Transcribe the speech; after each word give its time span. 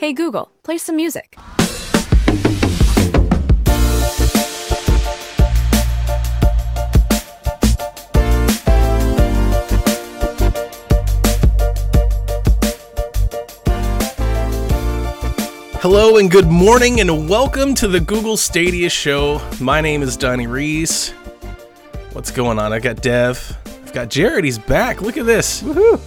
Hey 0.00 0.14
Google, 0.14 0.50
play 0.62 0.78
some 0.78 0.96
music. 0.96 1.34
Hello 15.82 16.16
and 16.16 16.30
good 16.30 16.46
morning 16.46 17.02
and 17.02 17.28
welcome 17.28 17.74
to 17.74 17.86
the 17.86 18.00
Google 18.00 18.38
Stadia 18.38 18.88
show. 18.88 19.42
My 19.60 19.82
name 19.82 20.00
is 20.00 20.16
Donnie 20.16 20.46
Reese. 20.46 21.10
What's 22.12 22.30
going 22.30 22.58
on? 22.58 22.72
I 22.72 22.78
got 22.78 23.02
Dev. 23.02 23.54
I've 23.66 23.92
got 23.92 24.08
Jared. 24.08 24.46
He's 24.46 24.58
back. 24.58 25.02
Look 25.02 25.18
at 25.18 25.26
this. 25.26 25.62
Woohoo! 25.62 26.00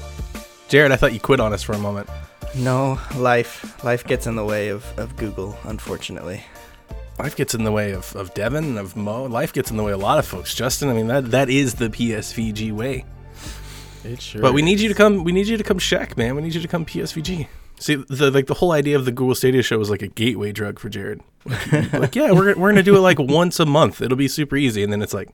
Jared, 0.67 0.91
I 0.91 0.95
thought 0.95 1.13
you 1.13 1.19
quit 1.19 1.39
on 1.39 1.53
us 1.53 1.61
for 1.61 1.73
a 1.73 1.77
moment. 1.77 2.09
No, 2.55 2.99
life 3.15 3.83
life 3.83 4.05
gets 4.05 4.27
in 4.27 4.35
the 4.35 4.45
way 4.45 4.69
of, 4.69 4.85
of 4.97 5.15
Google, 5.17 5.57
unfortunately. 5.63 6.43
Life 7.19 7.35
gets 7.35 7.55
in 7.55 7.63
the 7.63 7.71
way 7.71 7.91
of, 7.91 8.15
of 8.15 8.33
Devin 8.33 8.63
and 8.63 8.77
of 8.77 8.95
Mo. 8.95 9.23
Life 9.25 9.53
gets 9.53 9.71
in 9.71 9.77
the 9.77 9.83
way 9.83 9.91
of 9.91 9.99
a 9.99 10.03
lot 10.03 10.19
of 10.19 10.25
folks. 10.25 10.53
Justin, 10.53 10.89
I 10.89 10.93
mean 10.93 11.07
that 11.07 11.31
that 11.31 11.49
is 11.49 11.75
the 11.75 11.89
PSVG 11.89 12.71
way. 12.71 13.05
It 14.03 14.21
sure. 14.21 14.41
But 14.41 14.53
we 14.53 14.61
need 14.61 14.79
you 14.79 14.89
to 14.89 14.95
come. 14.95 15.23
We 15.23 15.31
need 15.31 15.47
you 15.47 15.57
to 15.57 15.63
come 15.63 15.79
Shaq, 15.79 16.15
man. 16.17 16.35
We 16.35 16.41
need 16.41 16.53
you 16.53 16.61
to 16.61 16.67
come 16.67 16.85
PSVG. 16.85 17.47
See, 17.79 17.95
the 17.95 18.29
like 18.29 18.47
the 18.47 18.53
whole 18.55 18.71
idea 18.71 18.97
of 18.97 19.05
the 19.05 19.11
Google 19.11 19.35
Stadia 19.35 19.63
show 19.63 19.79
was 19.79 19.89
like 19.89 20.01
a 20.01 20.07
gateway 20.07 20.51
drug 20.51 20.79
for 20.79 20.89
Jared. 20.89 21.21
Like, 21.45 21.93
like, 21.93 22.15
yeah, 22.15 22.31
we're 22.31 22.55
we're 22.55 22.69
gonna 22.69 22.83
do 22.83 22.95
it 22.95 22.99
like 22.99 23.17
once 23.19 23.59
a 23.59 23.65
month. 23.65 24.01
It'll 24.01 24.17
be 24.17 24.27
super 24.27 24.55
easy, 24.55 24.83
and 24.83 24.93
then 24.93 25.01
it's 25.01 25.13
like, 25.13 25.29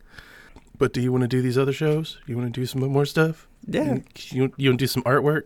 but 0.78 0.94
do 0.94 1.02
you 1.02 1.12
want 1.12 1.24
to 1.24 1.28
do 1.28 1.42
these 1.42 1.58
other 1.58 1.74
shows? 1.74 2.18
You 2.28 2.38
want 2.38 2.54
to 2.54 2.60
do 2.60 2.66
some 2.66 2.82
more 2.82 3.06
stuff? 3.06 3.48
Yeah. 3.68 4.00
You 4.30 4.54
you 4.56 4.70
want 4.70 4.80
to 4.80 4.84
do 4.84 4.88
some 4.88 5.04
artwork? 5.04 5.44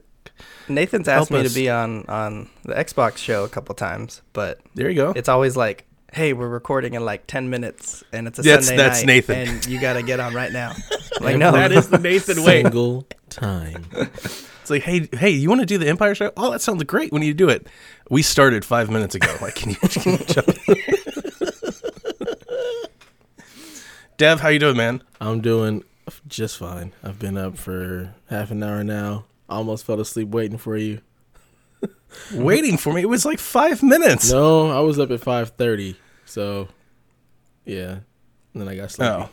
Nathan's 0.69 1.07
asked 1.07 1.29
Help 1.29 1.41
me 1.41 1.45
us. 1.45 1.53
to 1.53 1.59
be 1.59 1.69
on 1.69 2.05
on 2.07 2.49
the 2.63 2.73
Xbox 2.73 3.17
show 3.17 3.43
a 3.43 3.49
couple 3.49 3.75
times, 3.75 4.21
but 4.33 4.59
There 4.75 4.89
you 4.89 4.95
go. 4.95 5.13
it's 5.15 5.27
always 5.29 5.55
like, 5.57 5.85
"Hey, 6.13 6.33
we're 6.33 6.47
recording 6.47 6.93
in 6.93 7.03
like 7.05 7.27
10 7.27 7.49
minutes 7.49 8.03
and 8.13 8.27
it's 8.27 8.39
a 8.39 8.41
That's- 8.41 8.67
Sunday 8.67 8.83
that's 8.83 8.99
night 9.01 9.07
Nathan. 9.07 9.35
and 9.49 9.65
you 9.67 9.79
got 9.81 9.93
to 9.93 10.03
get 10.03 10.19
on 10.19 10.33
right 10.33 10.51
now." 10.51 10.73
Like, 11.21 11.37
"No." 11.37 11.51
that 11.51 11.71
is 11.71 11.89
the 11.89 11.99
Nathan 11.99 12.43
way. 12.43 12.63
single 12.63 13.05
time. 13.29 13.85
It's 14.63 14.69
like, 14.69 14.83
hey, 14.83 15.09
hey, 15.11 15.31
you 15.31 15.49
want 15.49 15.59
to 15.59 15.65
do 15.67 15.77
the 15.77 15.89
Empire 15.89 16.15
show? 16.15 16.31
Oh, 16.37 16.49
that 16.51 16.61
sounds 16.61 16.81
great. 16.85 17.11
We 17.11 17.19
need 17.19 17.27
to 17.27 17.33
do 17.33 17.49
it. 17.49 17.67
We 18.09 18.21
started 18.21 18.63
five 18.63 18.89
minutes 18.89 19.13
ago. 19.13 19.35
Like, 19.41 19.55
can 19.55 19.71
you, 19.71 19.75
can 19.89 20.11
you 20.13 20.17
jump? 20.19 20.47
Dev, 24.17 24.39
how 24.39 24.47
you 24.47 24.59
doing, 24.59 24.77
man? 24.77 25.03
I'm 25.19 25.41
doing 25.41 25.83
just 26.29 26.57
fine. 26.57 26.93
I've 27.03 27.19
been 27.19 27.37
up 27.37 27.57
for 27.57 28.13
half 28.29 28.51
an 28.51 28.63
hour 28.63 28.85
now. 28.85 29.25
Almost 29.49 29.85
fell 29.85 29.99
asleep 29.99 30.29
waiting 30.29 30.57
for 30.57 30.77
you. 30.77 31.01
Waiting 32.33 32.77
for 32.77 32.93
me. 32.93 33.01
It 33.01 33.09
was 33.09 33.25
like 33.25 33.39
five 33.39 33.83
minutes. 33.83 34.31
No, 34.31 34.69
I 34.69 34.79
was 34.79 34.99
up 34.99 35.11
at 35.11 35.19
5:30. 35.19 35.95
So, 36.25 36.69
yeah. 37.65 37.99
And 38.53 38.61
then 38.61 38.67
I 38.67 38.75
got 38.75 38.91
sleepy. 38.91 39.11
Oh. 39.11 39.29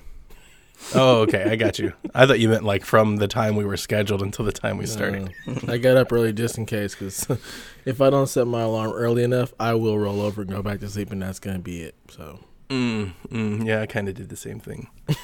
Oh, 0.95 1.21
okay. 1.21 1.45
I 1.45 1.57
got 1.57 1.79
you. 1.79 1.93
I 2.15 2.27
thought 2.27 2.41
you 2.41 2.49
meant 2.49 2.65
like 2.65 2.85
from 2.85 3.17
the 3.17 3.29
time 3.29 3.55
we 3.55 3.65
were 3.65 3.77
scheduled 3.77 4.23
until 4.23 4.47
the 4.47 4.53
time 4.53 4.79
we 4.79 4.87
started. 4.87 5.31
I 5.69 5.77
got 5.77 5.97
up 5.99 6.11
early 6.11 6.33
just 6.33 6.57
in 6.59 6.65
case, 6.67 6.95
because 6.95 7.27
if 7.85 8.01
I 8.01 8.09
don't 8.11 8.27
set 8.29 8.47
my 8.47 8.63
alarm 8.63 8.93
early 8.93 9.23
enough, 9.23 9.53
I 9.61 9.75
will 9.75 9.99
roll 9.99 10.23
over 10.23 10.41
and 10.43 10.51
go 10.51 10.63
back 10.63 10.81
to 10.81 10.89
sleep, 10.89 11.13
and 11.13 11.21
that's 11.23 11.39
gonna 11.39 11.59
be 11.59 11.83
it. 11.83 11.95
So 12.09 12.41
Mm, 12.71 13.13
mm, 13.29 13.67
yeah, 13.67 13.83
I 13.83 13.87
kind 13.87 14.09
of 14.09 14.15
did 14.15 14.29
the 14.29 14.37
same 14.37 14.61
thing. 14.61 14.89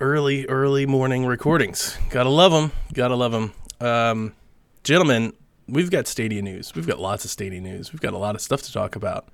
early, 0.00 0.46
early 0.46 0.86
morning 0.86 1.26
recordings. 1.26 1.96
Gotta 2.08 2.30
love 2.30 2.52
them. 2.52 2.72
Gotta 2.92 3.14
love 3.14 3.32
them. 3.32 3.52
Um, 3.80 4.34
gentlemen, 4.82 5.34
we've 5.68 5.90
got 5.90 6.06
Stadia 6.06 6.42
news. 6.42 6.74
We've 6.74 6.86
got 6.86 6.98
lots 6.98 7.24
of 7.24 7.30
Stadia 7.30 7.60
news. 7.60 7.92
We've 7.92 8.00
got 8.00 8.14
a 8.14 8.18
lot 8.18 8.34
of 8.34 8.40
stuff 8.40 8.62
to 8.62 8.72
talk 8.72 8.96
about. 8.96 9.28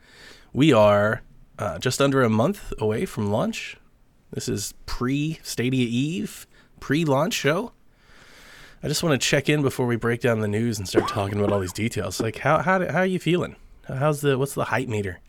We 0.53 0.73
are 0.73 1.23
uh, 1.59 1.79
just 1.79 2.01
under 2.01 2.23
a 2.23 2.29
month 2.29 2.73
away 2.79 3.07
from 3.07 3.31
launch. 3.31 3.77
This 4.33 4.49
is 4.49 4.75
pre 4.87 5.39
Stadia 5.43 5.87
Eve, 5.87 6.47
pre 6.81 7.05
launch 7.05 7.35
show. 7.35 7.73
I 8.83 8.89
just 8.89 9.03
want 9.03 9.21
to 9.21 9.27
check 9.27 9.49
in 9.49 9.63
before 9.63 9.87
we 9.87 9.97
break 9.97 10.21
down 10.21 10.41
the 10.41 10.49
news 10.49 10.79
and 10.79 10.89
start 10.89 11.09
talking 11.09 11.39
about 11.39 11.53
all 11.53 11.61
these 11.61 11.73
details. 11.73 12.21
Like, 12.21 12.39
how 12.39 12.59
how 12.59 12.85
how 12.91 12.99
are 12.99 13.07
you 13.07 13.19
feeling? 13.19 13.57
How's 13.89 14.21
the 14.21 14.37
what's 14.37 14.55
the 14.55 14.65
hype 14.65 14.89
meter? 14.89 15.21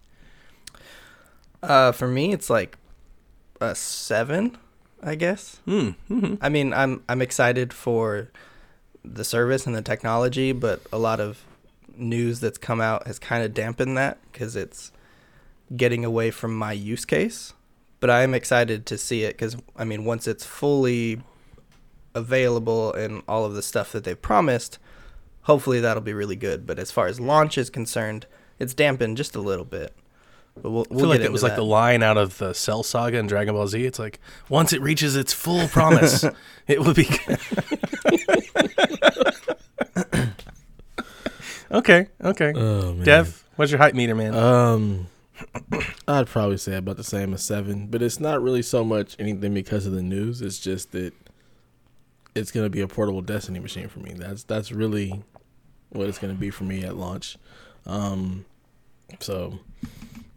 Uh, 1.61 1.91
for 1.91 2.07
me, 2.07 2.33
it's 2.33 2.49
like 2.49 2.77
a 3.59 3.73
7, 3.73 4.57
I 5.01 5.15
guess. 5.15 5.59
Mm, 5.67 5.95
hmm 6.07 6.35
I 6.41 6.49
mean, 6.49 6.73
I'm 6.73 7.03
I'm 7.07 7.21
excited 7.21 7.73
for 7.73 8.29
the 9.03 9.23
service 9.23 9.65
and 9.65 9.75
the 9.75 9.81
technology, 9.81 10.51
but 10.51 10.81
a 10.91 10.97
lot 10.97 11.19
of 11.19 11.43
news 11.95 12.39
that's 12.39 12.57
come 12.57 12.81
out 12.81 13.07
has 13.07 13.19
kind 13.19 13.43
of 13.43 13.53
dampened 13.53 13.97
that 13.97 14.17
because 14.31 14.55
it's 14.55 14.91
getting 15.75 16.05
away 16.05 16.31
from 16.31 16.55
my 16.55 16.71
use 16.71 17.05
case. 17.05 17.53
But 17.99 18.09
I 18.09 18.21
am 18.21 18.33
excited 18.33 18.85
to 18.87 18.97
see 18.97 19.23
it 19.23 19.33
because 19.33 19.57
I 19.75 19.83
mean, 19.83 20.05
once 20.05 20.27
it's 20.27 20.45
fully 20.45 21.21
available 22.13 22.93
and 22.93 23.23
all 23.27 23.45
of 23.45 23.53
the 23.53 23.61
stuff 23.61 23.91
that 23.91 24.03
they've 24.03 24.21
promised, 24.21 24.79
hopefully 25.43 25.79
that'll 25.79 26.01
be 26.01 26.13
really 26.13 26.35
good. 26.35 26.65
But 26.65 26.79
as 26.79 26.91
far 26.91 27.07
as 27.07 27.19
launch 27.19 27.57
is 27.57 27.69
concerned, 27.69 28.25
it's 28.59 28.73
dampened 28.73 29.17
just 29.17 29.35
a 29.35 29.41
little 29.41 29.65
bit. 29.65 29.95
But 30.61 30.71
we'll, 30.71 30.83
I 30.83 30.85
we'll 30.89 30.99
feel 30.99 31.09
like 31.09 31.21
it 31.21 31.31
was 31.31 31.43
into 31.43 31.51
like 31.53 31.57
the 31.57 31.65
line 31.65 32.03
out 32.03 32.17
of 32.17 32.37
the 32.37 32.53
Cell 32.53 32.83
Saga 32.83 33.19
and 33.19 33.29
Dragon 33.29 33.53
Ball 33.53 33.67
Z. 33.67 33.85
It's 33.85 33.99
like 33.99 34.19
once 34.49 34.73
it 34.73 34.81
reaches 34.81 35.15
its 35.15 35.33
full 35.33 35.67
promise, 35.67 36.25
it 36.67 36.81
will 36.81 36.93
be. 36.93 37.07
okay, 41.71 42.07
okay. 42.23 42.53
oh. 42.55 42.93
Dev, 43.03 43.43
what's 43.55 43.71
your 43.71 43.79
hype 43.79 43.95
meter, 43.95 44.15
man? 44.15 44.33
Um, 44.33 45.07
I'd 46.07 46.27
probably 46.27 46.57
say 46.57 46.75
about 46.75 46.97
the 46.97 47.03
same 47.03 47.33
as 47.33 47.43
seven, 47.43 47.87
but 47.87 48.01
it's 48.01 48.19
not 48.19 48.41
really 48.41 48.61
so 48.61 48.83
much 48.83 49.15
anything 49.19 49.53
because 49.53 49.85
of 49.85 49.93
the 49.93 50.03
news. 50.03 50.41
It's 50.41 50.59
just 50.59 50.91
that 50.93 51.13
it's 52.35 52.51
gonna 52.51 52.69
be 52.69 52.81
a 52.81 52.87
portable 52.87 53.21
Destiny 53.21 53.59
machine 53.59 53.87
for 53.87 53.99
me. 53.99 54.13
That's 54.13 54.43
that's 54.43 54.71
really 54.71 55.23
what 55.89 56.07
it's 56.07 56.19
gonna 56.19 56.33
be 56.33 56.49
for 56.49 56.63
me 56.63 56.83
at 56.83 56.95
launch. 56.95 57.37
Um, 57.85 58.45
so 59.19 59.59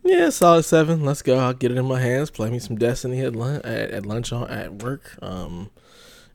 yeah, 0.03 0.31
solid 0.31 0.65
seven. 0.65 1.05
Let's 1.05 1.23
go. 1.23 1.39
I'll 1.39 1.53
get 1.53 1.71
it 1.71 1.79
in 1.79 1.87
my 1.87 2.01
hands. 2.01 2.31
Play 2.31 2.51
me 2.51 2.59
some 2.59 2.77
Destiny 2.77 3.21
at 3.21 3.37
lunch 3.37 3.65
at, 3.65 3.91
at 3.91 4.07
lunch 4.07 4.33
on 4.33 4.49
at 4.49 4.83
work. 4.83 5.17
Um, 5.23 5.71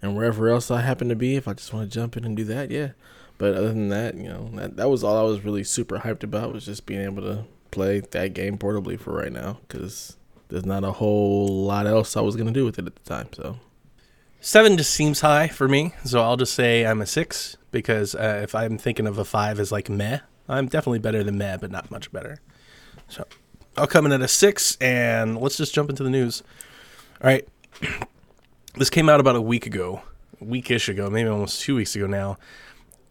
and 0.02 0.16
wherever 0.16 0.50
else 0.50 0.70
I 0.70 0.82
happen 0.82 1.10
to 1.10 1.16
be, 1.16 1.36
if 1.36 1.48
I 1.48 1.54
just 1.54 1.74
want 1.74 1.90
to 1.90 1.94
jump 1.94 2.16
in 2.16 2.26
and 2.26 2.38
do 2.38 2.44
that, 2.46 2.70
yeah. 2.70 2.90
But 3.38 3.56
other 3.56 3.70
than 3.70 3.90
that, 3.90 4.16
you 4.16 4.30
know, 4.30 4.50
that, 4.54 4.78
that 4.78 4.90
was 4.90 5.04
all 5.04 5.18
I 5.18 5.24
was 5.24 5.44
really 5.44 5.64
super 5.64 6.00
hyped 6.00 6.24
about 6.24 6.54
was 6.54 6.66
just 6.66 6.86
being 6.86 7.02
able 7.02 7.22
to 7.24 7.46
play 7.72 8.00
that 8.00 8.34
game 8.34 8.58
portably 8.58 9.00
for 9.00 9.14
right 9.14 9.32
now 9.32 9.60
because 9.68 10.16
there's 10.48 10.66
not 10.66 10.84
a 10.84 10.94
whole 10.94 11.48
lot 11.48 11.88
else 11.88 12.16
I 12.16 12.22
was 12.22 12.36
gonna 12.36 12.52
do 12.52 12.66
with 12.66 12.80
it 12.80 12.86
at 12.86 12.96
the 12.96 13.04
time. 13.04 13.28
So 13.34 13.60
Seven 14.40 14.78
just 14.78 14.94
seems 14.94 15.22
high 15.22 15.48
for 15.48 15.68
me, 15.68 15.94
so 16.04 16.22
I'll 16.22 16.38
just 16.38 16.54
say 16.54 16.86
I'm 16.86 17.02
a 17.02 17.06
six 17.08 17.58
because 17.72 18.14
uh, 18.14 18.42
if 18.44 18.54
I'm 18.54 18.78
thinking 18.78 19.08
of 19.08 19.18
a 19.18 19.26
five 19.26 19.60
as 19.60 19.72
like 19.72 19.90
meh, 19.90 20.20
I'm 20.48 20.68
definitely 20.68 21.00
better 21.00 21.24
than 21.24 21.38
meh, 21.38 21.58
but 21.58 21.72
not 21.72 21.90
much 21.90 22.12
better. 22.12 22.40
So 23.08 23.26
I'll 23.78 23.88
come 23.88 24.06
in 24.06 24.12
at 24.12 24.22
a 24.22 24.28
six, 24.28 24.78
and 24.80 25.38
let's 25.40 25.58
just 25.58 25.74
jump 25.74 25.90
into 25.90 26.04
the 26.04 26.10
news. 26.10 26.44
All 27.22 27.28
right, 27.28 27.48
this 28.76 28.90
came 28.90 29.10
out 29.10 29.20
about 29.20 29.36
a 29.36 29.42
week 29.42 29.66
ago, 29.66 30.02
a 30.42 30.46
weekish 30.46 30.90
ago, 30.90 31.10
maybe 31.10 31.30
almost 31.30 31.62
two 31.62 31.76
weeks 31.76 31.96
ago 31.96 32.08
now. 32.08 32.38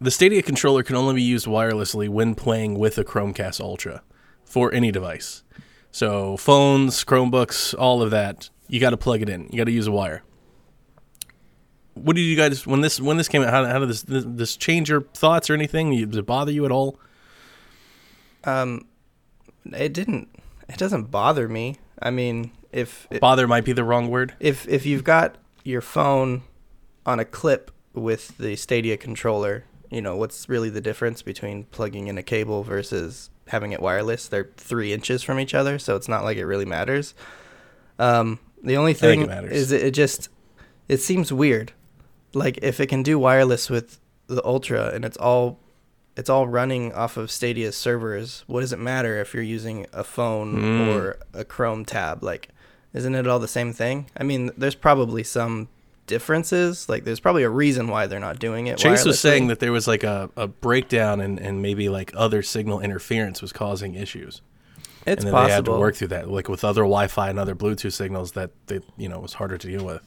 The 0.01 0.11
Stadia 0.11 0.43
controller 0.43 0.83
can 0.83 0.97
only 0.97 1.15
be 1.15 1.23
used 1.23 1.47
wirelessly 1.47 2.09
when 2.09 2.35
playing 2.35 2.79
with 2.79 2.99
a 2.99 3.05
Chromecast 3.05 3.61
Ultra 3.61 4.03
for 4.45 4.73
any 4.73 4.91
device. 4.91 5.43
So 5.91 6.37
phones, 6.37 7.05
Chromebooks, 7.05 7.75
all 7.79 8.03
of 8.03 8.11
that, 8.11 8.51
you 8.69 8.81
got 8.81 8.91
to 8.91 8.97
plug 8.97 9.23
it 9.23 9.29
in. 9.29 9.49
You 9.51 9.59
got 9.59 9.65
to 9.65 9.73
use 9.73 9.87
a 9.87 9.93
wire 9.93 10.23
what 11.95 12.17
did 12.17 12.23
you 12.23 12.37
guys 12.37 12.67
when 12.67 12.81
this 12.81 13.01
when 13.01 13.17
this 13.17 13.29
came 13.29 13.43
out? 13.43 13.51
How, 13.51 13.65
how 13.65 13.79
did 13.79 13.89
this, 13.89 14.03
this 14.03 14.25
this 14.27 14.57
change 14.57 14.89
your 14.91 15.03
thoughts 15.03 15.49
or 15.49 15.55
anything? 15.55 16.09
Does 16.09 16.19
it 16.19 16.27
bother 16.27 16.53
you 16.53 16.65
at 16.65 16.73
all? 16.73 16.99
Um, 18.45 18.87
it 19.73 19.93
didn't. 19.93 20.29
It 20.69 20.79
doesn't 20.79 21.11
bother 21.11 21.49
me. 21.49 21.77
I 22.01 22.11
mean, 22.11 22.53
if 22.73 23.07
Bother 23.21 23.47
might 23.47 23.65
be 23.65 23.73
the 23.73 23.85
wrong 23.85 24.09
word. 24.11 24.35
if 24.41 24.67
if 24.69 24.85
you've 24.85 25.05
got 25.05 25.37
your 25.63 25.81
phone 25.81 26.43
on 27.07 27.21
a 27.21 27.25
clip 27.25 27.71
with 27.93 28.37
the 28.39 28.57
Stadia 28.57 28.97
controller, 28.97 29.65
you 29.91 30.03
know 30.03 30.17
what's 30.17 30.49
really 30.49 30.71
the 30.71 30.81
difference 30.81 31.23
between 31.23 31.65
plugging 31.65 32.09
in 32.09 32.19
a 32.19 32.23
cable 32.23 32.63
versus 32.65 33.31
having 33.49 33.73
it 33.73 33.81
wireless? 33.81 34.27
They're 34.27 34.51
three 34.57 34.93
inches 34.93 35.23
from 35.23 35.39
each 35.39 35.55
other, 35.55 35.79
so 35.79 35.97
it's 35.97 36.09
not 36.09 36.25
like 36.25 36.37
it 36.37 36.47
really 36.47 36.65
matters. 36.65 37.15
Um, 37.99 38.41
the 38.63 38.77
only 38.77 38.93
it 38.93 38.99
thing 38.99 39.27
matters. 39.27 39.53
is 39.53 39.73
it, 39.73 39.83
it 39.83 39.91
just 39.93 40.29
it 40.89 40.99
seems 40.99 41.33
weird. 41.33 41.73
Like 42.33 42.59
if 42.63 42.81
it 42.81 42.89
can 42.89 43.03
do 43.03 43.19
wireless 43.19 43.71
with 43.71 44.01
the 44.27 44.45
Ultra 44.45 44.89
and 44.89 45.05
it's 45.05 45.17
all 45.19 45.61
it's 46.17 46.31
all 46.31 46.47
running 46.47 46.93
off 46.93 47.17
of 47.17 47.31
Stadia's 47.31 47.77
servers, 47.77 48.45
what 48.47 48.61
does 48.61 48.73
it 48.73 48.79
matter 48.79 49.21
if 49.21 49.35
you're 49.35 49.43
using 49.43 49.87
a 49.93 50.05
phone 50.05 50.55
Mm. 50.57 50.95
or 50.95 51.19
a 51.33 51.45
Chrome 51.45 51.85
tab? 51.85 52.23
Like 52.23 52.49
isn't 52.93 53.15
it 53.17 53.27
all 53.27 53.41
the 53.41 53.49
same 53.49 53.73
thing? 53.73 54.07
I 54.17 54.23
mean, 54.23 54.53
there's 54.57 54.77
probably 54.77 55.25
some 55.25 55.69
differences. 56.07 56.89
Like 56.89 57.03
there's 57.05 57.19
probably 57.21 57.43
a 57.43 57.51
reason 57.51 57.89
why 57.89 58.07
they're 58.07 58.21
not 58.21 58.39
doing 58.39 58.67
it. 58.69 58.79
Chase 58.79 59.05
was 59.05 59.19
saying 59.19 59.49
that 59.49 59.59
there 59.59 59.73
was 59.73 59.89
like 59.89 60.05
a, 60.05 60.31
a 60.37 60.47
breakdown 60.47 61.21
and, 61.21 61.41
and 61.41 61.61
maybe 61.61 61.89
like 61.89 62.13
other 62.15 62.43
signal 62.43 62.81
interference 62.81 63.43
was 63.43 63.53
causing 63.53 63.95
issues. 63.97 64.43
it's 65.07 65.25
and 65.25 65.27
then 65.27 65.33
possible. 65.33 65.47
they 65.49 65.53
had 65.53 65.65
to 65.65 65.73
work 65.73 65.97
through 65.97 66.09
that, 66.09 66.31
like 66.31 66.49
with 66.49 66.63
other 66.65 66.83
Wi-Fi 66.83 67.31
and 67.31 67.39
other 67.39 67.55
Bluetooth 67.57 67.93
signals 67.93 68.33
that 68.33 68.51
they, 68.67 68.81
you 68.97 69.09
know, 69.09 69.19
was 69.19 69.35
harder 69.35 69.59
to 69.59 69.67
deal 69.67 69.85
with. 69.85 70.03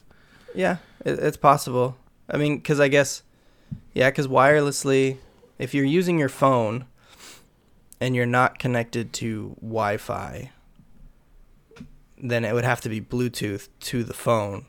Yeah, 0.55 0.77
it, 1.03 1.19
it's 1.19 1.37
possible. 1.37 1.97
I 2.29 2.37
mean, 2.37 2.57
because 2.57 2.79
I 2.79 2.87
guess, 2.87 3.21
yeah, 3.93 4.09
because 4.09 4.27
wirelessly, 4.27 5.17
if 5.57 5.73
you're 5.73 5.85
using 5.85 6.19
your 6.19 6.29
phone 6.29 6.85
and 7.99 8.15
you're 8.15 8.25
not 8.25 8.59
connected 8.59 9.13
to 9.13 9.55
Wi 9.61 9.97
Fi, 9.97 10.51
then 12.17 12.43
it 12.45 12.53
would 12.53 12.65
have 12.65 12.81
to 12.81 12.89
be 12.89 13.01
Bluetooth 13.01 13.69
to 13.81 14.03
the 14.03 14.13
phone. 14.13 14.65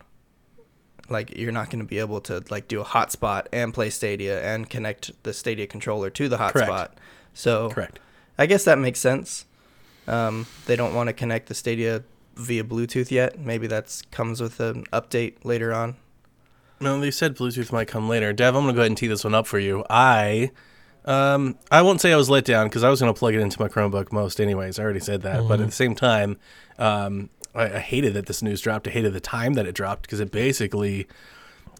Like, 1.10 1.36
you're 1.36 1.52
not 1.52 1.70
going 1.70 1.78
to 1.78 1.86
be 1.86 1.98
able 1.98 2.20
to, 2.22 2.44
like, 2.50 2.68
do 2.68 2.80
a 2.80 2.84
hotspot 2.84 3.46
and 3.52 3.72
play 3.72 3.88
Stadia 3.88 4.42
and 4.42 4.68
connect 4.68 5.22
the 5.22 5.32
Stadia 5.32 5.66
controller 5.66 6.10
to 6.10 6.28
the 6.28 6.36
hotspot. 6.36 6.90
So, 7.32 7.70
Correct. 7.70 7.98
I 8.36 8.46
guess 8.46 8.64
that 8.64 8.78
makes 8.78 9.00
sense. 9.00 9.46
Um, 10.06 10.46
they 10.66 10.76
don't 10.76 10.94
want 10.94 11.08
to 11.08 11.12
connect 11.14 11.48
the 11.48 11.54
Stadia 11.54 12.02
via 12.36 12.62
Bluetooth 12.62 13.10
yet. 13.10 13.38
Maybe 13.38 13.66
that's 13.66 14.02
comes 14.02 14.40
with 14.40 14.60
an 14.60 14.84
update 14.92 15.44
later 15.44 15.72
on. 15.72 15.96
No, 16.80 17.00
they 17.00 17.10
said 17.10 17.36
Bluetooth 17.36 17.72
might 17.72 17.88
come 17.88 18.08
later. 18.08 18.32
Dev, 18.32 18.54
I'm 18.54 18.62
gonna 18.62 18.72
go 18.72 18.80
ahead 18.80 18.90
and 18.90 18.96
tee 18.96 19.08
this 19.08 19.24
one 19.24 19.34
up 19.34 19.46
for 19.46 19.58
you. 19.58 19.84
I, 19.90 20.52
um, 21.08 21.56
I 21.70 21.80
won't 21.82 22.00
say 22.02 22.12
I 22.12 22.16
was 22.16 22.28
let 22.28 22.44
down 22.44 22.68
because 22.68 22.84
I 22.84 22.90
was 22.90 23.00
gonna 23.00 23.14
plug 23.14 23.34
it 23.34 23.40
into 23.40 23.60
my 23.60 23.68
Chromebook 23.68 24.12
most 24.12 24.40
anyways. 24.40 24.78
I 24.78 24.82
already 24.82 25.00
said 25.00 25.22
that, 25.22 25.48
but 25.48 25.58
at 25.58 25.66
the 25.66 25.72
same 25.72 25.94
time, 25.94 26.36
um, 26.78 27.30
I, 27.54 27.76
I 27.76 27.78
hated 27.78 28.12
that 28.14 28.26
this 28.26 28.42
news 28.42 28.60
dropped. 28.60 28.86
I 28.86 28.90
hated 28.90 29.14
the 29.14 29.20
time 29.20 29.54
that 29.54 29.66
it 29.66 29.74
dropped 29.74 30.02
because 30.02 30.20
it 30.20 30.30
basically 30.30 31.06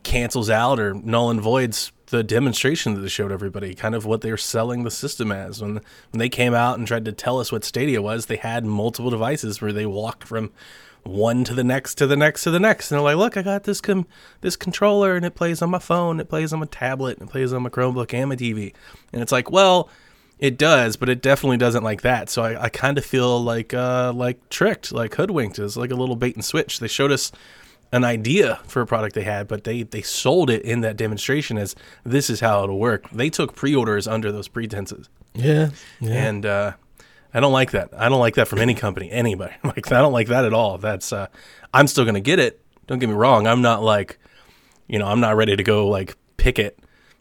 cancels 0.02 0.48
out 0.48 0.80
or 0.80 0.94
null 0.94 1.28
and 1.30 1.40
voids 1.40 1.92
the 2.06 2.22
demonstration 2.22 2.94
that 2.94 3.00
they 3.00 3.08
showed 3.08 3.30
everybody, 3.30 3.74
kind 3.74 3.94
of 3.94 4.06
what 4.06 4.22
they 4.22 4.30
were 4.30 4.38
selling 4.38 4.84
the 4.84 4.90
system 4.90 5.30
as. 5.30 5.60
When 5.60 5.74
when 5.74 6.18
they 6.18 6.30
came 6.30 6.54
out 6.54 6.78
and 6.78 6.86
tried 6.88 7.04
to 7.04 7.12
tell 7.12 7.38
us 7.38 7.52
what 7.52 7.64
Stadia 7.64 8.00
was, 8.00 8.26
they 8.26 8.36
had 8.36 8.64
multiple 8.64 9.10
devices 9.10 9.60
where 9.60 9.74
they 9.74 9.84
walked 9.84 10.24
from 10.24 10.52
one 11.04 11.44
to 11.44 11.54
the 11.54 11.64
next 11.64 11.96
to 11.96 12.06
the 12.06 12.16
next 12.16 12.42
to 12.44 12.50
the 12.50 12.60
next, 12.60 12.90
and 12.90 12.96
they're 12.98 13.04
like, 13.04 13.16
"Look, 13.16 13.36
I 13.36 13.42
got 13.42 13.64
this 13.64 13.80
com- 13.80 14.06
this 14.40 14.56
controller, 14.56 15.16
and 15.16 15.24
it 15.24 15.34
plays 15.34 15.62
on 15.62 15.70
my 15.70 15.78
phone, 15.78 16.20
it 16.20 16.28
plays 16.28 16.52
on 16.52 16.60
my 16.60 16.66
tablet, 16.66 17.18
and 17.18 17.28
it 17.28 17.32
plays 17.32 17.52
on 17.52 17.62
my 17.62 17.70
Chromebook 17.70 18.12
and 18.14 18.28
my 18.28 18.36
TV." 18.36 18.72
And 19.12 19.22
it's 19.22 19.32
like, 19.32 19.50
well. 19.50 19.88
It 20.40 20.56
does, 20.56 20.94
but 20.94 21.08
it 21.08 21.20
definitely 21.20 21.56
doesn't 21.56 21.82
like 21.82 22.02
that. 22.02 22.30
So 22.30 22.42
I, 22.44 22.66
I 22.66 22.68
kind 22.68 22.96
of 22.96 23.04
feel 23.04 23.42
like 23.42 23.74
uh, 23.74 24.12
like 24.14 24.48
tricked, 24.50 24.92
like 24.92 25.16
hoodwinked. 25.16 25.58
It's 25.58 25.76
like 25.76 25.90
a 25.90 25.96
little 25.96 26.14
bait 26.14 26.36
and 26.36 26.44
switch. 26.44 26.78
They 26.78 26.86
showed 26.86 27.10
us 27.10 27.32
an 27.90 28.04
idea 28.04 28.60
for 28.68 28.80
a 28.80 28.86
product 28.86 29.16
they 29.16 29.24
had, 29.24 29.48
but 29.48 29.64
they 29.64 29.82
they 29.82 30.00
sold 30.00 30.48
it 30.48 30.62
in 30.62 30.80
that 30.82 30.96
demonstration 30.96 31.58
as 31.58 31.74
this 32.04 32.30
is 32.30 32.38
how 32.38 32.62
it'll 32.62 32.78
work. 32.78 33.10
They 33.10 33.30
took 33.30 33.56
pre-orders 33.56 34.06
under 34.06 34.30
those 34.30 34.46
pretenses, 34.46 35.08
Yeah. 35.34 35.70
Yeah. 35.98 36.12
and 36.28 36.46
uh, 36.46 36.72
I 37.32 37.40
don't 37.40 37.52
like 37.52 37.72
that. 37.72 37.90
I 37.96 38.08
don't 38.08 38.20
like 38.20 38.34
that 38.36 38.48
from 38.48 38.58
any 38.60 38.74
company, 38.74 39.10
anybody. 39.12 39.54
Like 39.64 39.92
I 39.92 39.98
don't 39.98 40.12
like 40.12 40.28
that 40.28 40.44
at 40.44 40.52
all. 40.52 40.78
That's 40.78 41.12
uh, 41.12 41.28
I'm 41.72 41.86
still 41.86 42.04
gonna 42.04 42.20
get 42.20 42.38
it. 42.38 42.60
Don't 42.86 42.98
get 42.98 43.08
me 43.08 43.14
wrong. 43.14 43.46
I'm 43.46 43.62
not 43.62 43.82
like, 43.82 44.18
you 44.86 44.98
know, 44.98 45.06
I'm 45.06 45.20
not 45.20 45.36
ready 45.36 45.56
to 45.56 45.62
go 45.62 45.88
like 45.88 46.16
picket 46.38 46.78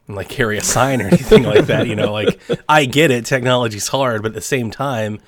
and 0.08 0.16
like 0.16 0.30
carry 0.30 0.58
a 0.58 0.64
sign 0.64 1.02
or 1.02 1.08
anything 1.08 1.44
like 1.44 1.66
that. 1.68 1.88
You 1.88 1.96
know, 1.96 2.12
like 2.12 2.40
I 2.70 2.86
get 2.86 3.12
it. 3.12 3.26
Technology's 3.26 3.90
hard, 3.90 4.22
but 4.22 4.30
at 4.30 4.36
the 4.36 4.42
same 4.42 4.72
time, 4.72 5.20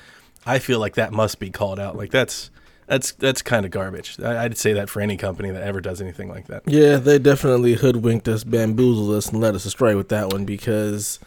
I 0.45 0.59
feel 0.59 0.79
like 0.79 0.95
that 0.95 1.11
must 1.11 1.39
be 1.39 1.49
called 1.49 1.79
out. 1.79 1.97
Like 1.97 2.11
that's 2.11 2.49
that's 2.87 3.11
that's 3.11 3.41
kind 3.41 3.65
of 3.65 3.71
garbage. 3.71 4.19
I, 4.19 4.45
I'd 4.45 4.57
say 4.57 4.73
that 4.73 4.89
for 4.89 5.01
any 5.01 5.17
company 5.17 5.51
that 5.51 5.61
ever 5.61 5.81
does 5.81 6.01
anything 6.01 6.29
like 6.29 6.47
that. 6.47 6.63
Yeah, 6.65 6.97
they 6.97 7.19
definitely 7.19 7.75
hoodwinked 7.75 8.27
us, 8.27 8.43
bamboozled 8.43 9.15
us, 9.15 9.29
and 9.29 9.39
led 9.39 9.55
us 9.55 9.65
astray 9.65 9.93
with 9.93 10.09
that 10.09 10.31
one 10.31 10.45
because 10.45 11.19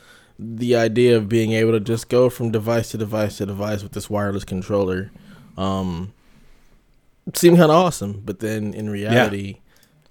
the 0.42 0.76
idea 0.76 1.16
of 1.16 1.28
being 1.28 1.52
able 1.52 1.72
to 1.72 1.80
just 1.80 2.08
go 2.08 2.28
from 2.28 2.50
device 2.50 2.90
to 2.90 2.98
device 2.98 3.38
to 3.38 3.46
device 3.46 3.82
with 3.82 3.92
this 3.92 4.10
wireless 4.10 4.44
controller 4.44 5.10
um, 5.56 6.12
seemed 7.34 7.58
kind 7.58 7.70
of 7.70 7.76
awesome. 7.76 8.22
But 8.24 8.40
then 8.40 8.74
in 8.74 8.90
reality, 8.90 9.60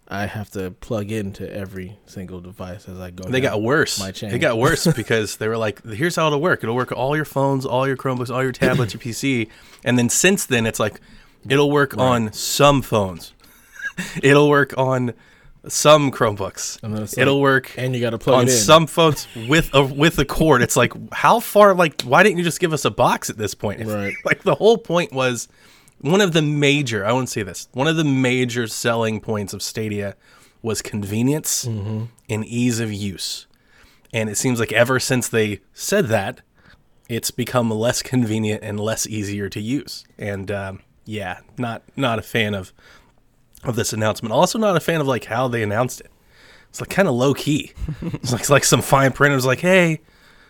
I 0.08 0.26
have 0.26 0.50
to 0.52 0.72
plug 0.72 1.12
into 1.12 1.50
every 1.52 1.98
single 2.06 2.42
device 2.42 2.88
as 2.90 3.00
I 3.00 3.12
go. 3.12 3.30
They 3.30 3.40
got 3.40 3.62
worse. 3.62 4.00
My 4.00 4.12
chain. 4.12 4.30
They 4.30 4.40
got 4.40 4.58
worse 4.58 4.86
because 4.96 5.38
they 5.38 5.48
were 5.48 5.58
like, 5.58 5.84
"Here's 5.86 6.16
how 6.18 6.28
it'll 6.28 6.42
work. 6.42 6.64
It'll 6.64 6.76
work 6.76 6.92
all 6.92 7.16
your 7.16 7.26
phones, 7.26 7.66
all 7.66 7.88
your 7.88 7.98
Chromebooks, 7.98 8.34
all 8.34 8.44
your 8.44 8.52
tablets, 8.52 8.94
your 8.94 9.02
PC." 9.02 9.50
And 9.84 9.98
then 9.98 10.10
since 10.10 10.46
then, 10.46 10.66
it's 10.66 10.80
like, 10.80 11.00
it'll 11.48 11.72
work 11.72 11.98
on 11.98 12.34
some 12.34 12.82
phones. 12.82 13.34
it'll 14.24 14.50
work 14.50 14.78
on 14.78 15.14
some 15.68 16.12
Chromebooks. 16.12 16.82
And 16.84 16.94
then 16.96 17.04
it's 17.04 17.18
it'll 17.18 17.40
work 17.42 17.72
and 17.78 17.94
you 17.96 18.02
got 18.02 18.12
to 18.12 18.18
plug 18.18 18.36
on 18.40 18.48
it 18.48 18.52
in. 18.52 18.58
some 18.58 18.88
phones 18.88 19.28
with 19.48 19.70
a 19.74 19.84
with 19.84 20.18
a 20.20 20.26
cord. 20.26 20.62
It's 20.62 20.76
like, 20.76 20.94
how 21.14 21.40
far? 21.40 21.74
Like, 21.76 22.02
why 22.04 22.24
didn't 22.24 22.38
you 22.40 22.44
just 22.44 22.60
give 22.60 22.74
us 22.74 22.86
a 22.86 22.92
box 22.92 23.30
at 23.30 23.38
this 23.38 23.54
point? 23.54 23.82
Right. 23.86 24.14
like 24.26 24.44
the 24.44 24.56
whole 24.56 24.78
point 24.78 25.12
was 25.14 25.48
one 26.00 26.22
of 26.22 26.34
the 26.34 26.42
major. 26.42 27.06
I 27.06 27.12
won't 27.12 27.30
say 27.30 27.44
this. 27.44 27.68
One 27.74 27.88
of 27.88 27.96
the 27.96 28.04
major 28.04 28.66
selling 28.68 29.20
points 29.22 29.54
of 29.54 29.62
Stadia 29.62 30.16
was 30.64 30.82
convenience 30.82 31.66
Mm-hmm. 31.66 32.06
and 32.30 32.46
ease 32.46 32.80
of 32.80 32.92
use. 32.92 33.48
And 34.14 34.30
it 34.30 34.36
seems 34.38 34.60
like 34.60 34.72
ever 34.74 35.00
since 35.00 35.30
they 35.30 35.62
said 35.74 36.08
that, 36.08 36.42
it's 37.08 37.32
become 37.32 37.70
less 37.72 38.02
convenient 38.02 38.64
and 38.64 38.80
less 38.80 39.06
easier 39.08 39.48
to 39.50 39.60
use. 39.62 40.06
And 40.18 40.50
um, 40.52 40.82
yeah, 41.06 41.40
not 41.58 41.84
not 41.96 42.20
a 42.20 42.22
fan 42.22 42.54
of 42.56 42.74
of 43.64 43.76
this 43.76 43.94
announcement. 43.94 44.34
Also, 44.34 44.58
not 44.58 44.76
a 44.76 44.80
fan 44.80 45.02
of 45.02 45.08
like 45.08 45.26
how 45.26 45.48
they 45.48 45.64
announced 45.64 46.02
it. 46.02 46.12
It's 46.70 46.80
like 46.80 46.90
kind 46.90 47.08
of 47.08 47.16
low 47.16 47.34
key. 47.34 47.74
It's 48.02 48.32
like 48.32 48.50
like 48.50 48.64
some 48.64 48.82
fine 48.82 49.12
print 49.12 49.34
It 49.34 49.36
was 49.36 49.46
like, 49.46 49.60
"Hey, 49.60 50.02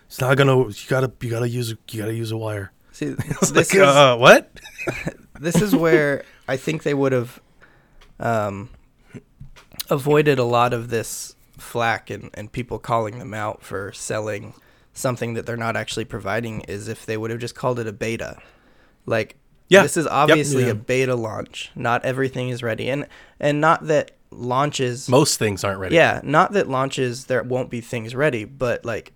it's 0.05 0.21
not 0.21 0.37
gonna. 0.37 0.67
You 0.67 0.73
gotta 0.87 1.11
you 1.21 1.29
gotta 1.29 1.49
use 1.49 1.71
a, 1.71 1.77
you 1.89 1.99
gotta 1.99 2.13
use 2.13 2.31
a 2.31 2.37
wire." 2.37 2.71
See, 2.91 3.05
It's 3.17 3.51
this 3.51 3.73
like, 3.73 3.81
is 3.81 3.87
uh, 3.87 4.17
what? 4.17 4.51
this 5.39 5.61
is 5.61 5.75
where 5.75 6.23
I 6.47 6.57
think 6.57 6.83
they 6.83 6.93
would 6.93 7.11
have 7.11 7.41
um, 8.19 8.69
avoided 9.89 10.39
a 10.39 10.43
lot 10.43 10.73
of 10.73 10.89
this 10.89 11.35
flack 11.57 12.09
and, 12.09 12.29
and 12.33 12.51
people 12.51 12.79
calling 12.79 13.19
them 13.19 13.33
out 13.33 13.63
for 13.63 13.91
selling 13.93 14.53
something 14.93 15.33
that 15.35 15.45
they're 15.45 15.57
not 15.57 15.75
actually 15.77 16.05
providing 16.05 16.61
is 16.61 16.87
if 16.87 17.05
they 17.05 17.15
would 17.17 17.31
have 17.31 17.39
just 17.39 17.55
called 17.55 17.79
it 17.79 17.87
a 17.87 17.93
beta. 17.93 18.37
Like 19.05 19.37
Yeah. 19.71 19.83
this 19.83 19.97
is 19.97 20.05
obviously 20.07 20.65
Yeah. 20.65 20.71
a 20.71 20.75
beta 20.75 21.15
launch. 21.15 21.71
Not 21.75 22.03
everything 22.05 22.49
is 22.49 22.61
ready. 22.61 22.89
And 22.89 23.07
and 23.39 23.59
not 23.61 23.87
that 23.87 24.11
launches 24.31 25.09
Most 25.09 25.37
things 25.39 25.63
aren't 25.63 25.79
ready. 25.79 25.95
yeah, 25.95 26.21
not 26.23 26.53
that 26.53 26.69
launches 26.69 27.25
there 27.25 27.43
won't 27.43 27.69
be 27.69 27.81
things 27.81 28.15
ready, 28.15 28.45
but 28.45 28.85
like 28.85 29.13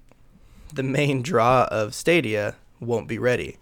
the 0.73 0.83
main 0.83 1.21
draw 1.21 1.65
of 1.71 1.93
Stadia 1.93 2.55
won't 2.79 3.07
be 3.07 3.17
ready. 3.17 3.57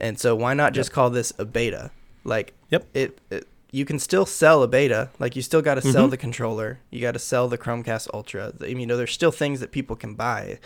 And 0.00 0.18
so 0.18 0.34
why 0.34 0.54
not 0.54 0.72
just 0.72 0.90
call 0.92 1.10
this 1.10 1.32
a 1.38 1.44
beta? 1.44 1.90
Like 2.24 2.54
Yep. 2.70 2.86
it, 2.94 3.18
it 3.30 3.48
you 3.70 3.84
can 3.84 3.98
still 3.98 4.26
sell 4.26 4.62
a 4.62 4.68
beta. 4.68 5.08
Like 5.18 5.34
you 5.34 5.40
still 5.42 5.62
got 5.62 5.76
to 5.76 5.82
sell 5.82 6.06
Mhm. 6.08 6.10
the 6.10 6.16
controller. 6.18 6.78
You 6.90 7.00
got 7.00 7.12
to 7.12 7.18
sell 7.18 7.48
the 7.48 7.56
Chromecast 7.56 8.08
Ultra. 8.12 8.52
I 8.60 8.66
mean, 8.66 8.80
you 8.80 8.86
know, 8.86 8.96
there's 8.98 9.12
still 9.12 9.30
things 9.32 9.60
that 9.60 9.72
people 9.72 9.96
can 9.96 10.14
buy. 10.14 10.58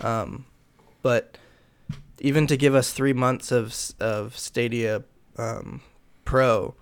Um, 0.00 0.44
but 1.02 1.38
even 2.20 2.46
to 2.46 2.56
give 2.56 2.74
us 2.74 2.92
3 2.92 3.12
months 3.12 3.50
of 3.50 3.74
of 4.00 4.36
Stadia 4.38 5.02
um, 5.36 5.80
Pro 6.24 6.74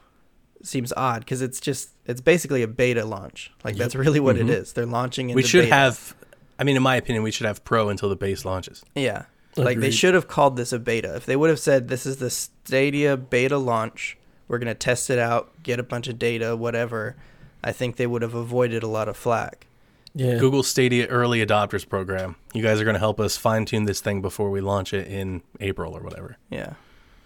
seems 0.62 0.92
odd 0.96 1.26
cuz 1.26 1.40
it's 1.40 1.60
just 1.60 1.90
it's 2.04 2.20
basically 2.20 2.62
a 2.62 2.68
beta 2.68 3.04
launch. 3.04 3.52
Like 3.64 3.76
that's 3.76 3.94
really 3.94 4.20
what 4.20 4.36
Mhm. 4.36 4.40
it 4.42 4.50
is. 4.50 4.72
They're 4.72 4.86
launching 4.86 5.30
into 5.30 5.36
we 5.36 5.42
should 5.42 5.64
beta. 5.64 5.74
have. 5.74 6.14
I 6.58 6.64
mean, 6.64 6.76
in 6.76 6.82
my 6.82 6.96
opinion, 6.96 7.22
we 7.22 7.30
should 7.30 7.46
have 7.46 7.64
Pro 7.64 7.88
until 7.88 8.08
the 8.08 8.16
base 8.16 8.44
launches. 8.44 8.84
Yeah. 8.94 9.26
Like 9.56 9.78
they 9.80 9.90
should 9.90 10.14
have 10.14 10.28
called 10.28 10.56
this 10.56 10.72
a 10.72 10.78
beta. 10.78 11.14
If 11.16 11.26
they 11.26 11.34
would 11.36 11.50
have 11.50 11.58
said 11.60 11.88
this 11.88 12.04
is 12.06 12.16
the 12.16 12.30
Stadia 12.30 13.16
beta 13.16 13.58
launch, 13.58 14.16
we're 14.48 14.58
going 14.58 14.68
to 14.68 14.74
test 14.74 15.10
it 15.10 15.18
out, 15.18 15.50
get 15.64 15.78
a 15.80 15.82
bunch 15.82 16.06
of 16.08 16.18
data, 16.18 16.54
whatever, 16.56 17.16
I 17.62 17.72
think 17.72 17.96
they 17.96 18.06
would 18.06 18.22
have 18.22 18.34
avoided 18.34 18.82
a 18.84 18.86
lot 18.88 19.08
of 19.08 19.16
flack. 19.16 19.66
Yeah. 20.14 20.38
Google 20.38 20.62
Stadia 20.62 21.06
Early 21.06 21.44
Adopters 21.44 21.88
Program. 21.88 22.36
You 22.54 22.62
guys 22.62 22.80
are 22.80 22.84
going 22.84 22.94
to 22.94 23.00
help 23.00 23.20
us 23.20 23.36
fine 23.36 23.64
tune 23.64 23.84
this 23.84 24.00
thing 24.00 24.20
before 24.22 24.50
we 24.50 24.60
launch 24.60 24.92
it 24.92 25.06
in 25.06 25.42
April 25.60 25.96
or 25.96 26.00
whatever. 26.02 26.36
Yeah. 26.50 26.74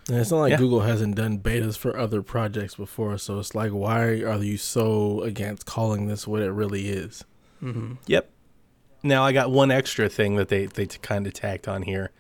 And 0.08 0.18
it's 0.18 0.30
not 0.32 0.40
like 0.40 0.50
Yeah. 0.50 0.56
Google 0.58 0.80
hasn't 0.80 1.14
done 1.14 1.38
betas 1.38 1.78
for 1.78 1.96
other 1.96 2.22
projects 2.22 2.74
before, 2.74 3.16
so 3.18 3.38
it's 3.38 3.54
like, 3.54 3.70
why 3.70 4.02
are 4.22 4.42
you 4.42 4.56
so 4.56 5.22
against 5.22 5.64
calling 5.64 6.06
this 6.08 6.26
what 6.26 6.42
it 6.42 6.50
really 6.50 6.88
is? 6.88 7.24
hmm 7.60 7.94
Yep. 8.06 8.28
Now 9.04 9.24
I 9.24 9.32
got 9.32 9.50
one 9.50 9.70
extra 9.70 10.08
thing 10.08 10.36
that 10.36 10.48
they 10.48 10.66
they 10.66 10.86
kind 10.86 11.26
of 11.26 11.32
tacked 11.32 11.66
on 11.68 11.82
here. 11.82 12.10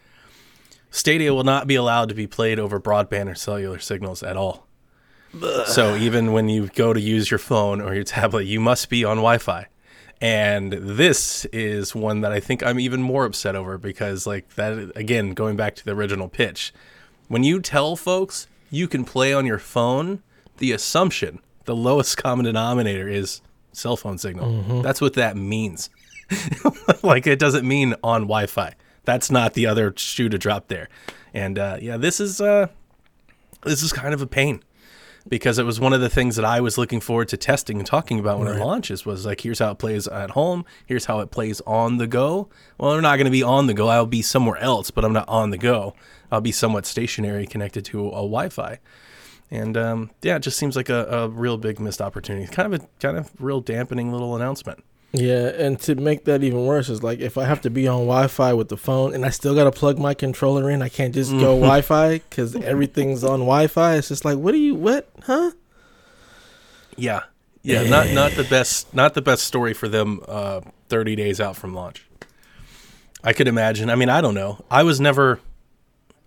Stadia 0.90 1.32
will 1.34 1.44
not 1.44 1.66
be 1.66 1.74
allowed 1.74 2.08
to 2.10 2.14
be 2.14 2.26
played 2.26 2.58
over 2.58 2.80
broadband 2.80 3.30
or 3.30 3.34
cellular 3.34 3.78
signals 3.78 4.22
at 4.22 4.36
all. 4.36 4.66
So 5.66 5.96
even 5.96 6.32
when 6.32 6.48
you 6.50 6.66
go 6.68 6.92
to 6.92 7.00
use 7.00 7.30
your 7.30 7.38
phone 7.38 7.80
or 7.80 7.94
your 7.94 8.04
tablet, 8.04 8.44
you 8.44 8.60
must 8.60 8.90
be 8.90 9.02
on 9.04 9.16
Wi-Fi. 9.16 9.66
And 10.22 10.72
this 10.72 11.46
is 11.46 11.96
one 11.96 12.20
that 12.20 12.30
I 12.30 12.38
think 12.38 12.62
I'm 12.62 12.78
even 12.78 13.02
more 13.02 13.24
upset 13.24 13.56
over 13.56 13.76
because 13.76 14.24
like 14.24 14.54
that 14.54 14.92
again, 14.94 15.34
going 15.34 15.56
back 15.56 15.74
to 15.74 15.84
the 15.84 15.96
original 15.96 16.28
pitch, 16.28 16.72
when 17.26 17.42
you 17.42 17.60
tell 17.60 17.96
folks 17.96 18.46
you 18.70 18.86
can 18.86 19.04
play 19.04 19.34
on 19.34 19.46
your 19.46 19.58
phone, 19.58 20.22
the 20.58 20.70
assumption, 20.70 21.40
the 21.64 21.74
lowest 21.74 22.16
common 22.18 22.44
denominator 22.44 23.08
is 23.08 23.42
cell 23.72 23.96
phone 23.96 24.16
signal. 24.16 24.80
That's 24.82 25.00
what 25.00 25.14
that 25.14 25.36
means. 25.36 25.90
like 27.02 27.26
it 27.26 27.40
doesn't 27.40 27.66
mean 27.66 27.96
on 28.04 28.22
Wi-Fi. 28.22 28.74
That's 29.04 29.28
not 29.28 29.54
the 29.54 29.66
other 29.66 29.92
shoe 29.96 30.28
to 30.28 30.38
drop 30.38 30.68
there. 30.68 30.88
And 31.34 31.58
uh, 31.58 31.78
yeah, 31.80 31.96
this 31.96 32.20
is 32.20 32.40
uh, 32.40 32.68
this 33.64 33.82
is 33.82 33.92
kind 33.92 34.14
of 34.14 34.22
a 34.22 34.28
pain 34.28 34.62
because 35.28 35.58
it 35.58 35.64
was 35.64 35.78
one 35.80 35.92
of 35.92 36.00
the 36.00 36.08
things 36.08 36.36
that 36.36 36.44
I 36.44 36.60
was 36.60 36.76
looking 36.76 37.00
forward 37.00 37.28
to 37.28 37.36
testing 37.36 37.78
and 37.78 37.86
talking 37.86 38.18
about 38.18 38.38
when 38.38 38.48
it 38.48 38.58
launches 38.58 39.06
was 39.06 39.24
like 39.24 39.42
here's 39.42 39.58
how 39.58 39.70
it 39.70 39.78
plays 39.78 40.08
at 40.08 40.30
home, 40.30 40.64
here's 40.86 41.06
how 41.06 41.20
it 41.20 41.30
plays 41.30 41.60
on 41.66 41.98
the 41.98 42.06
go. 42.06 42.48
Well, 42.78 42.92
they're 42.92 43.02
not 43.02 43.16
going 43.16 43.26
to 43.26 43.30
be 43.30 43.42
on 43.42 43.66
the 43.66 43.74
go. 43.74 43.88
I'll 43.88 44.06
be 44.06 44.22
somewhere 44.22 44.58
else, 44.58 44.90
but 44.90 45.04
I'm 45.04 45.12
not 45.12 45.28
on 45.28 45.50
the 45.50 45.58
go. 45.58 45.94
I'll 46.30 46.40
be 46.40 46.52
somewhat 46.52 46.86
stationary 46.86 47.46
connected 47.46 47.84
to 47.86 48.08
a, 48.08 48.22
Wi-Fi. 48.22 48.78
And 49.50 49.76
um, 49.76 50.10
yeah, 50.22 50.36
it 50.36 50.40
just 50.40 50.58
seems 50.58 50.76
like 50.76 50.88
a, 50.88 51.04
a 51.06 51.28
real 51.28 51.58
big 51.58 51.78
missed 51.78 52.00
opportunity. 52.00 52.46
Kind 52.46 52.72
of 52.72 52.82
a 52.82 52.86
kind 53.00 53.18
of 53.18 53.30
real 53.38 53.60
dampening 53.60 54.10
little 54.10 54.34
announcement. 54.34 54.82
Yeah, 55.14 55.48
and 55.48 55.78
to 55.80 55.94
make 55.94 56.24
that 56.24 56.42
even 56.42 56.64
worse 56.64 56.88
is 56.88 57.02
like 57.02 57.20
if 57.20 57.36
I 57.36 57.44
have 57.44 57.60
to 57.62 57.70
be 57.70 57.86
on 57.86 58.06
Wi-Fi 58.06 58.54
with 58.54 58.68
the 58.68 58.78
phone 58.78 59.14
and 59.14 59.26
I 59.26 59.28
still 59.28 59.54
got 59.54 59.64
to 59.64 59.70
plug 59.70 59.98
my 59.98 60.14
controller 60.14 60.70
in, 60.70 60.80
I 60.80 60.88
can't 60.88 61.12
just 61.12 61.32
go 61.32 61.54
Wi-Fi 61.60 62.18
because 62.18 62.56
everything's 62.56 63.22
on 63.22 63.40
Wi-Fi. 63.40 63.96
It's 63.96 64.08
just 64.08 64.24
like, 64.24 64.38
what 64.38 64.52
do 64.52 64.58
you, 64.58 64.74
what, 64.74 65.10
huh? 65.24 65.50
Yeah, 66.96 67.24
yeah, 67.62 67.82
not 67.84 68.10
not 68.10 68.32
the 68.32 68.44
best 68.44 68.92
not 68.94 69.14
the 69.14 69.22
best 69.22 69.44
story 69.44 69.74
for 69.74 69.88
them. 69.88 70.20
Uh, 70.26 70.60
Thirty 70.88 71.16
days 71.16 71.40
out 71.40 71.56
from 71.56 71.74
launch. 71.74 72.06
I 73.24 73.32
could 73.32 73.48
imagine. 73.48 73.88
I 73.88 73.94
mean, 73.94 74.10
I 74.10 74.20
don't 74.20 74.34
know. 74.34 74.62
I 74.70 74.82
was 74.82 75.00
never. 75.00 75.40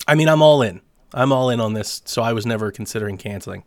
I 0.08 0.15
mean, 0.15 0.27
I'm 0.27 0.42
all 0.42 0.63
in. 0.63 0.82
I'm 1.13 1.32
all 1.32 1.51
in 1.51 1.60
on 1.60 1.74
this, 1.74 2.01
so 2.06 2.24
I 2.24 2.34
was 2.34 2.48
never 2.48 2.72
considering 2.72 3.18
canceling. 3.18 3.63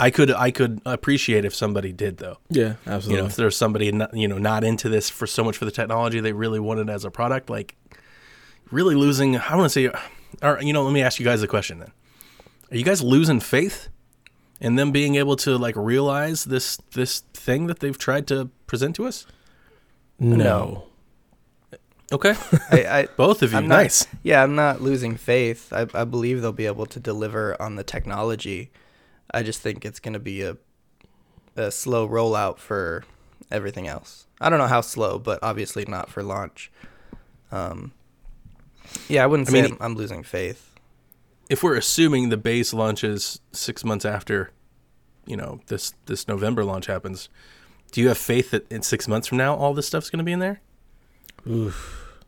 I 0.00 0.10
could 0.10 0.30
I 0.32 0.50
could 0.50 0.80
appreciate 0.86 1.44
if 1.44 1.54
somebody 1.54 1.92
did 1.92 2.18
though. 2.18 2.38
Yeah, 2.48 2.74
You 2.86 2.92
absolutely. 2.92 3.22
know, 3.22 3.26
if 3.28 3.36
there's 3.36 3.56
somebody 3.56 3.92
not, 3.92 4.14
you 4.14 4.28
know 4.28 4.38
not 4.38 4.64
into 4.64 4.88
this 4.88 5.08
for 5.10 5.26
so 5.26 5.42
much 5.44 5.56
for 5.56 5.64
the 5.64 5.70
technology, 5.70 6.20
they 6.20 6.32
really 6.32 6.60
want 6.60 6.80
it 6.80 6.88
as 6.88 7.04
a 7.04 7.10
product, 7.10 7.48
like 7.50 7.76
really 8.70 8.94
losing. 8.94 9.36
I 9.36 9.56
want 9.56 9.70
to 9.72 9.90
say, 9.90 9.90
or 10.42 10.60
you 10.62 10.72
know, 10.72 10.82
let 10.82 10.92
me 10.92 11.02
ask 11.02 11.18
you 11.20 11.24
guys 11.24 11.42
a 11.42 11.48
question 11.48 11.78
then. 11.78 11.92
Are 12.70 12.76
you 12.76 12.84
guys 12.84 13.02
losing 13.02 13.40
faith 13.40 13.88
in 14.60 14.76
them 14.76 14.92
being 14.92 15.16
able 15.16 15.36
to 15.36 15.56
like 15.58 15.76
realize 15.76 16.44
this 16.44 16.78
this 16.94 17.20
thing 17.34 17.66
that 17.66 17.80
they've 17.80 17.98
tried 17.98 18.26
to 18.28 18.50
present 18.66 18.96
to 18.96 19.06
us? 19.06 19.26
no. 20.18 20.84
Okay, 22.12 22.34
I, 22.70 22.84
I 23.00 23.06
both 23.16 23.42
of 23.42 23.52
you, 23.52 23.56
I'm 23.58 23.66
not- 23.68 23.76
nice. 23.76 24.06
Yeah, 24.22 24.42
I'm 24.42 24.54
not 24.54 24.82
losing 24.82 25.16
faith. 25.16 25.72
I, 25.72 25.86
I 25.94 26.04
believe 26.04 26.42
they'll 26.42 26.52
be 26.52 26.66
able 26.66 26.84
to 26.86 27.00
deliver 27.00 27.60
on 27.60 27.76
the 27.76 27.82
technology. 27.82 28.70
I 29.32 29.42
just 29.42 29.60
think 29.60 29.84
it's 29.84 30.00
going 30.00 30.14
to 30.14 30.20
be 30.20 30.42
a 30.42 30.56
a 31.56 31.70
slow 31.70 32.08
rollout 32.08 32.58
for 32.58 33.04
everything 33.50 33.86
else. 33.86 34.26
I 34.40 34.48
don't 34.48 34.58
know 34.58 34.66
how 34.66 34.80
slow, 34.80 35.18
but 35.18 35.38
obviously 35.42 35.84
not 35.86 36.08
for 36.08 36.22
launch. 36.22 36.70
Um, 37.50 37.92
yeah, 39.08 39.22
I 39.22 39.26
wouldn't 39.26 39.48
I 39.48 39.52
say 39.52 39.62
mean, 39.62 39.72
I'm, 39.72 39.78
I'm 39.80 39.94
losing 39.94 40.22
faith. 40.22 40.74
If 41.50 41.62
we're 41.62 41.76
assuming 41.76 42.30
the 42.30 42.36
base 42.36 42.72
launches 42.72 43.40
six 43.52 43.84
months 43.84 44.04
after, 44.04 44.50
you 45.26 45.36
know, 45.36 45.60
this 45.66 45.94
this 46.06 46.26
November 46.26 46.64
launch 46.64 46.86
happens, 46.86 47.28
do 47.90 48.00
you 48.00 48.08
have 48.08 48.18
faith 48.18 48.50
that 48.52 48.70
in 48.72 48.82
six 48.82 49.06
months 49.06 49.28
from 49.28 49.38
now 49.38 49.54
all 49.54 49.74
this 49.74 49.86
stuff's 49.86 50.10
going 50.10 50.18
to 50.18 50.24
be 50.24 50.32
in 50.32 50.38
there? 50.38 50.60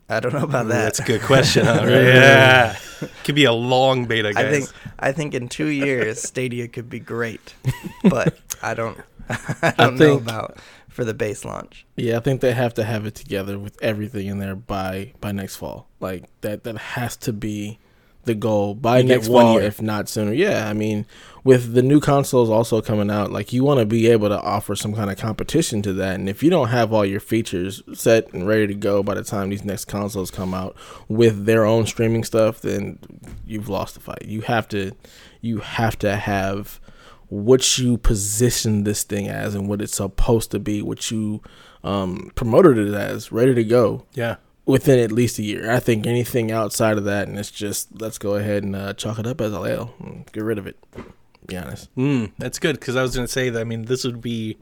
I 0.08 0.20
don't 0.20 0.32
know 0.34 0.42
about 0.44 0.66
Ooh, 0.66 0.68
that. 0.68 0.82
That's 0.84 1.00
a 1.00 1.04
good 1.04 1.22
question. 1.22 1.64
Huh? 1.64 1.84
yeah, 1.88 2.76
could 3.24 3.34
be 3.34 3.44
a 3.44 3.52
long 3.52 4.04
beta, 4.06 4.32
guys. 4.32 4.44
I 4.44 4.50
think 4.50 4.68
I 4.98 5.12
think 5.12 5.34
in 5.34 5.48
two 5.48 5.66
years 5.68 6.20
Stadia 6.28 6.68
could 6.68 6.90
be 6.90 7.00
great, 7.00 7.54
but 8.04 8.38
I 8.62 8.74
don't 8.74 8.98
I 9.28 9.74
don't 9.76 9.96
know 9.96 10.16
think- 10.16 10.22
about 10.22 10.58
for 10.88 11.04
the 11.04 11.14
base 11.14 11.44
launch. 11.44 11.86
Yeah, 11.96 12.18
I 12.18 12.20
think 12.20 12.40
they 12.40 12.52
have 12.52 12.74
to 12.74 12.84
have 12.84 13.06
it 13.06 13.14
together 13.14 13.58
with 13.58 13.82
everything 13.82 14.26
in 14.26 14.38
there 14.38 14.54
by 14.54 15.12
by 15.20 15.32
next 15.32 15.56
fall. 15.56 15.88
Like 16.00 16.24
that 16.42 16.64
that 16.64 16.76
has 16.76 17.16
to 17.18 17.32
be 17.32 17.78
the 18.24 18.34
goal 18.34 18.74
by 18.74 18.98
You 18.98 19.04
next 19.04 19.28
fall, 19.28 19.54
year. 19.54 19.62
if 19.62 19.80
not 19.80 20.08
sooner. 20.08 20.32
Yeah, 20.32 20.68
I 20.68 20.72
mean, 20.72 21.06
with 21.44 21.74
the 21.74 21.82
new 21.82 22.00
consoles 22.00 22.48
also 22.50 22.80
coming 22.80 23.10
out, 23.10 23.30
like 23.30 23.52
you 23.52 23.64
want 23.64 23.80
to 23.80 23.86
be 23.86 24.08
able 24.08 24.28
to 24.28 24.40
offer 24.40 24.74
some 24.74 24.94
kind 24.94 25.10
of 25.10 25.18
competition 25.18 25.82
to 25.82 25.92
that. 25.94 26.14
And 26.14 26.28
if 26.28 26.42
you 26.42 26.50
don't 26.50 26.68
have 26.68 26.92
all 26.92 27.04
your 27.04 27.20
features 27.20 27.82
set 27.92 28.32
and 28.32 28.46
ready 28.46 28.66
to 28.68 28.74
go 28.74 29.02
by 29.02 29.14
the 29.14 29.24
time 29.24 29.50
these 29.50 29.64
next 29.64 29.84
consoles 29.84 30.30
come 30.30 30.54
out 30.54 30.76
with 31.08 31.44
their 31.44 31.64
own 31.64 31.86
streaming 31.86 32.24
stuff, 32.24 32.60
then 32.60 32.98
you've 33.46 33.68
lost 33.68 33.94
the 33.94 34.00
fight. 34.00 34.24
You 34.24 34.40
have 34.42 34.68
to 34.68 34.92
you 35.40 35.58
have 35.58 35.98
to 35.98 36.16
have 36.16 36.80
what 37.28 37.78
you 37.78 37.98
position 37.98 38.84
this 38.84 39.02
thing 39.02 39.28
as 39.28 39.54
and 39.54 39.68
what 39.68 39.82
it's 39.82 39.96
supposed 39.96 40.50
to 40.52 40.58
be, 40.58 40.80
what 40.82 41.10
you 41.10 41.42
um, 41.82 42.30
promoted 42.34 42.78
it 42.78 42.94
as, 42.94 43.30
ready 43.32 43.54
to 43.54 43.64
go 43.64 44.06
yeah. 44.14 44.36
Within 44.66 44.98
at 44.98 45.12
least 45.12 45.38
a 45.38 45.42
year. 45.42 45.70
I 45.70 45.80
think 45.80 46.06
anything 46.06 46.50
outside 46.50 46.96
of 46.96 47.04
that, 47.04 47.28
and 47.28 47.38
it's 47.38 47.50
just 47.50 48.00
let's 48.00 48.18
go 48.18 48.34
ahead 48.34 48.62
and 48.62 48.74
uh, 48.74 48.92
chalk 48.94 49.18
it 49.18 49.26
up 49.26 49.40
as 49.40 49.52
a 49.52 49.64
ale, 49.64 49.94
get 50.32 50.42
rid 50.42 50.58
of 50.58 50.66
it. 50.66 50.78
Be 51.46 51.56
honest. 51.56 51.94
Mm, 51.94 52.32
that's 52.38 52.58
good 52.58 52.80
because 52.80 52.96
I 52.96 53.02
was 53.02 53.14
going 53.14 53.26
to 53.26 53.32
say 53.32 53.50
that. 53.50 53.60
I 53.60 53.64
mean, 53.64 53.84
this 53.84 54.04
would 54.04 54.20
be 54.20 54.56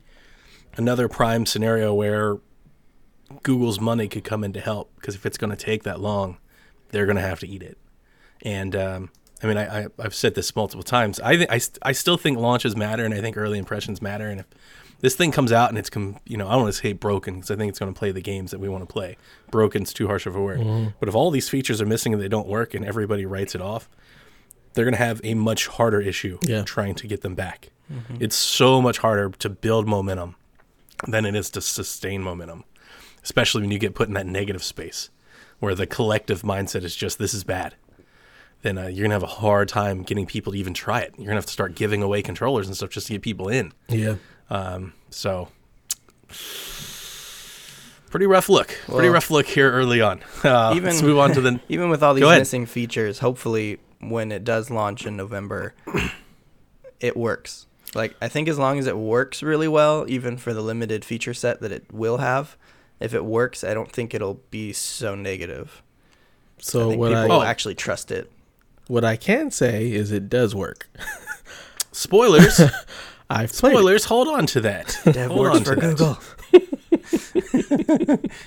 another 0.77 1.09
prime 1.09 1.47
scenario 1.47 1.95
where 1.95 2.39
Google's 3.43 3.81
money 3.81 4.09
could 4.09 4.25
come 4.25 4.43
in 4.43 4.53
to 4.53 4.61
help 4.61 4.93
because 4.97 5.15
if 5.15 5.25
it's 5.25 5.39
going 5.39 5.51
to 5.51 5.57
take 5.57 5.85
that 5.85 6.01
long, 6.01 6.39
they're 6.91 7.07
going 7.07 7.17
to 7.17 7.23
have 7.23 7.41
to 7.41 7.49
eat 7.49 7.63
it. 7.63 7.79
And 8.43 8.75
um, 8.75 9.11
I 9.43 9.47
mean, 9.47 9.57
I, 9.57 9.83
I, 9.83 9.87
I've 9.99 10.15
said 10.15 10.35
this 10.35 10.55
multiple 10.55 10.83
times. 10.83 11.21
I, 11.21 11.37
th- 11.37 11.49
I, 11.51 11.89
I 11.89 11.93
still 11.93 12.17
think 12.17 12.39
launches 12.39 12.77
matter, 12.77 13.05
and 13.05 13.15
I 13.15 13.21
think 13.21 13.37
early 13.37 13.59
impressions 13.59 14.03
matter. 14.03 14.29
And 14.29 14.41
if 14.41 14.47
this 15.03 15.15
thing 15.15 15.31
comes 15.33 15.53
out 15.53 15.69
and 15.69 15.77
it's, 15.77 15.91
com- 15.91 16.19
you 16.25 16.37
know, 16.37 16.49
I 16.49 16.53
don't 16.53 16.63
want 16.63 16.75
to 16.75 16.81
say 16.81 16.93
broken 16.95 17.35
because 17.35 17.51
I 17.51 17.57
think 17.57 17.69
it's 17.69 17.79
going 17.79 17.93
to 17.93 17.99
play 17.99 18.11
the 18.13 18.21
games 18.23 18.51
that 18.53 18.59
we 18.61 18.69
want 18.69 18.83
to 18.89 18.91
play. 18.93 19.19
Broken's 19.51 19.93
too 19.93 20.07
harsh 20.07 20.27
of 20.27 20.35
a 20.35 20.41
word. 20.43 20.95
But 20.99 21.09
if 21.11 21.15
all 21.15 21.31
these 21.31 21.49
features 21.51 21.81
are 21.83 21.87
missing 21.87 22.15
and 22.15 22.23
they 22.23 22.29
don't 22.29 22.49
work, 22.49 22.73
and 22.73 22.85
everybody 22.85 23.27
writes 23.27 23.55
it 23.55 23.61
off, 23.61 23.89
they're 24.73 24.85
going 24.87 24.95
to 24.95 24.99
have 25.05 25.21
a 25.23 25.35
much 25.35 25.67
harder 25.67 26.01
issue 26.01 26.39
Yeah. 26.43 26.63
trying 26.63 26.95
to 26.97 27.07
get 27.07 27.21
them 27.21 27.35
back. 27.35 27.69
It's 28.19 28.37
so 28.37 28.81
much 28.81 28.99
harder 28.99 29.29
to 29.41 29.51
build 29.51 29.87
momentum 29.87 30.37
than 31.07 31.27
it 31.27 31.35
is 31.35 31.51
to 31.51 31.61
sustain 31.61 32.23
momentum, 32.23 32.65
especially 33.23 33.61
when 33.61 33.71
you 33.71 33.79
get 33.79 33.95
put 33.95 34.09
in 34.09 34.15
that 34.15 34.25
negative 34.27 34.63
space 34.63 35.11
where 35.59 35.75
the 35.75 35.87
collective 35.87 36.41
mindset 36.43 36.85
is 36.85 36.97
just 36.97 37.19
this 37.19 37.35
is 37.35 37.45
bad. 37.45 37.75
Then 38.63 38.79
uh, 38.79 38.87
you're 38.87 39.03
gonna 39.05 39.15
have 39.15 39.23
a 39.25 39.27
hard 39.27 39.69
time 39.69 40.05
getting 40.05 40.25
people 40.27 40.53
to 40.53 40.59
even 40.59 40.73
try 40.73 41.01
it. 41.01 41.13
You're 41.19 41.27
gonna 41.27 41.37
have 41.37 41.47
to 41.47 41.53
start 41.53 41.75
giving 41.75 42.03
away 42.03 42.23
controllers 42.23 42.67
and 42.69 42.77
stuff 42.77 42.91
just 42.91 43.09
to 43.09 43.13
get 43.15 43.23
people 43.23 43.49
in. 43.49 43.73
Yeah. 43.89 44.15
Um, 44.53 44.93
so, 45.09 45.49
pretty 48.11 48.27
rough 48.27 48.49
look. 48.49 48.77
pretty 48.87 49.09
rough 49.09 49.31
look 49.31 49.47
here 49.47 49.71
early 49.73 50.01
on. 50.01 50.21
Uh, 50.45 50.73
Even- 50.75 50.91
let's 50.91 51.03
move 51.03 51.19
on 51.19 51.33
to 51.33 51.41
the. 51.41 51.61
Even 51.69 51.89
with 51.89 52.03
all 52.03 52.15
these 52.15 52.25
missing 52.25 52.67
features, 52.67 53.21
hopefully 53.21 53.79
when 54.01 54.33
it 54.33 54.43
does 54.45 54.71
launch 54.71 55.07
in 55.07 55.17
November, 55.17 55.73
it 57.01 57.17
works. 57.17 57.67
Like 57.95 58.17
I 58.21 58.27
think 58.29 58.49
as 58.49 58.59
long 58.59 58.79
as 58.79 58.87
it 58.89 58.97
works 58.99 59.43
really 59.43 59.69
well, 59.69 60.05
even 60.09 60.37
for 60.37 60.53
the 60.53 60.61
limited 60.63 61.05
feature 61.05 61.33
set 61.35 61.61
that 61.61 61.71
it 61.73 61.85
will 61.93 62.19
have, 62.19 62.57
if 63.01 63.15
it 63.15 63.25
works, 63.25 63.63
I 63.63 63.73
don't 63.73 63.91
think 63.93 64.15
it'll 64.15 64.41
be 64.51 64.73
so 64.73 65.15
negative. 65.15 65.83
I 66.59 66.63
So 66.63 66.89
think 66.91 66.99
what 67.01 67.09
people 67.11 67.23
I 67.23 67.27
will 67.27 67.41
Oh. 67.41 67.43
actually 67.43 67.75
trust 67.77 68.11
it. 68.11 68.31
what 68.89 69.05
I 69.05 69.17
can 69.17 69.51
say 69.53 69.93
is 69.93 70.11
it 70.11 70.29
does 70.29 70.55
work. 70.55 70.89
Spoilers. 71.93 72.61
I've 73.33 73.53
played 73.53 73.73
it. 73.73 73.77
Spoilers. 73.77 74.05
Hold 74.07 74.29
on 74.29 74.47
to 74.47 74.61
that. 74.63 74.99
Dev 75.05 75.31
Hold 75.31 75.41
works 75.41 75.57
on 75.57 75.65
for 75.65 75.75
to 75.75 75.81
that. 75.81 75.97
Google. 75.97 76.19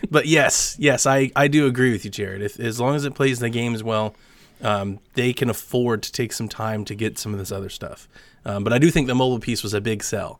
But 0.09 0.25
yes, 0.27 0.75
yes, 0.79 1.05
I, 1.05 1.31
I 1.35 1.47
do 1.47 1.67
agree 1.67 1.91
with 1.91 2.05
you, 2.05 2.11
Jared. 2.11 2.41
If 2.41 2.59
as 2.59 2.79
long 2.79 2.95
as 2.95 3.05
it 3.05 3.13
plays 3.15 3.39
the 3.39 3.49
games 3.49 3.83
well, 3.83 4.15
um, 4.61 4.99
they 5.13 5.33
can 5.33 5.49
afford 5.49 6.03
to 6.03 6.11
take 6.11 6.33
some 6.33 6.47
time 6.47 6.85
to 6.85 6.95
get 6.95 7.17
some 7.19 7.33
of 7.33 7.39
this 7.39 7.51
other 7.51 7.69
stuff. 7.69 8.07
Um, 8.45 8.63
but 8.63 8.73
I 8.73 8.77
do 8.77 8.89
think 8.91 9.07
the 9.07 9.15
mobile 9.15 9.39
piece 9.39 9.63
was 9.63 9.73
a 9.73 9.81
big 9.81 10.03
sell. 10.03 10.39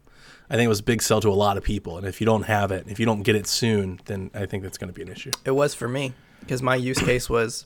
I 0.50 0.56
think 0.56 0.66
it 0.66 0.70
was 0.70 0.80
a 0.80 0.84
big 0.84 1.02
sell 1.02 1.20
to 1.22 1.30
a 1.30 1.32
lot 1.32 1.58
of 1.58 1.64
people. 1.64 1.98
And 1.98 2.06
if 2.08 2.22
you 2.22 2.26
don't 2.26 2.44
have 2.44 2.72
it, 2.72 2.86
if 2.88 3.00
you 3.00 3.06
don't 3.06 3.24
get 3.24 3.36
it 3.36 3.48
soon, 3.48 4.00
then 4.06 4.30
I 4.34 4.46
think 4.46 4.64
that's 4.64 4.78
going 4.78 4.90
to 4.90 4.94
be 4.94 5.02
an 5.02 5.10
issue. 5.10 5.32
It 5.44 5.52
was 5.52 5.74
for 5.74 5.88
me 5.88 6.14
because 6.40 6.62
my 6.62 6.76
use 6.76 7.00
case 7.00 7.30
was 7.30 7.66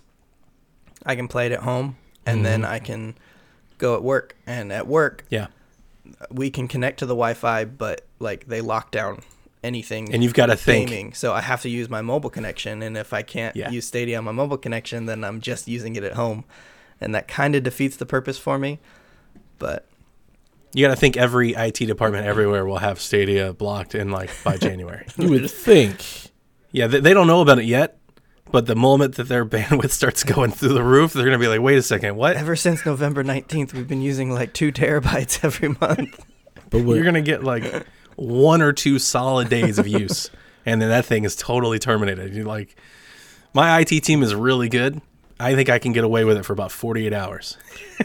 I 1.05 1.15
can 1.15 1.27
play 1.27 1.45
it 1.47 1.51
at 1.51 1.59
home 1.61 1.97
and 2.25 2.45
then 2.45 2.61
Mm-hmm. 2.61 2.71
I 2.73 2.79
can 2.79 3.15
go 3.77 3.95
at 3.95 4.03
work. 4.03 4.35
And 4.47 4.71
at 4.71 4.87
work, 4.87 5.25
Yeah, 5.29 5.47
we 6.31 6.49
can 6.49 6.67
connect 6.67 6.99
to 6.99 7.05
the 7.05 7.13
Wi-Fi, 7.15 7.65
but 7.65 8.05
like 8.19 8.47
they 8.47 8.61
lock 8.61 8.91
down 8.91 9.21
anything. 9.63 10.13
and 10.13 10.23
you've 10.23 10.33
got 10.33 10.47
to 10.47 10.55
think. 10.55 10.89
gaming, 10.89 11.13
so 11.13 11.33
I 11.33 11.41
have 11.41 11.61
to 11.63 11.69
use 11.69 11.89
my 11.89 12.01
mobile 12.01 12.29
connection. 12.29 12.81
And 12.81 12.97
if 12.97 13.13
I 13.13 13.21
can't 13.21 13.55
Yeah. 13.55 13.69
use 13.69 13.85
Stadia 13.85 14.17
on 14.17 14.23
my 14.23 14.31
mobile 14.31 14.57
connection, 14.57 15.05
then 15.05 15.23
I'm 15.23 15.41
just 15.41 15.67
using 15.67 15.95
it 15.95 16.03
at 16.03 16.13
home, 16.13 16.45
and 17.01 17.13
that 17.13 17.27
kind 17.27 17.55
of 17.55 17.63
defeats 17.63 17.97
the 17.97 18.05
purpose 18.05 18.37
for 18.37 18.57
me. 18.57 18.79
But 19.57 19.85
You 20.73 20.85
got 20.85 20.93
to 20.93 20.99
think 20.99 21.17
every 21.17 21.53
IT 21.55 21.85
department 21.87 22.21
mm-hmm. 22.23 22.29
everywhere 22.29 22.65
will 22.65 22.77
have 22.77 23.01
Stadia 23.01 23.53
blocked 23.53 23.95
in 23.95 24.11
like 24.11 24.29
by 24.43 24.55
January. 24.69 25.05
You 25.17 25.29
would 25.29 25.49
think. 25.49 26.03
Yeah, 26.71 26.85
they, 26.87 26.99
they 26.99 27.13
don't 27.13 27.25
know 27.27 27.41
about 27.41 27.57
it 27.59 27.65
yet. 27.65 27.98
But 28.51 28.65
the 28.65 28.75
moment 28.75 29.15
that 29.15 29.27
their 29.27 29.45
bandwidth 29.55 29.91
starts 29.91 30.23
going 30.23 30.51
through 30.51 30.73
the 30.73 30.83
roof, 30.83 31.13
they're 31.13 31.23
going 31.25 31.37
to 31.37 31.43
be 31.43 31.47
like, 31.47 31.61
"Wait 31.61 31.77
a 31.77 31.81
second, 31.83 32.15
what? 32.15 32.35
ever 32.35 32.55
since 32.55 32.85
November 32.85 33.23
19th, 33.23 33.73
we've 33.73 33.87
been 33.87 34.01
using 34.01 34.31
like 34.31 34.53
two 34.53 34.71
terabytes 34.71 35.43
every 35.43 35.69
month. 35.69 36.25
But 36.69 36.83
what, 36.83 36.95
You're 36.95 37.03
gonna 37.05 37.21
get 37.21 37.43
like, 37.43 37.85
one 38.15 38.61
or 38.61 38.73
two 38.73 38.99
solid 38.99 39.49
days 39.49 39.79
of 39.79 39.87
use, 39.87 40.29
and 40.65 40.81
then 40.81 40.89
that 40.89 41.05
thing 41.05 41.23
is 41.23 41.35
totally 41.35 41.79
terminated. 41.79 42.33
You're 42.35 42.45
like, 42.45 42.75
my 43.53 43.79
IT 43.79 43.87
team 44.03 44.21
is 44.23 44.35
really 44.35 44.69
good. 44.69 45.01
I 45.39 45.55
think 45.55 45.69
I 45.69 45.79
can 45.79 45.93
get 45.93 46.03
away 46.03 46.25
with 46.25 46.35
it 46.37 46.43
for 46.45 46.51
about 46.53 46.71
48 46.71 47.13
hours, 47.13 47.57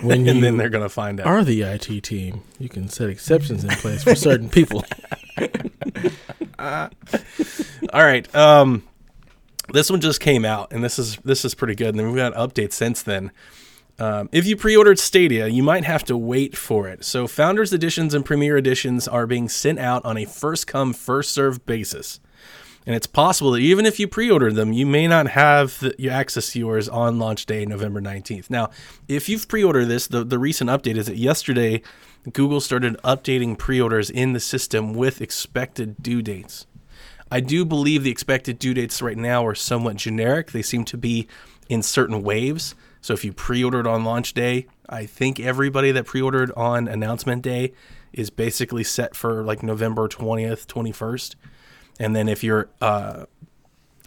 When 0.02 0.18
and 0.28 0.36
you 0.36 0.40
then 0.40 0.56
they're 0.56 0.68
gonna 0.70 0.88
find 0.88 1.20
out. 1.20 1.26
are 1.26 1.42
the 1.44 1.62
IT 1.62 2.00
team, 2.04 2.42
you 2.58 2.68
can 2.68 2.88
set 2.88 3.10
exceptions 3.10 3.64
in 3.64 3.70
place 3.70 4.04
for 4.04 4.14
certain 4.14 4.48
people. 4.48 4.84
All 6.58 6.88
right. 7.92 8.32
Um, 8.34 8.82
this 9.75 9.90
one 9.90 10.00
just 10.00 10.21
came 10.21 10.45
out, 10.45 10.73
and 10.73 10.83
this 10.83 10.99
is 10.99 11.16
this 11.25 11.45
is 11.45 11.54
pretty 11.54 11.75
good. 11.75 11.88
And 11.88 11.99
then 11.99 12.07
we've 12.07 12.16
got 12.16 12.33
updates 12.35 12.73
since 12.73 13.02
then. 13.02 13.31
Um, 13.99 14.28
if 14.33 14.47
you 14.47 14.57
pre-ordered 14.57 14.99
Stadia, 14.99 15.47
you 15.47 15.62
might 15.62 15.85
have 15.85 16.04
to 16.04 16.16
wait 16.16 16.57
for 16.57 16.88
it. 16.88 17.04
So 17.04 17.28
Founders 17.28 17.73
Editions 17.73 18.12
and 18.12 18.25
Premiere 18.25 18.57
Editions 18.57 19.07
are 19.07 19.26
being 19.26 19.49
sent 19.49 19.78
out 19.78 20.04
on 20.04 20.16
a 20.16 20.25
first-come, 20.25 20.93
first-served 20.93 21.64
basis. 21.64 22.19
And 22.87 22.97
it's 22.97 23.07
possible 23.07 23.52
that 23.52 23.61
even 23.61 23.87
if 23.87 24.00
you 24.00 24.09
pre-ordered 24.09 24.57
them, 24.57 24.73
you 24.73 24.85
may 24.85 25.07
not 25.07 25.28
have 25.28 25.78
the, 25.78 25.95
your 25.97 26.12
access 26.12 26.52
to 26.52 26.59
yours 26.59 26.88
on 26.88 27.21
launch 27.21 27.47
day, 27.47 27.64
November 27.64 28.00
19th. 28.00 28.50
Now, 28.50 28.71
if 29.07 29.28
you've 29.28 29.49
pre-ordered 29.49 29.87
this, 29.87 30.09
the, 30.09 30.25
the 30.25 30.40
recent 30.40 30.71
update 30.71 30.97
is 30.97 31.07
that 31.07 31.16
yesterday 31.16 31.81
Google 32.33 32.61
started 32.61 32.97
updating 33.04 33.57
pre-orders 33.57 34.11
in 34.11 34.33
the 34.33 34.40
system 34.40 34.93
with 34.93 35.23
expected 35.23 36.02
due 36.02 36.21
dates. 36.21 36.66
I 37.31 37.40
do 37.40 37.64
believe 37.64 38.04
the 38.04 38.11
expected 38.11 38.59
due 38.59 38.75
dates 38.75 39.02
right 39.02 39.16
now 39.16 39.47
are 39.47 39.54
somewhat 39.54 39.97
generic. 39.97 40.52
They 40.52 40.62
seem 40.62 40.85
to 40.87 40.97
be 40.97 41.26
in 41.69 41.83
certain 41.83 42.23
waves. 42.23 42.75
So 43.00 43.12
if 43.12 43.25
you 43.25 43.33
pre-ordered 43.33 43.87
on 43.87 44.04
launch 44.04 44.35
day, 44.35 44.66
I 44.88 45.07
think 45.07 45.40
everybody 45.40 45.93
that 45.93 46.07
pre-ordered 46.07 46.52
on 46.52 46.88
announcement 46.88 47.43
day 47.43 47.73
is 48.12 48.31
basically 48.31 48.85
set 48.85 49.14
for 49.14 49.43
like 49.43 49.62
November 49.62 50.09
20th, 50.09 50.66
21st. 50.66 51.35
And 51.99 52.14
then 52.14 52.28
if 52.28 52.43
you're 52.45 52.69
uh, 52.81 53.26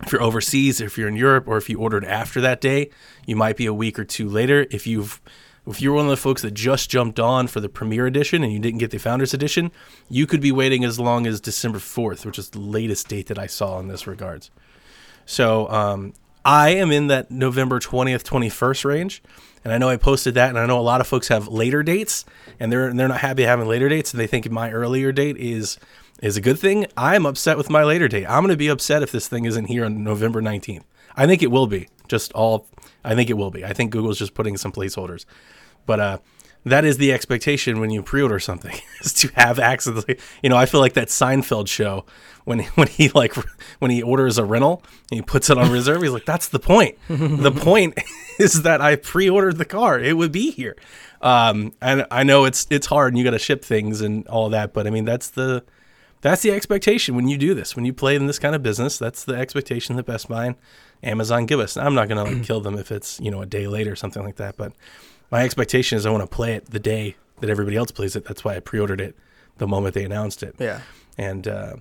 if 0.04 0.12
you're 0.12 0.22
overseas, 0.22 0.80
if 0.80 0.98
you're 0.98 1.08
in 1.08 1.16
Europe, 1.16 1.48
or 1.48 1.58
if 1.58 1.70
you 1.70 1.80
ordered 1.80 2.06
after 2.06 2.40
that 2.42 2.62
day, 2.62 2.90
you 3.26 3.36
might 3.36 3.58
be 3.58 3.66
a 3.66 3.74
week 3.74 3.98
or 3.98 4.04
two 4.04 4.30
later. 4.30 4.68
If 4.70 4.86
you've 4.86 5.22
if 5.68 5.82
you're 5.82 5.94
one 5.94 6.06
of 6.06 6.12
the 6.12 6.18
folks 6.18 6.42
that 6.42 6.54
just 6.54 6.90
jumped 6.90 7.20
on 7.20 7.48
for 7.48 7.60
the 7.60 7.70
premiere 7.70 8.08
Edition 8.08 8.44
and 8.44 8.52
you 8.54 8.60
didn't 8.60 8.80
get 8.80 8.92
the 8.92 8.98
Founders 8.98 9.34
Edition, 9.34 9.72
you 10.10 10.26
could 10.26 10.42
be 10.42 10.52
waiting 10.52 10.84
as 10.84 11.00
long 11.00 11.28
as 11.28 11.42
December 11.42 11.80
4th, 11.80 12.26
which 12.26 12.40
is 12.40 12.50
the 12.50 12.60
latest 12.60 13.08
date 13.08 13.28
that 13.28 13.40
I 13.40 13.48
saw 13.48 13.80
in 13.80 13.88
this 13.88 14.08
regards. 14.08 14.50
So 15.26 15.70
um, 15.70 16.14
I 16.46 16.70
am 16.70 16.92
in 16.92 17.08
that 17.08 17.30
November 17.30 17.80
20th, 17.80 18.24
21st 18.24 18.86
range. 18.86 19.22
And 19.64 19.74
I 19.74 19.78
know 19.80 19.90
I 19.90 19.98
posted 19.98 20.36
that, 20.36 20.48
and 20.48 20.58
I 20.58 20.66
know 20.66 20.80
a 20.80 20.82
lot 20.82 21.02
of 21.02 21.08
folks 21.08 21.28
have 21.28 21.50
later 21.50 21.84
dates, 21.84 22.24
and 22.58 22.72
they're 22.72 22.94
they're 22.94 23.10
not 23.10 23.20
happy 23.20 23.44
having 23.44 23.68
later 23.68 23.90
dates, 23.90 24.14
and 24.14 24.20
they 24.22 24.28
think 24.28 24.50
my 24.50 24.72
earlier 24.72 25.12
date 25.12 25.36
is 25.36 25.78
is 26.22 26.38
a 26.38 26.42
good 26.42 26.58
thing. 26.58 26.86
I'm 26.96 27.26
upset 27.26 27.58
with 27.58 27.70
my 27.70 27.84
later 27.84 28.08
date. 28.08 28.26
I'm 28.28 28.44
going 28.44 28.54
to 28.54 28.58
be 28.58 28.70
upset 28.70 29.04
if 29.04 29.12
this 29.12 29.28
thing 29.28 29.44
isn't 29.44 29.66
here 29.66 29.84
on 29.84 30.06
November 30.06 30.42
19th. 30.42 30.84
I 31.18 31.26
think 31.26 31.44
it 31.44 31.52
will 31.52 31.68
be. 31.68 31.90
Just 32.08 32.32
all, 32.32 32.68
I 33.08 33.16
think 33.16 33.30
it 33.30 33.34
will 33.34 33.52
be. 33.52 33.64
I 33.64 33.74
think 33.74 33.92
Google's 33.92 34.20
just 34.20 34.34
putting 34.34 34.58
some 34.58 34.72
placeholders, 34.72 35.26
but 35.86 36.00
uh, 36.00 36.18
that 36.66 36.84
is 36.86 36.98
the 36.98 37.14
expectation 37.14 37.80
when 37.80 37.90
you 37.90 38.04
pre-order 38.04 38.40
something 38.40 38.76
is 39.02 39.14
to 39.14 39.30
have 39.36 39.60
access. 39.60 40.04
You 40.44 40.50
know, 40.50 40.58
I 40.58 40.66
feel 40.66 40.82
like 40.82 40.94
that 40.94 41.08
Seinfeld 41.08 41.68
show 41.68 42.06
when 42.44 42.60
when 42.76 42.88
he 42.88 43.10
like 43.10 43.34
when 43.80 43.92
he 43.92 44.02
orders 44.02 44.38
a 44.38 44.46
rental 44.46 44.84
and 45.10 45.18
he 45.18 45.22
puts 45.22 45.50
it 45.50 45.58
on 45.58 45.72
reserve. 45.72 46.02
He's 46.02 46.12
like, 46.12 46.26
that's 46.26 46.50
the 46.50 46.60
point. 46.60 46.98
the 47.08 47.52
point 47.56 47.98
is 48.40 48.64
that 48.64 48.82
I 48.82 48.96
pre-ordered 48.96 49.58
the 49.58 49.66
car. 49.66 50.00
It 50.00 50.18
would 50.18 50.32
be 50.32 50.52
here. 50.52 50.76
Um, 51.22 51.74
and 51.82 52.06
I 52.12 52.24
know 52.24 52.46
it's 52.46 52.68
it's 52.70 52.88
hard 52.88 53.14
and 53.14 53.18
you 53.18 53.24
got 53.24 53.32
to 53.32 53.40
ship 53.40 53.64
things 53.64 54.02
and 54.02 54.28
all 54.28 54.50
that, 54.50 54.74
but 54.74 54.86
I 54.86 54.90
mean 54.90 55.06
that's 55.06 55.30
the 55.30 55.64
that's 56.22 56.42
the 56.42 56.52
expectation 56.52 57.16
when 57.16 57.28
you 57.28 57.38
do 57.38 57.54
this. 57.54 57.76
When 57.76 57.86
you 57.86 57.94
play 57.94 58.16
in 58.16 58.28
this 58.28 58.40
kind 58.40 58.56
of 58.56 58.64
business, 58.64 58.98
that's 58.98 59.24
the 59.24 59.36
expectation 59.36 59.96
that 59.96 60.06
Best 60.06 60.28
Buy 60.28 60.48
and 60.48 60.56
Amazon 61.04 61.46
give 61.46 61.60
us. 61.60 61.76
Now, 61.76 61.86
I'm 61.86 61.96
not 61.96 62.08
going 62.08 62.26
to 62.26 62.34
like 62.34 62.44
kill 62.44 62.62
them 62.62 62.78
if 62.78 62.92
it's 62.92 63.20
you 63.20 63.32
know 63.32 63.42
a 63.42 63.46
day 63.46 63.68
later 63.68 63.92
or 63.92 63.96
something 63.96 64.24
like 64.24 64.38
that, 64.38 64.58
but 64.58 64.74
my 65.32 65.44
expectation 65.44 65.98
is 65.98 66.06
I 66.06 66.10
want 66.10 66.24
to 66.24 66.36
play 66.36 66.53
it 66.53 66.72
the 66.72 66.80
day 66.80 67.16
that 67.40 67.50
everybody 67.50 67.77
else 67.77 67.92
plays 67.92 68.16
it. 68.16 68.25
That's 68.25 68.44
why 68.44 68.56
I 68.56 68.60
pre-ordered 68.60 69.01
it 69.01 69.16
the 69.58 69.68
moment 69.68 69.94
they 69.94 70.03
announced 70.03 70.44
it. 70.44 70.56
Yeah. 70.58 70.82
And 71.18 71.48
uh, 71.48 71.75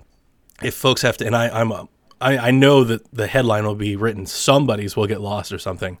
if 0.61 0.75
folks 0.75 1.01
have 1.01 1.17
to, 1.17 1.25
and 1.25 1.35
I, 1.35 1.49
I'm 1.49 1.71
a, 1.71 1.87
I, 2.19 2.37
I 2.37 2.51
know 2.51 2.83
that 2.83 3.11
the 3.13 3.27
headline 3.27 3.65
will 3.65 3.75
be 3.75 3.95
written, 3.95 4.25
somebody's 4.25 4.95
will 4.95 5.07
get 5.07 5.21
lost 5.21 5.51
or 5.51 5.59
something, 5.59 5.99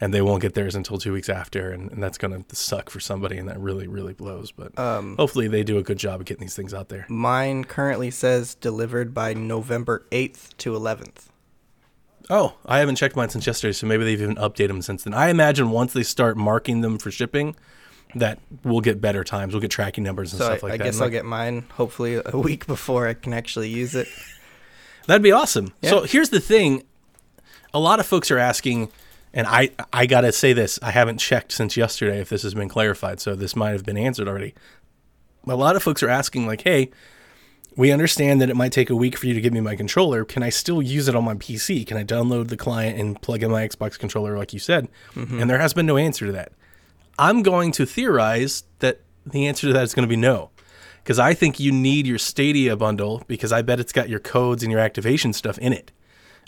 and 0.00 0.12
they 0.12 0.20
won't 0.20 0.42
get 0.42 0.54
theirs 0.54 0.74
until 0.74 0.98
two 0.98 1.12
weeks 1.12 1.28
after, 1.28 1.70
and, 1.70 1.90
and 1.92 2.02
that's 2.02 2.18
going 2.18 2.44
to 2.44 2.56
suck 2.56 2.90
for 2.90 3.00
somebody, 3.00 3.38
and 3.38 3.48
that 3.48 3.58
really, 3.58 3.86
really 3.86 4.12
blows. 4.12 4.50
But 4.52 4.78
Um, 4.78 5.16
hopefully 5.16 5.48
they 5.48 5.62
do 5.62 5.78
a 5.78 5.82
good 5.82 5.98
job 5.98 6.20
of 6.20 6.26
getting 6.26 6.42
these 6.42 6.54
things 6.54 6.74
out 6.74 6.88
there. 6.88 7.06
Mine 7.08 7.64
currently 7.64 8.10
says 8.10 8.54
delivered 8.54 9.14
by 9.14 9.32
November 9.34 10.06
8th 10.10 10.56
to 10.58 10.72
11th. 10.72 11.28
Oh, 12.28 12.54
I 12.66 12.80
haven't 12.80 12.96
checked 12.96 13.14
mine 13.16 13.28
since 13.30 13.46
yesterday, 13.46 13.72
so 13.72 13.86
maybe 13.86 14.04
they've 14.04 14.20
even 14.20 14.34
updated 14.36 14.68
them 14.68 14.82
since 14.82 15.04
then. 15.04 15.14
I 15.14 15.28
imagine 15.28 15.70
once 15.70 15.92
they 15.92 16.02
start 16.02 16.36
marking 16.36 16.80
them 16.80 16.98
for 16.98 17.10
shipping, 17.12 17.54
that 18.16 18.38
we'll 18.64 18.80
get 18.80 19.00
better 19.00 19.22
times. 19.24 19.52
We'll 19.54 19.60
get 19.60 19.70
tracking 19.70 20.02
numbers 20.04 20.32
and 20.32 20.38
So 20.38 20.46
stuff 20.46 20.64
I, 20.64 20.66
like 20.68 20.74
I 20.74 20.76
that. 20.78 20.82
I 20.82 20.86
guess 20.86 20.94
And, 20.96 21.02
I'll 21.02 21.06
like, 21.06 21.12
get 21.12 21.24
mine 21.24 21.64
hopefully 21.74 22.20
a 22.24 22.36
week 22.38 22.66
before 22.66 23.06
I 23.06 23.14
can 23.14 23.32
actually 23.32 23.68
use 23.68 23.94
it. 23.94 24.08
That'd 25.06 25.22
be 25.22 25.30
awesome. 25.32 25.72
Yeah. 25.82 25.90
So 25.90 26.02
here's 26.02 26.30
the 26.30 26.40
thing: 26.40 26.82
a 27.72 27.78
lot 27.78 28.00
of 28.00 28.06
folks 28.06 28.30
are 28.32 28.38
asking, 28.38 28.90
and 29.36 29.46
I 29.46 29.70
I 29.92 30.06
gotta 30.06 30.32
say 30.32 30.54
this: 30.54 30.78
I 30.82 30.90
haven't 30.90 31.18
checked 31.18 31.52
since 31.52 31.76
yesterday 31.76 32.20
if 32.20 32.30
this 32.30 32.42
has 32.42 32.54
been 32.54 32.70
clarified, 32.70 33.20
so 33.20 33.36
this 33.36 33.54
might 33.54 33.72
have 33.72 33.84
been 33.84 33.98
answered 33.98 34.26
already. 34.26 34.54
A 35.46 35.54
lot 35.54 35.76
of 35.76 35.82
folks 35.82 36.02
are 36.02 36.08
asking, 36.08 36.46
like, 36.46 36.62
"Hey, 36.62 36.90
we 37.76 37.92
understand 37.92 38.40
that 38.40 38.48
it 38.48 38.56
might 38.56 38.72
take 38.72 38.88
a 38.88 38.96
week 38.96 39.18
for 39.18 39.26
you 39.26 39.34
to 39.34 39.40
give 39.42 39.52
me 39.52 39.60
my 39.60 39.76
controller. 39.76 40.24
Can 40.24 40.42
I 40.42 40.48
still 40.48 40.80
use 40.80 41.06
it 41.06 41.14
on 41.14 41.24
my 41.24 41.34
PC? 41.34 41.86
Can 41.86 41.98
I 41.98 42.02
download 42.02 42.48
the 42.48 42.56
client 42.56 42.98
and 42.98 43.20
plug 43.20 43.42
in 43.42 43.50
my 43.50 43.68
Xbox 43.68 43.98
controller 43.98 44.38
like 44.38 44.54
you 44.54 44.58
said?" 44.58 44.88
Mm-hmm. 45.14 45.38
And 45.38 45.50
there 45.50 45.58
has 45.58 45.74
been 45.74 45.86
no 45.86 45.98
answer 45.98 46.24
to 46.24 46.32
that. 46.32 46.52
I'm 47.18 47.42
going 47.42 47.72
to 47.72 47.84
theorize 47.84 48.64
that 48.78 49.02
the 49.26 49.46
answer 49.46 49.66
to 49.66 49.74
that 49.74 49.82
is 49.82 49.92
going 49.92 50.08
to 50.08 50.12
be 50.12 50.16
no. 50.16 50.50
Because 51.02 51.18
I 51.18 51.34
think 51.34 51.60
you 51.60 51.70
need 51.70 52.06
your 52.06 52.18
Stadia 52.18 52.74
bundle 52.74 53.22
because 53.28 53.52
I 53.52 53.62
bet 53.62 53.80
it's 53.80 53.92
got 53.92 54.08
your 54.08 54.18
codes 54.18 54.62
and 54.62 54.72
your 54.72 54.80
activation 54.80 55.32
stuff 55.32 55.58
in 55.58 55.72
it. 55.72 55.92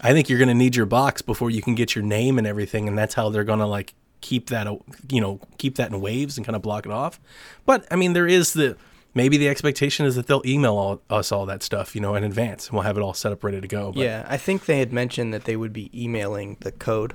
I 0.00 0.12
think 0.12 0.28
you're 0.28 0.38
going 0.38 0.48
to 0.48 0.54
need 0.54 0.76
your 0.76 0.87
box 0.87 1.22
before 1.22 1.50
you 1.50 1.62
can 1.62 1.74
get 1.74 1.94
your 1.94 2.04
name 2.04 2.38
and 2.38 2.46
everything, 2.46 2.87
and 2.88 2.96
that's 2.96 3.14
how 3.14 3.28
they're 3.30 3.44
going 3.44 3.58
to 3.58 3.66
like 3.66 3.94
keep 4.20 4.48
that, 4.50 4.66
you 5.11 5.20
know, 5.20 5.40
keep 5.58 5.76
that 5.76 5.90
in 5.90 6.00
waves 6.00 6.37
and 6.37 6.46
kind 6.46 6.56
of 6.56 6.62
block 6.62 6.87
it 6.87 6.92
off. 6.92 7.20
But 7.66 7.87
I 7.90 7.96
mean, 7.96 8.12
there 8.12 8.26
is 8.26 8.52
the 8.52 8.76
maybe 9.14 9.37
the 9.37 9.48
expectation 9.48 10.06
is 10.06 10.14
that 10.16 10.26
they'll 10.26 10.42
email 10.46 10.76
all, 10.76 11.00
us 11.11 11.32
all 11.32 11.46
that 11.46 11.62
stuff, 11.62 11.94
you 11.94 12.00
know, 12.00 12.14
in 12.14 12.24
advance, 12.24 12.68
and 12.68 12.74
we'll 12.74 12.84
have 12.84 12.96
it 12.96 13.00
all 13.00 13.14
set 13.14 13.32
up 13.32 13.42
ready 13.42 13.61
to 13.61 13.68
go. 13.68 13.92
But 13.92 14.02
yeah, 14.02 14.24
I 14.28 14.37
think 14.37 14.66
they 14.66 14.78
had 14.78 14.92
mentioned 14.92 15.34
that 15.34 15.44
they 15.44 15.56
would 15.56 15.72
be 15.72 15.90
emailing 15.94 16.56
the 16.61 16.72
code. 16.72 17.14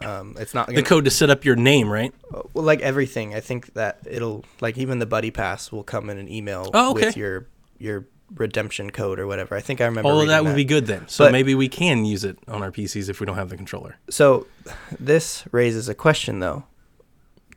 Um, 0.00 0.36
it's 0.38 0.52
not 0.52 0.66
the 0.66 0.74
gonna, 0.74 0.86
code 0.86 1.04
to 1.06 1.10
set 1.10 1.30
up 1.30 1.44
your 1.44 1.56
name, 1.56 1.88
right? 1.88 2.12
well, 2.30 2.64
like 2.64 2.80
everything. 2.80 3.34
I 3.34 3.40
think 3.40 3.72
that 3.74 3.98
it'll 4.06 4.44
like 4.60 4.76
even 4.76 4.98
the 4.98 5.06
buddy 5.06 5.30
pass 5.30 5.72
will 5.72 5.84
come 5.84 6.10
in 6.10 6.18
an 6.18 6.28
email 6.30 6.70
Oh, 6.74 6.90
okay. 6.92 7.06
with 7.06 7.16
your 7.16 7.46
your 7.78 8.06
redemption 8.34 8.90
code 8.90 9.18
or 9.20 9.26
whatever. 9.26 9.54
I 9.54 9.60
think 9.60 9.80
I 9.80 9.84
remember. 9.86 10.10
Oh, 10.10 10.14
reading 10.14 10.28
that 10.28 10.44
would 10.44 10.56
be 10.56 10.64
good 10.64 10.86
then. 10.86 11.06
So 11.08 11.24
But- 11.24 11.32
maybe 11.32 11.54
we 11.54 11.68
can 11.68 12.04
use 12.04 12.24
it 12.24 12.38
on 12.48 12.62
our 12.62 12.70
PCs 12.72 13.08
if 13.08 13.20
we 13.20 13.26
don't 13.26 13.36
have 13.36 13.48
the 13.50 13.56
controller. 13.56 13.96
So 14.10 14.46
this 14.98 15.44
raises 15.52 15.88
a 15.88 15.94
question 15.94 16.40
though. 16.40 16.64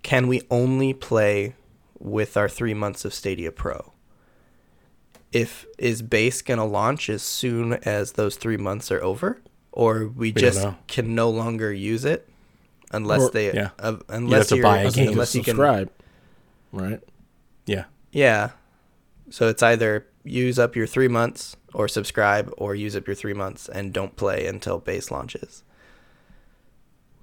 Can 0.03 0.27
we 0.27 0.41
only 0.49 0.93
play 0.93 1.55
with 1.99 2.37
our 2.37 2.47
3 2.47 2.73
months 2.73 3.03
of 3.03 3.13
Stadia 3.13 3.51
Pro? 3.51 3.91
If 5.31 5.65
is 5.77 6.01
base 6.01 6.41
going 6.41 6.57
to 6.57 6.63
launch 6.63 7.09
as 7.09 7.21
soon 7.21 7.73
as 7.73 8.13
those 8.13 8.35
3 8.35 8.57
months 8.57 8.91
are 8.91 9.03
over 9.03 9.41
or 9.71 10.07
we 10.07 10.31
don't 10.31 10.41
just 10.41 10.67
can 10.87 11.13
no 11.13 11.29
longer 11.29 11.71
use 11.71 12.05
it 12.05 12.27
unless 12.91 13.21
Or- 13.23 13.31
they 13.31 13.53
yeah. 13.53 13.69
uh, 13.77 13.97
unless 14.07 14.47
to 14.49 14.55
you're 14.55 14.63
buy 14.63 14.79
a 14.79 14.91
game. 14.91 15.09
unless 15.09 15.35
you 15.35 15.43
can 15.43 15.51
subscribe, 15.55 15.91
right? 16.71 16.99
Yeah. 17.65 17.85
Yeah. 18.11 18.51
So 19.29 19.47
it's 19.49 19.61
either 19.61 20.07
use 20.23 20.59
up 20.59 20.75
your 20.75 20.87
3 20.87 21.07
months 21.07 21.55
or 21.73 21.87
subscribe 21.87 22.51
or 22.57 22.75
use 22.75 22.95
up 22.95 23.07
your 23.07 23.15
3 23.15 23.33
months 23.33 23.67
and 23.69 23.93
don't 23.93 24.15
play 24.15 24.45
until 24.47 24.79
base 24.79 25.11
launches. 25.11 25.63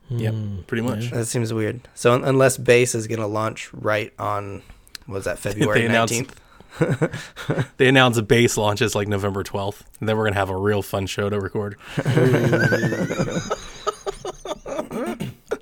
Yep. 0.09 0.35
Hmm, 0.35 0.61
pretty 0.63 0.83
much. 0.83 1.11
That 1.11 1.27
seems 1.27 1.53
weird. 1.53 1.81
So 1.95 2.13
un- 2.13 2.25
unless 2.25 2.57
base 2.59 2.95
is 2.95 3.07
going 3.09 3.19
to 3.21 3.27
launch 3.27 3.73
right 3.75 4.13
on 4.19 4.63
was 5.09 5.25
that 5.25 5.39
February 5.47 5.81
They 5.83 5.87
announced- 5.87 6.15
19th? 6.15 6.33
They 7.79 7.89
announced 7.89 8.19
a 8.19 8.23
base 8.23 8.57
launches 8.59 8.95
like 8.95 9.09
November 9.09 9.43
12th, 9.43 9.83
and 9.99 10.09
then 10.09 10.17
we're 10.17 10.25
gonna 10.27 10.37
have 10.37 10.51
a 10.51 10.57
real 10.57 10.83
fun 10.83 11.07
show 11.07 11.31
to 11.31 11.41
record. 11.41 11.77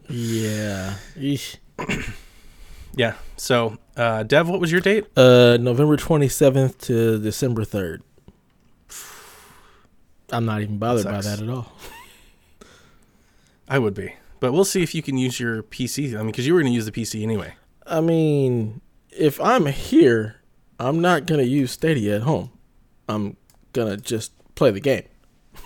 Yeah. 0.08 0.94
Eesh. 1.16 1.56
Yeah. 2.94 3.14
So, 3.36 3.78
uh, 3.96 4.22
Dev, 4.22 4.48
what 4.48 4.60
was 4.60 4.70
your 4.70 4.80
date? 4.80 5.06
Uh, 5.16 5.56
November 5.60 5.96
27th 5.96 6.78
to 6.82 7.18
December 7.18 7.64
3rd. 7.64 8.00
I'm 10.30 10.44
not 10.46 10.62
even 10.62 10.78
bothered 10.78 11.04
by 11.04 11.20
that 11.20 11.40
at 11.40 11.48
all. 11.48 11.72
I 13.68 13.78
would 13.78 13.94
be, 13.94 14.14
but 14.40 14.52
we'll 14.52 14.64
see 14.64 14.82
if 14.82 14.94
you 14.94 15.02
can 15.02 15.16
use 15.16 15.38
your 15.40 15.62
PC. 15.62 16.14
I 16.14 16.18
mean, 16.18 16.26
because 16.26 16.46
you 16.46 16.54
were 16.54 16.60
gonna 16.60 16.72
use 16.72 16.86
the 16.86 16.92
PC 16.92 17.22
anyway. 17.22 17.54
I 17.86 18.00
mean, 18.00 18.80
if 19.10 19.40
I'm 19.40 19.66
here, 19.66 20.36
I'm 20.78 21.00
not 21.00 21.26
going 21.26 21.38
to 21.40 21.46
use 21.46 21.70
Stadia 21.72 22.16
at 22.16 22.22
home. 22.22 22.50
I'm 23.08 23.36
gonna 23.72 23.96
just 23.96 24.32
play 24.54 24.70
the 24.70 24.80
game. 24.80 25.04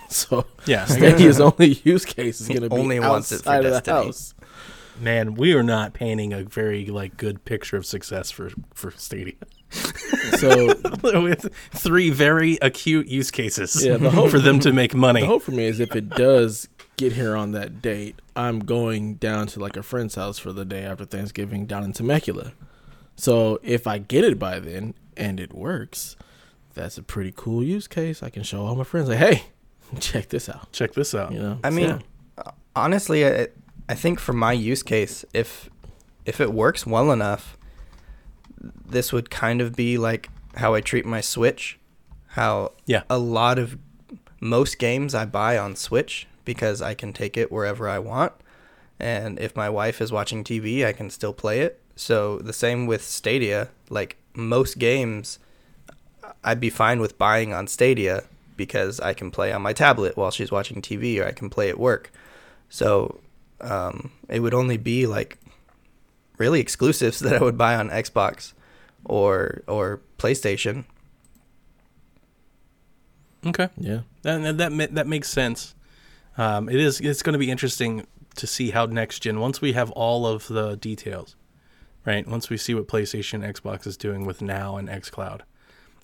So 0.09 0.45
Yeah, 0.65 0.85
Stadia's 0.85 1.39
only 1.39 1.67
use 1.83 2.03
case 2.03 2.41
is 2.41 2.47
gonna 2.47 2.69
be 2.69 2.75
only 2.75 2.99
wants 2.99 3.31
it 3.31 3.37
outside 3.47 3.65
of 3.65 3.83
the 3.83 3.91
house. 3.91 4.33
Man, 4.99 5.35
we 5.35 5.53
are 5.53 5.63
not 5.63 5.93
painting 5.93 6.33
a 6.33 6.43
very 6.43 6.85
like 6.87 7.17
good 7.17 7.45
picture 7.45 7.77
of 7.77 7.85
success 7.85 8.31
for 8.31 8.51
for 8.73 8.91
Stadia. 8.91 9.33
So 10.37 10.73
With 11.21 11.49
three 11.71 12.09
very 12.09 12.57
acute 12.61 13.07
use 13.07 13.31
cases 13.31 13.85
Yeah, 13.85 13.97
the 13.97 14.09
hope- 14.09 14.31
for 14.31 14.39
them 14.39 14.59
to 14.61 14.71
make 14.73 14.93
money. 14.95 15.21
the 15.21 15.27
hope 15.27 15.43
for 15.43 15.51
me 15.51 15.65
is 15.65 15.79
if 15.79 15.95
it 15.95 16.09
does 16.09 16.67
get 16.97 17.13
here 17.13 17.35
on 17.35 17.51
that 17.51 17.81
date, 17.81 18.19
I'm 18.35 18.59
going 18.59 19.15
down 19.15 19.47
to 19.47 19.59
like 19.59 19.77
a 19.77 19.83
friend's 19.83 20.15
house 20.15 20.37
for 20.39 20.51
the 20.51 20.65
day 20.65 20.83
after 20.83 21.05
Thanksgiving 21.05 21.65
down 21.65 21.83
in 21.83 21.93
Temecula. 21.93 22.53
So 23.15 23.59
if 23.63 23.85
I 23.87 23.97
get 23.99 24.23
it 24.23 24.39
by 24.39 24.59
then 24.59 24.93
and 25.15 25.39
it 25.39 25.53
works, 25.53 26.15
that's 26.73 26.97
a 26.97 27.03
pretty 27.03 27.33
cool 27.35 27.63
use 27.63 27.87
case. 27.87 28.23
I 28.23 28.29
can 28.29 28.43
show 28.43 28.65
all 28.65 28.75
my 28.75 28.83
friends 28.83 29.09
like, 29.09 29.17
hey, 29.19 29.43
check 29.99 30.29
this 30.29 30.49
out. 30.49 30.71
Check 30.71 30.93
this 30.93 31.13
out. 31.13 31.31
You 31.31 31.39
know, 31.39 31.59
I 31.63 31.69
So, 31.69 31.75
mean, 31.75 31.89
yeah. 31.89 31.99
uh, 32.45 32.51
honestly, 32.75 33.25
I, 33.25 33.47
I 33.89 33.95
think 33.95 34.19
for 34.19 34.33
my 34.33 34.53
use 34.53 34.83
case, 34.83 35.25
if 35.33 35.69
if 36.25 36.39
it 36.39 36.53
works 36.53 36.85
well 36.85 37.11
enough, 37.11 37.57
this 38.61 39.11
would 39.11 39.31
kind 39.31 39.61
of 39.61 39.75
be 39.75 39.97
like 39.97 40.29
how 40.55 40.75
I 40.75 40.81
treat 40.81 41.05
my 41.05 41.21
Switch. 41.21 41.79
How 42.33 42.73
Yeah. 42.85 43.01
a 43.09 43.17
lot 43.17 43.57
of 43.57 43.77
most 44.39 44.77
games 44.77 45.15
I 45.15 45.25
buy 45.25 45.57
on 45.57 45.75
Switch 45.75 46.27
because 46.45 46.81
I 46.81 46.93
can 46.93 47.13
take 47.13 47.35
it 47.35 47.51
wherever 47.51 47.89
I 47.89 47.97
want, 47.99 48.33
and 48.99 49.39
if 49.39 49.55
my 49.55 49.69
wife 49.69 49.99
is 50.01 50.11
watching 50.11 50.43
TV, 50.43 50.85
I 50.85 50.93
can 50.93 51.09
still 51.09 51.33
play 51.33 51.61
it. 51.61 51.81
So 51.95 52.37
the 52.37 52.53
same 52.53 52.85
with 52.85 53.03
Stadia. 53.03 53.69
Like 53.89 54.17
most 54.35 54.77
games, 54.77 55.39
I'd 56.43 56.59
be 56.59 56.69
fine 56.69 56.99
with 57.01 57.17
buying 57.17 57.53
on 57.53 57.65
Stadia 57.67 58.23
because 58.55 58.99
I 58.99 59.13
can 59.13 59.31
play 59.31 59.51
on 59.51 59.63
my 59.63 59.73
tablet 59.73 60.15
while 60.15 60.31
she's 60.31 60.51
watching 60.51 60.79
TV 60.81 61.19
or 61.19 61.25
I 61.27 61.31
can 61.31 61.49
play 61.49 61.69
at 61.69 61.79
work. 61.79 62.11
So 62.69 63.19
um, 63.61 64.11
it 64.27 64.39
would 64.39 64.53
only 64.53 64.77
be 64.77 65.05
like 65.07 65.37
really 66.37 66.59
exclusives 66.59 67.19
that 67.21 67.33
I 67.33 67.43
would 67.43 67.57
buy 67.57 67.75
on 67.75 67.89
Xbox 67.89 68.53
or 69.05 69.61
or 69.67 70.01
PlayStation. 70.17 70.85
Okay. 73.45 73.69
yeah. 73.77 74.01
That 74.23 74.41
that 74.41 74.57
that, 74.57 74.71
ma- 74.71 74.87
that 74.91 75.07
makes 75.07 75.29
sense. 75.29 75.75
Um, 76.37 76.69
it 76.69 76.75
is. 76.75 76.99
It's 76.99 77.23
going 77.23 77.33
to 77.33 77.39
be 77.39 77.51
interesting 77.51 78.05
to 78.35 78.47
see 78.47 78.71
how 78.71 78.85
next 78.85 79.19
gen. 79.19 79.39
Once 79.39 79.61
we 79.61 79.73
have 79.73 79.91
all 79.91 80.25
of 80.25 80.47
the 80.47 80.75
details, 80.75 81.35
right? 82.05 82.27
Once 82.27 82.49
we 82.49 82.57
see 82.57 82.73
what 82.73 82.87
PlayStation, 82.87 83.45
Xbox 83.45 83.87
is 83.87 83.97
doing 83.97 84.25
with 84.25 84.41
Now 84.41 84.77
and 84.77 84.87
XCloud, 84.89 85.41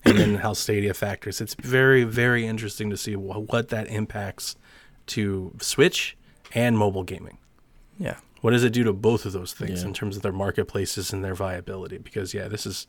and 0.04 0.18
then 0.18 0.34
how 0.36 0.52
Stadia 0.54 0.94
factors, 0.94 1.40
it's 1.40 1.54
very 1.54 2.04
very 2.04 2.46
interesting 2.46 2.90
to 2.90 2.96
see 2.96 3.14
wh- 3.14 3.48
what 3.50 3.68
that 3.68 3.86
impacts 3.88 4.56
to 5.08 5.54
Switch 5.60 6.16
and 6.54 6.76
mobile 6.76 7.04
gaming. 7.04 7.38
Yeah. 7.98 8.16
What 8.42 8.50
does 8.50 8.64
it 8.64 8.72
do 8.72 8.84
to 8.84 8.92
both 8.92 9.24
of 9.26 9.32
those 9.32 9.52
things 9.52 9.80
Yeah. 9.82 9.88
in 9.88 9.94
terms 9.94 10.16
of 10.16 10.22
their 10.22 10.32
marketplaces 10.32 11.12
and 11.12 11.24
their 11.24 11.34
viability? 11.34 11.98
Because 11.98 12.34
yeah, 12.34 12.48
this 12.48 12.66
is. 12.66 12.86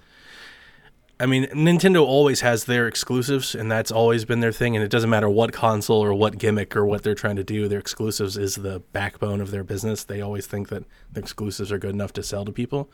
I 1.20 1.26
mean, 1.26 1.46
Nintendo 1.48 2.06
always 2.06 2.42
has 2.42 2.66
their 2.66 2.88
exclusives, 2.88 3.56
and 3.56 3.72
that's 3.72 3.92
always 3.92 4.24
been 4.24 4.40
their 4.40 4.52
thing. 4.52 4.76
And 4.76 4.86
it 4.86 4.92
doesn't 4.92 5.10
matter 5.10 5.28
what 5.28 5.52
console 5.52 5.98
or 6.04 6.14
what 6.14 6.38
gimmick 6.38 6.76
or 6.76 6.86
what 6.86 7.02
they're 7.02 7.16
trying 7.16 7.38
to 7.38 7.44
do, 7.44 7.68
their 7.68 7.80
exclusives 7.80 8.38
is 8.38 8.54
the 8.58 8.82
backbone 8.94 9.42
of 9.42 9.50
their 9.50 9.64
business. 9.64 10.04
They 10.04 10.22
always 10.22 10.46
think 10.46 10.70
that 10.70 10.84
the 11.12 11.20
exclusives 11.20 11.72
are 11.72 11.80
good 11.80 11.96
enough 11.96 12.14
to 12.14 12.24
sell 12.24 12.46
to 12.46 12.52
people, 12.52 12.92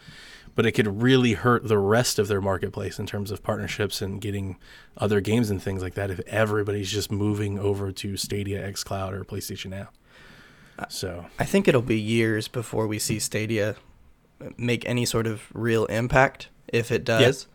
but 0.55 0.65
it 0.65 0.71
could 0.71 1.01
really 1.01 1.33
hurt 1.33 1.67
the 1.67 1.77
rest 1.77 2.17
of 2.17 2.29
their 2.29 2.39
marketplace 2.39 2.97
in 2.97 3.05
terms 3.07 3.29
of 3.29 3.43
partnerships 3.43 4.01
and 4.01 4.21
getting 4.21 4.55
other 4.95 5.19
games 5.19 5.49
and 5.49 5.61
things 5.61 5.81
like 5.81 5.95
that 5.95 6.09
if 6.09 6.21
everybody's 6.27 6.91
just 6.93 7.11
moving 7.11 7.59
over 7.59 7.91
to 7.91 8.15
Stadia, 8.15 8.65
XCloud, 8.71 9.11
or 9.11 9.25
PlayStation 9.25 9.71
Now. 9.71 9.89
So 10.89 11.25
I 11.39 11.45
think 11.45 11.67
it'll 11.67 11.81
be 11.81 11.99
years 11.99 12.47
before 12.47 12.87
we 12.87 12.99
see 12.99 13.19
Stadia 13.19 13.75
make 14.57 14.85
any 14.85 15.05
sort 15.05 15.27
of 15.27 15.43
real 15.53 15.85
impact 15.85 16.49
if 16.67 16.91
it 16.91 17.03
does. 17.03 17.47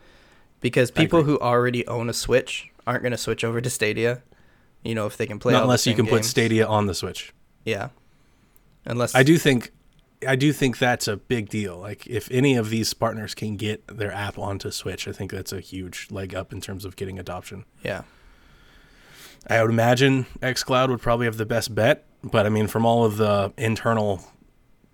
Because 0.61 0.91
people 0.91 1.23
who 1.23 1.39
already 1.39 1.87
own 1.87 2.09
a 2.09 2.13
Switch 2.13 2.71
aren't 2.87 3.03
going 3.03 3.13
to 3.13 3.19
switch 3.19 3.45
over 3.45 3.61
to 3.61 3.71
Stadia. 3.71 4.23
You 4.83 4.95
know, 4.95 5.07
if 5.07 5.17
they 5.17 5.27
can 5.27 5.39
play 5.39 5.53
not 5.53 5.63
unless 5.63 5.87
you 5.87 5.95
can 5.95 6.07
put. 6.07 6.25
Stadia 6.25 6.67
on 6.67 6.87
the 6.87 6.95
Switch. 6.95 7.33
Yeah. 7.65 7.91
Unless 8.85 9.15
I 9.15 9.23
do 9.23 9.39
think 9.39 9.73
I 10.27 10.37
do 10.37 10.53
think 10.53 10.79
that's 10.79 11.07
a 11.07 11.17
big 11.17 11.49
deal. 11.49 11.79
Like 11.79 12.07
if 12.07 12.31
any 12.31 12.57
of 12.57 12.71
these 12.71 12.93
partners 12.95 13.35
can 13.35 13.57
get 13.57 13.87
their 13.87 14.13
app 14.13 14.39
onto 14.39 14.71
Switch, 14.71 15.07
I 15.07 15.13
think 15.13 15.31
that's 15.31 15.53
a 15.53 15.61
huge 15.61 16.09
leg 16.11 16.35
up 16.35 16.53
in 16.53 16.61
terms 16.61 16.85
of 16.85 16.97
getting 16.97 17.19
adoption. 17.19 17.65
Yeah. 17.85 18.03
I 19.47 19.63
would 19.63 19.71
imagine 19.71 20.27
xCloud 20.41 20.89
would 20.89 21.01
probably 21.01 21.27
have 21.27 21.37
the 21.37 21.47
best 21.47 21.75
bet, 21.75 22.05
but 22.23 22.47
I 22.47 22.49
mean 22.49 22.67
from 22.67 22.85
all 22.85 23.05
of 23.05 23.17
the 23.17 23.53
internal 23.57 24.25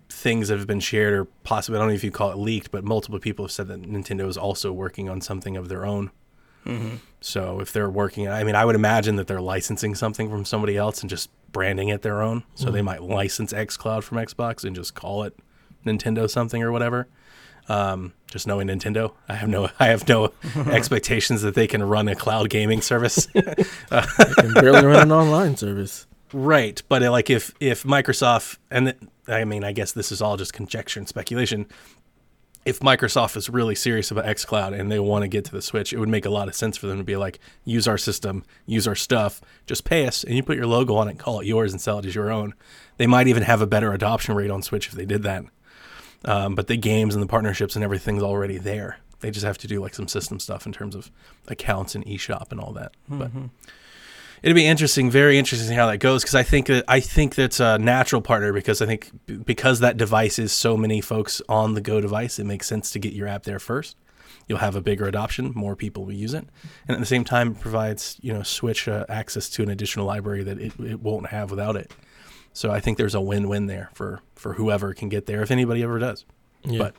things 0.09 0.47
that 0.47 0.57
have 0.57 0.67
been 0.67 0.79
shared 0.79 1.13
or 1.13 1.25
possibly 1.43 1.77
I 1.77 1.79
don't 1.79 1.89
know 1.89 1.95
if 1.95 2.03
you 2.03 2.11
call 2.11 2.31
it 2.31 2.37
leaked, 2.37 2.71
but 2.71 2.83
multiple 2.83 3.19
people 3.19 3.45
have 3.45 3.51
said 3.51 3.67
that 3.67 3.81
Nintendo 3.81 4.27
is 4.27 4.37
also 4.37 4.71
working 4.71 5.09
on 5.09 5.21
something 5.21 5.57
of 5.57 5.69
their 5.69 5.85
own. 5.85 6.11
Mm-hmm. 6.65 6.95
So 7.21 7.59
if 7.59 7.71
they're 7.71 7.89
working, 7.89 8.27
I 8.27 8.43
mean, 8.43 8.55
I 8.55 8.65
would 8.65 8.75
imagine 8.75 9.17
that 9.17 9.27
they're 9.27 9.41
licensing 9.41 9.95
something 9.95 10.29
from 10.29 10.45
somebody 10.45 10.77
else 10.77 11.01
and 11.01 11.09
just 11.09 11.29
branding 11.51 11.89
it 11.89 12.01
their 12.01 12.21
own. 12.21 12.43
So 12.55 12.71
they 12.71 12.81
might 12.81 13.03
license 13.03 13.53
xCloud 13.53 14.03
from 14.03 14.17
Xbox 14.17 14.63
and 14.63 14.75
just 14.75 14.95
call 14.95 15.23
it 15.23 15.37
Nintendo 15.85 16.29
something 16.29 16.61
or 16.61 16.71
whatever. 16.71 17.07
Um, 17.67 18.13
just 18.29 18.45
knowing 18.45 18.67
Nintendo, 18.67 19.13
I 19.27 19.35
have 19.35 19.49
no, 19.49 19.69
I 19.79 19.87
have 19.87 20.07
no 20.07 20.33
expectations 20.55 21.41
that 21.43 21.55
they 21.55 21.67
can 21.67 21.83
run 21.83 22.07
a 22.07 22.15
cloud 22.15 22.49
gaming 22.49 22.81
service. 22.81 23.27
They 23.33 24.33
can 24.37 24.53
barely 24.53 24.85
run 24.85 25.03
an 25.03 25.11
online 25.11 25.55
service. 25.55 26.07
Right, 26.33 26.81
but 26.89 27.03
uh, 27.03 27.11
like 27.11 27.29
if 27.29 27.53
if 27.59 27.83
Microsoft 27.83 28.57
and 28.71 28.95
I 29.27 29.45
mean 29.45 29.63
I 29.63 29.71
guess 29.71 29.91
this 29.91 30.11
is 30.11 30.21
all 30.21 30.37
just 30.37 30.53
conjecture 30.53 30.99
and 30.99 31.07
speculation. 31.07 31.67
If 32.65 32.79
Microsoft 32.79 33.37
is 33.37 33.47
really 33.47 33.75
serious 33.75 34.09
about 34.09 34.25
xCloud 34.25 34.79
and 34.79 34.91
they 34.91 34.97
want 34.97 35.21
to 35.21 35.27
get 35.27 35.45
to 35.45 35.51
the 35.51 35.61
Switch, 35.61 35.93
it 35.93 35.99
would 35.99 36.09
make 36.09 36.25
a 36.25 36.31
lot 36.31 36.47
of 36.47 36.55
sense 36.55 36.77
for 36.77 36.87
them 36.87 36.97
to 36.97 37.03
be 37.03 37.15
like, 37.15 37.39
use 37.63 37.87
our 37.87 37.97
system, 37.97 38.43
use 38.65 38.87
our 38.87 38.95
stuff, 38.95 39.39
just 39.67 39.83
pay 39.83 40.07
us, 40.07 40.23
and 40.23 40.35
you 40.35 40.41
put 40.41 40.57
your 40.57 40.65
logo 40.65 40.95
on 40.95 41.07
it, 41.07 41.19
call 41.19 41.41
it 41.41 41.45
yours, 41.45 41.71
and 41.71 41.79
sell 41.79 41.99
it 41.99 42.07
as 42.07 42.15
your 42.15 42.31
own. 42.31 42.55
They 42.97 43.05
might 43.05 43.27
even 43.27 43.43
have 43.43 43.61
a 43.61 43.67
better 43.67 43.93
adoption 43.93 44.33
rate 44.33 44.49
on 44.49 44.63
Switch 44.63 44.87
if 44.87 44.93
they 44.93 45.05
did 45.05 45.21
that. 45.21 45.45
Um, 46.23 46.55
but 46.55 46.65
the 46.65 46.75
games 46.75 47.13
and 47.13 47.21
the 47.21 47.27
partnerships 47.27 47.75
and 47.75 47.83
everything's 47.83 48.23
already 48.23 48.57
there. 48.57 48.97
They 49.19 49.29
just 49.29 49.45
have 49.45 49.59
to 49.59 49.67
do 49.67 49.79
like 49.79 49.93
some 49.93 50.07
system 50.07 50.39
stuff 50.39 50.65
in 50.65 50.73
terms 50.73 50.95
of 50.95 51.11
accounts 51.47 51.93
and 51.93 52.03
eShop 52.03 52.51
and 52.51 52.59
all 52.59 52.73
that. 52.73 52.93
But 53.07 53.29
it'd 54.45 54.55
be 54.55 54.67
interesting, 54.67 55.09
very 55.09 55.39
interesting 55.39 55.65
to 55.65 55.69
see 55.69 55.75
how 55.75 55.87
that 55.87 55.97
goes 55.97 56.21
because 56.21 56.35
I 56.35 56.43
think 56.43 56.67
that 56.67 56.85
I 56.87 56.99
think 56.99 57.33
that's 57.33 57.59
a 57.59 57.79
natural 57.79 58.21
partner 58.21 58.53
because 58.53 58.79
I 58.79 58.85
think 58.85 59.09
b- 59.25 59.37
because 59.37 59.79
that 59.79 59.97
device 59.97 60.37
is 60.37 60.53
so 60.53 60.77
many 60.77 61.01
folks 61.01 61.41
on 61.49 61.73
the 61.73 61.81
Go 61.81 61.99
device, 61.99 62.37
it 62.37 62.43
makes 62.43 62.67
sense 62.67 62.91
to 62.91 62.99
get 62.99 63.13
your 63.13 63.27
app 63.27 63.43
there 63.43 63.57
first. 63.57 63.97
You'll 64.47 64.59
have 64.59 64.75
a 64.75 64.81
bigger 64.81 65.07
adoption, 65.07 65.51
more 65.55 65.75
people 65.75 66.05
will 66.05 66.13
use 66.13 66.35
it, 66.35 66.45
and 66.87 66.93
at 66.93 66.99
the 66.99 67.07
same 67.07 67.23
time, 67.23 67.53
it 67.53 67.59
provides 67.59 68.19
you 68.21 68.31
know 68.31 68.43
Switch 68.43 68.87
uh, 68.87 69.07
access 69.09 69.49
to 69.49 69.63
an 69.63 69.69
additional 69.69 70.05
library 70.05 70.43
that 70.43 70.59
it, 70.59 70.79
it 70.79 71.01
won't 71.01 71.27
have 71.27 71.49
without 71.49 71.75
it. 71.75 71.91
So 72.53 72.69
I 72.69 72.79
think 72.79 72.99
there's 72.99 73.15
a 73.15 73.21
win-win 73.21 73.65
there 73.65 73.89
for 73.95 74.21
for 74.35 74.53
whoever 74.53 74.93
can 74.93 75.09
get 75.09 75.25
there 75.25 75.41
if 75.41 75.49
anybody 75.49 75.81
ever 75.81 75.97
does. 75.97 76.23
Yeah. 76.63 76.77
But 76.77 76.95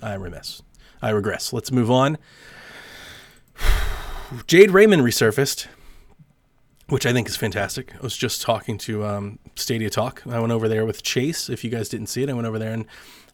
I'm 0.00 0.22
remiss. 0.22 0.62
I 1.02 1.10
regress. 1.10 1.52
Let's 1.52 1.72
move 1.72 1.90
on. 1.90 2.16
Jade 4.46 4.70
Raymond 4.70 5.02
resurfaced, 5.02 5.66
which 6.90 7.06
I 7.06 7.12
think 7.12 7.28
is 7.28 7.36
fantastic. 7.36 7.94
I 7.94 8.00
was 8.00 8.16
just 8.16 8.42
talking 8.42 8.76
to 8.78 9.04
um, 9.06 9.38
Stadia 9.54 9.90
Talk. 9.90 10.22
I 10.28 10.40
went 10.40 10.52
over 10.52 10.68
there 10.68 10.84
with 10.84 11.02
Chase. 11.02 11.48
If 11.48 11.64
you 11.64 11.70
guys 11.70 11.88
didn't 11.88 12.08
see 12.08 12.22
it, 12.22 12.28
I 12.28 12.32
went 12.32 12.46
over 12.46 12.58
there 12.58 12.72
and 12.72 12.84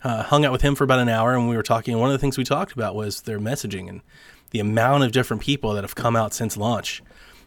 uh, 0.05 0.23
hung 0.23 0.45
out 0.45 0.53
with 0.53 0.63
him 0.63 0.75
for 0.75 0.85
about 0.85 0.99
an 0.99 1.09
hour, 1.09 1.35
and 1.35 1.49
we 1.49 1.57
were 1.57 1.63
talking. 1.63 1.95
And 1.95 2.01
one 2.01 2.11
of 2.11 2.13
the 2.13 2.19
things 2.19 2.37
we 2.37 2.45
talked 2.45 2.73
about 2.73 2.95
was 2.95 3.23
their 3.23 3.41
messaging 3.41 3.89
and 3.89 4.03
the 4.51 4.61
amount 4.61 5.05
of 5.05 5.13
different 5.13 5.43
people 5.43 5.73
that 5.73 5.85
have 5.85 5.95
come 5.95 6.15
out 6.15 6.35
since 6.35 6.57
launch. 6.57 7.03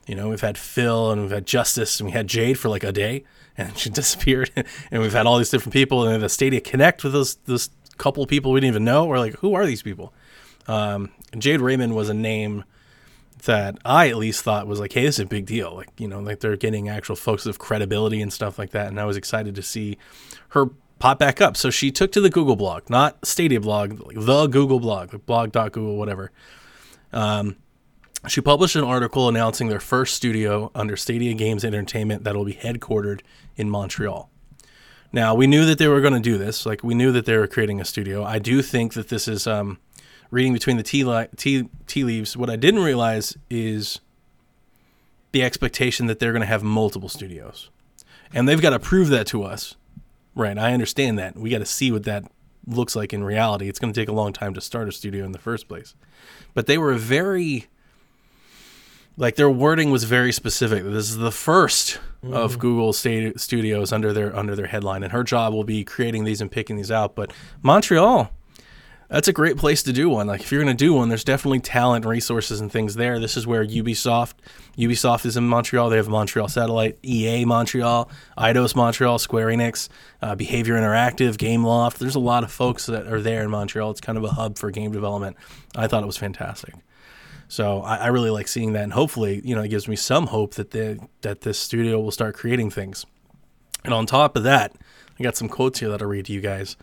You 0.08 0.16
know, 0.16 0.30
we've 0.30 0.42
had 0.42 0.58
Phil 0.58 1.12
and 1.12 1.22
we've 1.22 1.32
had 1.32 1.46
Justice 1.46 2.00
and 2.00 2.08
we 2.08 2.14
had 2.14 2.28
Jade 2.28 2.58
for 2.58 2.70
like 2.70 2.84
a 2.84 2.92
day, 2.92 3.24
and 3.56 3.78
she 3.78 3.90
disappeared. 3.90 4.52
and 4.92 5.02
we've 5.02 5.14
had 5.14 5.28
all 5.28 5.38
these 5.38 5.52
different 5.52 5.74
people, 5.74 6.08
and 6.08 6.24
the 6.24 6.30
Stadia 6.30 6.60
Connect 6.60 7.04
with 7.04 7.14
those 7.14 7.36
those 7.46 7.70
couple 7.98 8.24
of 8.24 8.30
people 8.30 8.52
we 8.52 8.60
didn't 8.62 8.74
even 8.74 8.86
know. 8.86 9.06
We're 9.06 9.20
like, 9.20 9.36
who 9.36 9.54
are 9.54 9.66
these 9.66 9.84
people? 9.84 10.14
Um, 10.68 11.12
Jade 11.38 11.62
Raymond 11.62 11.96
was 11.96 12.10
a 12.10 12.14
name 12.14 12.64
that 13.44 13.78
I 13.86 14.10
at 14.10 14.18
least 14.18 14.44
thought 14.44 14.68
was 14.68 14.80
like, 14.80 14.94
hey, 14.94 15.04
this 15.04 15.16
is 15.16 15.22
a 15.22 15.26
big 15.26 15.46
deal. 15.46 15.76
Like, 15.76 15.90
you 15.98 16.08
know, 16.08 16.20
like 16.20 16.40
they're 16.40 16.58
getting 16.58 16.90
actual 16.90 17.16
folks 17.16 17.46
of 17.46 17.60
credibility 17.60 18.22
and 18.22 18.32
stuff 18.32 18.60
like 18.60 18.72
that. 18.72 18.88
And 18.88 19.00
I 19.00 19.06
was 19.06 19.18
excited 19.18 19.56
to 19.56 19.62
see 19.62 19.98
her 20.50 20.68
pop 21.00 21.20
back 21.20 21.42
up. 21.42 21.56
So 21.58 21.70
she 21.70 21.92
took 21.92 22.12
to 22.12 22.22
the 22.22 22.30
Google 22.30 22.56
blog, 22.56 22.90
not 22.90 23.26
Stadia 23.26 23.60
blog, 23.60 24.00
like 24.02 24.18
the 24.20 24.48
Google 24.48 24.80
blog, 24.80 25.14
like 25.14 25.26
blog.google, 25.26 25.96
whatever. 25.96 26.32
Um, 27.14 27.56
she 28.28 28.42
published 28.42 28.76
an 28.76 28.84
article 28.84 29.30
announcing 29.30 29.70
their 29.70 29.80
first 29.80 30.16
studio 30.16 30.72
under 30.76 30.98
Stadia 30.98 31.34
Games 31.34 31.64
Entertainment 31.64 32.26
that 32.26 32.36
will 32.36 32.46
be 32.46 32.54
headquartered 32.54 33.22
in 33.56 33.70
Montreal. 33.70 34.30
Now, 35.12 35.34
we 35.34 35.48
knew 35.48 35.66
that 35.66 35.80
they 35.80 35.88
were 35.88 36.02
going 36.02 36.14
to 36.14 36.20
do 36.20 36.38
this. 36.38 36.66
Like, 36.66 36.84
we 36.84 36.94
knew 36.94 37.12
that 37.14 37.26
they 37.26 37.38
were 37.38 37.48
creating 37.48 37.82
a 37.82 37.86
studio. 37.86 38.24
I 38.24 38.38
do 38.38 38.62
think 38.62 38.94
that 38.94 39.08
this 39.08 39.28
is 39.28 39.48
um, 39.48 39.80
reading 40.32 40.54
between 40.54 40.78
the 40.78 40.84
tea, 40.84 41.04
li- 41.04 41.28
tea, 41.36 41.70
tea 41.88 42.04
leaves. 42.04 42.38
What 42.38 42.50
I 42.50 42.56
didn't 42.56 42.84
realize 42.84 43.38
is 43.50 44.00
the 45.32 45.44
expectation 45.44 46.08
that 46.08 46.20
they're 46.20 46.32
going 46.32 46.42
to 46.42 46.48
have 46.48 46.64
multiple 46.64 47.10
studios. 47.10 47.70
And 48.34 48.48
they've 48.48 48.62
got 48.62 48.72
to 48.72 48.80
prove 48.80 49.10
that 49.10 49.28
to 49.28 49.44
us. 49.44 49.76
Right. 50.36 50.58
I 50.58 50.74
understand 50.74 51.18
that. 51.20 51.36
We 51.36 51.50
got 51.50 51.60
to 51.60 51.66
see 51.66 51.92
what 51.92 52.04
that 52.04 52.26
looks 52.68 52.96
like 52.96 53.14
in 53.14 53.24
reality. 53.24 53.68
It's 53.68 53.80
going 53.80 53.92
to 53.92 54.00
take 54.00 54.10
a 54.10 54.14
long 54.14 54.34
time 54.34 54.54
to 54.54 54.62
start 54.62 54.88
a 54.88 54.92
studio 54.92 55.26
in 55.26 55.32
the 55.32 55.40
first 55.40 55.68
place. 55.68 55.96
But 56.54 56.68
they 56.68 56.78
were 56.78 56.94
very 56.94 57.68
like 59.18 59.36
their 59.36 59.50
wording 59.50 59.92
was 59.92 60.06
very 60.06 60.32
specific. 60.32 60.84
This 60.84 61.10
is 61.10 61.18
the 61.18 61.30
1st 61.30 61.98
of 62.32 62.52
mm-hmm. 62.52 62.60
Google 62.60 62.94
sta- 62.94 63.34
studios 63.38 63.92
under 63.92 64.14
their 64.14 64.36
under 64.36 64.56
their 64.56 64.68
headline 64.68 65.04
and 65.04 65.12
her 65.12 65.24
job 65.24 65.54
will 65.54 65.66
be 65.66 65.84
creating 65.84 66.24
these 66.24 66.42
and 66.42 66.50
picking 66.50 66.78
these 66.78 66.92
out. 66.92 67.16
But 67.16 67.34
Montreal 67.62 68.32
that's 69.10 69.28
a 69.28 69.34
great 69.34 69.58
place 69.58 69.82
to 69.84 69.92
do 69.92 70.08
one. 70.08 70.28
Like 70.28 70.42
if 70.42 70.52
you're 70.52 70.64
going 70.64 70.76
to 70.76 70.86
do 70.86 70.94
one, 70.94 71.10
there's 71.10 71.24
definitely 71.24 71.60
talent, 71.60 72.06
resources, 72.06 72.62
and 72.62 72.72
things 72.72 72.94
there. 72.94 73.20
This 73.20 73.36
is 73.36 73.48
where 73.48 73.66
Ubisoft, 73.66 74.34
Ubisoft 74.78 75.26
is 75.26 75.36
in 75.36 75.48
Montreal. 75.48 75.90
They 75.90 75.98
have 75.98 76.08
Montreal 76.08 76.48
Satellite, 76.48 77.00
EA 77.04 77.44
Montreal, 77.44 78.10
Eidos 78.38 78.76
Montreal, 78.76 79.18
Square 79.18 79.48
Enix, 79.48 79.90
uh, 80.22 80.36
Behavior 80.36 80.76
Interactive, 80.76 81.38
Gameloft. 81.38 81.98
There's 81.98 82.16
a 82.16 82.20
lot 82.20 82.44
of 82.44 82.52
folks 82.52 82.86
that 82.86 83.08
are 83.08 83.20
there 83.20 83.44
in 83.44 83.50
Montreal. 83.50 83.90
It's 83.90 84.02
kind 84.02 84.18
of 84.18 84.24
a 84.24 84.30
hub 84.30 84.60
for 84.60 84.70
game 84.70 84.92
development. 84.92 85.38
I 85.76 85.88
thought 85.88 86.04
it 86.04 86.08
was 86.08 86.18
fantastic. 86.18 86.76
So 87.48 87.82
I, 87.82 87.96
I 87.98 88.08
really 88.08 88.30
like 88.30 88.48
seeing 88.48 88.74
that, 88.74 88.84
and 88.84 88.94
hopefully, 88.94 89.42
you 89.44 89.56
know, 89.56 89.64
it 89.64 89.70
gives 89.70 89.88
me 89.88 89.96
some 89.96 90.28
hope 90.28 90.54
that 90.54 90.70
the 90.70 91.00
that 91.22 91.42
this 91.42 91.58
studio 91.58 92.00
will 92.00 92.12
start 92.12 92.36
creating 92.36 92.70
things. 92.70 93.08
And 93.84 93.92
on 93.92 94.06
top 94.06 94.36
of 94.36 94.44
that, 94.44 94.76
I 95.20 95.24
got 95.24 95.36
some 95.36 95.50
quotes 95.50 95.80
here 95.80 95.90
that 95.90 96.02
I'll 96.02 96.08
read 96.08 96.26
to 96.26 96.34
you 96.34 96.42
guys. 96.42 96.78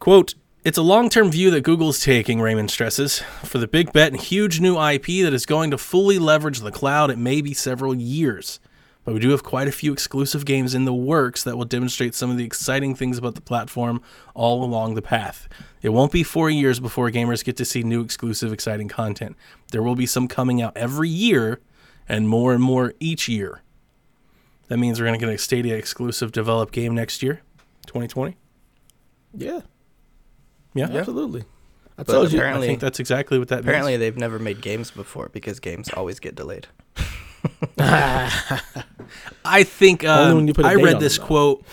Quote, 0.00 0.34
it's 0.64 0.78
a 0.78 0.82
long 0.82 1.08
term 1.08 1.30
view 1.30 1.50
that 1.50 1.62
Google 1.62 1.88
is 1.90 2.00
taking, 2.00 2.40
Raymond 2.40 2.70
stresses. 2.70 3.18
For 3.42 3.58
the 3.58 3.66
big 3.66 3.92
bet 3.92 4.12
and 4.12 4.20
huge 4.20 4.60
new 4.60 4.80
IP 4.80 5.06
that 5.24 5.32
is 5.32 5.46
going 5.46 5.70
to 5.72 5.78
fully 5.78 6.18
leverage 6.18 6.60
the 6.60 6.70
cloud, 6.70 7.10
it 7.10 7.18
may 7.18 7.40
be 7.40 7.52
several 7.52 7.94
years. 7.94 8.60
But 9.04 9.14
we 9.14 9.20
do 9.20 9.30
have 9.30 9.42
quite 9.42 9.66
a 9.66 9.72
few 9.72 9.92
exclusive 9.92 10.44
games 10.44 10.74
in 10.74 10.84
the 10.84 10.94
works 10.94 11.42
that 11.42 11.56
will 11.56 11.64
demonstrate 11.64 12.14
some 12.14 12.30
of 12.30 12.36
the 12.36 12.44
exciting 12.44 12.94
things 12.94 13.18
about 13.18 13.34
the 13.34 13.40
platform 13.40 14.00
all 14.34 14.62
along 14.62 14.94
the 14.94 15.02
path. 15.02 15.48
It 15.82 15.88
won't 15.88 16.12
be 16.12 16.22
four 16.22 16.48
years 16.48 16.78
before 16.78 17.10
gamers 17.10 17.44
get 17.44 17.56
to 17.56 17.64
see 17.64 17.82
new 17.82 18.00
exclusive, 18.00 18.52
exciting 18.52 18.86
content. 18.86 19.36
There 19.72 19.82
will 19.82 19.96
be 19.96 20.06
some 20.06 20.28
coming 20.28 20.62
out 20.62 20.76
every 20.76 21.08
year 21.08 21.60
and 22.08 22.28
more 22.28 22.52
and 22.52 22.62
more 22.62 22.94
each 23.00 23.28
year. 23.28 23.62
That 24.68 24.78
means 24.78 25.00
we're 25.00 25.06
going 25.06 25.18
to 25.18 25.26
get 25.26 25.34
a 25.34 25.38
Stadia 25.38 25.76
exclusive 25.76 26.30
developed 26.30 26.72
game 26.72 26.94
next 26.94 27.24
year, 27.24 27.42
2020. 27.86 28.36
Yeah, 29.34 29.62
Yeah. 30.74 30.88
absolutely. 30.90 31.42
I 31.98 32.04
But 32.04 32.12
told 32.12 32.32
you. 32.32 32.42
I 32.42 32.58
think 32.60 32.80
that's 32.80 32.98
exactly 33.00 33.38
what 33.38 33.48
that 33.48 33.60
Apparently, 33.60 33.92
means. 33.92 34.00
they've 34.00 34.16
never 34.16 34.38
made 34.38 34.60
games 34.62 34.90
before 34.90 35.28
because 35.30 35.60
games 35.60 35.90
always 35.90 36.18
get 36.20 36.34
delayed. 36.34 36.66
I 37.78 39.64
think 39.64 40.04
Only 40.04 40.30
um, 40.30 40.36
when 40.36 40.48
you 40.48 40.54
put 40.54 40.64
a 40.64 40.68
I 40.68 40.76
date 40.76 40.82
read 40.84 40.94
on 40.96 41.00
this 41.00 41.16
it, 41.16 41.20
though. 41.20 41.26
quote. 41.26 41.64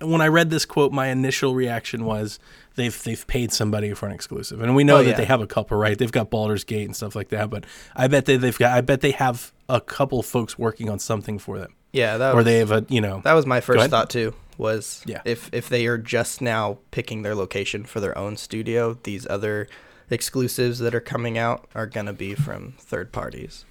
When 0.00 0.20
I 0.20 0.26
read 0.28 0.50
this 0.50 0.64
quote, 0.64 0.92
my 0.92 1.08
initial 1.08 1.54
reaction 1.54 2.04
was 2.04 2.38
they've 2.74 3.02
they've 3.04 3.24
paid 3.28 3.52
somebody 3.52 3.94
for 3.94 4.06
an 4.06 4.12
exclusive, 4.12 4.60
and 4.60 4.74
we 4.74 4.82
know 4.84 4.96
Oh, 4.98 5.02
that 5.04 5.10
yeah. 5.10 5.16
they 5.16 5.24
have 5.24 5.40
a 5.40 5.46
couple, 5.46 5.76
right? 5.78 5.96
They've 5.96 6.10
got 6.10 6.28
Baldur's 6.28 6.64
Gate 6.64 6.84
and 6.86 6.96
stuff 6.96 7.14
like 7.14 7.28
that, 7.28 7.50
but 7.50 7.64
I 7.94 8.08
bet 8.08 8.24
they, 8.26 8.36
they've 8.36 8.58
got 8.58 8.76
I 8.76 8.80
bet 8.80 9.00
they 9.00 9.12
have 9.12 9.52
a 9.68 9.80
couple 9.80 10.22
folks 10.22 10.58
working 10.58 10.90
on 10.90 10.98
something 10.98 11.38
for 11.38 11.58
them, 11.58 11.74
Yeah, 11.92 12.16
that 12.18 12.32
or 12.32 12.36
was, 12.36 12.44
they 12.44 12.58
have 12.58 12.70
a 12.72 12.84
you 12.88 13.00
know 13.00 13.20
that 13.24 13.34
was 13.34 13.46
my 13.46 13.60
first 13.60 13.90
thought 13.90 14.10
too. 14.10 14.34
Was 14.58 15.02
Yeah. 15.06 15.22
if 15.24 15.48
if 15.52 15.68
they 15.68 15.86
are 15.86 15.98
just 15.98 16.40
now 16.40 16.78
picking 16.90 17.22
their 17.22 17.34
location 17.34 17.84
for 17.84 18.00
their 18.00 18.16
own 18.16 18.36
studio, 18.36 18.98
these 19.02 19.26
other 19.28 19.68
exclusives 20.10 20.78
that 20.80 20.94
are 20.94 21.00
coming 21.00 21.38
out 21.38 21.66
are 21.74 21.86
gonna 21.86 22.12
be 22.12 22.34
from 22.34 22.74
third 22.78 23.12
parties. 23.12 23.64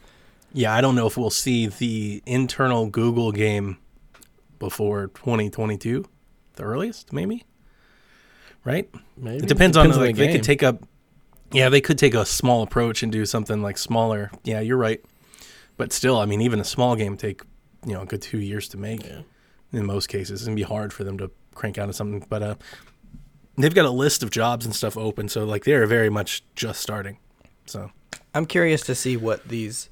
yeah. 0.54 0.74
I 0.74 0.82
don't 0.82 0.96
know 0.96 1.08
if 1.08 1.18
we'll 1.18 1.30
see 1.30 1.68
the 1.68 2.22
internal 2.26 2.88
Google 2.88 3.32
game 3.32 3.78
before 4.60 5.08
2022, 5.16 6.06
the 6.56 6.64
earliest, 6.64 7.14
maybe. 7.14 7.46
Right? 8.64 8.90
Maybe 9.18 9.38
It 9.44 9.48
depends, 9.48 9.76
on, 9.78 9.90
the 9.90 9.98
like 9.98 10.16
they 10.16 10.28
game. 10.28 10.36
could 10.36 10.44
take 10.44 10.62
up. 10.62 10.84
Yeah, 11.52 11.70
they 11.70 11.82
could 11.82 11.98
take 11.98 12.14
a 12.14 12.26
small 12.26 12.62
approach 12.64 13.02
and 13.02 13.12
do 13.12 13.26
something 13.26 13.62
like 13.62 13.78
smaller. 13.78 14.30
Yeah, 14.44 14.60
you're 14.60 14.78
right. 14.78 15.04
But 15.78 15.92
still, 15.94 16.18
I 16.20 16.26
mean, 16.26 16.42
even 16.42 16.60
a 16.60 16.64
small 16.64 16.96
game 16.96 17.18
take 17.18 17.42
you 17.86 17.94
know 17.94 18.02
a 18.02 18.06
good 18.06 18.22
two 18.22 18.40
years 18.40 18.68
to 18.70 18.78
make. 18.78 19.06
Yeah. 19.06 19.22
In 19.74 19.86
most 19.86 20.08
cases, 20.08 20.42
it's 20.42 20.46
gonna 20.46 20.56
be 20.56 20.64
hard 20.64 20.92
for 20.94 21.04
them 21.04 21.18
to 21.18 21.32
crank 21.56 21.78
out 21.78 21.90
of 21.90 21.96
something. 21.96 22.26
But 22.30 22.44
uh, 22.44 22.56
they've 23.58 23.74
got 23.74 23.86
a 23.86 23.92
list 23.92 24.24
of 24.24 24.32
jobs 24.32 24.66
and 24.66 24.76
stuff 24.76 24.98
open, 24.98 25.30
so 25.30 25.46
like 25.46 25.64
they're 25.64 25.86
very 25.88 26.10
much 26.10 26.44
just 26.56 26.82
starting. 26.82 27.18
So 27.66 27.92
I'm 28.34 28.46
curious 28.46 28.82
to 28.84 28.96
see 28.96 29.18
what 29.18 29.48
these 29.48 29.90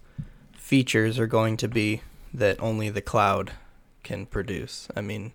features 0.54 1.18
are 1.18 1.28
going 1.28 1.58
to 1.58 1.68
be 1.68 2.02
that 2.34 2.62
only 2.62 2.90
the 2.90 3.02
cloud 3.02 3.52
can 4.04 4.26
produce. 4.26 4.88
I 4.96 5.02
mean, 5.02 5.32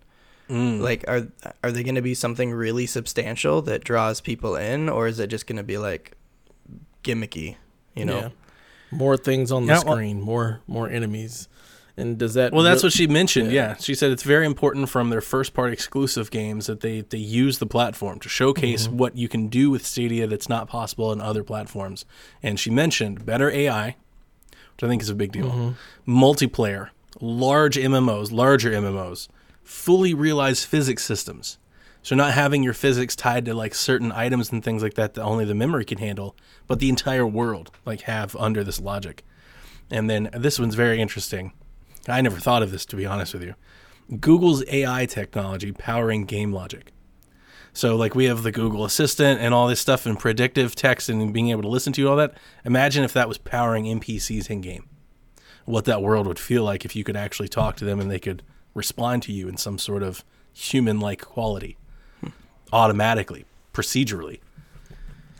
mm. 0.49 0.81
like 0.81 1.05
are 1.09 1.29
are 1.63 1.73
they 1.73 1.83
going 1.83 1.95
to 1.97 2.03
be 2.03 2.15
something 2.15 2.53
really 2.53 2.87
substantial 2.87 3.63
that 3.63 3.85
draws 3.85 4.21
people 4.21 4.57
in 4.57 4.89
or 4.89 5.07
is 5.07 5.19
it 5.19 5.29
just 5.29 5.47
going 5.47 5.57
to 5.57 5.65
be 5.65 5.79
like 5.79 6.13
gimmicky, 7.03 7.57
you 7.95 8.05
know? 8.05 8.19
Yeah. 8.19 8.29
more 8.91 9.17
things 9.17 9.51
on 9.51 9.67
the 9.67 9.75
Yeah, 9.75 9.83
well- 9.85 9.95
screen, 9.97 10.21
more 10.21 10.61
more 10.67 10.89
enemies, 10.89 11.49
and 11.97 12.19
does 12.19 12.35
that? 12.35 12.53
Well, 12.53 12.63
that's 12.63 12.83
re- 12.83 12.87
what 12.89 12.93
she 12.93 13.07
mentioned. 13.07 13.53
Yeah. 13.53 13.69
Yeah. 13.71 13.77
she 13.77 13.95
said 13.95 14.11
it's 14.11 14.23
very 14.25 14.47
important 14.47 14.89
from 14.89 15.11
their 15.11 15.21
first 15.21 15.55
party 15.55 15.73
exclusive 15.73 16.31
games 16.31 16.67
that 16.67 16.81
they 16.81 17.03
they 17.03 17.19
use 17.19 17.59
the 17.59 17.67
platform 17.67 18.19
to 18.21 18.29
showcase 18.29 18.87
Mm-hmm. 18.87 18.97
what 18.97 19.17
you 19.17 19.29
can 19.29 19.49
do 19.49 19.71
with 19.71 19.87
Stadia 19.87 20.27
that's 20.27 20.49
not 20.49 20.69
possible 20.69 21.13
in 21.13 21.21
other 21.21 21.45
platforms. 21.45 22.05
And 22.43 22.59
she 22.59 22.71
mentioned 22.71 23.25
better 23.25 23.51
AI, 23.51 23.97
which 24.75 24.83
I 24.83 24.89
think 24.89 25.03
is 25.03 25.09
a 25.11 25.15
big 25.15 25.33
deal. 25.33 25.51
Mm-hmm. 25.51 26.25
Multiplayer, 26.25 26.91
large 27.21 27.77
MMOs, 27.77 28.33
larger 28.33 28.71
MMOs, 28.71 29.29
fully 29.63 30.15
realized 30.15 30.67
physics 30.67 31.05
systems. 31.05 31.59
So 32.03 32.15
not 32.15 32.35
having 32.35 32.63
your 32.63 32.75
physics 32.75 33.17
tied 33.17 33.47
to 33.47 33.55
like 33.55 33.75
certain 33.75 34.13
items 34.13 34.53
and 34.53 34.63
things 34.63 34.83
like 34.83 34.93
that 34.95 35.15
that 35.15 35.23
only 35.23 35.47
the 35.47 35.55
memory 35.55 35.87
can 35.87 35.97
handle, 35.99 36.37
but 36.67 36.79
the 36.79 36.91
entire 36.91 37.27
world 37.27 37.71
like 37.87 38.03
have 38.03 38.37
under 38.37 38.63
this 38.63 38.79
logic. 38.79 39.25
And 39.91 40.11
then 40.11 40.29
this 40.35 40.59
one's 40.59 40.75
very 40.75 41.01
interesting. 41.01 41.53
I 42.09 42.21
never 42.21 42.39
thought 42.39 42.63
of 42.63 42.71
this 42.71 42.85
to 42.87 42.97
be 42.97 43.07
honest 43.07 43.33
with 43.33 43.43
you. 43.43 43.55
Google's 44.21 44.65
AI 44.69 45.07
technology 45.07 45.73
powering 45.73 46.25
game 46.25 46.53
logic. 46.53 46.93
So 47.73 47.97
like 47.97 48.15
we 48.15 48.27
have 48.27 48.43
the 48.43 48.53
Google 48.53 48.85
Assistant 48.85 49.41
and 49.41 49.53
all 49.53 49.67
this 49.67 49.81
stuff 49.81 50.07
and 50.07 50.19
predictive 50.19 50.75
text 50.75 51.09
and 51.09 51.33
being 51.33 51.49
able 51.51 51.63
to 51.63 51.69
listen 51.69 51.93
to 51.95 52.01
you 52.01 52.09
all 52.09 52.17
that. 52.17 52.37
Imagine 52.65 53.03
if 53.03 53.13
that 53.15 53.29
was 53.29 53.39
powering 53.39 53.85
NPCs 53.87 54.49
in 54.51 54.61
game. 54.61 54.89
What 55.65 55.87
that 55.87 56.03
world 56.03 56.27
would 56.27 56.39
feel 56.39 56.63
like 56.63 56.85
if 56.85 56.95
you 56.95 57.03
could 57.03 57.17
actually 57.17 57.49
talk 57.49 57.77
to 57.77 57.85
them 57.85 57.99
and 57.99 58.11
they 58.11 58.21
could 58.21 58.43
respond 58.75 59.23
to 59.25 59.33
you 59.33 59.49
in 59.49 59.57
some 59.57 59.79
sort 59.79 60.03
of 60.03 60.25
human-like 60.53 61.23
quality 61.23 61.77
automatically, 62.73 63.45
procedurally. 63.73 64.41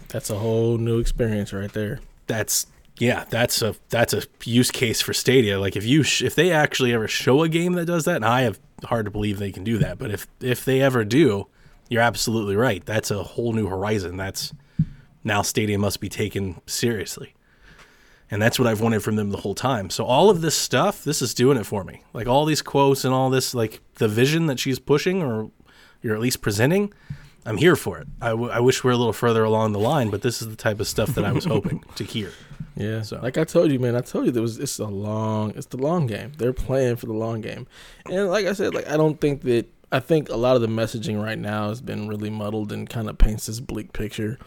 That's 0.09 0.31
a 0.31 0.39
whole 0.39 0.79
new 0.79 0.99
experience 0.99 1.53
right 1.53 1.73
there. 1.73 2.01
that's 2.27 2.67
yeah, 2.99 3.25
that's 3.29 3.61
a 3.63 3.75
that's 3.89 4.13
a 4.15 4.23
use 4.45 4.71
case 4.71 5.01
for 5.01 5.13
Stadia. 5.13 5.59
Like 5.59 5.77
if 5.77 5.85
you 5.85 6.03
sh- 6.03 6.23
if 6.23 6.35
they 6.35 6.53
actually 6.53 6.93
ever 6.93 7.09
show 7.09 7.43
a 7.43 7.49
game 7.49 7.73
that 7.75 7.87
does 7.87 8.05
that, 8.05 8.17
and 8.17 8.25
I 8.25 8.43
have 8.43 8.61
hard 8.85 9.07
to 9.07 9.11
believe 9.11 9.39
they 9.39 9.53
can 9.53 9.65
do 9.65 9.79
that, 9.79 9.99
but 9.99 10.11
if 10.11 10.27
if 10.41 10.65
they 10.65 10.81
ever 10.81 11.05
do, 11.05 11.49
you're 11.89 12.03
absolutely 12.03 12.57
right. 12.57 12.85
That's 12.85 13.11
a 13.11 13.23
whole 13.23 13.53
new 13.53 13.67
horizon. 13.67 14.17
That's 14.17 14.53
now 15.25 15.43
Stadia 15.43 15.79
must 15.79 16.01
be 16.01 16.09
taken 16.09 16.61
seriously. 16.67 17.35
And 18.31 18.41
that's 18.41 18.59
what 18.59 18.67
I've 18.67 18.81
wanted 18.81 19.03
from 19.03 19.17
them 19.17 19.31
the 19.31 19.39
whole 19.39 19.55
time. 19.55 19.91
So 19.91 20.05
all 20.05 20.31
of 20.31 20.41
this 20.41 20.57
stuff, 20.57 21.05
this 21.05 21.21
is 21.21 21.35
doing 21.35 21.59
it 21.59 21.67
for 21.67 21.85
me. 21.85 22.03
Like 22.13 22.27
all 22.27 22.47
these 22.47 22.63
quotes 22.63 23.05
and 23.05 23.15
all 23.15 23.31
this, 23.31 23.55
like 23.55 23.81
the 23.97 24.09
vision 24.09 24.47
that 24.47 24.59
she's 24.59 24.79
pushing, 24.79 25.23
or 25.23 25.51
you're 26.03 26.15
at 26.15 26.21
least 26.21 26.41
presenting, 26.41 26.93
I'm 27.47 27.57
here 27.59 27.77
for 27.77 27.99
it. 27.99 28.07
I, 28.23 28.31
w- 28.31 28.51
I 28.51 28.61
wish 28.61 28.83
we 28.83 28.91
are 28.91 28.95
a 28.95 28.97
little 28.97 29.13
further 29.13 29.45
along 29.45 29.73
the 29.73 29.79
line, 29.79 30.11
but 30.11 30.23
this 30.23 30.41
is 30.41 30.49
the 30.49 30.57
type 30.57 30.81
of 30.81 30.89
stuff 30.89 31.11
that 31.15 31.25
I 31.25 31.33
was 31.33 31.45
hoping 31.45 31.83
to 31.97 32.05
hear. 32.05 32.33
Yeah. 32.77 33.03
So- 33.03 33.21
like 33.23 33.39
I 33.39 33.45
told 33.45 33.71
you, 33.71 33.79
man, 33.79 33.95
I 33.95 34.01
told 34.01 34.27
you 34.27 34.33
there 34.33 34.43
was 34.43 34.59
it's 34.59 34.81
a 34.81 34.87
long 34.87 35.53
it's 35.55 35.67
the 35.67 35.77
long 35.77 36.09
game. 36.09 36.33
They're 36.39 36.53
playing 36.53 36.97
for 36.97 37.07
the 37.07 37.13
long 37.13 37.41
game. 37.41 37.69
And 38.07 38.29
like 38.29 38.47
I 38.47 38.53
said, 38.53 38.75
like 38.75 38.89
I 38.89 38.97
don't 38.97 39.21
think 39.21 39.43
that 39.43 39.67
I 39.93 40.01
think 40.01 40.29
a 40.29 40.35
lot 40.37 40.57
of 40.57 40.63
the 40.63 40.67
messaging 40.67 41.23
right 41.23 41.39
now 41.39 41.69
has 41.69 41.81
been 41.81 42.09
really 42.09 42.31
muddled 42.31 42.73
and 42.73 42.91
kind 42.91 43.09
of 43.09 43.17
paints 43.17 43.47
this 43.47 43.61
bleak 43.61 43.93
picture. 43.93 44.41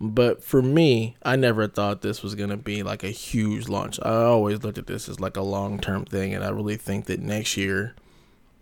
But 0.00 0.44
for 0.44 0.62
me, 0.62 1.16
I 1.24 1.34
never 1.34 1.66
thought 1.66 2.02
this 2.02 2.22
was 2.22 2.36
gonna 2.36 2.56
be 2.56 2.84
like 2.84 3.02
a 3.02 3.10
huge 3.10 3.68
launch. 3.68 3.98
I 4.00 4.14
always 4.14 4.62
looked 4.62 4.78
at 4.78 4.86
this 4.86 5.08
as 5.08 5.18
like 5.18 5.36
a 5.36 5.42
long 5.42 5.80
term 5.80 6.04
thing 6.04 6.34
and 6.34 6.44
I 6.44 6.50
really 6.50 6.76
think 6.76 7.06
that 7.06 7.18
next 7.18 7.56
year 7.56 7.96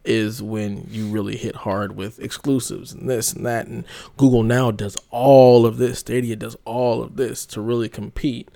is 0.04 0.42
when 0.42 0.86
you 0.90 1.06
really 1.06 1.36
hit 1.36 1.56
hard 1.56 1.96
with 1.96 2.18
exclusives 2.20 2.92
and 2.92 3.08
this 3.08 3.32
and 3.32 3.44
that. 3.44 3.66
And 3.66 3.84
Google 4.16 4.42
now 4.42 4.70
does 4.70 4.96
all 5.10 5.66
of 5.66 5.76
this. 5.76 6.00
Stadia 6.00 6.36
does 6.36 6.56
all 6.64 7.02
of 7.02 7.16
this 7.16 7.44
to 7.46 7.60
really 7.60 7.88
compete. 7.88 8.48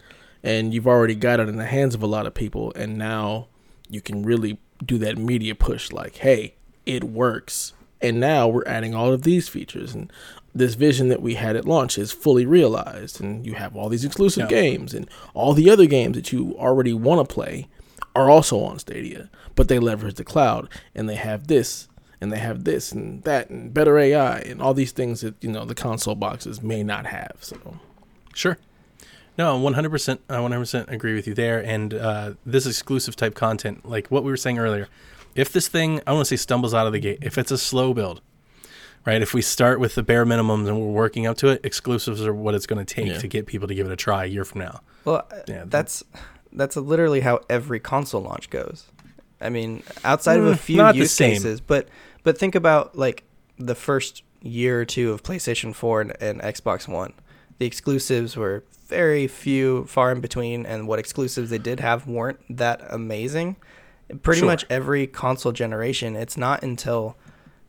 And 0.42 0.74
you've 0.74 0.86
already 0.86 1.14
got 1.14 1.40
it 1.40 1.48
in 1.48 1.56
the 1.56 1.66
hands 1.66 1.94
of 1.94 2.02
a 2.02 2.06
lot 2.06 2.26
of 2.26 2.34
people. 2.34 2.72
And 2.74 2.96
now 2.98 3.48
you 3.88 4.00
can 4.00 4.22
really 4.22 4.58
do 4.84 4.98
that 4.98 5.16
media 5.16 5.54
push 5.54 5.92
like 5.92 6.16
hey 6.16 6.54
it 6.84 7.04
works. 7.04 7.72
And 8.00 8.20
now 8.20 8.48
we're 8.48 8.66
adding 8.66 8.94
all 8.94 9.12
of 9.12 9.22
these 9.22 9.48
features. 9.48 9.94
And 9.94 10.12
this 10.54 10.74
vision 10.74 11.08
that 11.08 11.22
we 11.22 11.34
had 11.34 11.56
at 11.56 11.64
launch 11.64 11.96
is 11.96 12.12
fully 12.12 12.44
realized. 12.44 13.20
And 13.20 13.46
you 13.46 13.54
have 13.54 13.76
all 13.76 13.88
these 13.88 14.04
exclusive 14.04 14.48
games 14.48 14.92
and 14.92 15.08
all 15.32 15.54
the 15.54 15.70
other 15.70 15.86
games 15.86 16.16
that 16.16 16.32
you 16.32 16.54
already 16.58 16.92
want 16.92 17.26
to 17.26 17.34
play 17.34 17.68
are 18.14 18.30
also 18.30 18.60
on 18.60 18.78
Stadia, 18.78 19.28
but 19.54 19.68
they 19.68 19.78
leverage 19.78 20.14
the 20.14 20.24
cloud 20.24 20.68
and 20.94 21.08
they 21.08 21.16
have 21.16 21.46
this 21.48 21.88
and 22.20 22.32
they 22.32 22.38
have 22.38 22.64
this 22.64 22.92
and 22.92 23.22
that 23.24 23.50
and 23.50 23.74
better 23.74 23.98
AI 23.98 24.38
and 24.38 24.62
all 24.62 24.72
these 24.74 24.92
things 24.92 25.20
that 25.20 25.34
you 25.42 25.50
know 25.50 25.64
the 25.64 25.74
console 25.74 26.14
boxes 26.14 26.62
may 26.62 26.82
not 26.82 27.06
have. 27.06 27.36
So 27.40 27.78
Sure. 28.34 28.58
No, 29.36 29.58
one 29.58 29.74
hundred 29.74 29.90
percent. 29.90 30.20
I 30.30 30.38
one 30.40 30.52
hundred 30.52 30.62
percent 30.62 30.88
agree 30.90 31.14
with 31.14 31.26
you 31.26 31.34
there. 31.34 31.58
And 31.58 31.92
uh, 31.94 32.34
this 32.46 32.66
exclusive 32.66 33.16
type 33.16 33.34
content, 33.34 33.84
like 33.88 34.08
what 34.08 34.22
we 34.22 34.30
were 34.30 34.36
saying 34.36 34.58
earlier, 34.58 34.88
if 35.34 35.52
this 35.52 35.66
thing, 35.66 36.00
I 36.06 36.12
want 36.12 36.26
to 36.28 36.36
say, 36.36 36.40
stumbles 36.40 36.72
out 36.72 36.86
of 36.86 36.92
the 36.92 37.00
gate, 37.00 37.18
if 37.20 37.36
it's 37.36 37.50
a 37.50 37.58
slow 37.58 37.92
build, 37.94 38.20
right? 39.04 39.20
If 39.20 39.34
we 39.34 39.42
start 39.42 39.80
with 39.80 39.96
the 39.96 40.04
bare 40.04 40.24
minimums 40.24 40.68
and 40.68 40.80
we're 40.80 40.86
working 40.92 41.26
up 41.26 41.36
to 41.38 41.48
it, 41.48 41.60
exclusives 41.64 42.24
are 42.24 42.32
what 42.32 42.54
it's 42.54 42.66
going 42.66 42.84
to 42.84 42.94
take 42.94 43.08
Yeah. 43.08 43.18
to 43.18 43.26
get 43.26 43.46
people 43.46 43.66
to 43.66 43.74
give 43.74 43.86
it 43.86 43.92
a 43.92 43.96
try 43.96 44.22
a 44.24 44.28
year 44.28 44.44
from 44.44 44.60
now. 44.60 44.82
Well, 45.04 45.26
Yeah, 45.48 45.64
that's 45.66 46.04
that's 46.54 46.76
literally 46.76 47.20
how 47.20 47.40
every 47.50 47.80
console 47.80 48.22
launch 48.22 48.50
goes. 48.50 48.86
I 49.40 49.50
mean, 49.50 49.82
outside 50.04 50.38
of 50.38 50.46
a 50.46 50.52
Mm, 50.52 50.58
few 50.58 50.76
not 50.76 50.94
use 50.94 51.16
cases, 51.16 51.60
but 51.60 51.88
but 52.22 52.38
think 52.38 52.54
about 52.54 52.96
like 52.96 53.24
the 53.58 53.74
first 53.74 54.22
year 54.40 54.80
or 54.80 54.84
two 54.84 55.10
of 55.12 55.22
PlayStation 55.22 55.74
4 55.74 56.00
and, 56.02 56.16
and 56.20 56.40
Xbox 56.40 56.86
One. 56.88 57.12
The 57.58 57.66
exclusives 57.66 58.36
were 58.36 58.64
very 58.88 59.26
few, 59.26 59.84
far 59.86 60.12
in 60.12 60.20
between, 60.20 60.66
and 60.66 60.86
what 60.88 60.98
exclusives 60.98 61.50
they 61.50 61.58
did 61.58 61.80
have 61.80 62.06
weren't 62.06 62.40
that 62.50 62.80
amazing. 62.90 63.56
Pretty 64.22 64.40
Sure. 64.40 64.46
much 64.48 64.66
every 64.68 65.06
console 65.06 65.52
generation, 65.52 66.14
it's 66.16 66.36
not 66.36 66.62
until 66.62 67.16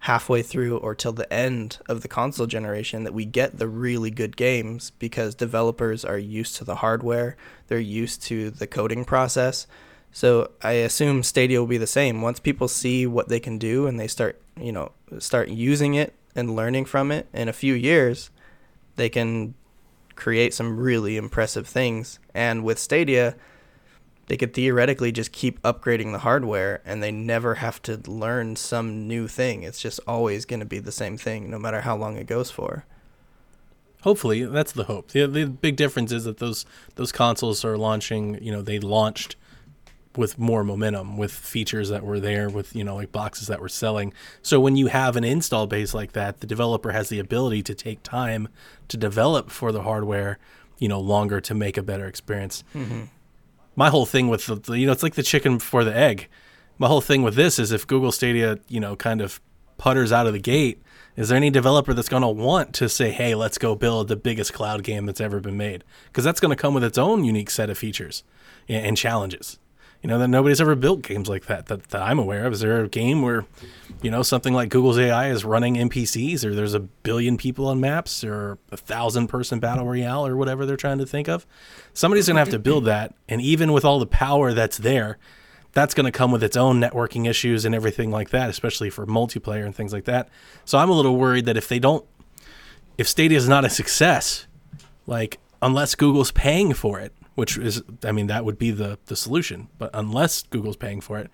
halfway 0.06 0.44
through 0.44 0.78
or 0.78 0.94
till 0.94 1.14
the 1.14 1.34
end 1.34 1.80
of 1.90 2.02
the 2.02 2.08
console 2.08 2.46
generation 2.46 3.04
that 3.04 3.14
we 3.14 3.26
get 3.26 3.58
the 3.58 3.68
really 3.68 4.12
good 4.12 4.38
games 4.38 4.92
because 5.00 5.34
developers 5.34 6.06
are 6.06 6.20
used 6.20 6.56
to 6.56 6.64
the 6.64 6.76
hardware, 6.76 7.36
they're 7.70 7.80
used 7.80 8.22
to 8.22 8.52
the 8.52 8.68
coding 8.68 9.04
process. 9.04 9.66
So 10.12 10.52
I 10.62 10.74
assume 10.74 11.24
Stadia 11.24 11.60
will 11.60 11.66
be 11.66 11.80
the 11.80 11.88
same. 11.88 12.22
Once 12.22 12.40
people 12.40 12.68
see 12.68 13.08
what 13.08 13.30
they 13.30 13.40
can 13.40 13.58
do 13.58 13.88
and 13.88 14.00
they 14.00 14.08
start, 14.08 14.40
you 14.62 14.72
know, 14.72 14.92
start 15.18 15.50
using 15.50 15.96
it 15.96 16.14
and 16.36 16.56
learning 16.56 16.86
from 16.86 17.12
it 17.12 17.28
in 17.34 17.50
a 17.50 17.54
few 17.54 17.74
years, 17.74 18.30
they 18.98 19.10
can 19.10 19.56
create 20.14 20.54
some 20.54 20.78
really 20.78 21.18
impressive 21.18 21.68
things. 21.68 22.20
And 22.32 22.64
with 22.64 22.78
Stadia, 22.78 23.36
they 24.28 24.38
could 24.38 24.54
theoretically 24.54 25.12
just 25.12 25.32
keep 25.32 25.62
upgrading 25.62 26.12
the 26.12 26.20
hardware 26.20 26.82
and 26.86 27.02
they 27.02 27.12
never 27.12 27.56
have 27.56 27.82
to 27.84 27.98
learn 28.10 28.56
some 28.56 29.08
new 29.08 29.28
thing. 29.28 29.64
It's 29.64 29.82
just 29.82 30.00
always 30.08 30.46
going 30.46 30.62
to 30.62 30.66
be 30.66 30.80
the 30.80 30.92
same 30.92 31.18
thing 31.18 31.50
no 31.50 31.60
matter 31.60 31.82
how 31.82 31.96
long 31.96 32.18
it 32.18 32.28
goes 32.28 32.50
for. 32.50 32.86
Hopefully, 34.02 34.46
that's 34.46 34.72
the 34.72 34.84
hope. 34.84 35.10
The, 35.10 35.26
the 35.26 35.46
big 35.46 35.76
difference 35.76 36.12
is 36.12 36.26
that 36.26 36.38
those 36.38 36.66
those 36.94 37.12
consoles 37.12 37.66
are 37.66 37.76
launching. 37.76 38.42
You 38.42 38.52
know, 38.52 38.62
they 38.62 38.80
launched 38.80 39.36
with 40.16 40.38
more 40.38 40.64
momentum, 40.64 41.18
with 41.18 41.32
features 41.32 41.90
that 41.90 42.04
were 42.04 42.20
there, 42.20 42.48
with 42.48 42.76
you 42.76 42.84
know 42.84 42.96
like 42.96 43.12
boxes 43.12 43.48
that 43.48 43.60
were 43.60 43.70
selling. 43.70 44.14
So 44.44 44.60
when 44.60 44.76
you 44.76 44.88
have 44.88 45.16
an 45.16 45.24
install 45.24 45.66
base 45.66 45.96
like 45.96 46.12
that, 46.12 46.40
the 46.40 46.48
developer 46.48 46.92
has 46.92 47.10
the 47.10 47.18
ability 47.18 47.64
to 47.64 47.74
take 47.74 48.04
time 48.04 48.48
to 48.90 48.98
develop 48.98 49.50
for 49.50 49.72
the 49.72 49.82
hardware. 49.82 50.38
You 50.78 50.88
know, 50.90 51.00
longer 51.00 51.40
to 51.42 51.56
make 51.56 51.78
a 51.78 51.82
better 51.82 52.06
experience. 52.06 52.64
Mm-hmm. 52.76 53.06
My 53.76 53.90
whole 53.90 54.06
thing 54.06 54.28
with 54.28 54.46
the, 54.46 54.78
you 54.78 54.86
know 54.86 54.92
it's 54.92 55.04
like 55.04 55.16
the 55.16 55.24
chicken 55.24 55.58
before 55.58 55.84
the 55.84 55.96
egg. 55.96 56.28
My 56.78 56.88
whole 56.88 57.02
thing 57.02 57.24
with 57.24 57.36
this 57.36 57.60
is 57.60 57.72
if 57.72 57.88
Google 57.88 58.12
Stadia 58.12 58.60
you 58.68 58.80
know 58.80 58.96
kind 58.96 59.22
of 59.22 59.42
putters 59.78 60.12
out 60.12 60.28
of 60.28 60.34
the 60.34 60.40
gate, 60.40 60.82
is 61.16 61.30
there 61.30 61.38
any 61.38 61.50
developer 61.50 61.94
that's 61.94 62.10
going 62.10 62.22
to 62.22 62.28
want 62.28 62.74
to 62.76 62.90
say, 62.90 63.12
hey, 63.12 63.36
let's 63.36 63.58
go 63.58 63.76
build 63.76 64.08
the 64.08 64.16
biggest 64.16 64.54
cloud 64.54 64.84
game 64.84 65.06
that's 65.06 65.22
ever 65.22 65.40
been 65.40 65.58
made? 65.58 65.84
Because 66.08 66.24
that's 66.24 66.40
going 66.40 66.56
to 66.56 66.62
come 66.62 66.74
with 66.74 66.84
its 66.84 66.98
own 66.98 67.24
unique 67.24 67.50
set 67.50 67.70
of 67.70 67.78
features 67.78 68.24
and 68.68 68.98
challenges. 68.98 69.60
You 70.06 70.10
know, 70.10 70.20
that 70.20 70.28
nobody's 70.28 70.62
ever 70.62 70.76
built 70.76 71.02
games 71.02 71.28
like 71.28 71.48
that, 71.48 71.66
that 71.66 71.86
that 71.86 72.04
I'm 72.04 72.20
aware 72.20 72.46
of. 72.46 72.54
Is 72.54 72.60
there 72.60 72.84
a 72.84 72.88
game 72.88 73.24
where, 73.24 73.44
you 74.04 74.12
know, 74.12 74.22
something 74.22 74.54
like 74.54 74.70
Google's 74.70 75.00
AI 75.00 75.32
is 75.32 75.44
running 75.44 75.78
NPCs 75.78 76.46
or 76.46 76.54
there's 76.54 76.76
a 76.76 76.80
billion 76.80 77.38
people 77.38 77.66
on 77.66 77.80
maps 77.80 78.24
or 78.24 78.60
a 78.72 78.78
thousand 78.78 79.30
person 79.30 79.60
battle 79.60 79.84
royale 79.84 80.28
or 80.28 80.38
whatever 80.38 80.64
they're 80.64 80.78
trying 80.78 81.00
to 81.00 81.08
think 81.08 81.28
of? 81.28 81.48
Somebody's 81.96 82.28
going 82.28 82.36
to 82.36 82.40
have 82.42 82.52
to 82.52 82.60
build 82.60 82.86
that. 82.86 83.16
And 83.28 83.42
even 83.42 83.74
with 83.74 83.84
all 83.84 83.98
the 83.98 84.06
power 84.06 84.54
that's 84.54 84.78
there, 84.78 85.18
that's 85.72 85.96
going 85.96 86.06
to 86.06 86.12
come 86.12 86.32
with 86.32 86.44
its 86.44 86.56
own 86.56 86.80
networking 86.80 87.28
issues 87.28 87.66
and 87.66 87.74
everything 87.74 88.12
like 88.12 88.30
that, 88.30 88.48
especially 88.48 88.92
for 88.92 89.08
multiplayer 89.08 89.66
and 89.66 89.76
things 89.76 89.92
like 89.92 90.06
that. 90.06 90.30
So 90.66 90.78
I'm 90.78 90.92
a 90.92 90.94
little 90.94 91.18
worried 91.18 91.46
that 91.46 91.58
if 91.58 91.68
they 91.68 91.80
don't, 91.80 92.06
if 93.00 93.08
Stadia 93.08 93.40
is 93.40 93.50
not 93.50 93.66
a 93.66 93.72
success, 93.72 94.46
like 95.08 95.40
unless 95.64 95.96
Google's 95.96 96.32
paying 96.32 96.76
for 96.76 97.00
it, 97.00 97.12
which 97.36 97.58
is, 97.58 97.84
I 98.04 98.12
mean, 98.12 98.28
that 98.28 98.44
would 98.46 98.58
be 98.58 98.72
the 98.72 98.98
the 99.06 99.16
solution. 99.16 99.68
But 99.78 99.92
unless 99.94 100.44
Google's 100.44 100.78
paying 100.78 101.02
for 101.02 101.20
it, 101.20 101.30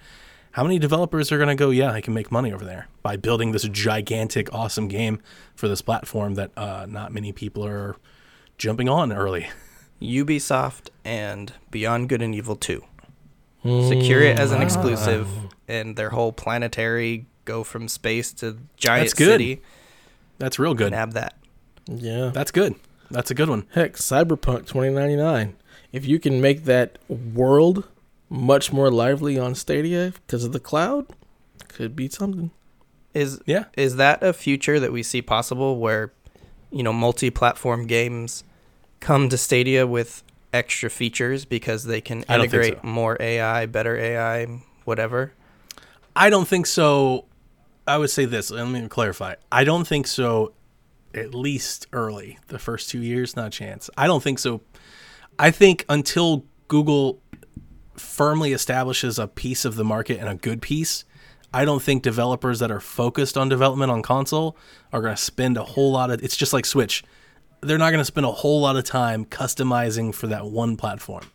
how 0.52 0.64
many 0.64 0.78
developers 0.80 1.32
are 1.32 1.38
going 1.38 1.50
to 1.50 1.56
go? 1.56 1.70
Yeah, 1.70 1.92
I 1.92 2.02
can 2.02 2.14
make 2.14 2.32
money 2.32 2.52
over 2.52 2.66
there 2.66 2.88
by 3.02 3.16
building 3.18 3.52
this 3.54 3.64
gigantic, 3.64 4.54
awesome 4.54 4.88
game 4.88 5.22
for 5.56 5.68
this 5.68 5.82
platform 5.82 6.36
that 6.36 6.52
uh, 6.58 6.86
not 6.90 7.14
many 7.14 7.32
people 7.32 7.66
are 7.66 7.96
jumping 8.58 8.90
on 8.90 9.12
early. 9.14 9.48
Ubisoft 10.02 10.90
and 11.06 11.54
Beyond 11.70 12.10
Good 12.10 12.22
and 12.22 12.34
Evil 12.34 12.56
2. 12.56 12.84
Secure 13.64 14.22
it 14.24 14.40
as 14.40 14.52
an 14.52 14.62
exclusive 14.64 15.28
and 15.68 15.96
their 15.96 16.10
whole 16.10 16.32
planetary 16.34 17.28
go 17.46 17.64
from 17.64 17.88
space 17.88 18.34
to 18.34 18.58
giant 18.76 19.04
That's 19.10 19.14
good. 19.14 19.28
city 19.28 19.62
That's 20.40 20.58
real 20.58 20.74
good. 20.74 20.88
and 20.88 20.96
have 20.96 21.14
that. 21.14 21.36
yeah, 21.88 22.32
That's 22.34 22.50
good. 22.50 22.74
That's 23.12 23.30
a 23.30 23.36
good 23.36 23.50
one. 23.50 23.68
heck, 23.74 23.94
Cyberpunk 23.94 24.66
2099. 24.66 25.56
If 25.92 26.06
you 26.06 26.20
can 26.20 26.40
make 26.42 26.64
that 26.66 26.98
world 27.10 27.88
much 28.30 28.72
more 28.72 28.90
lively 28.90 29.38
on 29.38 29.56
Stadia 29.56 30.14
because 30.26 30.44
of 30.44 30.52
the 30.54 30.60
cloud, 30.60 31.08
could 31.68 31.96
be 31.96 32.08
something. 32.10 32.52
Is 33.14 33.42
Yeah. 33.46 33.66
is 33.76 33.98
that 33.98 34.24
a 34.24 34.32
future 34.34 34.80
that 34.80 34.92
we 34.94 35.04
see 35.04 35.22
possible 35.22 35.78
where 35.80 36.14
you 36.72 36.82
know 36.84 36.94
multi-platform 36.94 37.88
games 37.88 38.44
come 39.02 39.28
to 39.30 39.38
Stadia 39.38 39.86
with 39.86 40.24
extra 40.54 40.90
features 40.90 41.44
because 41.46 41.84
they 41.86 42.00
can 42.02 42.24
I 42.30 42.38
don't 42.38 42.50
think 42.50 42.54
integrate 42.64 42.82
so. 42.82 42.88
more 42.88 43.18
AI, 43.20 43.66
better 43.66 43.98
AI, 43.98 44.62
whatever? 44.86 45.34
I 46.16 46.30
don't 46.30 46.48
think 46.48 46.68
so. 46.68 47.26
I 47.88 47.98
would 47.98 48.10
say 48.10 48.26
this. 48.26 48.52
Let 48.52 48.68
me 48.68 48.88
clarify. 48.88 49.36
I 49.52 49.64
don't 49.66 49.86
think 49.88 50.08
so. 50.08 50.54
At 51.14 51.34
least 51.36 51.88
early, 51.92 52.38
the 52.48 52.60
first 52.60 52.90
two 52.90 53.02
years, 53.02 53.36
not 53.36 53.48
a 53.48 53.50
chance. 53.50 53.90
I 53.98 54.08
don't 54.08 54.24
think 54.24 54.40
so. 54.40 54.62
I 55.40 55.52
think 55.52 55.86
until 55.90 56.46
Google 56.68 57.22
firmly 57.96 58.54
establishes 58.54 59.20
a 59.20 59.28
piece 59.28 59.66
of 59.66 59.76
the 59.76 59.84
market 59.84 60.20
and 60.20 60.30
a 60.30 60.36
good 60.36 60.62
piece, 60.62 61.06
I 61.54 61.66
don't 61.66 61.82
think 61.82 62.04
developers 62.04 62.60
that 62.60 62.72
are 62.72 62.80
focused 62.80 63.38
on 63.38 63.50
development 63.50 63.92
on 63.92 64.02
console 64.02 64.56
are 64.94 65.02
going 65.02 65.16
to 65.16 65.22
spend 65.22 65.58
a 65.58 65.64
whole 65.64 65.92
lot 65.92 66.10
of. 66.12 66.24
It's 66.24 66.38
just 66.38 66.54
like 66.54 66.66
Switch. 66.66 67.04
They're 67.62 67.78
not 67.78 67.92
going 67.92 68.00
to 68.02 68.06
spend 68.06 68.26
a 68.26 68.32
whole 68.32 68.62
lot 68.62 68.76
of 68.76 68.84
time 68.84 69.26
customizing 69.26 70.16
for 70.16 70.28
that 70.28 70.46
one 70.46 70.78
platform 70.78 71.26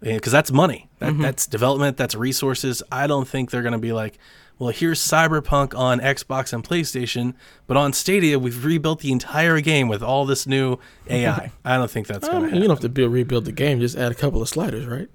because 0.00 0.32
that's 0.32 0.52
money. 0.52 0.88
That, 0.98 1.12
mm-hmm. 1.12 1.22
That's 1.22 1.46
development. 1.46 1.96
That's 1.96 2.14
resources. 2.14 2.82
I 2.90 3.06
don't 3.06 3.26
think 3.26 3.50
they're 3.50 3.62
going 3.62 3.72
to 3.72 3.78
be 3.78 3.92
like, 3.92 4.18
well, 4.58 4.70
here's 4.70 5.00
Cyberpunk 5.00 5.76
on 5.78 6.00
Xbox 6.00 6.52
and 6.52 6.64
PlayStation, 6.64 7.34
but 7.66 7.76
on 7.76 7.92
Stadia 7.92 8.38
we've 8.38 8.64
rebuilt 8.64 9.00
the 9.00 9.12
entire 9.12 9.60
game 9.60 9.88
with 9.88 10.02
all 10.02 10.26
this 10.26 10.46
new 10.46 10.78
AI. 11.08 11.52
I 11.64 11.76
don't 11.76 11.90
think 11.90 12.06
that's 12.06 12.26
going 12.26 12.34
to 12.34 12.40
you 12.40 12.44
happen. 12.46 12.62
You 12.62 12.68
don't 12.68 12.76
have 12.76 12.82
to 12.82 12.88
build 12.88 13.12
rebuild 13.12 13.44
the 13.44 13.52
game. 13.52 13.80
Just 13.80 13.96
add 13.96 14.10
a 14.10 14.16
couple 14.16 14.42
of 14.42 14.48
sliders, 14.48 14.86
right? 14.86 15.08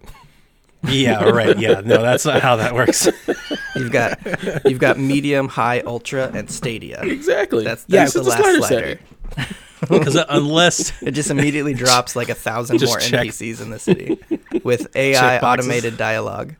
yeah, 0.87 1.23
right. 1.23 1.57
Yeah, 1.57 1.81
no, 1.83 2.01
that's 2.01 2.25
not 2.25 2.41
how 2.41 2.57
that 2.57 2.73
works. 2.73 3.07
You've 3.75 3.91
got 3.91 4.19
you've 4.65 4.79
got 4.79 4.99
medium, 4.99 5.47
high, 5.47 5.79
ultra, 5.79 6.29
and 6.33 6.49
Stadia. 6.49 7.01
Exactly. 7.01 7.63
That's 7.63 7.83
that's 7.85 8.15
it's 8.15 8.25
the 8.25 8.29
just 8.29 8.39
last 8.39 8.67
slider 8.67 8.99
slider. 9.35 9.49
Because 9.89 10.15
uh, 10.15 10.25
unless 10.29 11.01
It 11.01 11.11
just 11.11 11.31
immediately 11.31 11.73
drops 11.73 12.15
like 12.15 12.29
a 12.29 12.35
thousand 12.35 12.83
more 12.83 12.99
check. 12.99 13.27
NPCs 13.27 13.61
in 13.61 13.71
the 13.71 13.79
city 13.79 14.19
with 14.63 14.95
AI 14.95 15.39
automated 15.39 15.97
dialogue. 15.97 16.55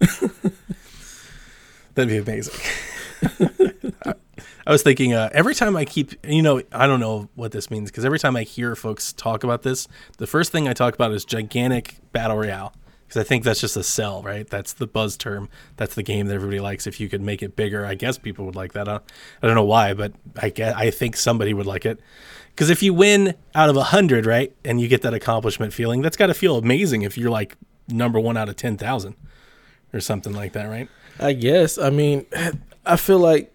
That'd 1.95 2.09
be 2.09 2.17
amazing. 2.17 2.53
I- 4.05 4.71
was 4.71 4.81
thinking 4.81 5.13
uh, 5.13 5.29
every 5.33 5.53
time 5.55 5.75
I 5.75 5.85
keep, 5.85 6.13
you 6.25 6.41
know, 6.41 6.61
I 6.71 6.87
don't 6.87 6.99
know 6.99 7.29
what 7.35 7.51
this 7.51 7.69
means 7.69 7.91
because 7.91 8.05
every 8.05 8.19
time 8.19 8.35
I 8.35 8.43
hear 8.43 8.75
folks 8.75 9.13
talk 9.13 9.43
about 9.43 9.61
this, 9.63 9.87
the 10.17 10.27
first 10.27 10.51
thing 10.51 10.67
I 10.67 10.73
talk 10.73 10.95
about 10.95 11.11
is 11.11 11.25
gigantic 11.25 11.97
battle 12.11 12.37
royale 12.37 12.73
because 13.05 13.19
I 13.19 13.27
think 13.27 13.43
that's 13.43 13.59
just 13.59 13.77
a 13.77 13.83
sell, 13.83 14.23
right? 14.23 14.47
That's 14.49 14.73
the 14.73 14.87
buzz 14.87 15.17
term. 15.17 15.49
That's 15.77 15.95
the 15.95 16.03
game 16.03 16.27
that 16.27 16.33
everybody 16.35 16.59
likes. 16.59 16.87
If 16.87 16.99
you 16.99 17.09
could 17.09 17.21
make 17.21 17.43
it 17.43 17.55
bigger, 17.55 17.85
I 17.85 17.95
guess 17.95 18.17
people 18.17 18.45
would 18.45 18.55
like 18.55 18.73
that. 18.73 18.87
I 18.87 18.99
don't 19.41 19.55
know 19.55 19.65
why, 19.65 19.93
but 19.93 20.13
I 20.41 20.49
get, 20.49 20.75
I 20.75 20.89
think 20.91 21.17
somebody 21.17 21.53
would 21.53 21.67
like 21.67 21.85
it 21.85 21.99
because 22.49 22.69
if 22.69 22.81
you 22.81 22.93
win 22.93 23.35
out 23.53 23.69
of 23.69 23.77
a 23.77 23.83
hundred, 23.83 24.25
right, 24.25 24.55
and 24.63 24.79
you 24.79 24.87
get 24.87 25.01
that 25.01 25.13
accomplishment 25.13 25.73
feeling, 25.73 26.01
that's 26.01 26.17
got 26.17 26.27
to 26.27 26.33
feel 26.33 26.57
amazing 26.57 27.01
if 27.01 27.17
you're 27.17 27.31
like 27.31 27.57
number 27.87 28.19
one 28.19 28.37
out 28.37 28.47
of 28.49 28.55
ten 28.55 28.77
thousand 28.77 29.15
or 29.93 29.99
something 29.99 30.33
like 30.33 30.53
that, 30.53 30.65
right? 30.65 30.87
I 31.19 31.33
guess. 31.33 31.77
I 31.77 31.89
mean, 31.89 32.25
I 32.85 32.95
feel 32.97 33.19
like 33.19 33.53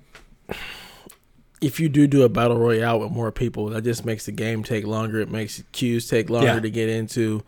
if 1.61 1.81
you 1.81 1.89
do 1.89 2.07
do 2.07 2.23
a 2.23 2.29
battle 2.29 2.57
royale 2.59 3.01
with 3.01 3.11
more 3.11 3.33
people, 3.33 3.67
that 3.71 3.83
just 3.83 4.05
makes 4.05 4.27
the 4.27 4.33
game 4.33 4.63
take 4.63 4.87
longer. 4.87 5.21
It 5.21 5.31
makes 5.31 5.63
queues 5.73 6.09
take 6.09 6.31
longer 6.31 6.47
Yeah. 6.55 6.61
to 6.61 6.71
get 6.71 6.89
into. 6.89 7.43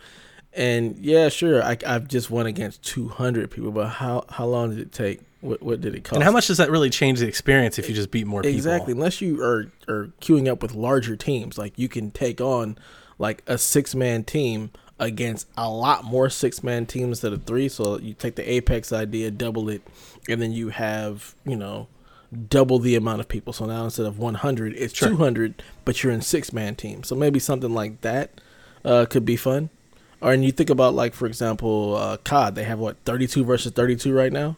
And 0.53 0.99
yeah, 0.99 1.29
sure, 1.29 1.63
I, 1.63 1.77
I've 1.87 2.09
just 2.09 2.29
won 2.29 2.47
against 2.47 2.83
200 2.83 3.51
people, 3.53 3.71
but 3.71 3.87
how 3.87 4.25
how 4.29 4.47
long 4.47 4.71
did 4.71 4.81
it 4.81 4.91
take? 4.93 5.21
What 5.43 5.63
what 5.63 5.81
did 5.81 5.95
it 5.95 6.03
cost? 6.03 6.15
And 6.17 6.25
how 6.25 6.33
much 6.33 6.49
does 6.49 6.57
that 6.59 6.71
really 6.73 6.91
change 6.91 7.21
the 7.21 7.29
experience 7.29 7.79
if 7.79 7.89
you 7.89 7.95
just 7.95 8.11
beat 8.11 8.27
more 8.27 8.43
people? 8.43 8.57
Exactly. 8.57 8.93
Unless 8.93 9.21
you 9.21 9.41
are 9.43 9.67
are 9.89 10.11
queuing 10.21 10.49
up 10.51 10.61
with 10.61 10.75
larger 10.75 11.15
teams, 11.15 11.57
like 11.57 11.79
you 11.79 11.89
can 11.89 12.11
take 12.11 12.41
on 12.41 12.77
like 13.19 13.43
a 13.47 13.57
six 13.59 13.95
man 13.95 14.25
team 14.25 14.71
against 15.01 15.49
a 15.57 15.69
lot 15.69 16.05
more 16.05 16.31
six 16.31 16.63
man 16.63 16.87
teams 16.87 17.09
instead 17.19 17.33
of 17.33 17.43
three. 17.45 17.69
So 17.69 17.99
you 17.99 18.15
take 18.15 18.37
the 18.37 18.49
Apex 18.49 18.93
idea, 18.93 19.31
double 19.33 19.69
it, 19.69 19.83
and 20.29 20.41
then 20.41 20.53
you 20.53 20.69
have 20.69 21.35
you 21.45 21.57
know 21.57 21.89
double 22.49 22.79
the 22.79 22.95
amount 22.95 23.19
of 23.21 23.27
people. 23.29 23.53
So 23.53 23.67
now 23.67 23.83
instead 23.85 24.07
of 24.07 24.19
100, 24.19 24.75
it's 24.77 24.95
Sure. 24.95 25.09
200, 25.09 25.65
but 25.85 26.05
you're 26.05 26.13
in 26.13 26.21
six 26.21 26.53
man 26.53 26.77
teams. 26.77 27.09
So 27.09 27.17
maybe 27.17 27.41
something 27.41 27.75
like 27.75 28.03
that 28.03 28.41
uh, 28.85 29.07
could 29.11 29.25
be 29.25 29.35
fun. 29.35 29.71
Or 30.21 30.33
and 30.33 30.45
you 30.45 30.53
think 30.53 30.71
about 30.71 30.95
like 30.95 31.15
for 31.15 31.27
example, 31.27 31.97
uh, 31.97 32.19
COD. 32.19 32.55
They 32.55 32.65
have 32.65 32.79
what 32.79 32.99
32 33.05 33.43
versus 33.45 33.73
32 33.73 34.13
right 34.13 34.33
now. 34.33 34.57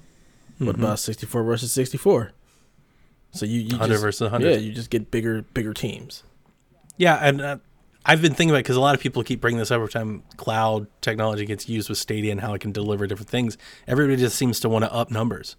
What 0.58 0.76
Mhm. 0.76 0.80
about 0.80 0.98
64 0.98 1.42
versus 1.44 1.72
64? 1.72 2.32
So 3.32 3.46
you, 3.46 3.60
you 3.60 3.70
100 3.70 3.88
just, 3.94 4.02
versus 4.02 4.20
100. 4.20 4.50
Yeah, 4.50 4.56
you 4.58 4.72
just 4.72 4.90
get 4.90 5.10
bigger 5.10 5.42
bigger 5.54 5.72
teams. 5.72 6.24
Yeah, 6.98 7.16
and 7.22 7.40
uh, 7.40 7.56
I've 8.04 8.20
been 8.20 8.32
thinking 8.34 8.50
about 8.50 8.58
it 8.58 8.64
because 8.64 8.76
a 8.76 8.80
lot 8.80 8.94
of 8.94 9.00
people 9.00 9.22
keep 9.22 9.40
bringing 9.40 9.58
this 9.58 9.70
up 9.70 9.76
every 9.76 9.88
time 9.88 10.22
cloud 10.36 10.86
technology 11.00 11.44
gets 11.46 11.68
used 11.68 11.88
with 11.88 11.98
Stadia 11.98 12.32
and 12.32 12.40
how 12.40 12.52
it 12.54 12.60
can 12.60 12.72
deliver 12.72 13.06
different 13.06 13.30
things. 13.30 13.56
Everybody 13.86 14.16
just 14.20 14.36
seems 14.36 14.58
to 14.60 14.68
want 14.68 14.84
to 14.84 14.92
up 14.92 15.10
numbers, 15.10 15.56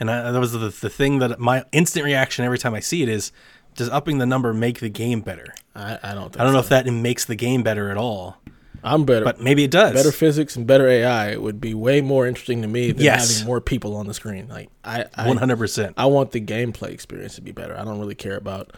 and 0.00 0.10
I, 0.10 0.30
that 0.32 0.38
was 0.40 0.52
the, 0.52 0.58
the 0.58 0.90
thing 0.90 1.18
that 1.18 1.38
my 1.38 1.64
instant 1.72 2.04
reaction 2.04 2.44
every 2.44 2.58
time 2.58 2.74
I 2.74 2.80
see 2.80 3.02
it 3.02 3.08
is, 3.08 3.32
does 3.74 3.90
upping 3.90 4.18
the 4.18 4.26
number 4.26 4.54
make 4.54 4.80
the 4.80 4.88
game 4.88 5.20
better? 5.20 5.54
I, 5.74 5.98
I 6.02 6.14
don't. 6.14 6.30
Think 6.32 6.40
I 6.40 6.44
don't 6.44 6.52
know 6.52 6.60
so. 6.60 6.64
if 6.64 6.68
that 6.70 6.86
makes 6.86 7.24
the 7.26 7.34
game 7.36 7.62
better 7.62 7.90
at 7.90 7.96
all, 7.98 8.38
I'm 8.82 9.04
better. 9.04 9.24
but 9.24 9.40
maybe 9.40 9.64
it 9.64 9.70
does. 9.70 9.92
better 9.92 10.12
physics 10.12 10.56
and 10.56 10.66
better 10.66 10.86
AI 10.88 11.36
would 11.36 11.60
be 11.60 11.74
way 11.74 12.00
more 12.00 12.26
interesting 12.26 12.62
to 12.62 12.68
me 12.68 12.92
than 12.92 13.02
Yes. 13.04 13.32
having 13.34 13.46
more 13.46 13.60
people 13.60 13.96
on 13.96 14.06
the 14.06 14.14
screen. 14.14 14.48
Like 14.48 14.70
I, 14.84 15.04
I 15.14 15.26
One 15.28 15.36
hundred 15.38 15.58
percent. 15.58 15.94
I 15.98 16.06
want 16.06 16.30
the 16.32 16.40
gameplay 16.40 16.90
experience 16.92 17.34
to 17.34 17.40
be 17.42 17.52
better. 17.52 17.76
I 17.78 17.84
don't 17.84 17.98
really 17.98 18.14
care 18.14 18.36
about 18.36 18.72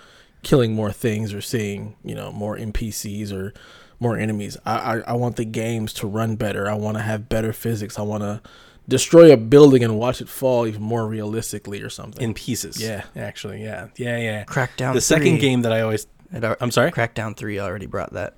killing 0.46 0.72
more 0.74 0.92
things 0.92 1.34
or 1.34 1.40
seeing, 1.40 1.96
you 2.04 2.14
know, 2.14 2.30
more 2.30 2.56
NPCs 2.56 3.32
or 3.32 3.52
more 3.98 4.16
enemies. 4.16 4.56
I, 4.64 4.76
I, 4.76 4.98
I 5.08 5.12
want 5.14 5.34
the 5.34 5.44
games 5.44 5.92
to 5.94 6.06
run 6.06 6.36
better. 6.36 6.70
I 6.70 6.74
want 6.74 6.96
to 6.96 7.02
have 7.02 7.28
better 7.28 7.52
physics. 7.52 7.98
I 7.98 8.02
want 8.02 8.22
to 8.22 8.40
destroy 8.88 9.32
a 9.32 9.36
building 9.36 9.82
and 9.82 9.98
watch 9.98 10.20
it 10.20 10.28
fall 10.28 10.64
even 10.68 10.82
more 10.82 11.04
realistically 11.04 11.82
or 11.82 11.90
something. 11.90 12.22
in 12.22 12.32
pieces. 12.32 12.80
Yeah. 12.80 13.02
actually, 13.16 13.60
yeah, 13.64 13.88
yeah, 13.96 14.18
yeah. 14.18 14.44
Crackdown. 14.44 14.92
the 14.92 15.00
second 15.00 15.38
game 15.38 15.62
that 15.62 15.72
I 15.72 15.80
always, 15.80 16.06
it 16.32 16.44
I'm 16.60 16.70
sorry, 16.70 16.92
Crackdown 16.92 17.36
Three 17.36 17.58
already 17.58 17.86
brought 17.86 18.12
that. 18.12 18.34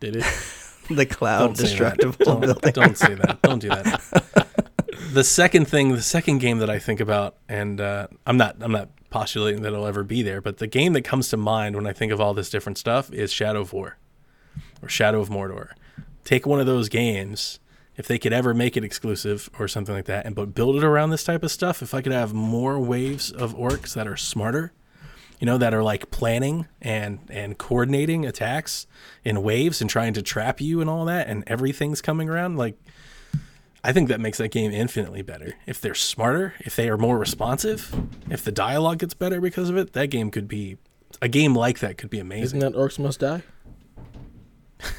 Did 0.00 0.16
it? 0.16 0.24
The 0.90 1.04
cloud 1.04 1.48
Don't 1.48 1.56
destructible 1.58 2.14
Don't, 2.18 2.40
building. 2.40 2.72
don't 2.72 2.96
say 2.96 3.12
that. 3.12 3.42
Don't 3.42 3.58
do 3.58 3.68
that. 3.68 4.46
the 5.12 5.22
second 5.22 5.68
thing, 5.68 5.92
the 5.92 6.00
second 6.00 6.38
game 6.38 6.60
that 6.60 6.70
I 6.70 6.78
think 6.78 7.00
about, 7.00 7.36
and 7.46 7.78
uh, 7.78 8.06
I'm 8.26 8.38
not, 8.38 8.56
I'm 8.62 8.72
not 8.72 8.88
postulating 9.10 9.62
that 9.62 9.72
it'll 9.72 9.86
ever 9.86 10.04
be 10.04 10.22
there, 10.22 10.40
but 10.40 10.58
the 10.58 10.66
game 10.66 10.92
that 10.92 11.02
comes 11.02 11.28
to 11.30 11.36
mind 11.36 11.76
when 11.76 11.86
I 11.86 11.92
think 11.92 12.12
of 12.12 12.20
all 12.20 12.34
this 12.34 12.50
different 12.50 12.78
stuff 12.78 13.12
is 13.12 13.32
Shadow 13.32 13.60
of 13.60 13.72
War, 13.72 13.98
or 14.82 14.88
Shadow 14.88 15.20
of 15.20 15.28
Mordor. 15.28 15.70
Take 16.24 16.46
one 16.46 16.60
of 16.60 16.66
those 16.66 16.88
games, 16.88 17.58
if 17.96 18.06
they 18.06 18.18
could 18.18 18.32
ever 18.32 18.54
make 18.54 18.76
it 18.76 18.84
exclusive 18.84 19.50
or 19.58 19.66
something 19.66 19.94
like 19.94 20.04
that, 20.06 20.24
and 20.24 20.34
but 20.34 20.54
build 20.54 20.76
it 20.76 20.84
around 20.84 21.10
this 21.10 21.24
type 21.24 21.42
of 21.42 21.50
stuff. 21.50 21.82
If 21.82 21.94
I 21.94 22.00
could 22.00 22.12
have 22.12 22.32
more 22.32 22.78
waves 22.78 23.32
of 23.32 23.56
orcs 23.56 23.94
that 23.94 24.06
are 24.06 24.16
smarter, 24.16 24.72
you 25.40 25.46
know, 25.46 25.58
that 25.58 25.74
are 25.74 25.82
like 25.82 26.10
planning 26.10 26.66
and 26.80 27.18
and 27.28 27.58
coordinating 27.58 28.24
attacks 28.24 28.86
in 29.24 29.42
waves 29.42 29.80
and 29.80 29.90
trying 29.90 30.12
to 30.14 30.22
trap 30.22 30.60
you 30.60 30.80
and 30.80 30.88
all 30.88 31.04
that, 31.06 31.28
and 31.28 31.44
everything's 31.46 32.00
coming 32.00 32.28
around. 32.28 32.56
Like, 32.56 32.78
I 33.84 33.92
think 33.92 34.08
that 34.08 34.20
makes 34.20 34.38
that 34.38 34.50
game 34.50 34.72
infinitely 34.72 35.22
better. 35.22 35.54
If 35.66 35.80
they're 35.80 35.94
smarter, 35.94 36.54
if 36.60 36.74
they 36.74 36.88
are 36.88 36.98
more 36.98 37.18
responsive, 37.18 37.94
if 38.28 38.42
the 38.42 38.52
dialogue 38.52 38.98
gets 38.98 39.14
better 39.14 39.40
because 39.40 39.70
of 39.70 39.76
it, 39.76 39.92
that 39.92 40.08
game 40.08 40.30
could 40.30 40.48
be 40.48 40.78
a 41.22 41.28
game 41.28 41.54
like 41.54 41.78
that 41.78 41.96
could 41.96 42.10
be 42.10 42.18
amazing. 42.18 42.58
Isn't 42.58 42.72
that 42.72 42.74
Orcs 42.74 42.98
Must 42.98 43.20
Die? 43.20 43.42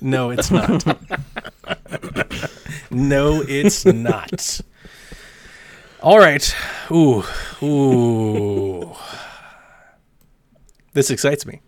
No, 0.00 0.30
it's 0.30 0.50
not. 0.50 0.84
no, 2.90 3.42
it's 3.42 3.84
not. 3.84 4.60
All 6.00 6.18
right. 6.18 6.54
Ooh, 6.90 7.24
ooh. 7.62 8.94
This 10.92 11.10
excites 11.10 11.46
me. 11.46 11.60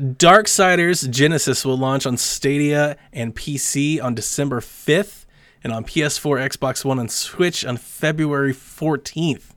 Darksiders 0.00 1.08
Genesis 1.08 1.64
will 1.64 1.78
launch 1.78 2.04
on 2.04 2.18
Stadia 2.18 2.96
and 3.12 3.34
PC 3.34 4.02
on 4.02 4.14
December 4.14 4.60
5th 4.60 5.24
and 5.64 5.72
on 5.72 5.84
PS4, 5.84 6.50
Xbox 6.50 6.84
One, 6.84 6.98
and 6.98 7.10
Switch 7.10 7.64
on 7.64 7.78
February 7.78 8.52
14th. 8.52 9.54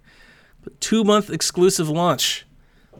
Two 0.79 1.03
month 1.03 1.29
exclusive 1.29 1.89
launch 1.89 2.45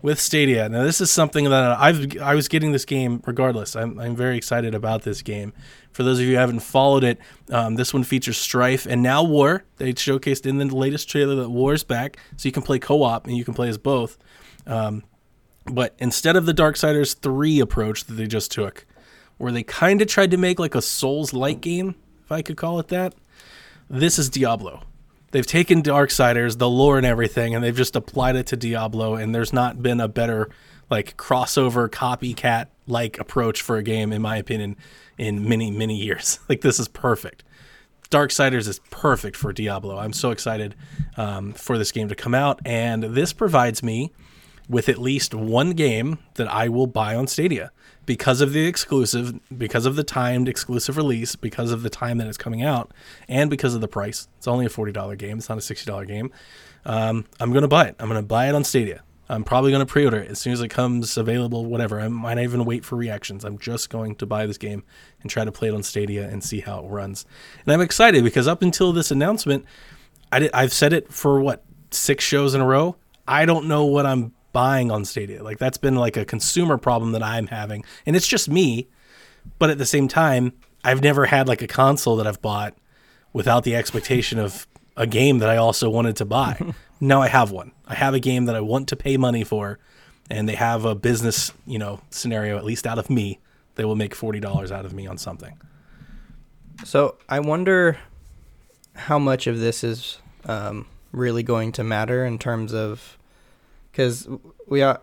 with 0.01 0.19
Stadia. 0.19 0.67
Now, 0.69 0.83
this 0.83 1.01
is 1.01 1.11
something 1.11 1.45
that 1.45 1.77
I've 1.79 2.19
I 2.19 2.35
was 2.35 2.47
getting 2.47 2.71
this 2.71 2.85
game 2.85 3.21
regardless. 3.25 3.75
I'm 3.75 3.99
I'm 3.99 4.15
very 4.15 4.37
excited 4.37 4.75
about 4.75 5.03
this 5.03 5.21
game. 5.21 5.53
For 5.91 6.03
those 6.03 6.19
of 6.19 6.25
you 6.25 6.31
who 6.31 6.37
haven't 6.37 6.61
followed 6.61 7.03
it, 7.03 7.19
um, 7.51 7.75
this 7.75 7.93
one 7.93 8.03
features 8.03 8.37
Strife 8.37 8.85
and 8.85 9.01
now 9.01 9.23
War. 9.23 9.63
They 9.77 9.93
showcased 9.93 10.45
in 10.45 10.57
the 10.57 10.65
latest 10.75 11.09
trailer 11.09 11.35
that 11.35 11.49
War's 11.49 11.83
back, 11.83 12.17
so 12.37 12.47
you 12.47 12.51
can 12.51 12.63
play 12.63 12.79
co-op 12.79 13.27
and 13.27 13.37
you 13.37 13.45
can 13.45 13.53
play 13.53 13.69
as 13.69 13.77
both. 13.77 14.17
Um, 14.65 15.03
but 15.72 15.95
instead 15.99 16.36
of 16.36 16.45
the 16.45 16.53
Darksiders 16.53 17.17
3 17.17 17.59
approach 17.59 18.05
that 18.05 18.13
they 18.13 18.28
just 18.28 18.51
took, 18.51 18.86
where 19.38 19.51
they 19.51 19.63
kind 19.63 20.01
of 20.01 20.07
tried 20.07 20.32
to 20.32 20.38
make 20.38 20.59
like 20.59 20.76
a 20.76 20.82
Souls 20.82 21.34
like 21.34 21.61
game, 21.61 21.95
if 22.24 22.32
I 22.32 22.41
could 22.41 22.57
call 22.57 22.80
it 22.80 22.89
that, 22.89 23.15
this 23.89 24.20
is 24.20 24.30
Diablo. 24.30 24.84
They've 25.32 25.45
taken 25.45 25.82
Darksiders, 25.82 26.57
the 26.57 26.70
lore 26.70 26.97
and 26.97 27.05
everything, 27.05 27.53
and 27.53 27.63
they've 27.63 27.76
just 27.76 27.95
applied 27.95 28.36
it 28.36 28.47
to 28.47 28.57
Diablo, 28.57 29.15
and 29.15 29.34
there's 29.34 29.53
not 29.53 29.82
been 29.82 29.99
a 29.99 30.07
better 30.07 30.49
like 30.89 31.17
crossover 31.17 31.88
copycat 31.88 32.67
like 32.88 33.20
approach 33.20 33.61
for 33.61 33.78
a 33.78 33.84
game, 33.84 34.11
in 34.11 34.22
my 34.22 34.38
opinion, 34.38 34.76
in 35.17 35.47
many, 35.47 35.72
many 35.72 35.95
years. 35.95 36.39
Like 36.49 36.61
this 36.61 36.80
is 36.80 36.88
perfect. 36.88 37.43
Darksiders 38.09 38.67
is 38.67 38.80
perfect 38.89 39.36
for 39.36 39.53
Diablo. 39.53 39.99
I'm 39.99 40.13
so 40.13 40.32
excited 40.32 40.74
um, 41.15 41.53
for 41.53 41.78
this 41.78 41.91
game 41.91 42.09
to 42.09 42.15
come 42.15 42.34
out, 42.34 42.59
and 42.65 43.03
this 43.03 43.34
provides 43.34 43.84
me 43.84 44.11
with 44.70 44.88
at 44.88 44.99
least 44.99 45.34
one 45.34 45.72
game 45.72 46.20
that 46.36 46.47
I 46.47 46.70
will 46.70 46.88
buy 46.88 47.15
on 47.15 47.26
Stadia 47.28 47.72
because 48.05 48.39
of 48.39 48.53
the 48.53 48.65
exclusive, 48.67 49.39
because 49.57 49.86
of 49.86 49.95
the 49.95 50.03
timed 50.03 50.47
exclusive 50.47 50.95
release, 50.95 51.36
because 51.36 51.72
of 51.72 51.82
the 51.82 51.89
time 51.89 52.20
that 52.20 52.28
it's 52.28 52.38
coming 52.38 52.61
out, 52.61 52.91
and 53.28 53.49
because 53.49 53.74
of 53.74 53.82
the 53.82 53.88
price. 53.88 54.28
It's 54.38 54.47
only 54.47 54.67
a 54.67 54.70
forty 54.70 54.91
dollar 54.91 55.15
game. 55.15 55.39
It's 55.39 55.49
not 55.49 55.57
a 55.57 55.61
sixty 55.61 55.89
dollar 55.89 56.05
game. 56.05 56.32
Um, 56.86 57.26
I'm 57.39 57.51
gonna 57.51 57.67
buy 57.67 57.88
it. 57.88 57.95
I'm 57.99 58.07
gonna 58.07 58.22
buy 58.22 58.47
it 58.47 58.55
on 58.55 58.63
Stadia. 58.63 59.01
I'm 59.32 59.43
probably 59.43 59.72
gonna 59.72 59.86
pre-order 59.86 60.17
it 60.17 60.32
as 60.32 60.39
soon 60.39 60.53
as 60.53 60.61
it 60.61 60.70
comes 60.70 61.17
available. 61.17 61.65
Whatever. 61.65 61.99
I 61.99 62.07
might 62.07 62.36
not 62.36 62.43
even 62.43 62.65
wait 62.65 62.86
for 62.86 62.95
reactions. 62.95 63.43
I'm 63.43 63.57
just 63.57 63.89
going 63.89 64.15
to 64.15 64.26
buy 64.26 64.45
this 64.45 64.57
game 64.57 64.84
and 65.22 65.30
try 65.30 65.45
to 65.45 65.51
play 65.51 65.67
it 65.67 65.74
on 65.74 65.84
Stadia 65.84 66.28
and 66.28 66.43
see 66.43 66.61
how 66.61 66.80
it 66.84 66.88
runs. 66.88 67.26
And 67.65 67.74
I'm 67.74 67.82
excited 67.82 68.24
because 68.24 68.47
up 68.47 68.61
until 68.61 68.93
this 68.93 69.11
announcement, 69.11 69.65
I 70.32 70.39
did, 70.39 70.51
I've 70.53 70.74
said 70.74 70.93
it 70.93 71.11
for 71.11 71.39
what 71.39 71.63
six 71.91 72.24
shows 72.24 72.55
in 72.55 72.61
a 72.61 72.65
row. 72.65 72.95
I 73.28 73.45
don't 73.45 73.67
know 73.67 73.86
what 73.86 74.07
I'm 74.07 74.34
buying 74.51 74.91
on 74.91 75.05
Stadia. 75.05 75.43
Like 75.43 75.57
that's 75.57 75.77
been 75.77 75.95
like 75.95 76.17
a 76.17 76.25
consumer 76.25 76.77
problem 76.77 77.11
that 77.13 77.23
I'm 77.23 77.47
having, 77.47 77.83
and 78.05 78.15
it's 78.15 78.27
just 78.27 78.49
me. 78.49 78.87
But 79.57 79.69
at 79.69 79.77
the 79.77 79.85
same 79.85 80.07
time, 80.07 80.53
I've 80.83 81.01
never 81.01 81.25
had 81.25 81.47
like 81.47 81.61
a 81.61 81.67
console 81.67 82.15
that 82.17 82.27
I've 82.27 82.41
bought 82.41 82.77
without 83.33 83.63
the 83.63 83.75
expectation 83.75 84.39
of 84.39 84.67
a 84.95 85.07
game 85.07 85.39
that 85.39 85.49
I 85.49 85.57
also 85.57 85.89
wanted 85.89 86.15
to 86.17 86.25
buy. 86.25 86.59
now 86.99 87.21
I 87.21 87.27
have 87.27 87.51
one. 87.51 87.71
I 87.87 87.95
have 87.95 88.13
a 88.13 88.19
game 88.19 88.45
that 88.45 88.55
I 88.55 88.61
want 88.61 88.89
to 88.89 88.95
pay 88.95 89.17
money 89.17 89.43
for, 89.43 89.79
and 90.29 90.47
they 90.47 90.55
have 90.55 90.85
a 90.85 90.95
business, 90.95 91.53
you 91.65 91.79
know, 91.79 92.01
scenario 92.09 92.57
at 92.57 92.65
least 92.65 92.85
out 92.85 92.99
of 92.99 93.09
me. 93.09 93.39
They 93.75 93.85
will 93.85 93.95
make 93.95 94.13
forty 94.15 94.39
dollars 94.39 94.71
out 94.71 94.85
of 94.85 94.93
me 94.93 95.07
on 95.07 95.17
something. 95.17 95.59
So 96.85 97.17
I 97.27 97.39
wonder 97.39 97.97
how 98.95 99.19
much 99.19 99.47
of 99.47 99.59
this 99.59 99.83
is 99.83 100.19
um, 100.45 100.87
really 101.11 101.43
going 101.43 101.71
to 101.73 101.83
matter 101.83 102.25
in 102.25 102.37
terms 102.37 102.73
of 102.73 103.17
because 103.91 104.27
we 104.67 104.81
are. 104.81 105.01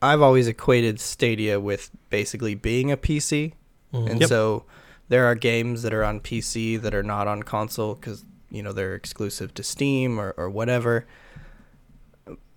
I've 0.00 0.22
always 0.22 0.46
equated 0.46 1.00
Stadia 1.00 1.58
with 1.58 1.90
basically 2.08 2.54
being 2.54 2.92
a 2.92 2.96
PC, 2.96 3.54
mm-hmm. 3.92 4.08
and 4.08 4.20
Yep. 4.20 4.28
so 4.28 4.64
there 5.08 5.26
are 5.26 5.34
games 5.34 5.82
that 5.82 5.92
are 5.92 6.04
on 6.04 6.20
PC 6.20 6.80
that 6.80 6.94
are 6.94 7.02
not 7.02 7.26
on 7.26 7.42
console 7.42 7.94
because 7.94 8.24
you 8.50 8.62
know 8.62 8.72
they're 8.72 8.94
exclusive 8.94 9.54
to 9.54 9.62
Steam 9.62 10.18
or, 10.20 10.34
or 10.36 10.48
whatever. 10.48 11.06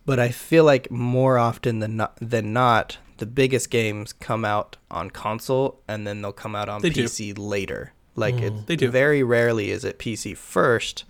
But 0.05 0.19
I 0.19 0.29
feel 0.29 0.63
like 0.63 0.89
more 0.89 1.37
often 1.37 1.79
than 1.79 1.97
not, 1.97 2.17
than 2.19 2.53
not, 2.53 2.97
the 3.17 3.25
biggest 3.27 3.69
games 3.69 4.13
come 4.13 4.43
out 4.43 4.77
on 4.89 5.11
console 5.11 5.79
and 5.87 6.07
then 6.07 6.21
they'll 6.21 6.31
come 6.31 6.55
out 6.55 6.69
on 6.69 6.81
They 6.81 6.89
do. 6.89 7.05
PC 7.05 7.35
later. 7.37 7.93
Like 8.15 8.35
mm-hmm. 8.35 8.57
it, 8.59 8.67
They 8.67 8.75
do. 8.75 8.89
very 8.89 9.21
rarely 9.23 9.69
is 9.69 9.85
it 9.85 9.99
PC 9.99 10.35
first 10.35 11.05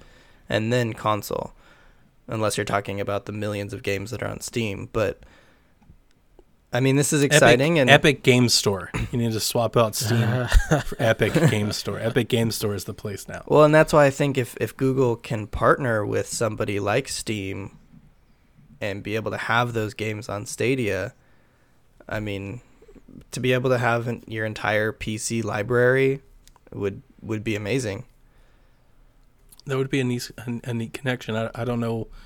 and 0.50 0.74
then 0.74 0.92
console, 0.94 1.54
unless 2.32 2.58
you're 2.58 2.66
talking 2.66 3.00
about 3.00 3.26
the 3.26 3.32
millions 3.32 3.74
of 3.74 3.84
games 3.84 4.12
that 4.12 4.24
are 4.24 4.28
on 4.28 4.40
Steam. 4.42 4.90
But 4.92 5.24
I 6.74 6.80
mean, 6.80 6.96
this 6.96 7.12
is 7.12 7.22
Epic, 7.22 7.34
exciting 7.34 7.80
and 7.80 7.90
Epic 7.90 8.24
Game 8.24 8.48
Store. 8.48 8.90
You 9.12 9.18
need 9.18 9.34
to 9.34 9.40
swap 9.40 9.76
out 9.76 9.94
Steam 9.96 10.48
for 10.86 10.96
Epic 11.00 11.34
Game 11.50 11.72
Store. 11.74 12.00
Epic 12.00 12.30
Game 12.30 12.50
Store 12.52 12.74
is 12.74 12.86
the 12.86 12.94
place 12.94 13.28
now. 13.28 13.44
well, 13.48 13.64
and 13.64 13.76
that's 13.76 13.92
why 13.92 14.06
I 14.06 14.10
think 14.10 14.38
if 14.38 14.56
if 14.62 14.76
Google 14.78 15.16
can 15.18 15.48
partner 15.48 16.06
with 16.06 16.28
somebody 16.28 16.80
like 16.80 17.10
Steam 17.10 17.78
and 18.80 19.04
be 19.04 19.16
able 19.16 19.32
to 19.32 19.38
have 19.38 19.74
those 19.74 19.94
games 19.94 20.30
on 20.30 20.46
Stadia, 20.46 21.14
I 22.08 22.20
mean, 22.20 22.62
to 23.32 23.40
be 23.40 23.54
able 23.54 23.70
to 23.70 23.78
have 23.78 24.08
an, 24.08 24.24
your 24.26 24.46
entire 24.46 24.94
PC 24.94 25.44
library 25.44 26.22
would 26.72 27.02
would 27.22 27.44
be 27.44 27.56
amazing. 27.56 28.06
That 29.66 29.78
would 29.78 29.90
be 29.90 30.00
a 30.00 30.04
neat, 30.04 30.32
a, 30.38 30.60
a 30.64 30.74
neat 30.74 30.94
connection. 30.94 31.36
I, 31.36 31.50
I 31.54 31.66
don't 31.66 31.80
know. 31.80 32.08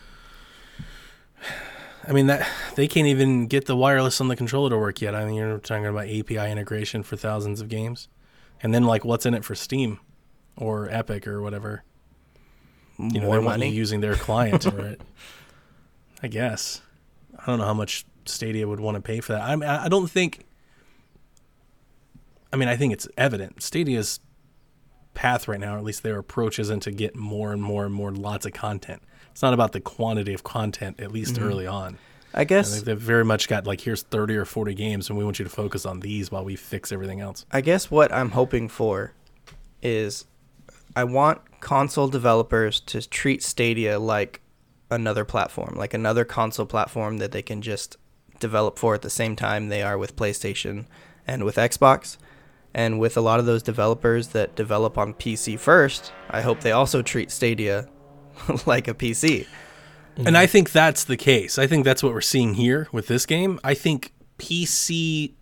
I 2.08 2.12
mean 2.12 2.28
that 2.28 2.48
they 2.76 2.88
can't 2.88 3.08
even 3.08 3.48
get 3.48 3.66
the 3.66 3.76
wireless 3.76 4.22
on 4.22 4.28
the 4.28 4.36
controller 4.36 4.70
to 4.70 4.78
work 4.78 5.02
yet. 5.02 5.16
I 5.16 5.26
mean, 5.26 5.34
you're 5.36 5.58
talking 5.58 5.88
about 5.88 6.08
API 6.08 6.52
integration 6.52 7.02
for 7.02 7.16
thousands 7.16 7.62
of 7.62 7.68
games, 7.68 8.08
and 8.62 8.74
then 8.76 8.84
like 8.84 9.04
what's 9.04 9.26
in 9.26 9.34
it 9.34 9.44
for 9.44 9.56
Steam 9.56 10.00
or 10.56 10.88
Epic 10.92 11.28
or 11.28 11.42
whatever. 11.42 11.84
You 13.00 13.20
know, 13.20 13.26
More 13.28 13.40
they 13.40 13.46
want 13.46 13.58
you 13.60 13.66
money. 13.66 13.70
using 13.72 14.02
their 14.02 14.16
client. 14.16 14.66
right. 14.66 15.02
I 16.24 16.28
guess. 16.28 16.82
I 17.40 17.46
don't 17.48 17.58
know 17.60 17.66
how 17.66 17.74
much 17.74 18.06
Stadia 18.26 18.68
would 18.68 18.80
want 18.80 18.96
to 18.96 19.02
pay 19.02 19.20
for 19.20 19.34
that. 19.34 19.42
I 19.42 19.56
mean, 19.56 19.68
I 19.70 19.86
I 19.86 19.88
don't 19.90 20.08
think. 20.10 20.46
I 22.54 22.58
mean, 22.58 22.70
I 22.70 22.78
think 22.78 22.94
it's 22.94 23.08
evident. 23.18 23.62
Stadia's 23.64 24.20
path 25.16 25.48
right 25.48 25.60
now, 25.60 25.76
or 25.76 25.78
at 25.80 25.84
least 25.84 26.04
their 26.04 26.20
approach, 26.20 26.60
isn't 26.60 26.82
to 26.82 26.92
get 26.92 27.16
more 27.16 27.52
and 27.52 27.62
more 27.64 27.86
and 27.86 27.94
more 27.94 28.12
lots 28.12 28.46
of 28.46 28.54
content. 28.54 29.02
It's 29.32 29.42
not 29.42 29.54
about 29.54 29.72
the 29.72 29.80
quantity 29.82 30.34
of 30.34 30.44
content, 30.44 31.00
at 31.00 31.12
least 31.12 31.36
Mhm. 31.36 31.42
early 31.44 31.68
on. 31.68 31.98
I 32.34 32.44
guess 32.44 32.82
they've 32.82 33.00
very 33.00 33.24
much 33.26 33.48
got 33.48 33.66
like 33.66 33.82
here's 33.82 34.02
30 34.04 34.36
or 34.36 34.46
40 34.46 34.74
games, 34.74 35.10
and 35.10 35.18
we 35.18 35.24
want 35.24 35.40
you 35.40 35.46
to 35.46 35.50
focus 35.52 35.86
on 35.86 36.02
these 36.02 36.32
while 36.32 36.44
we 36.44 36.56
fix 36.58 36.92
everything 36.92 37.22
else. 37.22 37.46
I 37.52 37.62
guess 37.62 37.90
what 37.90 38.14
I'm 38.14 38.32
hoping 38.32 38.68
for 38.68 39.14
is 39.82 40.26
I 40.96 41.04
want 41.06 41.40
console 41.62 42.08
developers 42.08 42.80
to 42.82 43.08
treat 43.08 43.42
Stadia 43.42 44.00
like 44.00 44.42
another 44.92 45.26
platform, 45.26 45.76
like 45.78 45.94
another 45.94 46.26
console 46.26 46.66
platform 46.66 47.18
that 47.18 47.32
they 47.32 47.42
can 47.42 47.62
just 47.62 47.98
develop 48.40 48.78
for 48.78 48.94
at 48.96 49.02
the 49.02 49.10
same 49.10 49.36
time 49.36 49.70
they 49.70 49.82
are 49.82 49.98
with 49.98 50.16
PlayStation 50.16 50.86
and 51.26 51.44
with 51.44 51.56
Xbox. 51.56 52.18
And 52.76 53.00
with 53.00 53.16
a 53.16 53.22
lot 53.22 53.40
of 53.40 53.46
those 53.46 53.64
developers 53.64 54.28
that 54.30 54.54
develop 54.54 54.98
on 54.98 55.14
PC 55.14 55.58
first, 55.58 56.12
I 56.30 56.42
hope 56.42 56.60
they 56.60 56.74
also 56.74 57.02
treat 57.02 57.32
Stadia 57.32 57.88
like 58.66 58.90
a 58.90 58.94
PC. 58.94 59.48
And 60.18 60.38
I 60.38 60.46
think 60.46 60.74
that's 60.74 61.06
the 61.06 61.16
case. 61.16 61.58
I 61.58 61.68
think 61.68 61.86
that's 61.86 62.04
what 62.04 62.14
we're 62.14 62.22
seeing 62.22 62.54
here 62.56 62.90
with 62.92 63.08
this 63.08 63.26
game. 63.26 63.60
I 63.64 63.76
think 63.76 64.14
PC 64.38 65.34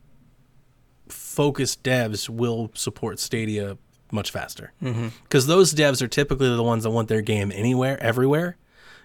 focused 1.09 1.83
devs 1.83 2.29
will 2.29 2.69
support 2.75 3.19
Stadia 3.19 3.77
much 4.11 4.29
faster. 4.29 4.71
Mm-hmm. 4.81 5.07
Because 5.23 5.47
those 5.47 5.73
devs 5.73 6.03
are 6.03 6.07
typically 6.07 6.55
the 6.55 6.63
ones 6.63 6.83
that 6.83 6.91
want 6.91 7.07
their 7.07 7.21
game 7.21 7.51
anywhere, 7.51 8.01
everywhere. 8.01 8.57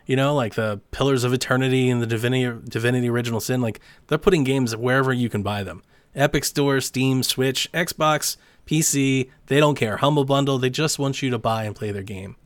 You 0.04 0.16
know, 0.16 0.34
like 0.34 0.54
the 0.54 0.80
Pillars 0.90 1.24
of 1.24 1.32
Eternity 1.32 1.88
and 1.88 2.02
the 2.02 2.06
Divinity, 2.06 2.60
Divinity 2.68 3.08
Original 3.08 3.40
Sin. 3.40 3.62
Like 3.62 3.80
they're 4.06 4.18
putting 4.18 4.44
games 4.44 4.76
wherever 4.76 5.14
you 5.14 5.30
can 5.30 5.42
buy 5.42 5.62
them. 5.62 5.82
Epic 6.18 6.44
Store, 6.44 6.80
Steam, 6.80 7.22
Switch, 7.22 7.70
Xbox, 7.72 8.36
PC. 8.66 9.30
They 9.46 9.60
don't 9.60 9.76
care. 9.76 9.98
Humble 9.98 10.24
Bundle. 10.24 10.58
They 10.58 10.70
just 10.70 10.98
want 10.98 11.22
you 11.22 11.30
to 11.30 11.38
buy 11.38 11.64
and 11.64 11.74
play 11.74 11.92
their 11.92 12.02
game. 12.02 12.36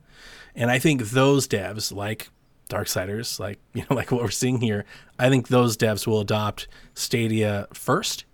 And 0.55 0.69
I 0.69 0.79
think 0.79 1.09
those 1.09 1.47
devs, 1.47 1.93
like 1.93 2.29
Darksiders, 2.69 3.39
like 3.39 3.59
you 3.73 3.81
know, 3.89 3.95
like 3.95 4.11
what 4.11 4.21
we're 4.21 4.29
seeing 4.29 4.61
here, 4.61 4.85
I 5.19 5.29
think 5.29 5.47
those 5.47 5.75
devs 5.75 6.07
will 6.07 6.21
adopt 6.21 6.67
Stadia 6.93 7.67
first. 7.73 8.25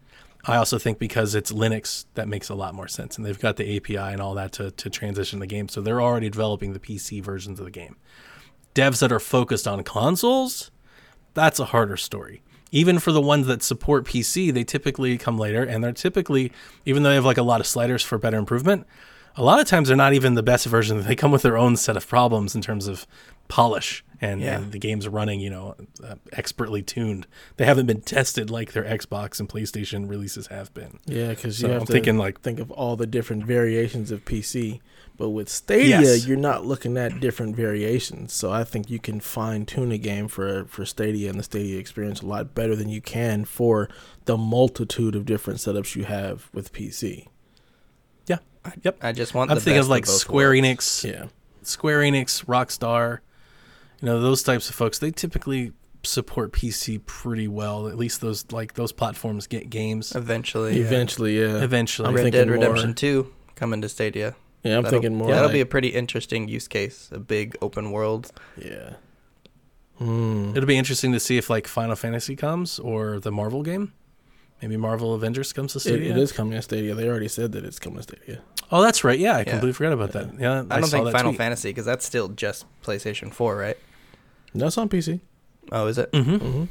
I 0.45 0.55
also 0.55 0.77
think 0.77 0.99
because 0.99 1.35
it's 1.35 1.51
Linux, 1.51 2.05
that 2.13 2.27
makes 2.27 2.47
a 2.47 2.55
lot 2.55 2.73
more 2.73 2.87
sense, 2.87 3.17
and 3.17 3.25
they've 3.25 3.39
got 3.39 3.57
the 3.57 3.75
API 3.75 3.97
and 3.97 4.21
all 4.21 4.35
that 4.35 4.53
to 4.53 4.71
to 4.71 4.89
transition 4.89 5.39
the 5.39 5.47
game, 5.47 5.67
so 5.67 5.81
they're 5.81 6.01
already 6.01 6.29
developing 6.29 6.73
the 6.73 6.79
PC 6.79 7.21
versions 7.21 7.59
of 7.59 7.65
the 7.65 7.71
game. 7.71 7.97
Devs 8.73 8.99
that 8.99 9.11
are 9.11 9.19
focused 9.19 9.67
on 9.67 9.83
consoles, 9.83 10.71
that's 11.33 11.59
a 11.59 11.65
harder 11.65 11.97
story. 11.97 12.41
Even 12.71 12.99
for 12.99 13.11
the 13.11 13.21
ones 13.21 13.47
that 13.47 13.63
support 13.63 14.05
PC, 14.05 14.53
they 14.53 14.63
typically 14.63 15.17
come 15.17 15.37
later, 15.37 15.63
and 15.63 15.83
they're 15.83 15.91
typically, 15.91 16.51
even 16.85 17.03
though 17.03 17.09
they 17.09 17.15
have 17.15 17.25
like 17.25 17.37
a 17.37 17.43
lot 17.43 17.59
of 17.59 17.67
sliders 17.67 18.03
for 18.03 18.17
better 18.17 18.37
improvement, 18.37 18.85
a 19.35 19.43
lot 19.43 19.59
of 19.59 19.67
times 19.67 19.87
they're 19.87 19.97
not 19.97 20.13
even 20.13 20.33
the 20.35 20.43
best 20.43 20.65
version. 20.65 21.01
They 21.01 21.15
come 21.15 21.31
with 21.31 21.41
their 21.41 21.57
own 21.57 21.77
set 21.77 21.97
of 21.97 22.07
problems 22.07 22.55
in 22.55 22.61
terms 22.61 22.87
of 22.87 23.07
polish 23.47 24.03
and, 24.21 24.41
Yeah. 24.41 24.57
and 24.57 24.71
the 24.71 24.77
game's 24.77 25.07
running, 25.07 25.39
you 25.39 25.49
know, 25.49 25.75
uh, 26.03 26.15
expertly 26.33 26.83
tuned. 26.83 27.25
They 27.57 27.65
haven't 27.65 27.85
been 27.87 28.01
tested 28.01 28.51
like 28.51 28.73
their 28.73 28.83
Xbox 28.83 29.39
and 29.39 29.49
PlayStation 29.49 30.07
releases 30.09 30.47
have 30.47 30.71
been. 30.73 30.99
Yeah, 31.05 31.29
because 31.29 31.57
So 31.57 31.67
you 31.67 31.73
have 31.73 31.81
I'm 31.83 31.87
to 31.87 31.93
thinking 31.93 32.17
like 32.17 32.41
think 32.41 32.59
of 32.59 32.69
all 32.69 32.95
the 32.95 33.07
different 33.07 33.45
variations 33.45 34.11
of 34.11 34.25
PC. 34.25 34.81
But 35.19 35.29
with 35.31 35.49
Stadia, 35.49 35.99
Yes. 36.01 36.25
you're 36.25 36.37
not 36.37 36.65
looking 36.65 36.97
at 36.97 37.19
different 37.19 37.55
variations. 37.55 38.31
So 38.33 38.51
I 38.51 38.63
think 38.63 38.89
you 38.89 38.99
can 38.99 39.19
fine 39.19 39.65
tune 39.65 39.91
a 39.91 39.97
game 39.97 40.27
for 40.29 40.63
for 40.65 40.85
Stadia 40.85 41.29
and 41.29 41.37
the 41.37 41.43
Stadia 41.43 41.77
experience 41.77 42.21
a 42.21 42.25
lot 42.25 42.55
better 42.55 42.73
than 42.75 42.87
you 42.89 43.01
can 43.01 43.43
for 43.45 43.89
the 44.25 44.37
multitude 44.37 45.15
of 45.15 45.25
different 45.25 45.59
setups 45.59 45.95
you 45.97 46.05
have 46.05 46.47
with 46.53 46.71
PC. 46.73 47.27
Yeah. 48.27 48.37
Yep. 48.81 48.97
I 49.01 49.11
just 49.11 49.33
want 49.33 49.51
I'm 49.51 49.55
the 49.55 49.61
thinking 49.61 49.79
best 49.79 49.87
of 49.87 49.89
like 49.91 50.05
Square 50.05 50.51
worlds. 50.51 50.61
Enix, 50.67 51.03
Yeah. 51.11 51.25
Square 51.63 51.99
Enix, 51.99 52.45
Rockstar, 52.45 53.19
you 54.01 54.05
know, 54.05 54.21
those 54.21 54.41
types 54.41 54.69
of 54.69 54.75
folks, 54.75 54.99
they 54.99 55.11
typically 55.11 55.73
support 56.03 56.53
PC 56.53 56.97
pretty 57.05 57.49
well. 57.49 57.89
At 57.89 57.97
least 57.97 58.21
those 58.21 58.45
like 58.53 58.75
those 58.75 58.93
platforms 58.93 59.47
get 59.47 59.69
games 59.69 60.15
Eventually. 60.15 60.79
yeah. 60.79 60.85
Eventually, 60.85 61.37
yeah. 61.39 61.61
eventually. 61.61 62.07
I'm 62.07 62.15
Red 62.15 62.23
thinking 62.23 62.39
Dead 62.39 62.47
more- 62.47 62.55
Redemption 62.57 62.93
2 62.93 63.33
coming 63.55 63.81
to 63.81 63.89
Stadia. 63.89 64.35
Yeah, 64.63 64.77
I'm 64.77 64.83
That'll- 64.83 64.99
thinking 65.01 65.17
more. 65.17 65.29
That'll 65.29 65.45
like, 65.45 65.53
be 65.53 65.61
a 65.61 65.65
pretty 65.65 65.89
interesting 65.89 66.47
use 66.47 66.67
case. 66.67 67.09
A 67.11 67.19
big 67.19 67.55
open 67.61 67.91
world. 67.91 68.31
yeah. 68.57 68.93
Hmm. 69.97 70.51
It'll 70.55 70.65
be 70.67 70.77
interesting 70.77 71.11
to 71.11 71.19
see 71.19 71.37
if 71.37 71.49
like 71.49 71.67
Final 71.67 71.95
Fantasy 71.95 72.35
comes 72.35 72.79
or 72.79 73.19
the 73.19 73.31
Marvel 73.31 73.63
game. 73.63 73.91
Maybe 74.61 74.77
Marvel 74.77 75.13
Avengers 75.13 75.51
comes 75.53 75.73
to 75.73 75.77
It, 75.77 75.81
Stadia. 75.81 76.11
it 76.11 76.17
is 76.17 76.31
coming 76.31 76.53
to 76.53 76.61
Stadia. 76.61 76.93
They 76.95 77.07
already 77.09 77.27
said 77.27 77.51
that 77.53 77.65
it's 77.65 77.79
coming 77.79 77.97
to 77.97 78.03
Stadia. 78.03 78.41
Oh, 78.71 78.81
that's 78.81 79.03
right. 79.03 79.19
Yeah, 79.19 79.35
I 79.35 79.39
Yeah. 79.39 79.43
completely 79.45 79.73
forgot 79.73 79.93
about 79.93 80.11
that. 80.13 80.39
Yeah, 80.39 80.63
I, 80.69 80.79
don't 80.79 80.87
saw 80.89 80.97
think 80.97 81.05
that 81.05 81.11
Final 81.11 81.31
tweet. 81.31 81.37
Fantasy 81.37 81.69
because 81.69 81.85
that's 81.85 82.05
still 82.05 82.29
just 82.29 82.65
PlayStation 82.83 83.33
4, 83.33 83.57
right? 83.57 83.77
That's 84.55 84.77
on 84.77 84.87
PC. 84.89 85.19
Oh, 85.71 85.87
is 85.87 85.97
it? 85.97 86.11
Mm-hmm. 86.11 86.35
hmm 86.37 86.63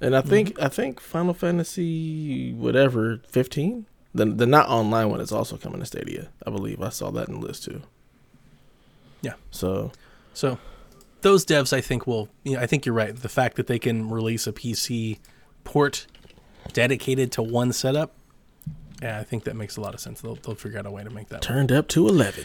And 0.00 0.14
I 0.16 0.20
think 0.20 0.60
I 0.60 0.68
think 0.68 1.00
Final 1.00 1.32
Fantasy 1.34 2.52
whatever 2.52 3.20
fifteen. 3.28 3.86
The 4.14 4.26
the 4.26 4.46
not 4.46 4.68
online 4.68 5.10
one 5.10 5.20
is 5.20 5.32
also 5.32 5.56
coming 5.56 5.80
to 5.80 5.86
Stadia. 5.86 6.28
I 6.46 6.50
believe 6.50 6.80
I 6.80 6.90
saw 6.90 7.10
that 7.10 7.28
in 7.28 7.40
the 7.40 7.46
list 7.46 7.64
too. 7.64 7.82
Yeah. 9.22 9.34
So 9.50 9.92
So 10.34 10.58
those 11.22 11.44
devs, 11.44 11.72
I 11.72 11.80
think, 11.80 12.06
will. 12.06 12.28
You 12.44 12.54
know, 12.54 12.60
I 12.60 12.66
think 12.66 12.84
you're 12.86 12.94
right. 12.94 13.14
The 13.14 13.28
fact 13.28 13.56
that 13.56 13.66
they 13.66 13.78
can 13.78 14.10
release 14.10 14.46
a 14.46 14.52
PC 14.52 15.18
port 15.64 16.06
dedicated 16.72 17.32
to 17.32 17.42
one 17.42 17.72
setup, 17.72 18.12
yeah, 19.02 19.18
I 19.18 19.24
think 19.24 19.44
that 19.44 19.56
makes 19.56 19.76
a 19.76 19.80
lot 19.80 19.94
of 19.94 20.00
sense. 20.00 20.20
They'll, 20.20 20.36
they'll 20.36 20.54
figure 20.54 20.78
out 20.78 20.86
a 20.86 20.90
way 20.90 21.02
to 21.02 21.10
make 21.10 21.28
that. 21.28 21.36
work. 21.36 21.42
turned 21.42 21.72
up 21.72 21.88
to 21.88 22.06
eleven. 22.08 22.44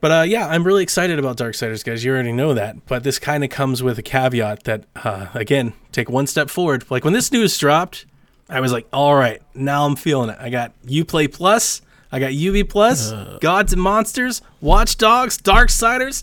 But 0.00 0.10
uh, 0.10 0.22
yeah, 0.28 0.46
I'm 0.46 0.62
really 0.64 0.82
excited 0.82 1.18
about 1.18 1.38
Darksiders, 1.38 1.82
guys. 1.82 2.04
You 2.04 2.12
already 2.12 2.32
know 2.32 2.52
that. 2.54 2.84
But 2.86 3.02
this 3.02 3.18
kind 3.18 3.42
of 3.42 3.50
comes 3.50 3.82
with 3.82 3.98
a 3.98 4.02
caveat 4.02 4.64
that, 4.64 4.84
uh, 4.94 5.28
again, 5.32 5.72
take 5.90 6.10
one 6.10 6.26
step 6.26 6.50
forward. 6.50 6.84
Like 6.90 7.02
when 7.02 7.14
this 7.14 7.32
news 7.32 7.56
dropped, 7.56 8.04
I 8.48 8.60
was 8.60 8.72
like, 8.72 8.86
all 8.92 9.14
right, 9.14 9.42
now 9.54 9.86
I'm 9.86 9.96
feeling 9.96 10.30
it. 10.30 10.36
I 10.40 10.50
got 10.50 10.72
Uplay 10.86 11.32
Plus, 11.32 11.82
I 12.12 12.20
got 12.20 12.30
UV 12.30 12.68
Plus, 12.68 13.12
Gods 13.40 13.72
and 13.72 13.82
Monsters, 13.82 14.42
Watch 14.60 14.96
Dogs, 14.96 15.38
Darksiders. 15.38 16.22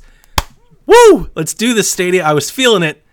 Woo! 0.86 1.30
Let's 1.36 1.54
do 1.54 1.74
this, 1.74 1.92
Stadia. 1.92 2.24
I 2.24 2.34
was 2.34 2.50
feeling 2.50 2.84
it. 2.84 3.04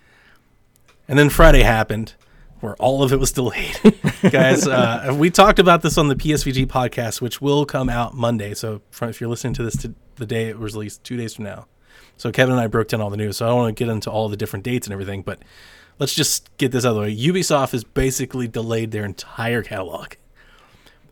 And 1.08 1.18
then 1.18 1.28
Friday 1.28 1.62
happened 1.62 2.14
where 2.60 2.76
all 2.76 3.02
of 3.02 3.12
it 3.12 3.18
was 3.18 3.32
delayed. 3.32 3.76
Guys, 4.30 4.66
uh, 4.66 5.14
we 5.18 5.30
talked 5.30 5.58
about 5.58 5.82
this 5.82 5.98
on 5.98 6.08
the 6.08 6.14
PSVG 6.14 6.66
podcast, 6.66 7.20
which 7.20 7.40
will 7.40 7.64
come 7.64 7.88
out 7.88 8.14
Monday. 8.14 8.54
So 8.54 8.82
if 9.02 9.20
you're 9.20 9.30
listening 9.30 9.54
to 9.54 9.62
this 9.62 9.76
to 9.78 9.94
the 10.16 10.26
day 10.26 10.48
it 10.48 10.58
was 10.58 10.74
released, 10.74 11.02
two 11.02 11.16
days 11.16 11.34
from 11.34 11.44
now. 11.44 11.66
So 12.16 12.30
Kevin 12.30 12.52
and 12.52 12.60
I 12.60 12.66
broke 12.66 12.88
down 12.88 13.00
all 13.00 13.10
the 13.10 13.16
news. 13.16 13.38
So 13.38 13.46
I 13.46 13.48
don't 13.48 13.58
want 13.58 13.76
to 13.76 13.84
get 13.84 13.90
into 13.90 14.10
all 14.10 14.28
the 14.28 14.36
different 14.36 14.64
dates 14.64 14.86
and 14.86 14.92
everything, 14.92 15.22
but 15.22 15.40
let's 16.00 16.14
just 16.14 16.56
get 16.56 16.72
this 16.72 16.84
out 16.84 16.90
of 16.90 16.94
the 16.96 17.00
way. 17.02 17.16
Ubisoft 17.16 17.70
has 17.70 17.84
basically 17.84 18.48
delayed 18.48 18.90
their 18.90 19.04
entire 19.04 19.62
catalog. 19.62 20.14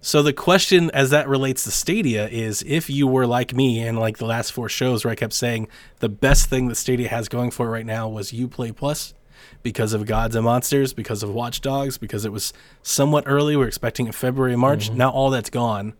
So 0.01 0.22
the 0.22 0.32
question 0.32 0.91
as 0.93 1.11
that 1.11 1.28
relates 1.28 1.64
to 1.64 1.70
Stadia 1.70 2.28
is 2.28 2.64
if 2.66 2.89
you 2.89 3.07
were 3.07 3.26
like 3.26 3.55
me 3.55 3.86
and 3.86 3.99
like 3.99 4.18
the 4.18 4.24
last 4.24 4.53
four 4.53 4.68
shows 4.68 5.05
where 5.05 5.12
I 5.12 5.16
kept 5.16 5.34
saying 5.34 5.68
the 5.99 6.09
best 6.09 6.49
thing 6.49 6.68
that 6.68 6.76
Stadia 6.76 7.09
has 7.09 7.28
going 7.28 7.51
for 7.51 7.66
it 7.66 7.70
right 7.70 7.86
now 7.86 8.09
was 8.09 8.32
Uplay 8.32 8.74
Plus 8.74 9.12
because 9.62 9.93
of 9.93 10.07
Gods 10.07 10.34
and 10.34 10.45
Monsters, 10.45 10.95
because 10.95 11.22
of 11.22 11.30
Watch 11.30 11.61
Dogs, 11.61 11.99
because 11.99 12.24
it 12.24 12.32
was 12.32 12.53
somewhat 12.82 13.24
early. 13.26 13.57
We're 13.57 13.68
expecting 13.68 14.07
it 14.07 14.14
February, 14.14 14.57
March. 14.57 14.89
Mm-hmm. 14.89 14.99
Now 14.99 15.11
all 15.11 15.30
that's 15.30 15.51
gone. 15.51 15.95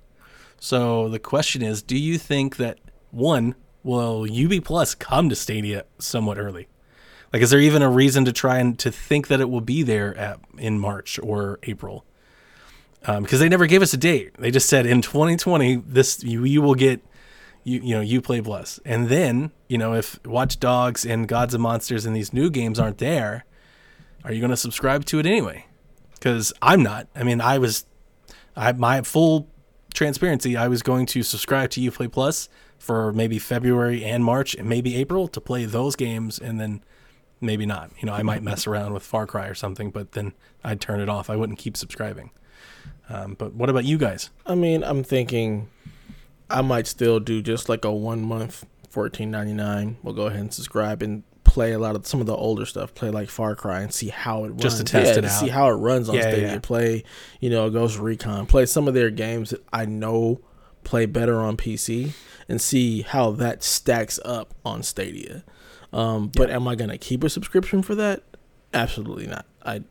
So 0.61 1.09
the 1.09 1.18
question 1.18 1.61
is, 1.61 1.82
do 1.82 1.99
you 1.99 2.18
think 2.18 2.57
that 2.57 2.78
one 3.11 3.55
will 3.82 4.26
UB 4.30 4.64
Plus 4.64 4.95
come 4.95 5.28
to 5.28 5.36
Stadia 5.36 5.84
somewhat 5.99 6.39
early? 6.39 6.68
Like, 7.33 7.43
is 7.43 7.51
there 7.51 7.61
even 7.61 7.83
a 7.83 7.91
reason 7.91 8.24
to 8.24 8.33
try 8.33 8.59
and 8.59 8.79
to 8.79 8.91
think 8.91 9.29
that 9.29 9.41
it 9.41 9.51
will 9.51 9.61
be 9.61 9.83
there 9.83 10.16
at, 10.16 10.41
in 10.57 10.79
March 10.79 11.18
or 11.22 11.59
April? 11.64 12.05
Um, 13.07 13.22
because 13.22 13.41
they 13.41 13.49
never 13.49 13.66
gave 13.66 13.83
us 13.83 13.93
a 13.93 13.97
date. 13.97 14.35
They 14.39 14.51
just 14.51 14.68
said 14.68 14.87
in 14.87 15.03
2020, 15.03 15.76
this 15.87 16.22
you, 16.24 16.45
you 16.45 16.61
will 16.62 16.74
get 16.74 17.01
you 17.64 17.81
you 17.81 17.95
know 17.95 18.01
Uplay 18.20 18.43
Plus, 18.43 18.81
and 18.85 19.09
then 19.09 19.53
you 19.68 19.79
know 19.79 19.95
if 19.95 20.24
Watch 20.26 20.59
Dogs 20.59 21.05
and 21.05 21.29
Gods 21.29 21.55
and 21.55 21.62
Monsters 21.62 22.07
and 22.07 22.16
these 22.16 22.33
new 22.33 22.51
games 22.51 22.79
aren't 22.79 22.99
there, 22.99 23.45
are 24.24 24.33
you 24.33 24.41
going 24.41 24.51
to 24.51 24.57
subscribe 24.57 25.05
to 25.07 25.18
it 25.18 25.26
anyway? 25.26 25.66
Because 26.14 26.53
I'm 26.61 26.83
not. 26.83 27.07
I 27.14 27.22
mean, 27.22 27.41
I 27.41 27.59
was, 27.59 27.87
I 28.57 28.72
my 28.72 29.03
full 29.03 29.49
transparency, 29.95 30.57
I 30.57 30.68
was 30.68 30.83
going 30.83 31.07
to 31.07 31.22
subscribe 31.22 31.70
to 31.70 31.81
UPlay 31.81 32.11
Plus 32.11 32.49
for 32.79 33.12
maybe 33.12 33.39
February 33.39 34.05
and 34.05 34.24
March 34.24 34.55
and 34.55 34.68
maybe 34.68 34.97
April 34.97 35.29
to 35.29 35.41
play 35.41 35.64
those 35.64 35.95
games, 35.95 36.39
and 36.39 36.61
then 36.61 36.83
maybe 37.41 37.66
not. 37.66 37.91
You 38.01 38.07
know, 38.07 38.14
I 38.14 38.22
might 38.22 38.43
mess 38.43 38.66
around 38.66 38.93
with 38.95 39.03
Far 39.03 39.26
Cry 39.26 39.47
or 39.47 39.55
something, 39.55 39.91
but 39.91 40.12
then 40.12 40.32
I'd 40.64 40.80
turn 40.80 41.01
it 41.01 41.09
off. 41.09 41.30
I 41.30 41.36
wouldn't 41.36 41.59
keep 41.59 41.76
subscribing. 41.76 42.30
Um, 43.09 43.34
but 43.34 43.55
what 43.55 43.70
about 43.70 43.84
you 43.84 43.97
guys? 43.99 44.30
I 44.47 44.55
mean, 44.55 44.82
I'm 44.84 45.03
thinking 45.03 45.68
I 46.51 46.61
might 46.62 46.86
still 46.86 47.20
do 47.20 47.41
just 47.43 47.68
like 47.68 47.84
a 47.84 47.93
one 47.93 48.22
month 48.22 48.66
fourteen 48.91 49.30
ninety 49.30 49.55
nine. 49.55 49.97
We'll 50.03 50.14
go 50.14 50.26
ahead 50.26 50.41
and 50.41 50.53
subscribe 50.53 51.03
and 51.03 51.22
play 51.45 51.72
a 51.72 51.78
lot 51.78 51.97
of 51.97 52.07
some 52.07 52.20
of 52.20 52.26
the 52.26 52.36
older 52.36 52.66
stuff. 52.66 52.95
Play 52.95 53.11
like 53.11 53.30
Far 53.30 53.57
Cry 53.57 53.80
and 53.80 53.93
see 53.95 54.09
how 54.09 54.45
it 54.45 54.49
runs. 54.49 54.62
Just 54.62 54.78
to 54.78 54.84
test 54.84 55.07
yeah, 55.12 55.18
it 55.18 55.20
to 55.22 55.28
out. 55.28 55.41
see 55.41 55.49
how 55.49 55.68
it 55.68 55.74
runs 55.76 56.09
on 56.11 56.16
Yeah, 56.16 56.22
Stadia. 56.22 56.53
yeah. 56.53 56.59
Play, 56.59 57.05
you 57.41 57.49
know, 57.49 57.70
Ghost 57.70 57.99
Recon. 57.99 58.47
Play 58.47 58.66
some 58.66 58.86
of 58.89 58.95
their 58.95 59.11
games 59.11 59.51
that 59.51 59.64
I 59.72 59.86
know 59.86 60.41
play 60.84 61.07
better 61.07 61.41
on 61.41 61.57
PC 61.57 62.12
and 62.49 62.61
see 62.61 63.03
how 63.03 63.30
that 63.32 63.62
stacks 63.62 64.18
up 64.24 64.55
on 64.64 64.82
Stadia. 64.82 65.45
Um, 65.93 66.30
but 66.34 66.51
am 66.51 66.68
I 66.68 66.74
gonna 66.74 66.99
keep 66.99 67.24
a 67.24 67.30
subscription 67.30 67.82
for 67.82 67.95
that? 67.95 68.22
Absolutely 68.72 69.26
not. 69.26 69.47
I. 69.64 69.82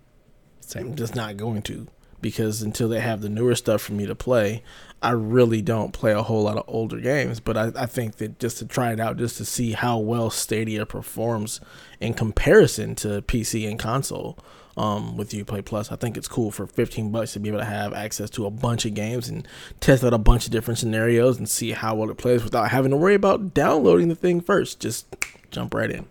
I'm 0.75 0.95
just 0.95 1.15
not 1.15 1.37
going 1.37 1.61
to 1.63 1.87
because 2.21 2.61
until 2.61 2.89
they 2.89 2.99
have 2.99 3.21
the 3.21 3.29
newer 3.29 3.55
stuff 3.55 3.81
for 3.81 3.93
me 3.93 4.05
to 4.05 4.15
play, 4.15 4.63
I 5.01 5.11
really 5.11 5.61
don't 5.61 5.93
play 5.93 6.13
a 6.13 6.23
whole 6.23 6.43
lot 6.43 6.57
of 6.57 6.63
older 6.67 6.99
games. 6.99 7.39
But 7.39 7.57
I, 7.57 7.71
I 7.75 7.85
think 7.85 8.17
that 8.17 8.39
just 8.39 8.57
to 8.57 8.65
try 8.65 8.91
it 8.91 8.99
out, 8.99 9.17
just 9.17 9.37
to 9.37 9.45
see 9.45 9.73
how 9.73 9.97
well 9.99 10.29
Stadia 10.29 10.85
performs 10.85 11.61
in 11.99 12.13
comparison 12.13 12.95
to 12.95 13.21
PC 13.21 13.69
and 13.69 13.79
console 13.79 14.37
um, 14.77 15.17
with 15.17 15.31
Uplay 15.31 15.65
Plus, 15.65 15.91
I 15.91 15.95
think 15.95 16.15
it's 16.17 16.27
cool 16.27 16.51
for 16.51 16.67
15 16.67 17.11
bucks 17.11 17.33
to 17.33 17.39
be 17.39 17.49
able 17.49 17.59
to 17.59 17.65
have 17.65 17.93
access 17.93 18.29
to 18.31 18.45
a 18.45 18.51
bunch 18.51 18.85
of 18.85 18.93
games 18.93 19.27
and 19.27 19.47
test 19.79 20.03
out 20.03 20.13
a 20.13 20.19
bunch 20.19 20.45
of 20.45 20.51
different 20.51 20.77
scenarios 20.77 21.37
and 21.39 21.49
see 21.49 21.71
how 21.71 21.95
well 21.95 22.11
it 22.11 22.17
plays 22.17 22.43
without 22.43 22.69
having 22.69 22.91
to 22.91 22.97
worry 22.97 23.15
about 23.15 23.55
downloading 23.55 24.07
the 24.07 24.15
thing 24.15 24.39
first. 24.39 24.79
Just 24.79 25.07
jump 25.49 25.73
right 25.73 25.89
in. 25.89 26.05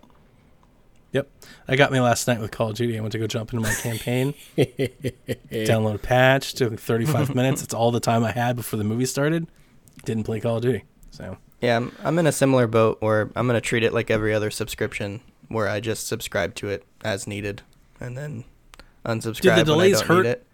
Yep. 1.12 1.30
I 1.68 1.76
got 1.76 1.92
me 1.92 2.00
last 2.00 2.26
night 2.26 2.40
with 2.40 2.50
Call 2.50 2.70
of 2.70 2.76
Duty. 2.76 2.98
I 2.98 3.00
went 3.00 3.12
to 3.12 3.18
go 3.18 3.26
jump 3.28 3.52
into 3.52 3.62
my 3.62 3.72
campaign, 3.72 4.34
download 4.56 5.94
a 5.94 5.98
patch, 5.98 6.54
took 6.54 6.78
35 6.78 7.34
minutes. 7.34 7.62
It's 7.62 7.72
all 7.72 7.92
the 7.92 8.00
time 8.00 8.24
I 8.24 8.32
had 8.32 8.56
before 8.56 8.76
the 8.76 8.84
movie 8.84 9.06
started. 9.06 9.46
Didn't 10.04 10.24
play 10.24 10.40
Call 10.40 10.56
of 10.56 10.62
Duty. 10.62 10.82
So, 11.12 11.38
Yeah, 11.60 11.76
I'm, 11.76 11.92
I'm 12.02 12.18
in 12.18 12.26
a 12.26 12.32
similar 12.32 12.66
boat 12.66 12.98
where 13.00 13.30
I'm 13.36 13.46
gonna 13.46 13.60
treat 13.60 13.84
it 13.84 13.94
like 13.94 14.10
every 14.10 14.34
other 14.34 14.50
subscription, 14.50 15.20
where 15.48 15.68
I 15.68 15.78
just 15.80 16.06
subscribe 16.06 16.54
to 16.56 16.68
it 16.68 16.84
as 17.02 17.26
needed, 17.26 17.62
and 17.98 18.18
then 18.18 18.44
unsubscribe 19.06 19.56
the 19.56 19.64
delays 19.64 20.02
I 20.02 20.06
don't 20.06 20.16
hurt? 20.16 20.26
it. 20.26 20.46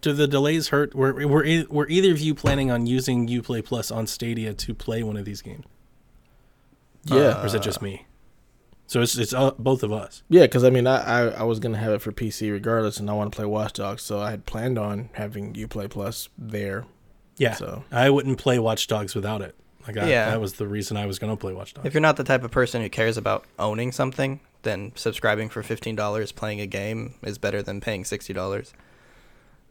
do 0.00 0.12
the 0.12 0.26
delays 0.28 0.68
hurt? 0.68 0.94
Were, 0.94 1.12
were, 1.26 1.64
were 1.68 1.88
either 1.88 2.12
of 2.12 2.20
you 2.20 2.34
planning 2.34 2.70
on 2.70 2.86
using 2.86 3.26
Uplay 3.28 3.64
Plus 3.64 3.90
on 3.90 4.06
Stadia 4.06 4.54
to 4.54 4.74
play 4.74 5.02
one 5.02 5.16
of 5.16 5.24
these 5.24 5.42
games? 5.42 5.64
Yeah. 7.04 7.42
Or 7.42 7.46
is 7.46 7.54
it 7.54 7.62
just 7.62 7.82
me? 7.82 8.06
So 8.86 9.00
it's, 9.00 9.16
it's 9.16 9.32
uh, 9.32 9.52
both 9.58 9.82
of 9.82 9.90
us. 9.92 10.22
Yeah, 10.28 10.42
because 10.42 10.64
I 10.64 10.70
mean, 10.70 10.86
I, 10.86 10.96
I 11.02 11.20
I 11.28 11.42
was 11.44 11.58
gonna 11.60 11.78
have 11.78 11.92
it 11.92 12.02
for 12.02 12.12
PC 12.12 12.52
regardless, 12.52 12.98
and 13.00 13.08
I 13.08 13.14
want 13.14 13.32
to 13.32 13.36
play 13.36 13.46
Watch 13.46 13.72
Dogs, 13.72 14.02
so 14.02 14.20
I 14.20 14.30
had 14.30 14.44
planned 14.44 14.78
on 14.78 15.08
having 15.14 15.54
UPlay 15.54 15.88
Plus 15.88 16.28
there. 16.36 16.84
Yeah. 17.38 17.54
So 17.54 17.84
I 17.90 18.10
wouldn't 18.10 18.38
play 18.38 18.58
Watch 18.58 18.86
Dogs 18.88 19.14
without 19.14 19.40
it. 19.40 19.54
Like 19.86 19.96
I, 19.96 20.08
Yeah. 20.08 20.30
that 20.30 20.40
was 20.40 20.54
the 20.54 20.66
reason 20.68 20.96
I 20.98 21.06
was 21.06 21.18
going 21.18 21.32
to 21.32 21.36
play 21.40 21.54
Watch 21.54 21.72
Dogs. 21.74 21.86
If 21.86 21.94
you're 21.94 22.02
not 22.02 22.16
the 22.16 22.24
type 22.24 22.44
of 22.44 22.50
person 22.50 22.82
who 22.82 22.90
cares 22.90 23.16
about 23.16 23.46
owning 23.58 23.90
something, 23.92 24.38
then 24.62 24.92
subscribing 24.94 25.48
for 25.48 25.62
fifteen 25.62 25.96
dollars 25.96 26.32
playing 26.32 26.60
a 26.60 26.66
game 26.66 27.14
is 27.22 27.38
better 27.38 27.62
than 27.62 27.80
paying 27.80 28.04
sixty 28.04 28.32
dollars. 28.32 28.72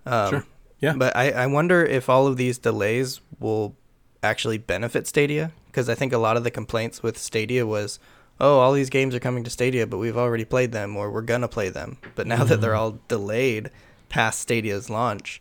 Um, 0.05 0.29
Sure. 0.29 0.45
Yeah. 0.79 0.93
But 0.97 1.15
I, 1.15 1.29
I 1.31 1.45
wonder 1.47 1.85
if 1.85 2.09
all 2.09 2.25
of 2.25 2.37
these 2.37 2.57
delays 2.57 3.21
will 3.39 3.75
actually 4.23 4.57
benefit 4.57 5.05
Stadia 5.07 5.51
because 5.67 5.87
I 5.89 5.95
think 5.95 6.11
a 6.11 6.17
lot 6.17 6.37
of 6.37 6.43
the 6.43 6.49
complaints 6.51 7.03
with 7.03 7.17
Stadia 7.19 7.67
was, 7.67 7.99
oh, 8.39 8.57
all 8.59 8.73
these 8.73 8.89
games 8.89 9.13
are 9.13 9.19
coming 9.19 9.43
to 9.43 9.49
Stadia, 9.51 9.85
but 9.85 9.99
we've 9.99 10.17
already 10.17 10.43
played 10.45 10.71
them 10.71 10.97
or 10.97 11.11
we're 11.11 11.21
gonna 11.21 11.47
play 11.47 11.69
them. 11.69 11.97
But 12.15 12.25
now 12.25 12.43
that 12.45 12.61
they're 12.61 12.75
all 12.75 12.97
delayed 13.07 13.69
past 14.09 14.39
Stadia's 14.39 14.89
launch, 14.89 15.39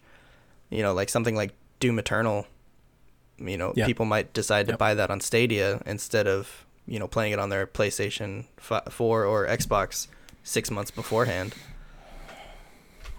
you 0.68 0.82
know, 0.82 0.92
like 0.92 1.09
something 1.09 1.34
like 1.34 1.53
Doom 1.80 1.98
Eternal, 1.98 2.46
you 3.38 3.57
know, 3.57 3.72
Yeah. 3.74 3.86
people 3.86 4.05
might 4.05 4.34
decide 4.34 4.66
to 4.66 4.72
Yep. 4.72 4.78
buy 4.78 4.94
that 4.94 5.11
on 5.11 5.20
Stadia 5.22 5.80
instead 5.86 6.26
of 6.28 6.66
you 6.91 6.99
know 6.99 7.07
playing 7.09 7.32
it 7.32 7.38
on 7.38 7.49
their 7.49 7.66
PlayStation 7.66 8.45
fi- 8.59 8.82
4 8.91 9.24
or 9.24 9.47
Xbox 9.47 10.09
six 10.43 10.70
months 10.70 10.91
beforehand. 10.91 11.55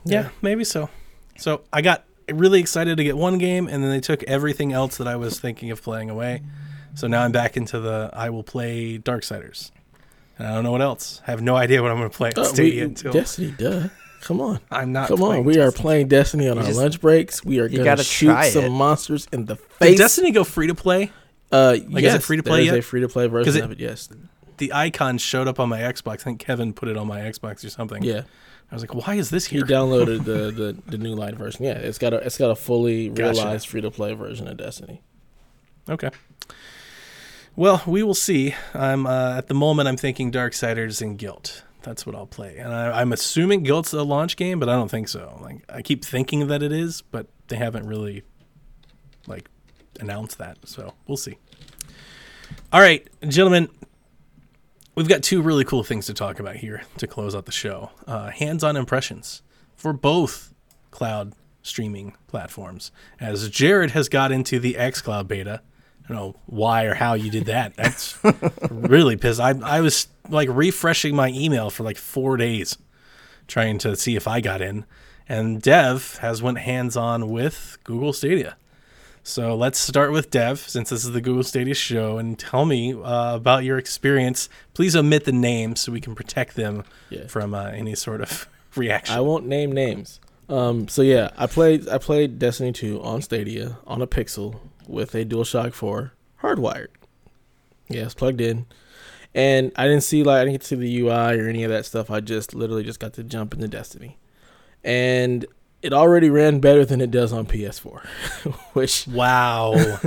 Yeah, 0.06 0.30
maybe 0.42 0.64
so. 0.64 0.90
So 1.38 1.62
I 1.72 1.82
got 1.82 2.04
really 2.30 2.60
excited 2.60 2.98
to 2.98 3.04
get 3.04 3.18
one 3.18 3.38
game, 3.38 3.68
and 3.68 3.84
then 3.84 3.92
they 3.92 4.00
took 4.00 4.24
everything 4.24 4.74
else 4.74 4.98
that 4.98 5.08
I 5.08 5.16
was 5.16 5.40
thinking 5.40 5.72
of 5.72 5.82
playing 5.82 6.10
away. 6.10 6.42
So 6.96 7.08
now 7.08 7.24
I'm 7.24 7.32
back 7.32 7.56
into 7.56 7.80
the 7.80 8.10
I 8.14 8.30
will 8.30 8.44
play 8.44 8.98
Darksiders, 8.98 9.72
and 10.38 10.48
I 10.48 10.54
don't 10.54 10.64
know 10.64 10.72
what 10.72 10.82
else. 10.82 11.22
I 11.28 11.32
have 11.32 11.42
no 11.42 11.56
idea 11.56 11.82
what 11.82 11.92
I'm 11.92 11.98
going 11.98 12.10
to 12.10 12.16
play 12.18 12.32
on 12.36 12.44
Uh, 12.44 12.46
Stadia 12.46 12.74
we, 12.74 12.82
until 12.82 13.14
Destiny, 13.14 13.52
duh. 13.58 13.88
Come 14.22 14.40
on, 14.40 14.60
I'm 14.70 14.92
not. 14.92 15.08
come 15.08 15.24
on. 15.24 15.30
playing 15.30 15.44
We 15.46 15.60
are 15.60 15.72
playing 15.72 16.08
Destiny 16.08 16.48
on 16.48 16.58
You 16.58 16.62
our 16.62 16.68
just- 16.68 16.78
lunch 16.80 17.02
breaks. 17.02 17.44
We 17.44 17.60
are 17.60 17.66
you 17.66 17.78
gonna 17.78 17.86
gotta 17.86 18.04
shoot 18.04 18.44
some 18.52 18.72
monsters 18.72 19.28
in 19.32 19.46
the 19.46 19.56
Did 19.56 19.64
face. 19.80 19.98
Destiny 19.98 20.30
go 20.32 20.44
free 20.44 20.68
to 20.68 20.76
play? 20.76 21.12
Uh, 21.52 21.78
Like, 21.90 22.04
yes, 22.04 22.14
is 22.14 22.20
it 22.20 22.24
free 22.24 22.38
to 22.38 22.44
play 22.44 22.64
yet? 22.64 22.74
is 22.76 22.80
a 22.80 22.82
free 22.82 23.02
to 23.02 23.08
play 23.10 23.28
version 23.28 23.56
it- 23.58 23.64
of 23.64 23.72
it. 23.72 23.80
Yes. 23.80 24.10
The 24.58 24.74
icon 24.74 25.18
showed 25.18 25.48
up 25.48 25.60
on 25.60 25.70
my 25.70 25.80
Xbox. 25.80 26.14
I 26.22 26.24
think 26.24 26.40
Kevin 26.40 26.72
put 26.74 26.88
it 26.88 26.96
on 26.96 27.08
my 27.08 27.22
Xbox 27.22 27.66
or 27.66 27.70
something. 27.70 28.04
Yeah. 28.04 28.22
I 28.72 28.76
was 28.76 28.84
like, 28.84 28.94
why 28.94 29.16
is 29.16 29.30
this 29.32 29.48
here? 29.48 29.66
He 29.66 29.72
downloaded 29.74 30.24
the, 30.24 30.52
the 30.52 30.78
the 30.92 30.98
new 30.98 31.14
light 31.16 31.36
version. 31.36 31.66
Yeah, 31.66 31.74
it's 31.74 31.98
got 31.98 32.14
a 32.14 32.18
it's 32.18 32.38
got 32.38 32.52
a 32.52 32.56
fully 32.56 33.10
Gotcha. 33.10 33.34
realized 33.42 33.68
free 33.68 33.82
to 33.82 33.92
play 33.92 34.14
version 34.14 34.48
of 34.48 34.56
Destiny. 34.58 35.02
Okay. 35.90 36.10
Well, 37.56 37.84
we 37.86 38.02
will 38.04 38.14
see. 38.14 38.56
I'm 38.74 39.06
uh, 39.06 39.38
at 39.38 39.48
the 39.48 39.54
moment. 39.54 39.90
I'm 39.90 39.98
thinking 39.98 40.32
Darksiders 40.32 41.02
and 41.02 41.20
Gylt. 41.20 41.64
That's 41.84 42.06
what 42.06 42.16
I'll 42.16 42.28
play, 42.28 42.58
and 42.58 42.72
I, 42.72 43.02
I'm 43.02 43.12
assuming 43.12 43.66
Gylt's 43.66 43.92
a 43.92 44.04
launch 44.04 44.38
game, 44.38 44.60
but 44.60 44.70
I 44.70 44.74
don't 44.74 44.92
think 44.92 45.08
so. 45.10 45.40
Like 45.42 45.64
I 45.68 45.82
keep 45.82 46.06
thinking 46.06 46.48
that 46.48 46.62
it 46.64 46.72
is, 46.72 47.02
but 47.02 47.26
they 47.48 47.56
haven't 47.58 47.88
really 47.88 48.22
like 49.28 49.50
announced 50.02 50.38
that. 50.40 50.58
So 50.66 50.94
we'll 51.08 51.18
see. 51.18 51.38
All 52.74 52.82
right, 52.82 53.08
gentlemen, 53.28 53.70
we've 54.96 55.08
got 55.08 55.24
two 55.24 55.42
really 55.42 55.64
cool 55.64 55.84
things 55.84 56.06
to 56.08 56.14
talk 56.14 56.40
about 56.40 56.58
here 56.58 56.84
to 56.98 57.08
close 57.08 57.36
out 57.36 57.46
the 57.46 57.52
show. 57.52 57.92
Uh, 58.08 58.30
hands-on 58.30 58.76
impressions 58.76 59.42
for 59.76 59.94
both 59.94 60.54
cloud 60.90 61.34
streaming 61.64 62.16
platforms. 62.28 62.92
As 63.20 63.50
Jared 63.50 63.92
has 63.92 64.10
got 64.10 64.32
into 64.32 64.60
the 64.60 64.74
xCloud 64.76 65.28
beta, 65.28 65.62
I 66.04 66.08
don't 66.08 66.18
know 66.18 66.36
why 66.46 66.86
or 66.86 66.96
how 66.96 67.14
you 67.14 67.30
did 67.30 67.46
that. 67.46 67.76
That's 67.76 68.18
really 68.72 69.16
pissed. 69.16 69.40
I 69.40 69.54
I 69.64 69.82
was 69.82 70.08
like 70.30 70.50
refreshing 70.52 71.16
my 71.16 71.30
email 71.30 71.70
for 71.70 71.84
like 71.84 71.98
four 71.98 72.38
days, 72.38 72.78
trying 73.48 73.78
to 73.80 73.96
see 73.96 74.16
if 74.16 74.28
I 74.28 74.42
got 74.42 74.62
in, 74.62 74.86
and 75.30 75.62
Dev 75.62 76.18
has 76.22 76.42
went 76.42 76.60
hands 76.60 76.98
on 76.98 77.30
with 77.30 77.78
Google 77.84 78.14
Stadia. 78.14 78.58
So 79.24 79.56
let's 79.56 79.78
start 79.78 80.12
with 80.12 80.32
Dev, 80.32 80.60
since 80.60 80.90
this 80.90 81.06
is 81.06 81.12
the 81.12 81.22
Google 81.22 81.44
Stadia 81.44 81.76
show, 81.76 82.18
and 82.18 82.38
tell 82.40 82.66
me 82.66 82.94
uh, 82.94 83.36
about 83.36 83.64
your 83.64 83.78
experience. 83.78 84.50
Please 84.74 84.96
omit 84.96 85.26
the 85.26 85.32
names 85.32 85.80
so 85.82 85.92
we 85.92 86.02
can 86.02 86.16
protect 86.16 86.56
them 86.56 86.84
Yeah. 87.10 87.28
from 87.28 87.54
uh, 87.54 87.66
any 87.66 87.94
sort 87.96 88.22
of 88.22 88.48
reaction. 88.76 89.16
I 89.16 89.20
won't 89.22 89.46
name 89.46 89.72
names. 89.72 90.20
Um, 90.50 90.88
so 90.88 91.02
yeah, 91.02 91.30
I 91.38 91.46
played 91.48 91.88
I 91.88 91.98
played 91.98 92.40
Destiny 92.40 92.72
2 92.74 93.02
on 93.02 93.22
Stadia 93.22 93.78
on 93.88 94.02
a 94.02 94.08
Pixel 94.08 94.60
with 94.88 95.14
a 95.16 95.24
DualShock 95.24 95.74
4 95.74 96.12
hardwired. 96.42 96.88
Yes, 97.90 98.14
plugged 98.14 98.42
in. 98.42 98.66
And 99.34 99.72
I 99.78 99.86
didn't 99.88 100.02
see 100.04 100.24
like 100.24 100.38
I 100.38 100.46
didn't 100.46 100.54
get 100.56 100.62
to 100.62 100.68
see 100.68 100.76
the 100.76 101.00
UI 101.02 101.40
or 101.40 101.48
any 101.48 101.64
of 101.64 101.70
that 101.70 101.86
stuff. 101.86 102.10
I 102.10 102.20
just 102.22 102.54
literally 102.56 102.84
just 102.84 103.00
got 103.00 103.14
to 103.14 103.24
jump 103.24 103.54
into 103.54 103.68
Destiny. 103.68 104.18
And 104.84 105.46
it 105.82 105.94
already 105.94 106.30
ran 106.30 106.60
better 106.60 106.86
than 106.86 107.02
it 107.02 107.12
does 107.12 107.34
on 107.34 107.46
PS4. 107.46 108.06
Which 108.74 109.08
wow. 109.08 109.74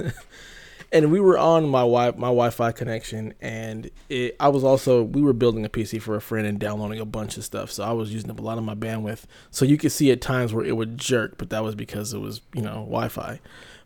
and 0.95 1.11
we 1.11 1.19
were 1.19 1.37
on 1.37 1.69
my 1.69 1.81
wi 1.81 2.13
my 2.13 2.29
Wi-Fi 2.29 2.71
connection, 2.73 3.35
and 3.41 3.91
it, 4.09 4.37
I 4.39 4.49
was 4.49 4.63
also 4.63 5.03
we 5.03 5.21
were 5.21 5.33
building 5.33 5.65
a 5.65 5.69
PC 5.69 6.01
for 6.01 6.15
a 6.15 6.21
friend 6.21 6.47
and 6.47 6.59
downloading 6.59 7.01
a 7.01 7.05
bunch 7.05 7.37
of 7.37 7.45
stuff, 7.45 7.73
so 7.73 7.83
I 7.83 7.93
was 7.93 8.15
using 8.15 8.31
up 8.31 8.39
a 8.39 8.43
lot 8.43 8.59
of 8.59 8.65
my 8.65 8.77
bandwidth. 8.77 9.25
So 9.51 9.65
you 9.65 9.77
could 9.77 9.91
see 9.91 10.13
at 10.13 10.21
times 10.21 10.55
where 10.55 10.65
it 10.65 10.77
would 10.77 10.97
jerk, 10.97 11.37
but 11.37 11.51
that 11.51 11.65
was 11.65 11.75
because 11.75 12.15
it 12.15 12.21
was 12.21 12.41
you 12.55 12.63
know 12.63 12.87
Wi-Fi. 12.87 13.41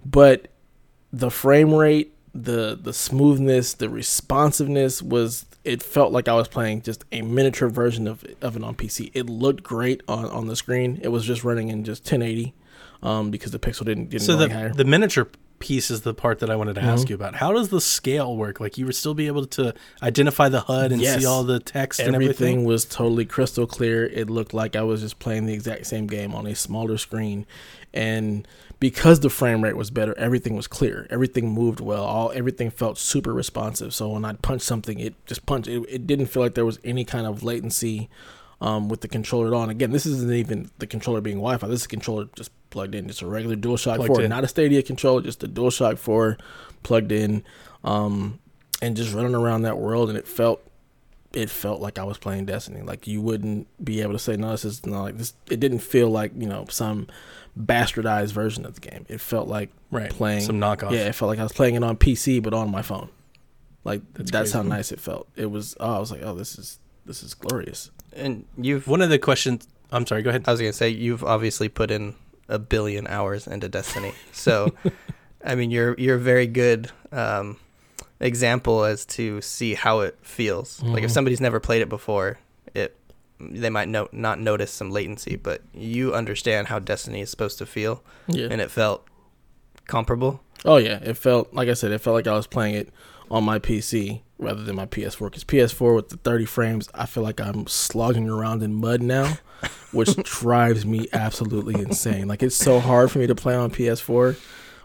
But 0.05 0.49
the 1.11 1.31
frame 1.31 1.75
rate, 1.75 2.15
the 2.35 2.79
the 2.81 2.93
smoothness, 2.93 3.73
the 3.75 3.89
responsiveness 3.89 5.01
was 5.01 5.47
it 5.65 5.83
felt 5.83 6.13
like 6.13 6.29
I 6.29 6.35
was 6.35 6.49
playing 6.49 6.83
just 6.83 7.05
a 7.13 7.23
miniature 7.23 7.69
version 7.69 8.07
of 8.07 8.25
of 8.41 8.57
it 8.57 8.63
on 8.65 8.75
PC. 8.75 9.11
It 9.15 9.29
looked 9.29 9.63
great 9.63 10.03
on, 10.09 10.25
on 10.27 10.47
the 10.47 10.57
screen. 10.57 10.99
It 11.03 11.09
was 11.09 11.25
just 11.25 11.45
running 11.45 11.69
in 11.69 11.85
just 11.85 12.03
1080 12.05 12.55
um, 13.03 13.31
because 13.31 13.53
the 13.53 13.59
pixel 13.59 13.85
didn't 13.85 14.11
didn't 14.11 14.23
So 14.25 14.37
the 14.37 14.45
any 14.45 14.55
higher. 14.55 14.73
the 14.73 14.85
miniature 14.85 15.29
piece 15.59 15.91
is 15.91 16.03
the 16.03 16.15
part 16.15 16.39
that 16.39 16.49
I 16.51 16.55
wanted 16.55 16.77
to 16.77 16.83
ask 16.83 17.07
Mhm. 17.07 17.11
you 17.11 17.15
about. 17.17 17.35
How 17.35 17.53
does 17.53 17.69
the 17.71 17.81
scale 17.81 18.37
work? 18.37 18.61
Like 18.61 18.79
you 18.79 18.87
would 18.87 18.95
still 18.95 19.15
be 19.15 19.27
able 19.27 19.45
to 19.47 19.75
identify 20.01 20.49
the 20.49 20.61
HUD 20.61 20.93
and 20.93 21.03
Yes. 21.03 21.19
see 21.21 21.27
all 21.27 21.43
the 21.43 21.59
text 21.59 21.99
and 21.99 22.15
Everything 22.15 22.31
everything. 22.47 22.65
was 22.65 22.85
totally 22.85 23.25
crystal 23.25 23.67
clear. 23.67 24.07
It 24.07 24.31
looked 24.31 24.55
like 24.55 24.77
I 24.77 24.83
was 24.83 25.01
just 25.01 25.19
playing 25.19 25.47
the 25.47 25.55
exact 25.55 25.87
same 25.89 26.07
game 26.07 26.33
on 26.33 26.47
a 26.47 26.55
smaller 26.55 26.97
screen, 26.97 27.45
and 27.93 28.47
because 28.81 29.21
the 29.21 29.31
frame 29.31 29.63
rate 29.63 29.77
was 29.77 29.91
better, 29.91 30.17
everything 30.19 30.55
was 30.55 30.67
clear. 30.67 31.07
Everything 31.11 31.51
moved 31.51 31.81
well. 31.81 32.05
All 32.05 32.33
everything 32.35 32.71
felt 32.71 32.99
super 32.99 33.33
responsive. 33.33 33.93
So 33.93 34.11
when 34.11 34.25
I 34.25 34.35
punched 34.35 34.65
something, 34.65 35.01
it 35.01 35.15
just 35.27 35.47
punched. 35.47 35.69
It, 35.69 35.85
it 35.89 36.07
didn't 36.07 36.27
feel 36.27 36.43
like 36.43 36.55
there 36.55 36.67
was 36.67 36.79
any 36.85 37.05
kind 37.05 37.27
of 37.27 37.43
latency 37.43 38.09
um, 38.61 38.89
with 38.89 39.01
the 39.01 39.09
controller 39.09 39.55
on. 39.55 39.71
Again, 39.71 39.91
this 39.91 40.07
isn't 40.07 40.33
even 40.33 40.71
the 40.79 40.87
controller 40.87 41.21
being 41.21 41.37
Wi-Fi. 41.37 41.67
This 41.67 41.81
is 41.81 41.87
a 41.87 41.89
controller 41.89 42.29
just 42.35 42.51
plugged 42.71 42.95
in. 42.95 43.09
Just 43.09 43.23
a 43.23 43.27
regular 43.27 43.57
DualShock 43.57 43.97
Plugged 43.97 44.15
4, 44.15 44.23
in. 44.23 44.31
not 44.31 44.45
a 44.45 44.49
Stadia 44.49 44.83
controller, 44.83 45.23
just 45.23 45.43
a 45.43 45.49
DualShock 45.49 45.99
4 45.99 46.39
plugged 46.83 47.13
in, 47.13 47.45
um, 47.85 48.39
and 48.83 48.97
just 48.97 49.13
running 49.13 49.35
around 49.35 49.63
that 49.63 49.79
world. 49.79 50.09
And 50.09 50.19
it 50.19 50.27
felt 50.27 50.68
it 51.33 51.51
felt 51.51 51.81
like 51.81 51.99
I 51.99 52.05
was 52.05 52.19
playing 52.19 52.47
Destiny. 52.47 52.83
Like 52.83 53.07
you 53.07 53.21
wouldn't 53.21 53.67
be 53.85 54.01
able 54.03 54.13
to 54.13 54.19
say 54.19 54.37
no, 54.37 54.51
this 54.51 54.65
is 54.65 54.85
not 54.87 55.03
like 55.03 55.19
this. 55.19 55.35
It 55.51 55.61
didn't 55.61 55.81
feel 55.81 56.09
like 56.09 56.33
you 56.37 56.47
know 56.47 56.67
some 56.71 57.09
bastardized 57.59 58.33
version 58.33 58.65
of 58.65 58.75
the 58.75 58.81
game. 58.81 59.05
It 59.09 59.21
felt 59.21 59.49
like 59.49 59.71
right. 59.91 60.11
playing. 60.11 60.43
some 60.43 60.61
knockoff. 60.61 60.93
yeah, 60.93 61.07
it 61.07 61.15
felt 61.15 61.29
like 61.29 61.39
I 61.39 61.43
was 61.43 61.53
playing 61.53 61.75
it 61.75 61.85
on 61.85 61.97
PC 61.97 62.43
but 62.43 62.55
on 62.55 62.71
my 62.71 62.83
phone. 62.83 63.11
Like 63.85 64.03
That's 64.15 64.31
that's, 64.31 64.53
how 64.53 64.63
nice 64.63 64.93
it 64.93 65.01
felt. 65.01 65.29
It 65.37 65.47
was. 65.47 65.77
Oh, 65.81 65.95
I 65.95 65.99
was 65.99 66.11
like, 66.11 66.23
oh, 66.23 66.35
this 66.35 66.59
is 66.59 66.79
this 67.05 67.23
is 67.23 67.35
glorious. 67.35 67.91
And 68.15 68.45
you've 68.57 68.87
One 68.87 69.03
of 69.03 69.11
the 69.11 69.19
questions. 69.19 69.67
I'm 69.91 70.07
sorry. 70.07 70.23
Go 70.23 70.31
ahead. 70.31 70.45
I 70.47 70.51
was 70.51 70.61
gonna 70.61 70.73
say 70.73 70.91
you've 70.91 71.25
obviously 71.25 71.69
put 71.69 71.91
in 71.91 72.15
a 72.49 72.59
billion 72.59 73.07
hours 73.07 73.47
into 73.47 73.69
Destiny. 73.69 74.13
So, 74.33 74.75
I 75.45 75.55
mean, 75.55 75.71
you're 75.71 75.95
you're 75.99 76.19
very 76.19 76.47
good 76.47 76.91
um, 77.13 77.59
example 78.21 78.85
as 78.85 79.05
to 79.07 79.41
see 79.41 79.75
how 79.75 80.01
it 80.01 80.19
feels. 80.23 80.83
Like 80.83 81.03
if 81.05 81.11
Mhm. 81.11 81.15
somebody's 81.15 81.41
never 81.41 81.61
played 81.61 81.83
it 81.83 81.89
before, 81.89 82.39
it 82.75 82.95
they 83.41 83.71
might 83.71 83.89
no, 83.89 84.09
not 84.11 84.41
notice 84.41 84.73
some 84.73 84.91
latency, 84.91 85.37
but 85.37 85.63
you 85.73 86.13
understand 86.13 86.67
how 86.67 86.81
Destiny 86.81 87.21
is 87.21 87.31
supposed 87.31 87.57
to 87.59 87.67
feel, 87.67 88.03
Yeah. 88.27 88.49
and 88.51 88.61
it 88.61 88.69
felt 88.71 89.07
comparable. 89.87 90.41
Oh 90.65 90.77
yeah, 90.77 90.99
it 91.03 91.17
felt 91.17 91.53
like 91.55 91.69
I 91.69 91.75
said. 91.75 91.93
It 91.93 91.99
felt 92.01 92.15
like 92.15 92.27
I 92.27 92.33
was 92.35 92.47
playing 92.49 92.75
it 92.75 92.89
on 93.31 93.45
my 93.45 93.59
PC 93.61 94.23
rather 94.39 94.63
than 94.65 94.75
my 94.77 94.87
PS4. 94.87 95.31
Because 95.31 95.45
PS4 95.45 95.95
with 95.95 96.09
the 96.09 96.17
30 96.17 96.45
frames, 96.47 96.89
I 96.95 97.07
feel 97.07 97.23
like 97.23 97.41
I'm 97.41 97.67
slogging 97.69 98.29
around 98.29 98.63
in 98.65 98.75
mud 98.75 99.01
now, 99.03 99.39
which 99.93 100.17
drives 100.25 100.85
me 100.85 101.07
absolutely 101.13 101.81
insane. 101.81 102.27
Like 102.27 102.43
it's 102.43 102.57
so 102.57 102.81
hard 102.81 103.11
for 103.13 103.19
me 103.21 103.27
to 103.29 103.35
play 103.37 103.55
on 103.55 103.71
PS4 103.71 104.37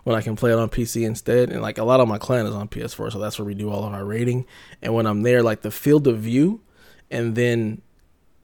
when 0.03 0.15
I 0.15 0.21
can 0.21 0.35
play 0.35 0.51
it 0.51 0.59
on 0.59 0.69
PC 0.69 1.05
instead. 1.05 1.49
And 1.49 1.61
like 1.61 1.77
a 1.77 1.83
lot 1.83 1.99
of 1.99 2.07
my 2.07 2.17
clan 2.17 2.45
is 2.45 2.53
on 2.53 2.67
PS4, 2.67 3.11
so 3.11 3.19
that's 3.19 3.39
where 3.39 3.45
we 3.45 3.53
do 3.53 3.69
all 3.69 3.85
of 3.85 3.93
our 3.93 4.05
raiding. 4.05 4.45
And 4.81 4.93
when 4.93 5.05
I'm 5.05 5.23
there, 5.23 5.41
like 5.43 5.61
the 5.61 5.71
field 5.71 6.07
of 6.07 6.19
view, 6.19 6.61
and 7.09 7.35
then 7.35 7.81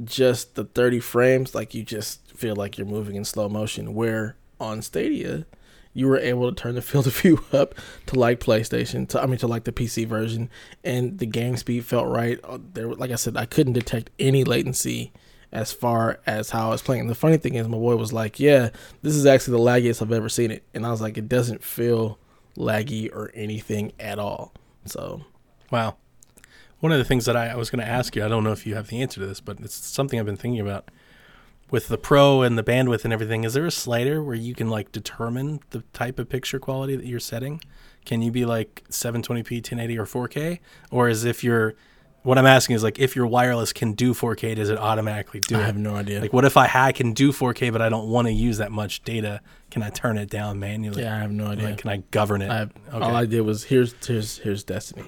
just 0.04 0.56
the 0.56 0.64
30 0.64 1.00
frames, 1.00 1.54
like 1.54 1.74
you 1.74 1.84
just 1.84 2.32
feel 2.32 2.56
like 2.56 2.78
you're 2.78 2.88
moving 2.88 3.16
in 3.16 3.26
slow 3.26 3.50
motion. 3.50 3.94
Where 3.94 4.38
on 4.60 4.82
Stadia, 4.82 5.46
you 5.94 6.08
were 6.08 6.20
able 6.20 6.50
to 6.50 6.56
turn 6.56 6.76
the 6.76 6.82
field 6.84 7.08
of 7.08 7.16
view 7.16 7.44
up 7.52 7.76
to 8.08 8.18
like 8.18 8.40
PlayStation, 8.40 9.08
to 9.10 9.22
I 9.22 9.26
mean 9.26 9.38
to 9.40 9.48
like 9.48 9.66
the 9.66 9.72
PC 9.72 10.08
version, 10.08 10.50
and 10.84 11.20
the 11.20 11.26
game 11.26 11.58
speed 11.58 11.86
felt 11.86 12.08
right. 12.08 12.40
Uh, 12.44 12.60
There, 12.74 12.94
like 12.94 13.12
I 13.12 13.16
said, 13.16 13.36
I 13.36 13.46
couldn't 13.46 13.74
detect 13.74 14.10
any 14.20 14.44
latency 14.44 15.12
as 15.52 15.72
far 15.72 16.20
as 16.26 16.52
how 16.52 16.68
I 16.68 16.70
was 16.70 16.82
playing. 16.82 17.08
The 17.08 17.16
funny 17.16 17.38
thing 17.38 17.56
is, 17.56 17.68
my 17.68 17.78
boy 17.78 17.96
was 17.96 18.14
like, 18.14 18.40
"Yeah, 18.40 18.70
this 19.02 19.16
is 19.16 19.26
actually 19.26 19.58
the 19.58 19.64
laggiest 19.64 20.02
I've 20.02 20.12
ever 20.12 20.30
seen 20.30 20.52
it," 20.52 20.64
and 20.74 20.86
I 20.86 20.92
was 20.92 21.02
like, 21.02 21.18
"It 21.18 21.28
doesn't 21.28 21.64
feel 21.64 22.20
laggy 22.58 23.14
or 23.14 23.32
anything 23.34 23.94
at 24.00 24.20
all." 24.20 24.54
So 24.86 25.22
Wow. 25.72 25.98
One 26.80 26.92
of 26.92 26.98
the 26.98 27.04
things 27.04 27.26
that 27.26 27.36
I, 27.36 27.50
I 27.50 27.56
was 27.56 27.70
going 27.70 27.84
to 27.84 27.90
ask 27.90 28.16
you, 28.16 28.24
I 28.24 28.28
don't 28.28 28.44
know 28.44 28.52
if 28.52 28.66
you 28.66 28.76
have 28.76 28.88
the 28.88 29.02
answer 29.02 29.20
to 29.20 29.28
this, 29.28 29.42
but 29.42 29.60
it's 29.60 29.76
something 29.76 30.20
I've 30.20 30.26
been 30.26 30.38
thinking 30.38 30.62
about. 30.62 30.90
With 31.70 31.88
the 31.88 31.98
pro 31.98 32.42
and 32.42 32.58
the 32.58 32.64
bandwidth 32.64 33.04
and 33.04 33.14
everything, 33.14 33.44
is 33.44 33.54
there 33.54 33.66
a 33.66 33.72
slider 33.72 34.24
where 34.24 34.36
you 34.36 34.56
can 34.56 34.70
like 34.70 34.92
determine 34.92 35.60
the 35.70 35.84
type 35.94 36.18
of 36.18 36.28
picture 36.28 36.60
quality 36.60 36.96
that 36.96 37.06
you're 37.06 37.20
setting? 37.20 37.62
Can 38.06 38.22
you 38.22 38.32
be 38.32 38.46
like 38.46 38.84
720p, 38.90 39.58
1080, 39.58 40.00
or 40.00 40.06
4K? 40.06 40.60
Or 40.90 41.10
is 41.10 41.26
if 41.26 41.44
you're, 41.44 41.76
what 42.24 42.38
I'm 42.38 42.46
asking 42.46 42.76
is 42.76 42.84
like 42.84 43.00
if 43.00 43.16
your 43.16 43.26
wireless 43.28 43.72
can 43.74 43.94
do 43.94 44.14
4K, 44.14 44.56
does 44.56 44.70
it 44.70 44.78
automatically 44.78 45.40
do 45.40 45.58
I 45.58 45.62
it? 45.62 45.66
have 45.66 45.78
no 45.78 45.96
idea. 45.96 46.22
Like, 46.22 46.34
what 46.34 46.46
if 46.46 46.58
I, 46.58 46.70
I 46.74 46.92
can 46.92 47.14
do 47.14 47.32
4K, 47.32 47.72
but 47.72 47.82
I 47.82 47.90
don't 47.90 48.10
want 48.10 48.28
to 48.28 48.34
use 48.34 48.58
that 48.58 48.72
much 48.72 49.04
data? 49.04 49.42
Can 49.72 49.84
I 49.84 49.90
turn 49.90 50.18
it 50.18 50.30
down 50.30 50.60
manually? 50.60 51.04
yeah, 51.04 51.16
I 51.16 51.20
have 51.20 51.32
no 51.32 51.48
idea. 51.48 51.70
Like, 51.70 51.78
can 51.80 51.90
I 51.92 51.98
govern 52.12 52.42
it? 52.42 52.50
I 52.50 52.58
have, 52.58 52.72
Okay. 52.88 52.98
All 53.06 53.16
I 53.16 53.26
did 53.26 53.42
was 53.42 53.64
here's 53.66 53.94
here's 54.06 54.38
here's 54.40 54.64
Destiny. 54.64 55.04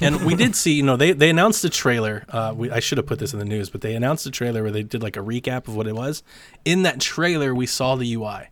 and 0.00 0.24
we 0.26 0.34
did 0.34 0.56
see, 0.56 0.72
you 0.72 0.82
know, 0.82 0.96
they, 0.96 1.12
they 1.12 1.30
announced 1.30 1.64
a 1.64 1.70
trailer. 1.70 2.24
Uh, 2.28 2.52
we, 2.56 2.70
I 2.70 2.80
should 2.80 2.98
have 2.98 3.06
put 3.06 3.20
this 3.20 3.32
in 3.32 3.38
the 3.38 3.44
news, 3.44 3.70
but 3.70 3.80
they 3.80 3.94
announced 3.94 4.26
a 4.26 4.30
trailer 4.30 4.62
where 4.62 4.72
they 4.72 4.82
did 4.82 5.02
like 5.02 5.16
a 5.16 5.20
recap 5.20 5.68
of 5.68 5.76
what 5.76 5.86
it 5.86 5.94
was. 5.94 6.22
In 6.64 6.82
that 6.82 7.00
trailer, 7.00 7.54
we 7.54 7.66
saw 7.66 7.94
the 7.94 8.12
UI. 8.14 8.48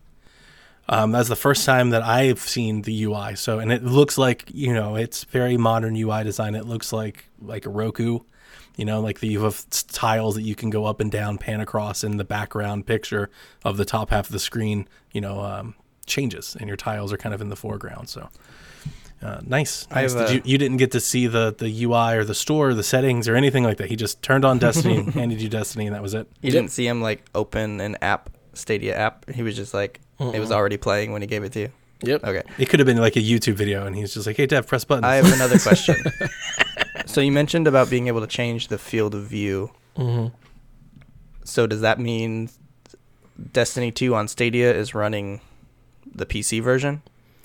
Um, 0.89 1.13
that's 1.13 1.29
the 1.29 1.37
first 1.37 1.65
time 1.65 1.91
that 1.91 2.03
I've 2.03 2.41
seen 2.41 2.83
the 2.83 3.05
UI. 3.05 3.37
So, 3.37 3.61
and 3.61 3.73
it 3.73 3.85
looks 3.85 4.19
like, 4.19 4.45
you 4.53 4.75
know, 4.75 4.97
it's 4.97 5.25
very 5.25 5.57
modern 5.57 5.97
UI 5.97 6.25
design. 6.25 6.55
It 6.55 6.67
looks 6.67 6.93
like 6.93 7.25
like 7.41 7.67
a 7.67 7.71
Roku, 7.71 8.21
you 8.77 8.85
know, 8.85 9.01
like 9.01 9.21
the, 9.21 9.29
you 9.29 9.43
have 9.45 9.65
tiles 9.89 10.35
that 10.35 10.43
you 10.43 10.55
can 10.55 10.71
go 10.71 10.85
up 10.85 11.01
and 11.01 11.11
down, 11.11 11.39
pan 11.39 11.61
across, 11.61 12.03
and 12.03 12.19
the 12.19 12.25
background 12.25 12.87
picture 12.87 13.31
of 13.65 13.77
the 13.77 13.85
top 13.85 14.11
half 14.11 14.27
of 14.27 14.33
the 14.33 14.39
screen, 14.41 14.89
you 15.13 15.21
know, 15.21 15.41
um, 15.41 15.75
changes, 16.07 16.57
and 16.59 16.67
your 16.69 16.77
tiles 16.77 17.13
are 17.13 17.17
kind 17.17 17.35
of 17.35 17.41
in 17.41 17.49
the 17.49 17.57
foreground. 17.57 18.09
So, 18.09 18.29
uh, 19.23 19.41
nice. 19.47 19.87
I 19.91 20.03
nice. 20.03 20.15
Did 20.15 20.29
a- 20.31 20.35
you 20.35 20.43
you 20.45 20.59
didn't 20.59 20.79
get 20.79 20.91
to 20.93 21.01
see 21.01 21.29
the 21.29 21.55
the 21.57 21.85
UI 21.85 22.17
or 22.17 22.25
the 22.25 22.35
store, 22.35 22.71
or 22.71 22.75
the 22.75 22.83
settings, 22.83 23.29
or 23.29 23.37
anything 23.37 23.63
like 23.63 23.77
that. 23.77 23.89
He 23.89 23.95
just 23.97 24.21
turned 24.21 24.45
on 24.45 24.59
Destiny, 24.59 24.97
and 24.99 25.15
handed 25.15 25.41
you 25.41 25.49
Destiny, 25.49 25.87
and 25.87 25.95
that 25.95 26.03
was 26.03 26.13
it. 26.15 26.27
You 26.43 26.49
Yep. 26.49 26.53
didn't 26.53 26.71
see 26.73 26.87
him 26.89 27.01
like 27.01 27.25
open 27.37 27.81
an 27.81 27.97
app, 28.03 28.31
Stadia 28.55 28.97
app. 28.97 29.29
He 29.31 29.43
was 29.43 29.57
just 29.57 29.75
like 29.75 30.01
it 30.21 30.39
was 30.41 30.53
already 30.53 30.77
playing 30.77 31.13
when 31.13 31.23
he 31.23 31.27
gave 31.29 31.43
it 31.45 31.53
to 31.53 31.61
you. 31.61 31.73
Yep. 32.05 32.25
Okay. 32.25 32.43
It 32.59 32.69
could 32.69 32.81
have 32.81 32.87
been 32.87 32.99
like 32.99 33.17
a 33.17 33.21
YouTube 33.21 33.55
video, 33.55 33.87
and 33.87 33.95
he's 33.95 34.13
just 34.15 34.27
like, 34.27 34.37
"Hey, 34.37 34.47
Dev, 34.47 34.67
press 34.67 34.85
buttons." 34.85 35.05
I 35.07 35.17
have 35.17 35.33
another 35.33 35.59
question. 35.69 35.97
so 37.07 37.21
you 37.21 37.31
mentioned 37.33 37.67
about 37.69 37.89
being 37.91 38.09
able 38.09 38.21
to 38.21 38.27
change 38.27 38.69
the 38.69 38.79
field 38.79 39.15
of 39.15 39.25
view. 39.25 39.71
hmm 39.97 40.27
So 41.45 41.67
does 41.67 41.81
that 41.81 41.99
mean 42.01 42.51
Destiny 43.53 43.91
2 43.93 44.15
on 44.15 44.29
Stadia 44.29 44.73
is 44.75 44.95
running 44.95 45.41
the 46.15 46.27
PC 46.27 46.61
version 46.63 47.03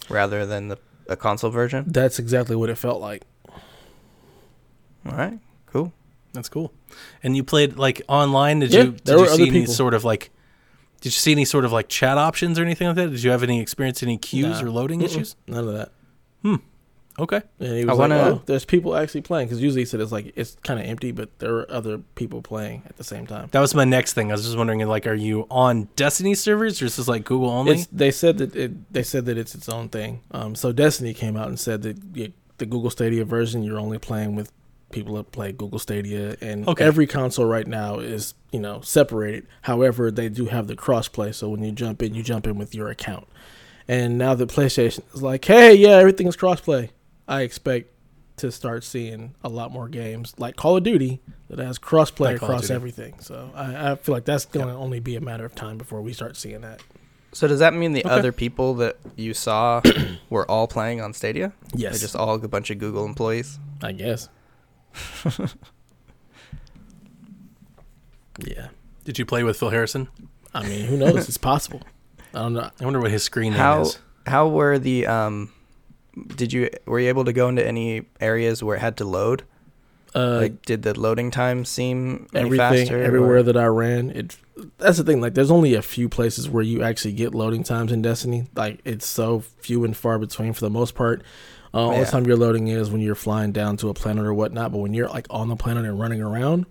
rather 0.10 0.46
than 0.46 0.68
the 0.70 0.78
a 1.08 1.16
console 1.16 1.52
version? 1.52 1.86
That's 1.88 2.20
exactly 2.20 2.56
what 2.56 2.70
it 2.70 2.76
felt 2.78 3.00
like. 3.00 3.24
All 5.06 5.14
right. 5.18 5.40
Cool. 5.68 5.94
That's 6.34 6.50
cool. 6.50 6.74
And 7.24 7.36
you 7.38 7.44
played 7.44 7.78
like 7.78 8.02
online. 8.08 8.60
Did 8.60 8.74
Yeah, 8.74 8.80
you 8.82 8.92
did 8.92 9.06
there 9.06 9.16
you 9.18 9.22
were 9.22 9.28
see 9.30 9.44
other 9.44 9.52
any 9.52 9.66
sort 9.66 9.94
of 9.94 10.04
like? 10.04 10.32
Did 11.02 11.06
you 11.06 11.12
see 11.12 11.32
any 11.32 11.46
sort 11.46 11.64
of 11.66 11.72
like 11.72 11.88
chat 11.90 12.18
options 12.18 12.58
or 12.58 12.64
anything 12.64 12.88
like 12.88 12.96
that? 12.98 13.10
Did 13.12 13.24
you 13.24 13.32
have 13.32 13.44
any 13.44 13.62
experience 13.62 14.02
any 14.04 14.18
queues 14.18 14.62
Nah. 14.62 14.68
or 14.68 14.72
loading 14.72 15.00
Mm-mm. 15.02 15.06
issues? 15.06 15.36
None 15.48 15.68
of 15.68 15.74
that. 15.74 15.92
Hmm. 16.42 16.56
Okay. 17.20 17.42
And 17.60 17.74
he 17.78 17.82
I 17.82 17.86
was 17.86 17.98
wanna- 17.98 18.18
like, 18.18 18.34
"Oh, 18.34 18.42
there's 18.46 18.64
people 18.66 18.96
actually 18.96 19.22
playing." 19.22 19.48
Because 19.48 19.60
usually 19.62 19.82
he 19.82 19.86
said 19.86 20.02
it's 20.02 20.12
like 20.12 20.34
it's 20.36 20.56
kind 20.64 20.80
of 20.80 20.86
empty, 20.86 21.12
but 21.12 21.40
there 21.40 21.56
are 21.56 21.72
other 21.72 21.98
people 22.16 22.44
playing 22.44 22.84
at 22.88 22.98
the 22.98 23.04
same 23.04 23.26
time. 23.26 23.48
That 23.52 23.60
was 23.60 23.74
my 23.74 23.86
next 23.86 24.14
thing. 24.14 24.30
I 24.32 24.36
was 24.36 24.44
just 24.46 24.56
wondering, 24.56 24.86
like, 24.88 25.08
are 25.08 25.16
you 25.16 25.48
on 25.50 25.88
Destiny 25.96 26.36
servers 26.36 26.80
or 26.80 26.86
is 26.86 26.96
this 26.98 27.08
like 27.08 27.24
Google 27.26 27.50
only? 27.50 27.74
It's, 27.74 27.88
they 27.88 28.12
said 28.12 28.38
that 28.38 28.56
it, 28.56 28.94
they 28.94 29.02
said 29.02 29.26
that 29.26 29.38
it's 29.38 29.56
its 29.56 29.68
own 29.68 29.90
thing. 29.90 30.22
Um, 30.32 30.54
so 30.54 30.72
Destiny 30.72 31.16
came 31.16 31.36
out 31.38 31.48
and 31.48 31.60
said 31.60 31.82
that 31.84 31.98
y 32.16 32.34
the 32.60 32.66
Google 32.68 32.90
Stadia 32.92 33.24
version 33.26 33.64
you're 33.64 33.80
only 33.80 33.98
playing 34.00 34.36
with 34.36 34.52
people 34.92 35.16
that 35.16 35.32
play 35.32 35.52
Google 35.52 35.80
Stadia, 35.80 36.38
and 36.42 36.68
Okay. 36.68 36.84
every 36.86 37.08
console 37.08 37.46
right 37.46 37.68
now 37.68 38.00
is 38.00 38.34
you 38.52 38.60
know 38.60 38.82
separated. 38.82 39.48
However, 39.64 40.12
they 40.12 40.30
do 40.30 40.46
have 40.46 40.68
the 40.68 40.76
crossplay, 40.76 41.34
so 41.34 41.50
when 41.50 41.64
you 41.64 41.72
jump 41.72 42.02
in, 42.02 42.14
you 42.14 42.24
jump 42.24 42.48
in 42.48 42.58
with 42.58 42.74
your 42.74 42.90
account. 42.90 43.28
And 43.88 44.18
now 44.18 44.34
that 44.36 44.50
PlayStation 44.50 45.02
is 45.14 45.22
like, 45.22 45.46
hey, 45.46 45.74
yeah, 45.74 45.90
everything 45.92 46.28
everything's 46.28 46.38
crossplay. 46.38 46.90
I 47.28 47.42
expect 47.42 47.92
to 48.38 48.52
start 48.52 48.84
seeing 48.84 49.34
a 49.44 49.50
lot 49.50 49.72
more 49.72 49.88
games 49.88 50.34
like 50.38 50.56
Call 50.56 50.78
of 50.78 50.84
Duty 50.84 51.22
that 51.50 51.60
has 51.60 51.80
crossplay 51.80 52.20
Like 52.20 52.36
across 52.38 52.70
everything. 52.70 53.20
So 53.20 53.50
I, 53.56 53.92
I 53.92 53.96
feel 53.96 54.14
like 54.14 54.26
that's 54.26 54.46
going 54.46 54.68
to 54.68 54.74
only 54.74 55.00
be 55.00 55.16
a 55.16 55.22
matter 55.22 55.46
of 55.46 55.56
time 55.56 55.78
before 55.78 56.02
we 56.02 56.14
start 56.14 56.36
seeing 56.38 56.62
that. 56.62 56.82
So 57.34 57.48
does 57.48 57.60
that 57.60 57.74
mean 57.74 57.94
the 57.94 58.06
Okay. 58.06 58.14
other 58.14 58.32
people 58.32 58.74
that 58.76 58.98
you 59.16 59.34
saw 59.34 59.82
were 60.30 60.50
all 60.50 60.68
playing 60.68 61.02
on 61.02 61.14
Stadia? 61.14 61.54
Yes, 61.74 61.94
They're 61.94 62.00
just 62.00 62.16
all 62.16 62.36
a 62.36 62.48
bunch 62.48 62.70
of 62.70 62.78
Google 62.80 63.06
employees. 63.06 63.60
I 63.82 63.92
guess. 63.94 64.30
yeah. 68.40 68.68
Did 69.04 69.18
you 69.20 69.26
play 69.26 69.44
with 69.44 69.58
Phil 69.60 69.70
Harrison? 69.70 70.08
I 70.54 70.68
mean, 70.68 70.86
who 70.86 70.98
knows? 70.98 71.28
it's 71.28 71.38
possible. 71.38 71.82
I 72.34 72.40
don't 72.40 72.54
know. 72.54 72.70
I 72.80 72.84
wonder 72.84 73.00
what 73.00 73.12
his 73.12 73.24
screen 73.24 73.54
name 73.54 73.60
How 73.62 73.82
is. 73.82 74.00
how 74.26 74.48
were 74.50 74.78
the 74.78 75.08
um 75.08 75.52
did 76.36 76.52
you 76.52 76.70
were 76.86 77.00
you 77.00 77.10
able 77.10 77.26
to 77.26 77.34
go 77.34 77.48
into 77.48 77.66
any 77.66 78.04
areas 78.20 78.64
where 78.64 78.76
it 78.76 78.80
had 78.80 78.98
to 78.98 79.06
load? 79.06 79.44
Uh, 80.16 80.38
like, 80.42 80.66
did 80.66 80.82
the 80.84 81.00
loading 81.00 81.30
time 81.30 81.64
seem 81.66 82.28
any 82.34 82.46
everything 82.46 82.88
faster? 82.88 83.04
everywhere 83.04 83.38
or- 83.38 83.44
that 83.44 83.58
I 83.58 83.66
ran, 83.66 84.10
it 84.12 84.38
that's 84.80 84.98
the 84.98 85.04
thing. 85.04 85.22
Like, 85.22 85.36
there's 85.36 85.52
only 85.52 85.76
a 85.76 85.82
few 85.84 86.10
places 86.10 86.50
where 86.50 86.64
you 86.64 86.82
actually 86.82 87.14
get 87.14 87.36
loading 87.36 87.62
times 87.64 87.92
in 87.92 88.02
Destiny. 88.02 88.48
Like, 88.56 88.80
it's 88.84 89.06
so 89.06 89.42
few 89.42 89.84
and 89.86 89.96
far 89.96 90.18
between 90.18 90.54
for 90.54 90.62
the 90.62 90.70
most 90.72 90.96
part. 90.96 91.22
Uh, 91.74 91.86
Only 91.88 92.00
Yeah. 92.00 92.06
time 92.06 92.26
you're 92.26 92.38
loading 92.38 92.68
is 92.68 92.90
when 92.90 93.02
you're 93.02 93.16
flying 93.16 93.52
down 93.52 93.78
to 93.78 93.90
a 93.90 93.94
planet 93.94 94.26
or 94.26 94.34
whatnot. 94.34 94.72
But 94.72 94.80
when 94.80 94.94
you're 94.94 95.10
like 95.10 95.28
on 95.30 95.48
the 95.50 95.56
planet 95.56 95.86
and 95.86 96.00
running 96.00 96.22
around, 96.22 96.66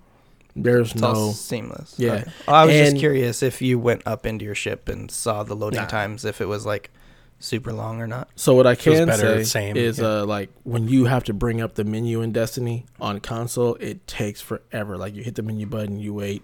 there's 0.55 0.93
It's 0.93 1.03
all 1.03 1.15
no. 1.27 1.33
seamless. 1.33 1.95
Yeah. 1.99 2.13
Okay. 2.15 2.25
I 2.49 2.65
was 2.65 2.75
just 2.75 2.97
curious 2.97 3.43
if 3.43 3.61
you 3.61 3.79
went 3.79 4.03
up 4.07 4.25
into 4.27 4.45
your 4.45 4.55
ship 4.55 4.89
and 4.89 5.11
saw 5.11 5.43
the 5.43 5.55
loading 5.55 5.81
Nah. 5.81 5.87
times, 5.87 6.25
if 6.25 6.41
it 6.41 6.47
was 6.47 6.65
like 6.65 6.91
super 7.39 7.71
long 7.71 8.01
or 8.01 8.07
not. 8.07 8.29
So 8.37 8.55
what 8.55 8.67
I 8.67 8.75
can 8.75 9.05
better, 9.07 9.45
say 9.45 9.45
same, 9.45 9.77
is, 9.77 9.99
yeah. 9.99 10.21
uh, 10.21 10.25
like 10.25 10.49
when 10.63 10.89
you 10.89 11.05
have 11.05 11.23
to 11.25 11.35
bring 11.35 11.61
up 11.61 11.75
the 11.75 11.85
menu 11.85 12.23
in 12.23 12.33
Destiny 12.33 12.87
on 12.99 13.21
console, 13.21 13.75
it 13.75 14.07
takes 14.07 14.41
forever. 14.41 14.97
Like 14.97 15.15
you 15.15 15.23
hit 15.23 15.35
the 15.35 15.43
menu 15.43 15.67
button, 15.67 15.99
you 15.99 16.15
wait, 16.15 16.43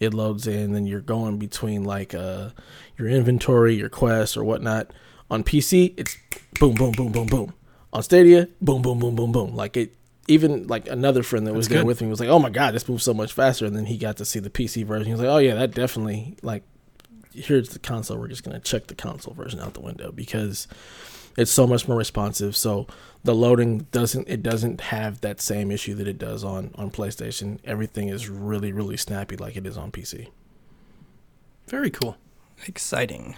it 0.00 0.12
loads 0.12 0.48
in, 0.48 0.72
then 0.72 0.84
you're 0.84 1.00
going 1.00 1.38
between 1.38 1.84
like 1.84 2.12
uh 2.12 2.48
your 2.98 3.06
inventory, 3.08 3.76
your 3.76 3.88
quests, 3.88 4.36
or 4.36 4.42
whatnot. 4.42 4.92
On 5.30 5.44
PC, 5.44 5.94
it's 5.96 6.16
boom, 6.58 6.74
boom, 6.74 6.90
boom, 6.90 7.12
boom, 7.12 7.26
boom. 7.28 7.54
On 7.92 8.02
Stadia, 8.02 8.48
boom, 8.60 8.82
boom, 8.82 8.98
boom, 8.98 9.14
boom, 9.14 9.32
boom. 9.32 9.54
Like 9.54 9.76
it. 9.76 9.94
Even 10.28 10.68
like 10.68 10.88
another 10.88 11.24
friend 11.24 11.46
that 11.48 11.52
was 11.52 11.66
That's 11.66 11.74
there 11.74 11.82
good. 11.82 11.86
with 11.88 12.00
me 12.00 12.06
was 12.08 12.20
like, 12.20 12.28
"Oh 12.28 12.38
my 12.38 12.48
god, 12.48 12.74
this 12.74 12.88
moves 12.88 13.02
so 13.02 13.12
much 13.12 13.32
faster!" 13.32 13.66
And 13.66 13.74
then 13.76 13.86
he 13.86 13.98
got 13.98 14.16
to 14.18 14.24
see 14.24 14.38
the 14.38 14.50
PC 14.50 14.84
version. 14.86 15.06
He 15.06 15.12
was 15.12 15.20
like, 15.20 15.28
"Oh 15.30 15.38
yeah, 15.38 15.54
that 15.54 15.72
definitely 15.74 16.36
like." 16.42 16.62
Here's 17.34 17.70
the 17.70 17.78
console. 17.80 18.18
We're 18.18 18.28
just 18.28 18.44
gonna 18.44 18.60
check 18.60 18.86
the 18.86 18.94
console 18.94 19.34
version 19.34 19.58
out 19.58 19.74
the 19.74 19.80
window 19.80 20.12
because 20.12 20.68
it's 21.36 21.50
so 21.50 21.66
much 21.66 21.88
more 21.88 21.96
responsive 21.96 22.54
so 22.54 22.86
the 23.24 23.34
loading 23.34 23.86
doesn't 23.90 24.28
it 24.28 24.42
doesn't 24.42 24.82
have 24.82 25.20
that 25.22 25.40
same 25.40 25.70
issue 25.70 25.94
that 25.94 26.06
it 26.06 26.18
does 26.18 26.44
on 26.44 26.70
on 26.74 26.90
playstation 26.90 27.58
everything 27.64 28.08
is 28.10 28.28
really 28.28 28.70
really 28.70 28.98
snappy 28.98 29.34
like 29.38 29.56
it 29.56 29.66
is 29.66 29.78
on 29.78 29.90
pc 29.90 30.28
Very 31.68 31.88
cool. 31.90 32.18
Exciting. 32.66 33.34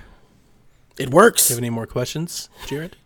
it 0.98 1.11
works 1.11 1.46
Do 1.46 1.55
you 1.55 1.57
have 1.59 1.62
any 1.62 1.70
more 1.70 1.86
questions, 1.86 2.48
Jared? 2.66 2.96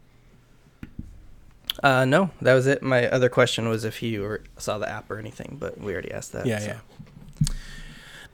Uh, 1.83 2.05
no, 2.05 2.31
that 2.41 2.55
was 2.55 2.67
it. 2.67 2.83
My 2.83 3.09
other 3.09 3.29
question 3.29 3.69
was 3.69 3.85
if 3.85 4.03
you 4.03 4.41
saw 4.57 4.79
the 4.79 4.89
app 4.89 5.11
or 5.11 5.19
anything, 5.19 5.57
but 5.61 5.79
we 5.79 5.93
already 5.93 6.13
asked 6.13 6.33
that. 6.33 6.47
Yeah, 6.47 6.59
so. 6.59 6.67
yeah. 6.67 7.49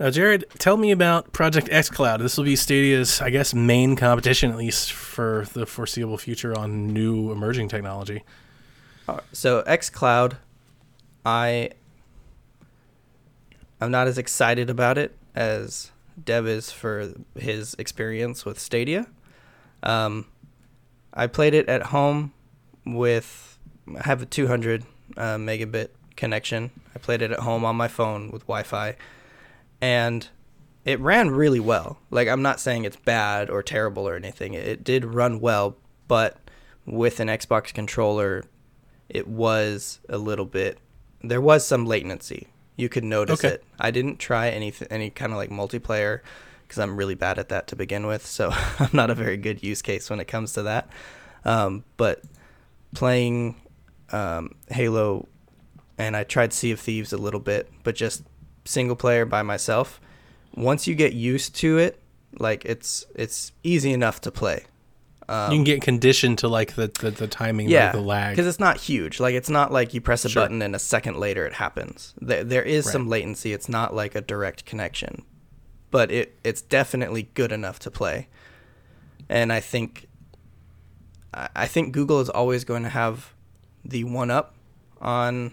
Now, 0.00 0.10
Jared, 0.10 0.44
tell 0.58 0.76
me 0.76 0.90
about 0.90 1.32
Project 1.32 1.68
xCloud. 1.68 2.18
This 2.18 2.36
will 2.36 2.44
be 2.44 2.56
Stadia's, 2.56 3.20
I 3.20 3.30
guess, 3.30 3.54
main 3.54 3.94
competition, 3.94 4.50
at 4.50 4.56
least 4.56 4.92
for 4.92 5.46
the 5.52 5.66
foreseeable 5.66 6.18
future, 6.18 6.58
on 6.58 6.88
new 6.88 7.30
emerging 7.30 7.68
technology. 7.68 8.24
Uh, 9.08 9.20
So 9.32 9.62
xCloud, 9.62 10.38
I 11.24 11.70
I'm 13.80 13.90
not 13.90 14.08
as 14.08 14.18
excited 14.18 14.68
about 14.70 14.98
it 14.98 15.16
as 15.34 15.90
Dev 16.22 16.46
is 16.46 16.70
for 16.70 17.12
his 17.36 17.74
experience 17.78 18.44
with 18.44 18.58
Stadia. 18.58 19.06
Um, 19.82 20.26
I 21.12 21.26
played 21.26 21.54
it 21.54 21.68
at 21.68 21.84
home 21.84 22.32
with 22.84 23.58
I 23.96 24.06
have 24.06 24.22
a 24.22 24.26
200 24.26 24.84
uh, 25.16 25.36
megabit 25.36 25.88
connection. 26.16 26.70
I 26.94 26.98
played 26.98 27.22
it 27.22 27.30
at 27.32 27.40
home 27.40 27.64
on 27.64 27.76
my 27.76 27.88
phone 27.88 28.30
with 28.30 28.42
Wi-Fi, 28.42 28.96
and 29.80 30.26
it 30.84 31.00
ran 31.00 31.30
really 31.30 31.60
well. 31.60 31.98
Like 32.10 32.28
I'm 32.28 32.42
not 32.42 32.60
saying 32.60 32.84
it's 32.84 32.96
bad 32.96 33.50
or 33.50 33.62
terrible 33.62 34.08
or 34.08 34.14
anything. 34.16 34.54
It 34.54 34.84
did 34.84 35.04
run 35.04 35.40
well, 35.40 35.76
but 36.08 36.38
with 36.86 37.20
an 37.20 37.28
Xbox 37.28 37.72
controller, 37.72 38.44
it 39.08 39.26
was 39.26 40.00
a 40.08 40.18
little 40.18 40.44
bit. 40.46 40.78
There 41.22 41.40
was 41.40 41.66
some 41.66 41.86
latency. 41.86 42.48
You 42.76 42.88
could 42.88 43.04
notice 43.04 43.40
Okay. 43.44 43.54
it. 43.54 43.64
I 43.78 43.90
didn't 43.90 44.18
try 44.18 44.50
any 44.50 44.72
any 44.90 45.10
kind 45.10 45.32
of 45.32 45.38
like 45.38 45.50
multiplayer 45.50 46.20
because 46.62 46.78
I'm 46.78 46.96
really 46.96 47.14
bad 47.14 47.38
at 47.38 47.48
that 47.50 47.66
to 47.68 47.76
begin 47.76 48.06
with. 48.06 48.26
So 48.26 48.50
I'm 48.78 48.90
not 48.92 49.10
a 49.10 49.14
very 49.14 49.36
good 49.36 49.62
use 49.62 49.80
case 49.82 50.10
when 50.10 50.20
it 50.20 50.26
comes 50.26 50.52
to 50.54 50.62
that. 50.64 50.88
Um, 51.44 51.84
but 51.96 52.22
playing 52.94 53.60
um, 54.10 54.54
Halo, 54.68 55.28
and 55.98 56.16
I 56.16 56.24
tried 56.24 56.52
Sea 56.52 56.72
of 56.72 56.80
Thieves 56.80 57.12
a 57.12 57.16
little 57.18 57.40
bit, 57.40 57.70
but 57.82 57.94
just 57.94 58.22
single 58.64 58.96
player 58.96 59.24
by 59.26 59.42
myself. 59.42 60.00
Once 60.54 60.86
you 60.86 60.94
get 60.94 61.12
used 61.12 61.54
to 61.56 61.78
it, 61.78 62.00
like 62.38 62.64
it's 62.64 63.04
it's 63.14 63.52
easy 63.62 63.92
enough 63.92 64.20
to 64.22 64.30
play. 64.30 64.64
Um, 65.28 65.50
you 65.52 65.56
can 65.58 65.64
get 65.64 65.82
conditioned 65.82 66.38
to 66.38 66.48
like 66.48 66.74
the 66.74 66.88
the, 67.00 67.10
the 67.10 67.26
timing, 67.26 67.68
yeah, 67.68 67.84
like 67.86 67.92
the 67.94 68.00
lag. 68.00 68.32
because 68.32 68.46
it's 68.46 68.60
not 68.60 68.76
huge. 68.76 69.20
Like 69.20 69.34
it's 69.34 69.48
not 69.50 69.72
like 69.72 69.94
you 69.94 70.00
press 70.00 70.24
a 70.24 70.28
Sure. 70.28 70.42
button 70.42 70.60
and 70.62 70.76
a 70.76 70.78
second 70.78 71.16
later 71.18 71.46
it 71.46 71.54
happens. 71.54 72.14
There, 72.20 72.44
there 72.44 72.62
is 72.62 72.90
some 72.90 73.08
latency. 73.08 73.52
It's 73.52 73.68
not 73.68 73.94
like 73.94 74.14
a 74.14 74.20
direct 74.20 74.64
connection, 74.66 75.24
but 75.90 76.10
it 76.10 76.38
it's 76.44 76.60
definitely 76.60 77.30
good 77.34 77.52
enough 77.52 77.78
to 77.80 77.90
play. 77.90 78.28
And 79.28 79.50
I 79.52 79.60
think, 79.60 80.06
I 81.54 81.66
think 81.66 81.92
Google 81.92 82.20
is 82.20 82.28
always 82.28 82.64
going 82.64 82.82
to 82.84 82.88
have 82.88 83.32
the 83.84 84.04
one 84.04 84.30
up 84.30 84.54
on 85.00 85.52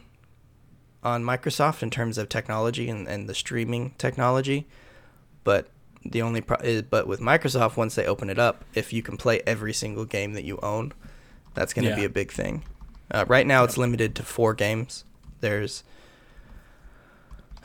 on 1.04 1.24
Microsoft 1.24 1.82
in 1.82 1.90
terms 1.90 2.18
of 2.20 2.30
technology 2.30 2.88
and, 2.88 3.08
and 3.08 3.28
the 3.28 3.34
streaming 3.34 3.96
technology, 3.98 4.68
but 5.44 5.68
the 6.06 6.22
only 6.22 6.42
pro- 6.42 6.58
is, 6.58 6.84
but 6.84 7.08
with 7.08 7.20
Microsoft 7.20 7.76
once 7.76 7.96
they 7.96 8.06
open 8.06 8.30
it 8.30 8.38
up, 8.38 8.64
if 8.76 8.94
you 8.94 9.02
can 9.02 9.18
play 9.18 9.42
every 9.48 9.74
single 9.74 10.06
game 10.06 10.34
that 10.34 10.44
you 10.44 10.60
own, 10.62 10.94
that's 11.56 11.74
going 11.74 11.86
to 11.86 11.90
Yeah. 11.92 11.96
be 11.96 12.06
a 12.06 12.10
big 12.10 12.32
thing. 12.32 12.64
Uh, 13.10 13.26
right 13.28 13.48
now, 13.48 13.64
it's 13.64 13.78
limited 13.78 14.14
to 14.16 14.24
four 14.24 14.54
games. 14.54 15.04
There's 15.40 15.84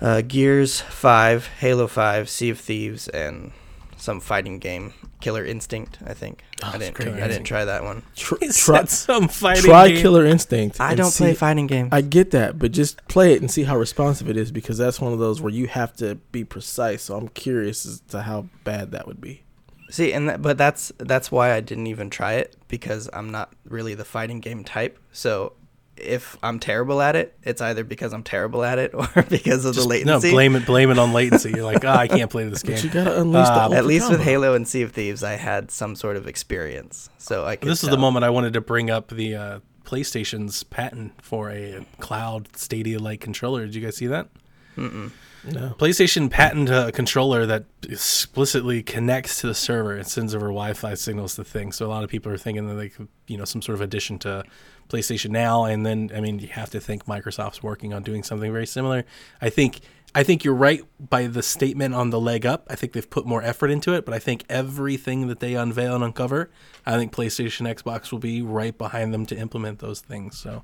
uh, 0.01 0.23
Gears 0.23 0.81
Five, 0.81 1.47
Halo 1.61 1.87
Five, 1.87 2.29
Sea 2.29 2.51
of 2.51 2.59
Thieves, 2.61 3.09
and 3.09 3.53
some 3.97 4.21
fighting 4.21 4.59
game, 4.59 4.93
Killer 5.21 5.45
Instinct. 5.45 5.99
I 6.07 6.15
think 6.15 6.43
Oh, 6.63 6.71
I 6.75 6.79
didn't. 6.79 6.95
great 6.95 7.09
I 7.09 7.29
didn't 7.29 7.45
try 7.45 7.65
that 7.65 7.83
one. 7.83 8.03
Tr- 8.15 8.35
He 8.41 8.49
try, 8.51 8.85
some 8.85 9.29
fighting 9.29 9.65
try 9.65 9.89
game. 9.89 10.01
killer 10.03 10.25
instinct 10.25 10.81
I 10.81 10.95
don't 10.95 11.13
play 11.13 11.35
fighting 11.35 11.67
games. 11.67 11.91
i 11.93 12.01
get 12.01 12.31
that 12.31 12.59
but 12.59 12.73
just 12.73 13.07
play 13.09 13.33
it 13.35 13.41
and 13.43 13.51
see 13.51 13.65
how 13.65 13.77
responsive 13.77 14.29
it 14.31 14.37
is 14.37 14.51
because 14.53 14.79
that's 14.79 15.01
one 15.01 15.13
of 15.13 15.19
those 15.19 15.41
where 15.43 15.53
you 15.53 15.67
have 15.67 15.95
to 15.97 16.15
be 16.33 16.45
precise 16.45 17.03
so 17.05 17.17
i'm 17.17 17.29
curious 17.29 17.85
as 17.85 18.01
to 18.09 18.23
how 18.23 18.47
bad 18.65 18.93
that 18.93 19.07
would 19.07 19.21
be 19.21 19.43
See, 19.89 20.13
and 20.13 20.29
that, 20.29 20.43
but 20.43 20.59
that's 20.59 20.91
that's 20.99 21.31
why 21.31 21.53
I 21.55 21.61
didn't 21.61 21.87
even 21.87 22.11
try 22.11 22.33
it 22.35 22.57
because 22.67 23.09
I'm 23.13 23.31
not 23.31 23.53
really 23.65 23.95
the 23.95 24.05
fighting 24.05 24.41
game 24.41 24.65
type. 24.65 24.99
So 25.13 25.53
if 25.97 26.37
I'm 26.43 26.59
terrible 26.59 27.01
at 27.01 27.17
it, 27.17 27.37
it's 27.43 27.61
either 27.61 27.85
because 27.85 28.13
I'm 28.13 28.23
terrible 28.23 28.63
at 28.65 28.79
it 28.79 28.93
or 28.95 29.07
because 29.29 29.65
of 29.65 29.75
Just- 29.75 29.87
the 29.89 29.89
latency. 29.89 30.29
No, 30.29 30.33
blame 30.35 30.57
it. 30.57 30.67
Blame 30.67 30.91
it 30.91 30.99
on 30.99 31.13
latency. 31.15 31.51
You're 31.51 31.65
like, 31.65 31.85
ah, 31.85 31.97
I 31.99 32.09
can't 32.09 32.31
play 32.31 32.45
this 32.49 32.63
but 32.63 32.83
you 32.83 32.91
game. 32.91 33.05
gotta 33.05 33.21
unleash 33.21 33.47
the 33.47 33.53
Uh, 33.55 33.63
ultra 33.65 33.79
At 33.79 33.87
least 33.87 34.11
with. 34.11 34.21
Halo 34.23 34.55
and 34.55 34.67
Sea 34.69 34.83
of 34.83 34.93
Thieves, 34.93 35.23
I 35.23 35.33
had 35.35 35.71
some 35.71 35.97
sort 35.97 36.17
of 36.17 36.27
experience, 36.27 37.09
so 37.19 37.45
I 37.45 37.57
could. 37.57 37.69
This 37.71 37.83
is 37.85 37.91
the 37.91 37.97
moment 37.99 38.25
I 38.25 38.31
wanted 38.31 38.53
to 38.55 38.61
bring 38.61 38.91
up 38.91 39.09
the 39.09 39.35
uh, 39.35 39.61
PlayStation's 39.85 40.63
patent 40.65 41.13
for 41.23 41.51
a 41.51 41.85
cloud 42.01 42.49
Stadia-like 42.57 43.21
controller. 43.21 43.65
Did 43.67 43.75
you 43.75 43.81
guys 43.83 43.97
see 43.97 44.07
that? 44.09 44.29
Mm-mm. 44.77 45.11
No 45.47 45.75
PlayStation 45.79 46.31
patent 46.31 46.69
a 46.69 46.91
controller 46.93 47.47
that 47.47 47.65
explicitly 47.89 48.83
connects 48.83 49.41
to 49.41 49.47
the 49.47 49.55
server 49.55 49.95
and 49.95 50.07
sends 50.07 50.35
over 50.35 50.47
Wi-Fi 50.47 50.95
signals 50.95 51.37
to 51.37 51.45
things. 51.45 51.77
So 51.77 51.87
a 51.87 51.89
lot 51.89 52.05
of 52.05 52.11
people 52.11 52.33
are 52.33 52.39
thinking 52.39 52.67
that 52.69 52.75
they 52.75 52.89
could, 52.89 53.09
you 53.27 53.37
know, 53.37 53.45
some 53.45 53.63
sort 53.63 53.75
of 53.75 53.81
addition 53.81 54.19
to 54.21 54.45
PlayStation 54.89 55.31
Now, 55.31 55.65
and 55.65 55.85
then 55.85 56.11
I 56.15 56.21
mean, 56.21 56.39
you 56.39 56.49
have 56.49 56.71
to 56.71 56.81
think 56.81 57.07
Microsoft's 57.07 57.63
working 57.63 57.93
on 57.93 58.03
doing 58.03 58.23
something 58.23 58.53
very 58.53 58.67
similar. 58.67 59.05
I 59.41 59.51
think 59.51 59.81
I 60.15 60.23
think 60.23 60.45
you're 60.45 60.55
right 60.55 60.83
by 60.99 61.27
the 61.27 61.43
statement 61.43 61.95
on 61.95 62.09
the 62.09 62.19
leg 62.19 62.47
up. 62.47 62.67
I 62.71 62.75
think 62.75 62.95
they've 62.95 63.09
put 63.09 63.27
more 63.27 63.43
effort 63.43 63.71
into 63.71 63.93
it, 63.93 64.07
but 64.07 64.15
I 64.15 64.19
think 64.19 64.45
everything 64.49 65.29
that 65.29 65.41
they 65.41 65.55
unveil 65.55 65.95
and 65.95 66.03
uncover, 66.03 66.51
I 66.87 66.97
think 66.97 67.13
PlayStation, 67.13 67.71
Xbox 67.71 68.11
will 68.11 68.19
be 68.19 68.41
right 68.41 68.77
behind 68.77 69.13
them 69.13 69.27
to 69.27 69.37
implement 69.37 69.81
those 69.81 70.01
things. 70.01 70.39
So, 70.39 70.63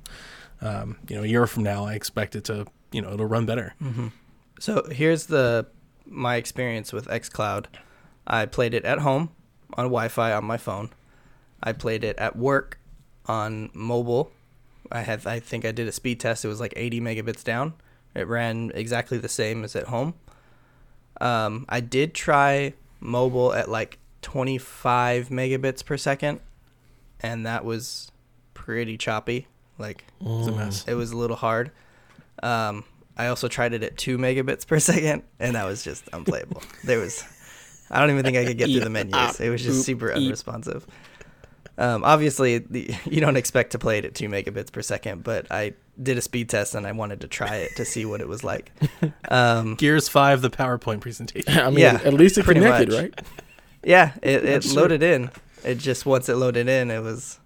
um, 0.61 0.97
you 1.07 1.15
know, 1.15 1.21
a 1.23 1.27
year 1.27 1.45
from 1.45 1.61
now, 1.61 1.85
I 1.85 1.93
expect 1.93 2.35
it 2.35 2.45
to, 2.45 2.65
you 2.91 3.01
know, 3.03 3.13
it'll 3.13 3.27
run 3.27 3.45
better. 3.45 3.75
So 4.63 4.87
here's 4.89 5.25
the 5.25 5.65
my 6.05 6.37
experience 6.37 6.93
with 6.93 7.05
XCloud. 7.07 7.65
I 8.25 8.45
played 8.45 8.73
it 8.73 8.85
at 8.85 8.99
home 8.99 9.31
on 9.73 9.87
Wi-Fi 9.87 10.31
on 10.31 10.45
my 10.45 10.55
phone. 10.55 10.89
I 11.61 11.73
played 11.73 12.05
it 12.05 12.17
at 12.17 12.37
work 12.37 12.79
on 13.25 13.71
mobile. 13.73 14.31
I 14.89 15.01
had 15.01 15.27
I 15.27 15.41
think 15.41 15.65
I 15.65 15.73
did 15.73 15.89
a 15.89 15.91
speed 15.91 16.21
test. 16.21 16.45
It 16.45 16.47
was 16.47 16.61
like 16.61 16.71
80 16.77 17.01
megabits 17.01 17.43
down. 17.43 17.73
It 18.15 18.25
ran 18.25 18.71
exactly 18.73 19.17
the 19.17 19.27
same 19.27 19.65
as 19.65 19.75
at 19.75 19.87
home. 19.87 20.13
Um, 21.19 21.65
I 21.67 21.81
did 21.81 22.13
try 22.13 22.73
mobile 23.01 23.51
at 23.51 23.67
like 23.67 23.97
25 24.21 25.27
megabits 25.27 25.83
per 25.83 25.97
second, 25.97 26.39
and 27.19 27.45
that 27.45 27.65
was 27.65 28.13
pretty 28.53 28.97
choppy. 28.97 29.47
Like 29.77 30.05
Mm. 30.21 30.55
mess. 30.55 30.85
it 30.87 30.93
was 30.93 31.11
a 31.11 31.17
little 31.17 31.35
hard. 31.35 31.71
Um, 32.41 32.85
I 33.17 33.27
also 33.27 33.47
tried 33.47 33.73
it 33.73 33.83
at 33.83 33.97
two 33.97 34.17
megabits 34.17 34.65
per 34.65 34.79
second, 34.91 35.23
and 35.39 35.55
that 35.55 35.65
was 35.65 35.83
just 35.83 36.03
unplayable. 36.13 36.61
there 36.83 36.99
was, 36.99 37.23
I 37.91 37.99
don't 37.99 38.09
even 38.11 38.23
think 38.23 38.37
I 38.37 38.45
could 38.45 38.57
get 38.57 38.69
through 38.69 38.79
the 38.81 38.89
menus. 38.89 39.39
It 39.39 39.49
was 39.49 39.63
just 39.63 39.85
super 39.85 40.11
unresponsive. 40.13 40.85
Um, 41.77 42.03
obviously, 42.03 42.59
the, 42.59 42.93
you 43.05 43.19
don't 43.19 43.35
expect 43.35 43.71
to 43.71 43.79
play 43.79 43.97
it 43.97 44.05
at 44.05 44.13
two 44.13 44.29
megabits 44.29 44.71
per 44.71 44.81
second, 44.83 45.23
but 45.23 45.47
I 45.51 45.73
did 46.01 46.17
a 46.17 46.21
speed 46.21 46.49
test 46.49 46.75
and 46.75 46.85
I 46.85 46.91
wanted 46.91 47.21
to 47.21 47.27
try 47.27 47.55
it 47.57 47.75
to 47.77 47.85
see 47.85 48.05
what 48.05 48.21
it 48.21 48.27
was 48.27 48.43
like. 48.43 48.71
Um, 49.29 49.75
Gears 49.75 50.07
Five, 50.07 50.41
the 50.43 50.49
PowerPoint 50.51 51.01
presentation. 51.01 51.51
I 51.57 51.69
mean, 51.69 51.79
Yeah, 51.79 51.99
at 52.03 52.13
least 52.13 52.37
it 52.37 52.45
pretty 52.45 52.59
connected, 52.61 52.89
much. 52.89 52.99
right? 53.01 53.21
yeah, 53.83 54.13
it, 54.21 54.29
it 54.37 54.43
That's 54.43 54.71
true. 54.71 54.81
loaded 54.81 55.01
in. 55.01 55.31
It 55.63 55.75
just 55.79 56.05
once 56.05 56.29
it 56.29 56.35
loaded 56.35 56.67
in, 56.69 56.91
it 56.91 56.99
was 56.99 57.39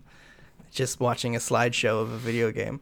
just 0.71 0.99
watching 0.99 1.35
a 1.35 1.39
slideshow 1.39 2.01
of 2.01 2.11
a 2.11 2.17
video 2.17 2.51
game. 2.51 2.81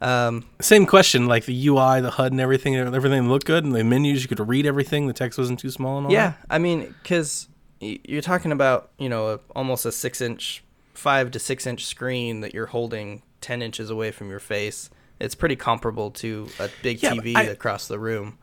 Um, 0.00 0.44
Same 0.60 0.84
question, 0.86 1.26
like 1.26 1.46
the 1.46 1.68
UI, 1.68 2.00
the 2.00 2.10
HUD, 2.10 2.32
and 2.32 2.40
everything. 2.40 2.76
Everything 2.76 3.28
looked 3.28 3.46
good, 3.46 3.64
and 3.64 3.74
the 3.74 3.82
menus 3.84 4.22
you 4.22 4.28
could 4.28 4.46
read 4.46 4.66
everything. 4.66 5.06
The 5.06 5.12
text 5.14 5.38
wasn't 5.38 5.58
too 5.58 5.70
small 5.70 5.98
and 5.98 6.06
all. 6.06 6.12
yeah, 6.12 6.30
that? 6.30 6.38
I 6.50 6.58
mean, 6.58 6.94
because 7.02 7.48
you're 7.80 8.22
talking 8.22 8.52
about 8.52 8.90
you 8.98 9.08
know 9.08 9.28
a, 9.34 9.40
almost 9.54 9.86
a 9.86 9.92
six 9.92 10.20
inch, 10.20 10.62
five 10.94 11.30
to 11.30 11.38
six 11.38 11.66
inch 11.66 11.86
screen 11.86 12.40
that 12.42 12.52
you're 12.54 12.66
holding 12.66 13.22
ten 13.40 13.62
inches 13.62 13.88
away 13.90 14.10
from 14.10 14.28
your 14.28 14.40
face. 14.40 14.90
It's 15.18 15.34
pretty 15.34 15.56
comparable 15.56 16.10
to 16.12 16.48
a 16.60 16.68
big 16.82 17.02
Yeah, 17.02 17.12
TV 17.12 17.34
I- 17.36 17.42
across 17.44 17.88
the 17.88 17.98
room. 17.98 18.38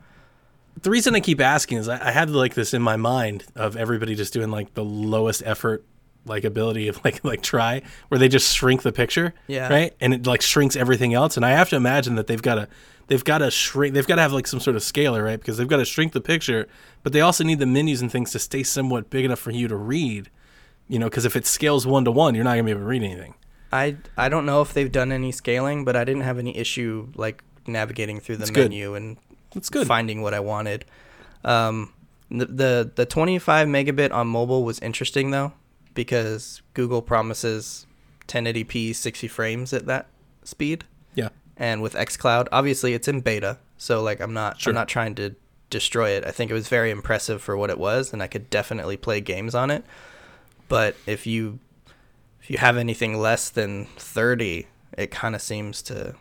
The 0.82 0.90
reason 0.90 1.14
I 1.14 1.20
keep 1.20 1.40
asking 1.40 1.78
is 1.78 1.88
I, 1.88 2.08
I 2.08 2.10
had 2.10 2.30
like 2.30 2.54
this 2.54 2.74
in 2.74 2.82
my 2.82 2.96
mind 2.96 3.44
of 3.54 3.76
everybody 3.76 4.16
just 4.16 4.32
doing 4.32 4.50
like 4.50 4.74
the 4.74 4.84
lowest 4.84 5.40
effort 5.46 5.84
like 6.26 6.44
ability 6.44 6.88
of 6.88 7.00
like 7.04 7.24
like 7.24 7.42
try 7.42 7.82
where 8.08 8.18
they 8.18 8.28
just 8.28 8.54
shrink 8.54 8.82
the 8.82 8.92
picture. 8.92 9.34
Yeah. 9.46 9.68
Right. 9.68 9.94
And 10.00 10.14
it 10.14 10.26
like 10.26 10.42
shrinks 10.42 10.76
everything 10.76 11.14
else. 11.14 11.36
And 11.36 11.44
I 11.44 11.50
have 11.50 11.68
to 11.70 11.76
imagine 11.76 12.14
that 12.16 12.26
they've 12.26 12.40
got 12.42 12.54
to 12.56 12.68
they've 13.08 13.24
got 13.24 13.38
to 13.38 13.50
shrink. 13.50 13.94
They've 13.94 14.06
got 14.06 14.16
to 14.16 14.22
have 14.22 14.32
like 14.32 14.46
some 14.46 14.60
sort 14.60 14.76
of 14.76 14.82
scaler, 14.82 15.22
right? 15.22 15.38
Because 15.38 15.56
they've 15.58 15.68
got 15.68 15.76
to 15.78 15.84
shrink 15.84 16.12
the 16.12 16.20
picture, 16.20 16.66
but 17.02 17.12
they 17.12 17.20
also 17.20 17.44
need 17.44 17.58
the 17.58 17.66
menus 17.66 18.00
and 18.02 18.10
things 18.10 18.32
to 18.32 18.38
stay 18.38 18.62
somewhat 18.62 19.10
big 19.10 19.24
enough 19.24 19.38
for 19.40 19.50
you 19.50 19.68
to 19.68 19.76
read. 19.76 20.30
You 20.88 20.98
know, 20.98 21.06
because 21.06 21.24
if 21.24 21.34
it 21.36 21.46
scales 21.46 21.86
one 21.86 22.04
to 22.04 22.10
one, 22.10 22.34
you're 22.34 22.44
not 22.44 22.52
gonna 22.52 22.64
be 22.64 22.70
able 22.70 22.80
to 22.82 22.86
read 22.86 23.02
anything. 23.02 23.34
I 23.72 23.96
I 24.16 24.28
don't 24.28 24.46
know 24.46 24.60
if 24.60 24.74
they've 24.74 24.92
done 24.92 25.12
any 25.12 25.32
scaling, 25.32 25.84
but 25.84 25.96
I 25.96 26.04
didn't 26.04 26.22
have 26.22 26.38
any 26.38 26.56
issue 26.56 27.08
like 27.14 27.42
navigating 27.66 28.20
through 28.20 28.36
the 28.36 28.40
That's 28.40 28.50
good. 28.50 28.70
menu 28.70 28.94
and 28.94 29.16
That's 29.54 29.70
good. 29.70 29.86
finding 29.86 30.20
what 30.22 30.34
I 30.34 30.40
wanted. 30.40 30.84
Um, 31.42 31.92
the, 32.30 32.46
the 32.46 32.90
the 32.94 33.06
25 33.06 33.68
megabit 33.68 34.12
on 34.12 34.26
mobile 34.26 34.64
was 34.64 34.78
interesting 34.80 35.30
though 35.30 35.52
because 35.94 36.62
Google 36.74 37.02
promises 37.02 37.86
1080p 38.28 38.94
60 38.94 39.28
frames 39.28 39.72
at 39.72 39.86
that 39.86 40.06
speed, 40.42 40.84
Yeah. 41.14 41.28
and 41.56 41.82
with 41.82 41.94
XCloud, 41.94 42.48
obviously 42.52 42.94
it's 42.94 43.08
in 43.08 43.20
beta, 43.20 43.58
so 43.78 44.02
like 44.02 44.20
I'm 44.20 44.32
not 44.34 44.60
Sure. 44.60 44.70
I'm 44.70 44.74
not 44.74 44.88
trying 44.88 45.14
to 45.16 45.34
destroy 45.70 46.10
it. 46.10 46.24
I 46.26 46.30
think 46.30 46.50
it 46.50 46.54
was 46.54 46.68
very 46.68 46.90
impressive 46.90 47.42
for 47.42 47.56
what 47.56 47.70
it 47.70 47.78
was, 47.78 48.12
and 48.12 48.22
I 48.22 48.26
could 48.26 48.48
definitely 48.50 48.96
play 48.96 49.20
games 49.20 49.54
on 49.54 49.70
it. 49.70 49.84
But 50.68 50.96
if 51.06 51.26
you 51.26 51.58
if 52.40 52.50
you 52.50 52.58
have 52.58 52.76
anything 52.76 53.18
less 53.18 53.48
than 53.48 53.86
30, 53.96 54.66
it 54.98 55.10
kind 55.10 55.34
of 55.34 55.40
seems 55.40 55.80
to 55.82 56.14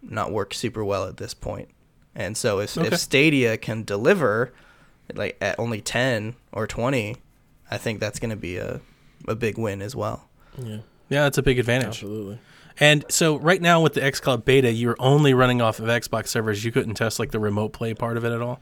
not 0.00 0.30
work 0.30 0.54
super 0.54 0.84
well 0.84 1.04
at 1.08 1.16
this 1.16 1.34
point. 1.34 1.68
And 2.14 2.36
so 2.36 2.60
if, 2.60 2.78
Okay. 2.78 2.86
if 2.86 2.96
Stadia 2.98 3.56
can 3.56 3.82
deliver 3.82 4.52
like 5.14 5.36
at 5.40 5.58
only 5.58 5.80
10 5.80 6.36
or 6.52 6.66
20, 6.68 7.16
I 7.72 7.76
think 7.78 7.98
that's 7.98 8.20
going 8.20 8.30
to 8.30 8.36
be 8.36 8.56
a, 8.56 8.80
a 9.26 9.34
big 9.34 9.58
win 9.58 9.82
as 9.82 9.96
well. 9.96 10.28
Yeah, 10.58 10.78
Yeah, 11.08 11.22
that's 11.24 11.38
a 11.38 11.42
big 11.42 11.58
advantage. 11.58 11.88
absolutely. 11.88 12.38
And 12.80 13.04
so 13.08 13.36
right 13.38 13.60
now 13.60 13.80
with 13.80 13.94
the 13.94 14.00
xCloud 14.00 14.44
beta, 14.44 14.70
you're 14.72 14.96
only 15.00 15.34
running 15.34 15.60
off 15.60 15.80
of 15.80 15.86
Xbox 15.86 16.28
servers. 16.28 16.64
You 16.64 16.70
couldn't 16.70 16.94
test 16.94 17.18
like 17.18 17.32
the 17.32 17.40
remote 17.40 17.72
play 17.72 17.92
part 17.94 18.16
of 18.16 18.24
it 18.24 18.32
at 18.32 18.40
all. 18.40 18.60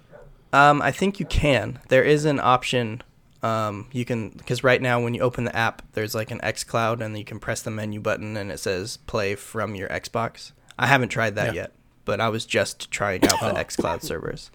Um, 0.52 0.80
I 0.80 0.90
think 0.90 1.20
you 1.20 1.26
can. 1.26 1.80
There 1.88 2.02
is 2.02 2.24
an 2.24 2.40
option. 2.40 3.02
Um, 3.42 3.88
you 3.92 4.04
can 4.06 4.30
because 4.30 4.64
right 4.64 4.80
now 4.80 5.00
when 5.00 5.12
you 5.12 5.20
open 5.20 5.44
the 5.44 5.54
app, 5.54 5.82
there's 5.92 6.14
like 6.14 6.30
an 6.30 6.40
XCloud, 6.40 7.00
and 7.02 7.16
you 7.18 7.24
can 7.24 7.38
press 7.38 7.60
the 7.60 7.70
menu 7.70 8.00
button, 8.00 8.36
and 8.38 8.50
it 8.50 8.58
says 8.58 8.96
play 9.06 9.34
from 9.34 9.74
your 9.74 9.88
Xbox. 9.90 10.52
I 10.78 10.86
haven't 10.86 11.10
tried 11.10 11.34
that 11.34 11.48
Yeah. 11.54 11.62
yet, 11.62 11.72
but 12.06 12.18
I 12.20 12.30
was 12.30 12.46
just 12.46 12.90
trying 12.90 13.22
out 13.24 13.38
the 13.40 13.50
Oh. 13.52 13.62
XCloud 13.62 14.02
servers. 14.02 14.50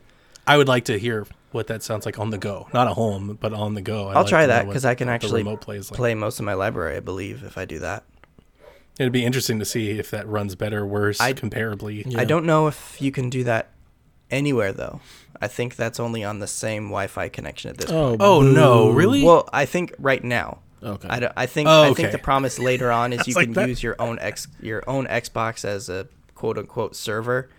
I 0.47 0.57
would 0.57 0.67
like 0.67 0.85
to 0.85 0.97
hear 0.97 1.27
what 1.51 1.67
that 1.67 1.83
sounds 1.83 2.05
like 2.05 2.19
on 2.19 2.29
the 2.29 2.37
go, 2.37 2.67
not 2.73 2.87
at 2.87 2.93
home, 2.93 3.37
but 3.39 3.53
on 3.53 3.73
the 3.73 3.81
go. 3.81 4.09
I'd 4.09 4.15
I'll 4.15 4.23
like 4.23 4.29
try 4.29 4.45
that 4.45 4.67
because 4.67 4.85
I 4.85 4.95
can 4.95 5.09
actually 5.09 5.43
play 5.57 5.77
like. 5.79 5.87
play 5.87 6.15
most 6.15 6.39
of 6.39 6.45
my 6.45 6.53
library, 6.53 6.97
I 6.97 6.99
believe, 6.99 7.43
if 7.43 7.57
I 7.57 7.65
do 7.65 7.79
that. 7.79 8.03
It'd 8.99 9.13
be 9.13 9.25
interesting 9.25 9.57
to 9.59 9.65
see 9.65 9.91
if 9.91 10.11
that 10.11 10.27
runs 10.27 10.55
better, 10.55 10.79
or 10.79 10.85
worse, 10.85 11.19
I- 11.19 11.33
comparably. 11.33 12.03
Yeah. 12.05 12.19
I 12.19 12.25
don't 12.25 12.45
know 12.45 12.67
if 12.67 13.01
you 13.01 13.11
can 13.11 13.29
do 13.29 13.43
that 13.45 13.69
anywhere 14.29 14.71
though. 14.71 15.01
I 15.41 15.47
think 15.47 15.75
that's 15.75 15.99
only 15.99 16.23
on 16.23 16.39
the 16.39 16.47
same 16.47 16.85
Wi-Fi 16.85 17.29
connection 17.29 17.71
at 17.71 17.77
this 17.77 17.89
oh, 17.89 18.09
point. 18.09 18.21
Oh, 18.21 18.41
no, 18.41 18.91
really? 18.91 19.23
Well, 19.23 19.49
I 19.51 19.65
think 19.65 19.93
right 19.97 20.23
now. 20.23 20.59
Okay. 20.83 21.07
I, 21.07 21.31
I 21.35 21.45
think 21.47 21.67
Oh, 21.67 21.83
I 21.83 21.87
okay. 21.89 22.03
think 22.03 22.11
the 22.11 22.19
promise 22.19 22.59
later 22.59 22.91
on 22.91 23.11
is 23.13 23.27
you 23.27 23.33
like 23.33 23.45
can 23.45 23.53
that- 23.53 23.69
use 23.69 23.81
your 23.81 23.95
own 23.99 24.19
X 24.19 24.47
your 24.61 24.83
own 24.87 25.07
Xbox 25.07 25.65
as 25.65 25.89
a 25.89 26.07
quote 26.35 26.57
unquote 26.57 26.95
server. 26.95 27.49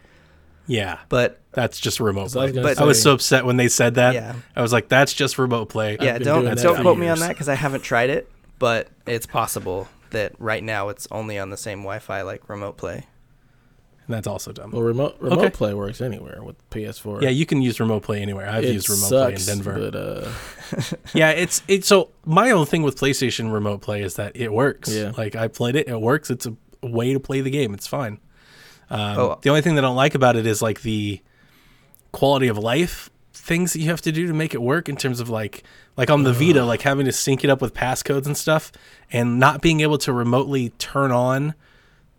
Yeah, 0.67 0.99
But 1.09 1.41
that's 1.53 1.81
just 1.81 1.99
remote 2.01 2.31
So 2.31 2.41
I 2.41 2.45
play. 2.45 2.47
was 2.47 2.53
gonna 2.55 2.75
But- 2.77 2.83
I 2.83 2.85
was 2.87 3.03
so 3.03 3.13
upset 3.13 3.45
when 3.45 3.57
they 3.57 3.69
said 3.69 3.95
that. 3.97 4.15
Yeah. 4.15 4.35
I 4.57 4.63
was 4.63 4.73
like, 4.73 4.89
that's 4.89 5.13
just 5.13 5.39
remote 5.39 5.69
play. 5.69 5.97
yeah, 6.01 6.19
don't 6.19 6.43
doing 6.43 6.55
that 6.55 6.63
don't 6.63 6.77
for 6.77 6.83
quote 6.83 6.99
me 6.99 7.09
on 7.09 7.19
that 7.21 7.29
because 7.31 7.49
I 7.49 7.55
haven't 7.55 7.83
tried 7.83 8.11
it. 8.11 8.29
But 8.59 8.89
it's 9.07 9.27
possible 9.27 9.89
that 10.11 10.33
right 10.39 10.63
now 10.63 10.89
it's 10.89 11.09
only 11.11 11.39
on 11.39 11.51
the 11.51 11.57
same 11.57 11.81
Wi-Fi 11.81 12.23
like 12.23 12.49
remote 12.49 12.77
play. 12.77 13.07
And 14.07 14.15
that's 14.17 14.27
also 14.27 14.53
dumb. 14.53 14.71
Well, 14.73 14.83
remote 14.83 15.17
remote 15.21 15.39
Okay. 15.39 15.51
play 15.51 15.75
works 15.75 16.01
anywhere 16.01 16.43
with 16.43 16.57
PS4. 16.71 17.23
Yeah, 17.23 17.31
you 17.31 17.47
can 17.47 17.61
use 17.63 17.79
remote 17.81 18.03
play 18.03 18.21
anywhere. 18.23 18.49
I've 18.49 18.65
it 18.65 18.73
used 18.73 18.89
remote 18.89 19.09
sucks, 19.09 19.45
play 19.45 19.53
in 19.53 19.59
Denver. 19.59 19.91
but 19.91 19.97
uh, 19.97 20.85
yeah, 21.15 21.31
it's 21.31 21.63
it's 21.69 21.87
so 21.89 22.11
my 22.25 22.51
own 22.51 22.67
thing 22.67 22.83
with 22.83 22.99
PlayStation 22.99 23.53
remote 23.53 23.81
play 23.81 24.03
is 24.03 24.15
that 24.15 24.37
it 24.37 24.53
works. 24.53 24.89
Yeah. 24.93 25.13
Like 25.17 25.35
I 25.37 25.49
played 25.49 25.77
it, 25.77 25.89
it 25.89 26.01
works. 26.01 26.31
It's 26.31 26.47
a 26.47 26.55
way 26.83 27.13
to 27.13 27.21
play 27.21 27.41
the 27.43 27.51
game. 27.51 27.75
It's 27.75 27.87
fine. 27.87 28.19
Um, 28.93 29.19
Oh. 29.19 29.39
The 29.43 29.49
only 29.51 29.63
thing 29.63 29.75
that 29.77 29.85
I 29.85 29.89
don't 29.89 29.97
like 29.97 30.15
about 30.15 30.37
it 30.37 30.47
is 30.47 30.61
like 30.63 30.83
the 30.83 31.21
quality 32.13 32.49
of 32.49 32.59
life 32.59 33.09
things 33.35 33.73
that 33.73 33.81
you 33.81 33.89
have 33.89 34.03
to 34.03 34.13
do 34.13 34.27
to 34.29 34.33
make 34.35 34.55
it 34.55 34.63
work 34.63 34.89
in 34.89 34.95
terms 34.97 35.19
of 35.19 35.29
like 35.29 35.65
like 35.97 36.11
on 36.11 36.23
the 36.23 36.33
Vita, 36.33 36.65
like 36.65 36.83
having 36.83 37.07
to 37.07 37.13
sync 37.13 37.43
it 37.45 37.51
up 37.51 37.61
with 37.61 37.75
passcodes 37.75 38.27
and 38.27 38.37
stuff, 38.37 38.71
and 39.11 39.41
not 39.41 39.61
being 39.61 39.81
able 39.81 39.99
to 39.99 40.13
remotely 40.13 40.71
turn 40.79 41.11
on. 41.11 41.55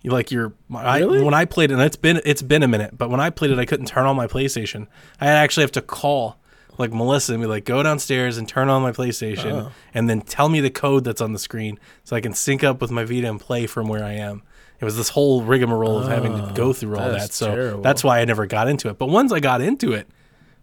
Like 0.06 0.32
your, 0.32 0.52
I, 0.76 1.06
when 1.06 1.34
I 1.34 1.46
played 1.46 1.72
it, 1.72 1.76
and 1.76 1.82
it's 1.84 1.96
been 1.96 2.20
it's 2.26 2.42
been 2.42 2.62
a 2.62 2.68
minute, 2.68 2.98
but 2.98 3.10
when 3.10 3.22
I 3.22 3.30
played 3.30 3.52
it, 3.52 3.58
I 3.60 3.64
couldn't 3.66 3.86
turn 3.86 4.06
on 4.06 4.18
my 4.18 4.28
PlayStation. 4.28 4.88
I 5.22 5.28
actually 5.28 5.64
have 5.64 5.72
to 5.74 5.82
call 5.82 6.38
like 6.78 6.92
Melissa 6.92 7.34
and 7.34 7.42
be 7.42 7.48
like, 7.48 7.64
go 7.64 7.82
downstairs 7.84 8.38
and 8.38 8.46
turn 8.50 8.68
on 8.68 8.82
my 8.82 8.92
PlayStation, 8.92 9.52
Oh. 9.68 9.72
and 9.94 10.10
then 10.10 10.20
tell 10.22 10.50
me 10.50 10.60
the 10.60 10.70
code 10.72 11.06
that's 11.06 11.22
on 11.22 11.32
the 11.32 11.40
screen 11.40 11.80
so 12.04 12.16
I 12.18 12.22
can 12.22 12.34
sync 12.34 12.64
up 12.66 12.82
with 12.82 12.92
my 12.92 13.06
Vita 13.06 13.30
and 13.30 13.40
play 13.40 13.66
from 13.66 13.88
where 13.88 14.04
I 14.04 14.14
am. 14.14 14.42
It 14.84 14.86
was 14.86 14.98
this 14.98 15.08
whole 15.08 15.44
rigmarole 15.44 16.00
of 16.00 16.10
having 16.10 16.36
to 16.36 16.44
oh, 16.44 16.54
go 16.54 16.74
through 16.74 16.98
all 16.98 17.08
Oh, 17.08 17.12
that. 17.14 17.32
So 17.32 17.56
terrible. 17.56 17.82
that's 17.82 18.04
why 18.04 18.20
I 18.20 18.26
never 18.26 18.46
got 18.46 18.68
into 18.68 18.90
it. 18.90 18.98
But 18.98 19.08
once 19.08 19.32
I 19.32 19.40
got 19.40 19.62
into 19.62 19.94
it, 19.94 20.10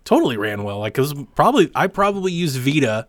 totally 0.04 0.36
ran 0.36 0.62
well. 0.62 0.78
Like 0.78 0.98
it 0.98 1.00
was 1.00 1.14
probably 1.34 1.70
I 1.74 1.86
probably 1.86 2.30
used 2.30 2.58
Vita. 2.58 3.06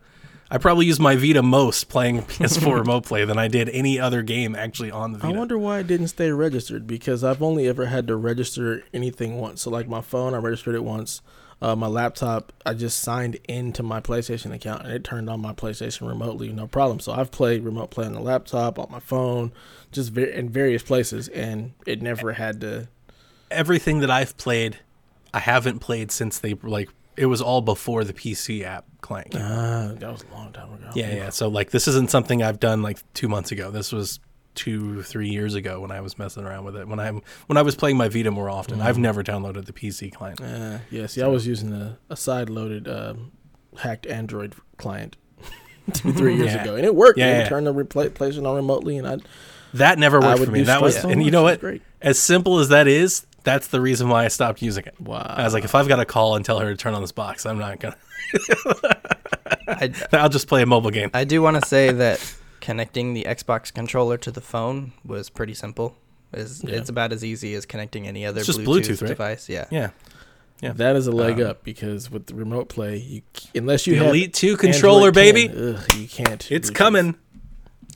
I 0.50 0.56
probably 0.56 0.86
used 0.86 1.02
my 1.02 1.14
Vita 1.16 1.42
most 1.42 1.90
playing 1.90 2.22
PS4 2.22 2.78
remote 2.78 3.04
play 3.04 3.26
than 3.26 3.36
I 3.36 3.48
did 3.48 3.68
any 3.68 4.00
other 4.00 4.22
game 4.22 4.56
actually 4.56 4.90
on 4.90 5.12
the 5.12 5.18
Vita. 5.18 5.34
I 5.34 5.38
wonder 5.38 5.58
why 5.58 5.80
it 5.80 5.86
didn't 5.86 6.08
stay 6.08 6.30
registered 6.30 6.86
because 6.86 7.22
I've 7.22 7.42
only 7.42 7.68
ever 7.68 7.84
had 7.84 8.06
to 8.06 8.16
register 8.16 8.82
anything 8.94 9.36
once. 9.38 9.60
So 9.60 9.70
like 9.70 9.88
my 9.88 10.00
phone, 10.00 10.32
I 10.32 10.38
registered 10.38 10.74
it 10.74 10.82
once. 10.82 11.20
Uh, 11.62 11.76
my 11.76 11.86
laptop, 11.86 12.52
I 12.66 12.74
just 12.74 12.98
signed 12.98 13.38
into 13.48 13.84
my 13.84 14.00
PlayStation 14.00 14.52
account 14.52 14.82
and 14.82 14.92
it 14.92 15.04
turned 15.04 15.30
on 15.30 15.40
my 15.40 15.52
PlayStation 15.52 16.08
remotely, 16.08 16.52
no 16.52 16.66
problem. 16.66 16.98
So 16.98 17.12
I've 17.12 17.30
played 17.30 17.62
remote 17.62 17.92
play 17.92 18.04
on 18.04 18.14
the 18.14 18.20
laptop, 18.20 18.80
on 18.80 18.88
my 18.90 18.98
phone, 18.98 19.52
just 19.92 20.10
ver- 20.10 20.24
in 20.24 20.48
various 20.48 20.82
places, 20.82 21.28
and 21.28 21.72
it 21.86 22.02
never 22.02 22.32
had 22.32 22.60
to. 22.62 22.88
Everything 23.48 24.00
that 24.00 24.10
I've 24.10 24.36
played, 24.36 24.80
I 25.32 25.38
haven't 25.38 25.78
played 25.78 26.10
since 26.10 26.40
they 26.40 26.54
like 26.54 26.88
it 27.16 27.26
was 27.26 27.40
all 27.40 27.60
before 27.60 28.02
the 28.02 28.12
PC 28.12 28.64
app 28.64 28.84
clank. 29.00 29.34
Uh, 29.34 29.94
that 29.94 30.10
was 30.10 30.24
a 30.24 30.34
long 30.34 30.52
time 30.52 30.72
ago. 30.72 30.90
Yeah, 30.94 31.14
yeah. 31.14 31.30
So 31.30 31.46
like 31.46 31.70
this 31.70 31.86
isn't 31.86 32.10
something 32.10 32.42
I've 32.42 32.58
done 32.58 32.82
like 32.82 32.98
two 33.14 33.28
months 33.28 33.52
ago. 33.52 33.70
This 33.70 33.92
was 33.92 34.18
two, 34.54 35.02
three 35.02 35.28
years 35.28 35.54
ago 35.54 35.80
when 35.80 35.90
I 35.90 36.00
was 36.00 36.18
messing 36.18 36.44
around 36.44 36.64
with 36.64 36.76
it. 36.76 36.86
When 36.88 37.00
I'm 37.00 37.22
when 37.46 37.56
I 37.56 37.62
was 37.62 37.74
playing 37.74 37.96
my 37.96 38.08
Vita 38.08 38.30
more 38.30 38.50
often. 38.50 38.80
I've 38.80 38.98
never 38.98 39.22
downloaded 39.22 39.64
the 39.66 39.72
PC 39.72 40.12
client. 40.12 40.40
Uh, 40.40 40.78
yeah, 40.90 41.06
see, 41.06 41.22
I 41.22 41.26
was 41.28 41.46
using 41.46 41.72
a, 41.72 41.98
a 42.10 42.16
side 42.16 42.50
loaded 42.50 42.86
um, 42.88 43.32
hacked 43.78 44.06
Android 44.06 44.54
client 44.76 45.16
two, 45.92 46.12
three 46.12 46.36
years 46.36 46.52
Yeah. 46.54 46.62
ago, 46.62 46.76
and 46.76 46.84
it 46.84 46.94
worked. 46.94 47.18
Yeah, 47.18 47.26
Yeah, 47.30 47.38
yeah. 47.40 47.48
Turn 47.48 47.64
the 47.64 47.72
PlayStation 47.72 48.46
on 48.46 48.56
remotely, 48.56 48.98
and 48.98 49.06
I 49.06 49.16
That 49.74 49.98
never 49.98 50.22
I 50.22 50.26
worked 50.28 50.40
would 50.40 50.46
for 50.46 50.52
me. 50.52 50.62
That 50.62 50.82
was, 50.82 50.96
straight 50.98 51.12
and 51.12 51.24
you 51.24 51.30
know 51.30 51.42
what? 51.44 51.60
As 52.00 52.18
simple 52.18 52.58
as 52.58 52.68
that 52.70 52.86
is, 52.88 53.26
that's 53.44 53.68
the 53.68 53.80
reason 53.80 54.08
why 54.08 54.24
I 54.24 54.28
stopped 54.28 54.60
using 54.62 54.84
it. 54.84 55.00
Wow. 55.00 55.18
I 55.18 55.44
was 55.44 55.52
like, 55.54 55.64
if 55.64 55.74
I've 55.74 55.88
got 55.88 55.96
to 55.96 56.04
call 56.04 56.36
and 56.36 56.44
tell 56.44 56.58
her 56.60 56.70
to 56.70 56.76
turn 56.76 56.94
on 56.94 57.00
this 57.00 57.12
box, 57.12 57.44
I'm 57.46 57.58
not 57.58 57.80
gonna. 57.80 57.96
I, 59.68 59.92
I'll 60.12 60.28
just 60.28 60.46
play 60.48 60.62
a 60.62 60.66
mobile 60.66 60.90
game. 60.90 61.10
I 61.14 61.24
do 61.24 61.42
want 61.42 61.60
to 61.62 61.68
say 61.68 61.90
that 61.92 62.34
connecting 62.62 63.12
the 63.12 63.24
Xbox 63.28 63.72
controller 63.74 64.16
to 64.16 64.30
the 64.30 64.40
phone 64.40 64.92
was 65.04 65.28
pretty 65.28 65.52
simple. 65.52 65.96
Is 66.32 66.62
Yeah. 66.64 66.76
it's 66.76 66.88
about 66.88 67.12
as 67.12 67.22
easy 67.22 67.54
as 67.54 67.66
connecting 67.66 68.06
any 68.08 68.24
other 68.24 68.40
It's 68.40 68.48
Bluetooth, 68.48 68.64
Bluetooth, 68.64 69.02
right? 69.02 69.08
device. 69.08 69.48
Yeah. 69.50 69.66
Yeah, 69.70 69.90
Yeah. 70.62 70.72
That 70.72 70.96
is 70.96 71.06
a 71.06 71.12
leg 71.12 71.40
Um, 71.40 71.48
up 71.50 71.64
because 71.64 72.10
with 72.10 72.26
the 72.26 72.34
remote 72.34 72.70
play, 72.70 72.96
you 72.96 73.22
unless 73.54 73.86
you 73.86 73.94
the 73.94 73.98
have 74.04 74.08
Elite 74.14 74.32
Two 74.32 74.56
controller, 74.56 75.08
Android 75.08 75.14
baby. 75.14 75.48
10, 75.48 75.74
ugh, 75.76 75.94
you 75.98 76.08
can't. 76.08 76.50
It's 76.50 76.70
Bluetooth. 76.70 76.74
coming. 76.74 77.14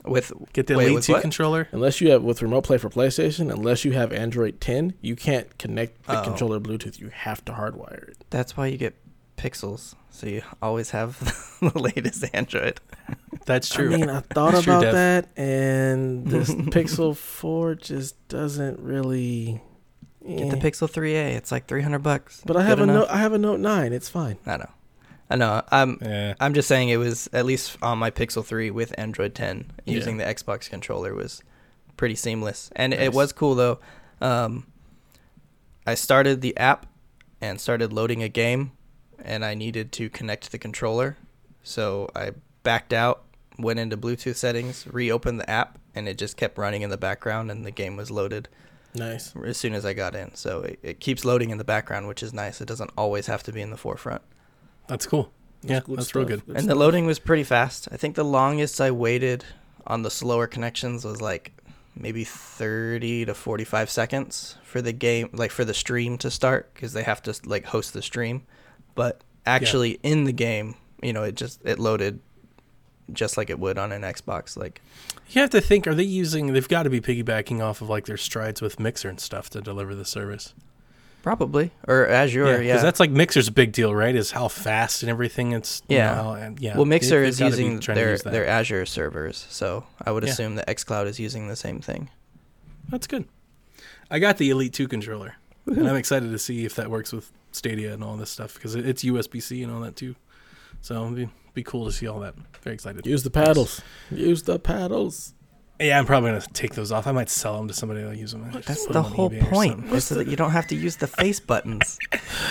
With 0.04 0.32
Get 0.52 0.68
the 0.68 0.76
Wait, 0.76 0.88
Elite 0.88 1.02
2 1.02 1.12
what? 1.14 1.22
controller. 1.22 1.66
Unless 1.72 2.00
you 2.00 2.10
have 2.10 2.22
with 2.22 2.40
remote 2.40 2.62
play 2.62 2.78
for 2.78 2.88
PlayStation, 2.88 3.50
unless 3.52 3.84
you 3.84 3.90
have 3.92 4.12
Android 4.12 4.60
10, 4.60 4.92
you 5.00 5.16
can't 5.16 5.56
connect 5.58 6.04
the 6.06 6.20
Oh. 6.20 6.22
controller 6.22 6.60
Bluetooth. 6.60 7.00
You 7.00 7.08
have 7.12 7.44
to 7.46 7.52
hardwire 7.52 8.10
it. 8.10 8.16
that's 8.30 8.56
why 8.56 8.66
you 8.68 8.76
get 8.76 8.94
Pixels, 9.51 9.94
so 10.11 10.26
you 10.26 10.42
always 10.61 10.90
have 10.90 11.18
the 11.61 11.78
latest 11.78 12.24
Android. 12.32 12.80
That's 13.44 13.68
true. 13.68 13.92
I 13.94 13.97
mean, 13.97 14.11
I 14.11 14.20
thought 14.20 14.53
That's 14.53 14.64
about 14.66 14.82
Dev. 14.82 14.94
that, 14.94 15.28
and 15.38 16.26
this 16.26 16.51
Pixel 16.55 17.16
4 17.16 17.74
just 17.76 18.28
doesn't 18.28 18.80
really. 18.80 19.61
Get 20.26 20.51
the 20.51 20.57
eh. 20.57 20.61
Pixel 20.61 20.90
3a. 20.90 21.36
It's 21.36 21.53
like 21.53 21.68
300 21.68 22.01
bucks. 22.01 22.42
But 22.44 22.57
I 22.57 22.61
Good 22.62 22.68
have 22.68 22.80
a 22.80 22.86
note. 22.86 23.09
I 23.09 23.18
have 23.18 23.32
a 23.32 23.38
Note 23.38 23.61
9. 23.61 23.92
It's 23.92 24.09
fine. 24.09 24.38
I 24.44 24.57
know. 24.57 24.70
I 25.30 25.36
know. 25.36 25.62
I'm 25.70 25.99
yeah. 26.03 26.34
I'm 26.40 26.53
just 26.55 26.66
saying 26.66 26.88
it 26.88 26.97
was 26.97 27.28
at 27.32 27.47
least 27.47 27.76
on 27.80 27.99
my 27.99 28.11
Pixel 28.11 28.44
3 28.44 28.72
with 28.72 28.92
Android 28.99 29.34
10 29.36 29.70
Yeah. 29.84 29.94
using 29.94 30.16
the 30.16 30.24
Xbox 30.24 30.68
controller 30.68 31.14
was 31.14 31.42
pretty 31.97 32.16
seamless. 32.16 32.70
And 32.74 32.90
Nice. 32.90 33.01
it 33.01 33.12
was 33.12 33.32
cool 33.32 33.55
though. 33.55 33.78
Um, 34.20 34.66
I 35.86 35.94
started 35.94 36.40
the 36.40 36.57
app 36.57 36.86
and 37.40 37.61
started 37.61 37.92
loading 37.92 38.22
a 38.24 38.28
game 38.28 38.72
and 39.24 39.44
I 39.44 39.54
needed 39.54 39.92
to 39.92 40.08
connect 40.10 40.52
the 40.52 40.58
controller. 40.58 41.16
So 41.62 42.08
I 42.14 42.32
backed 42.62 42.92
out, 42.92 43.24
went 43.58 43.78
into 43.78 43.96
Bluetooth 43.96 44.36
settings, 44.36 44.86
reopened 44.86 45.40
the 45.40 45.48
app 45.50 45.78
and 45.94 46.08
it 46.08 46.18
just 46.18 46.36
kept 46.36 46.58
running 46.58 46.82
in 46.82 46.90
the 46.90 46.96
background 46.98 47.50
and 47.50 47.64
the 47.64 47.70
game 47.70 47.96
was 47.96 48.10
loaded 48.10 48.48
Nice. 48.94 49.34
as 49.44 49.56
soon 49.56 49.74
as 49.74 49.84
I 49.84 49.92
got 49.94 50.14
in. 50.14 50.34
So 50.34 50.62
it, 50.62 50.78
it 50.82 51.00
keeps 51.00 51.24
loading 51.24 51.50
in 51.50 51.58
the 51.58 51.64
background, 51.64 52.06
which 52.08 52.22
is 52.22 52.32
nice. 52.32 52.60
It 52.60 52.66
doesn't 52.68 52.90
always 52.96 53.26
have 53.26 53.42
to 53.44 53.52
be 53.52 53.60
in 53.60 53.70
the 53.70 53.76
forefront. 53.76 54.22
That's 54.88 55.06
cool. 55.06 55.32
Yeah, 55.62 55.80
good 55.84 55.98
that's 55.98 56.14
real 56.14 56.24
good. 56.26 56.42
and 56.54 56.68
the 56.68 56.74
loading 56.74 57.06
was 57.06 57.18
pretty 57.18 57.42
fast. 57.44 57.88
I 57.90 57.96
think 57.96 58.14
the 58.14 58.24
longest 58.24 58.80
I 58.80 58.90
waited 58.90 59.44
on 59.86 60.02
the 60.02 60.10
slower 60.10 60.46
connections 60.46 61.04
was 61.04 61.20
like 61.20 61.52
maybe 61.96 62.24
30 62.24 63.24
to 63.24 63.34
45 63.34 63.90
seconds 63.90 64.56
for 64.62 64.80
the 64.82 64.92
game, 64.92 65.30
like 65.32 65.50
for 65.50 65.64
the 65.64 65.74
stream 65.74 66.18
to 66.18 66.30
start, 66.30 66.72
because 66.74 66.92
they 66.92 67.02
have 67.02 67.22
to 67.22 67.34
like 67.46 67.64
host 67.66 67.94
the 67.94 68.02
stream. 68.02 68.42
But 68.97 69.20
actually 69.47 70.01
in 70.03 70.24
the 70.24 70.32
game, 70.32 70.74
you 71.01 71.12
know, 71.12 71.22
it 71.22 71.36
just 71.36 71.61
it 71.64 71.78
loaded 71.78 72.18
just 73.12 73.36
like 73.36 73.49
it 73.51 73.61
would 73.61 73.78
on 73.78 73.92
an 73.92 74.03
Xbox. 74.03 74.57
Like 74.57 74.80
You 75.28 75.40
have 75.40 75.51
to 75.51 75.61
think, 75.61 75.86
are 75.86 75.94
they 75.94 76.03
using, 76.03 76.53
they've 76.53 76.66
got 76.68 76.82
to 76.82 76.90
be 76.90 77.01
piggybacking 77.01 77.61
off 77.62 77.80
of 77.80 77.88
like 77.88 78.07
their 78.07 78.16
strides 78.16 78.61
with 78.61 78.80
Mixer 78.80 79.09
and 79.09 79.20
stuff 79.20 79.49
to 79.51 79.61
deliver 79.61 79.94
the 79.94 80.05
service. 80.05 80.53
probably 81.22 81.70
or 81.86 82.09
Azure, 82.09 82.62
yeah. 82.62 82.72
Because 82.72 82.82
that's 82.82 82.99
like 83.01 83.11
Mixer's 83.11 83.49
big 83.51 83.70
deal, 83.72 83.94
right? 83.94 84.14
Is 84.16 84.30
how 84.32 84.49
fast 84.49 85.03
and 85.05 85.11
everything 85.11 85.53
it's. 85.53 85.82
you 85.88 85.97
Yeah. 85.99 86.14
know, 86.16 86.32
and, 86.32 86.59
yeah. 86.61 86.74
well, 86.76 86.84
Mixer 86.84 87.20
they've 87.20 87.28
is 87.30 87.40
using 87.40 87.78
their 87.80 88.11
use 88.12 88.22
their 88.22 88.47
Azure 88.47 88.86
servers, 88.86 89.47
so 89.51 89.84
I 90.05 90.11
would 90.12 90.24
Yeah. 90.24 90.30
assume 90.30 90.55
that 90.57 90.66
XCloud 90.68 91.07
is 91.07 91.20
using 91.20 91.47
the 91.49 91.57
same 91.57 91.80
thing. 91.80 92.11
That's 92.88 93.07
good. 93.07 93.24
I 94.11 94.18
got 94.20 94.38
the 94.38 94.51
Elite 94.51 94.72
2 94.72 94.86
controller, 94.88 95.34
and 95.66 95.88
I'm 95.88 95.96
excited 96.04 96.30
to 96.30 96.38
see 96.38 96.64
if 96.64 96.74
that 96.76 96.90
works 96.90 97.12
with 97.12 97.32
Stadia 97.52 97.92
and 97.92 98.02
all 98.02 98.16
this 98.16 98.30
stuff 98.30 98.54
because 98.54 98.74
it's 98.74 99.04
USB 99.04 99.42
C 99.42 99.62
and 99.62 99.72
all 99.72 99.80
that 99.80 99.96
too. 99.96 100.14
So 100.80 101.04
it'd 101.04 101.16
be, 101.16 101.28
be 101.54 101.62
cool 101.62 101.86
to 101.86 101.92
see 101.92 102.06
all 102.06 102.20
that. 102.20 102.34
Very 102.62 102.74
excited. 102.74 103.06
Use 103.06 103.22
the 103.22 103.30
paddles. 103.30 103.80
Use 104.10 104.42
the 104.42 104.58
paddles. 104.58 105.34
Yeah, 105.78 105.98
I'm 105.98 106.06
probably 106.06 106.30
gonna 106.30 106.44
take 106.52 106.74
those 106.74 106.90
off. 106.90 107.06
I 107.06 107.12
might 107.12 107.28
sell 107.28 107.56
them 107.58 107.68
to 107.68 107.74
somebody 107.74 108.00
that'll 108.00 108.16
use 108.16 108.32
them. 108.32 108.50
Just 108.50 108.66
That's 108.66 108.86
the 108.86 108.92
them 108.94 109.04
whole 109.04 109.30
point, 109.30 109.72
something. 109.72 109.94
is 109.94 110.04
so 110.04 110.14
that 110.14 110.26
you 110.26 110.36
don't 110.36 110.52
have 110.52 110.66
to 110.68 110.74
use 110.74 110.96
the 110.96 111.06
face 111.06 111.38
buttons. 111.52 111.98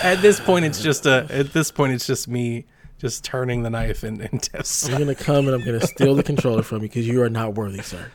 At 0.02 0.22
this 0.22 0.38
point, 0.38 0.64
it's 0.64 0.80
just 0.80 1.06
a. 1.06 1.26
At 1.30 1.52
this 1.52 1.72
point, 1.72 1.92
it's 1.92 2.06
just 2.06 2.28
me 2.28 2.66
just 2.98 3.24
turning 3.24 3.62
the 3.62 3.70
knife 3.70 4.04
and, 4.04 4.20
and 4.20 4.42
test. 4.42 4.88
I'm 4.90 4.98
gonna 4.98 5.14
come 5.14 5.46
and 5.46 5.54
I'm 5.56 5.64
gonna 5.64 5.84
steal 5.86 6.14
the 6.14 6.22
controller 6.22 6.62
from 6.62 6.82
you 6.82 6.88
because 6.88 7.06
you 7.06 7.20
are 7.22 7.30
not 7.30 7.54
worthy, 7.54 7.82
sir. 7.82 8.10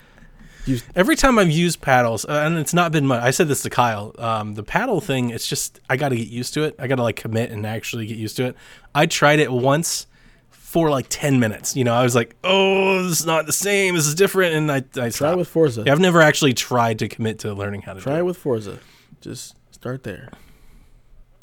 Use 0.66 0.84
Every 0.96 1.16
time 1.16 1.40
I've 1.40 1.50
used 1.50 1.82
paddles, 1.82 2.24
uh, 2.26 2.44
and 2.46 2.58
it's 2.58 2.74
not 2.74 2.92
been 2.92 3.08
much. 3.08 3.24
I 3.24 3.32
said 3.32 3.48
this 3.48 3.64
to 3.64 3.70
Kyle. 3.70 4.14
Um, 4.20 4.54
the 4.54 4.64
paddle 4.64 5.02
thing, 5.02 5.30
it's 5.32 5.48
just 5.48 5.80
I 5.90 5.98
got 5.98 6.10
to 6.10 6.16
get 6.16 6.28
used 6.28 6.54
to 6.54 6.64
it. 6.64 6.76
I 6.78 6.88
got 6.88 6.96
to 6.96 7.04
like 7.04 7.16
commit 7.16 7.52
and 7.52 7.66
actually 7.66 8.06
get 8.06 8.18
used 8.18 8.38
to 8.38 8.46
it. 8.46 8.56
I 8.94 9.06
tried 9.08 9.40
it 9.40 9.52
once 9.52 10.06
for 10.50 10.90
like 10.90 11.08
ten 11.10 11.40
minutes. 11.40 11.76
You 11.76 11.84
know, 11.84 11.94
I 11.94 12.04
was 12.04 12.14
like, 12.16 12.36
"Oh, 12.44 13.04
this 13.04 13.20
is 13.22 13.26
not 13.26 13.46
the 13.48 13.54
same. 13.54 13.96
This 13.96 14.06
is 14.08 14.14
different," 14.16 14.54
and 14.54 14.72
I 14.72 14.78
I 14.78 14.82
try 14.82 15.10
stopped. 15.10 15.38
with 15.38 15.48
Forza. 15.48 15.84
Yeah, 15.86 15.92
I've 15.94 16.00
never 16.00 16.22
actually 16.22 16.54
tried 16.54 17.00
to 17.00 17.08
commit 17.08 17.40
to 17.40 17.54
learning 17.54 17.82
how 17.82 17.94
to 17.94 18.02
Try 18.02 18.14
do 18.14 18.18
it 18.18 18.22
it. 18.22 18.24
with 18.26 18.38
Forza. 18.38 18.80
Just 19.20 19.56
start 19.72 20.04
there. 20.04 20.30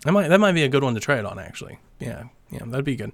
That 0.04 0.12
might 0.12 0.28
that 0.28 0.38
might 0.38 0.52
be 0.52 0.62
a 0.62 0.68
good 0.68 0.84
one 0.84 0.94
to 0.94 1.00
try 1.00 1.18
it 1.18 1.24
on. 1.26 1.38
Actually, 1.40 1.78
yeah, 1.98 2.24
yeah, 2.50 2.60
that'd 2.66 2.84
be 2.84 2.94
good. 2.96 3.12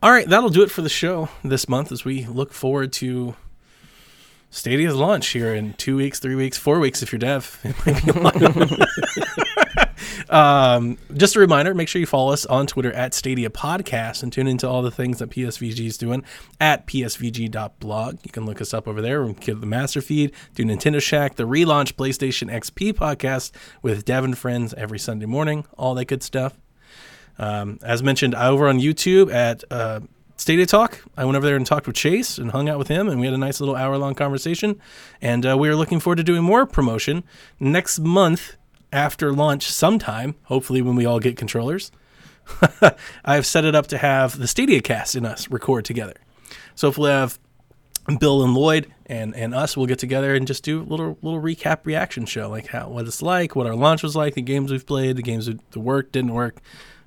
All 0.00 0.12
right, 0.12 0.28
that'll 0.28 0.48
do 0.50 0.62
it 0.62 0.70
for 0.70 0.82
the 0.82 0.88
show 0.88 1.28
this 1.42 1.68
month 1.68 1.90
as 1.90 2.04
we 2.04 2.24
look 2.26 2.52
forward 2.52 2.92
to 2.94 3.34
Stadia's 4.50 4.94
launch 4.94 5.28
here 5.28 5.54
in 5.54 5.74
two 5.74 5.96
weeks, 5.96 6.18
three 6.18 6.34
weeks, 6.34 6.56
four 6.56 6.80
weeks 6.80 7.02
if 7.02 7.12
you're 7.12 7.18
lot. 7.18 8.40
um, 10.30 10.96
just 11.14 11.36
a 11.36 11.40
reminder: 11.40 11.74
make 11.74 11.86
sure 11.86 12.00
you 12.00 12.06
follow 12.06 12.32
us 12.32 12.46
on 12.46 12.66
Twitter 12.66 12.90
at 12.92 13.12
Stadia 13.12 13.50
Podcast 13.50 14.22
and 14.22 14.32
tune 14.32 14.48
into 14.48 14.66
all 14.66 14.80
the 14.80 14.90
things 14.90 15.18
that 15.18 15.28
PSVG 15.30 15.86
is 15.86 15.98
doing 15.98 16.24
at 16.58 16.86
psvg.blog. 16.86 18.18
You 18.22 18.30
can 18.30 18.46
look 18.46 18.62
us 18.62 18.72
up 18.72 18.88
over 18.88 19.02
there. 19.02 19.22
We 19.22 19.34
get 19.34 19.60
the 19.60 19.66
master 19.66 20.00
feed, 20.00 20.32
do 20.54 20.64
Nintendo 20.64 21.00
Shack, 21.02 21.36
the 21.36 21.46
relaunch 21.46 21.92
PlayStation 21.94 22.50
XP 22.50 22.94
podcast 22.94 23.52
with 23.82 24.06
Dev 24.06 24.24
and 24.24 24.36
friends 24.36 24.72
every 24.74 24.98
Sunday 24.98 25.26
morning, 25.26 25.66
all 25.76 25.94
that 25.94 26.06
good 26.06 26.22
stuff. 26.22 26.58
Um, 27.38 27.78
as 27.82 28.02
mentioned, 28.02 28.34
over 28.34 28.66
on 28.66 28.80
YouTube 28.80 29.32
at 29.32 29.62
uh, 29.70 30.00
Stadia 30.38 30.66
Talk, 30.66 31.04
I 31.16 31.24
went 31.24 31.36
over 31.36 31.44
there 31.44 31.56
and 31.56 31.66
talked 31.66 31.88
with 31.88 31.96
Chase 31.96 32.38
and 32.38 32.52
hung 32.52 32.68
out 32.68 32.78
with 32.78 32.86
him, 32.86 33.08
and 33.08 33.18
we 33.18 33.26
had 33.26 33.34
a 33.34 33.38
nice 33.38 33.58
little 33.58 33.74
hour 33.74 33.98
long 33.98 34.14
conversation. 34.14 34.80
And 35.20 35.44
uh, 35.44 35.58
we 35.58 35.68
are 35.68 35.74
looking 35.74 35.98
forward 35.98 36.16
to 36.16 36.22
doing 36.22 36.44
more 36.44 36.64
promotion 36.64 37.24
next 37.58 37.98
month 37.98 38.56
after 38.92 39.32
launch, 39.32 39.68
sometime, 39.68 40.36
hopefully, 40.44 40.80
when 40.80 40.94
we 40.94 41.04
all 41.04 41.18
get 41.18 41.36
controllers. 41.36 41.90
I've 43.24 43.46
set 43.46 43.64
it 43.64 43.74
up 43.74 43.88
to 43.88 43.98
have 43.98 44.38
the 44.38 44.46
Stadia 44.46 44.80
cast 44.80 45.16
and 45.16 45.26
us 45.26 45.50
record 45.50 45.84
together. 45.84 46.14
So 46.76 46.88
if 46.88 46.96
we 46.96 47.08
have 47.08 47.38
Bill 48.20 48.44
and 48.44 48.54
Lloyd 48.54 48.94
and, 49.06 49.34
and 49.34 49.52
us 49.52 49.76
will 49.76 49.86
get 49.86 49.98
together 49.98 50.36
and 50.36 50.46
just 50.46 50.62
do 50.62 50.80
a 50.80 50.84
little 50.84 51.18
little 51.20 51.42
recap 51.42 51.84
reaction 51.84 52.26
show, 52.26 52.48
like 52.48 52.68
how 52.68 52.88
what 52.88 53.06
it's 53.06 53.20
like, 53.20 53.56
what 53.56 53.66
our 53.66 53.74
launch 53.74 54.04
was 54.04 54.14
like, 54.14 54.34
the 54.34 54.42
games 54.42 54.70
we've 54.70 54.86
played, 54.86 55.16
the 55.16 55.22
games 55.22 55.46
that 55.46 55.76
worked, 55.76 56.12
didn't 56.12 56.32
work, 56.32 56.62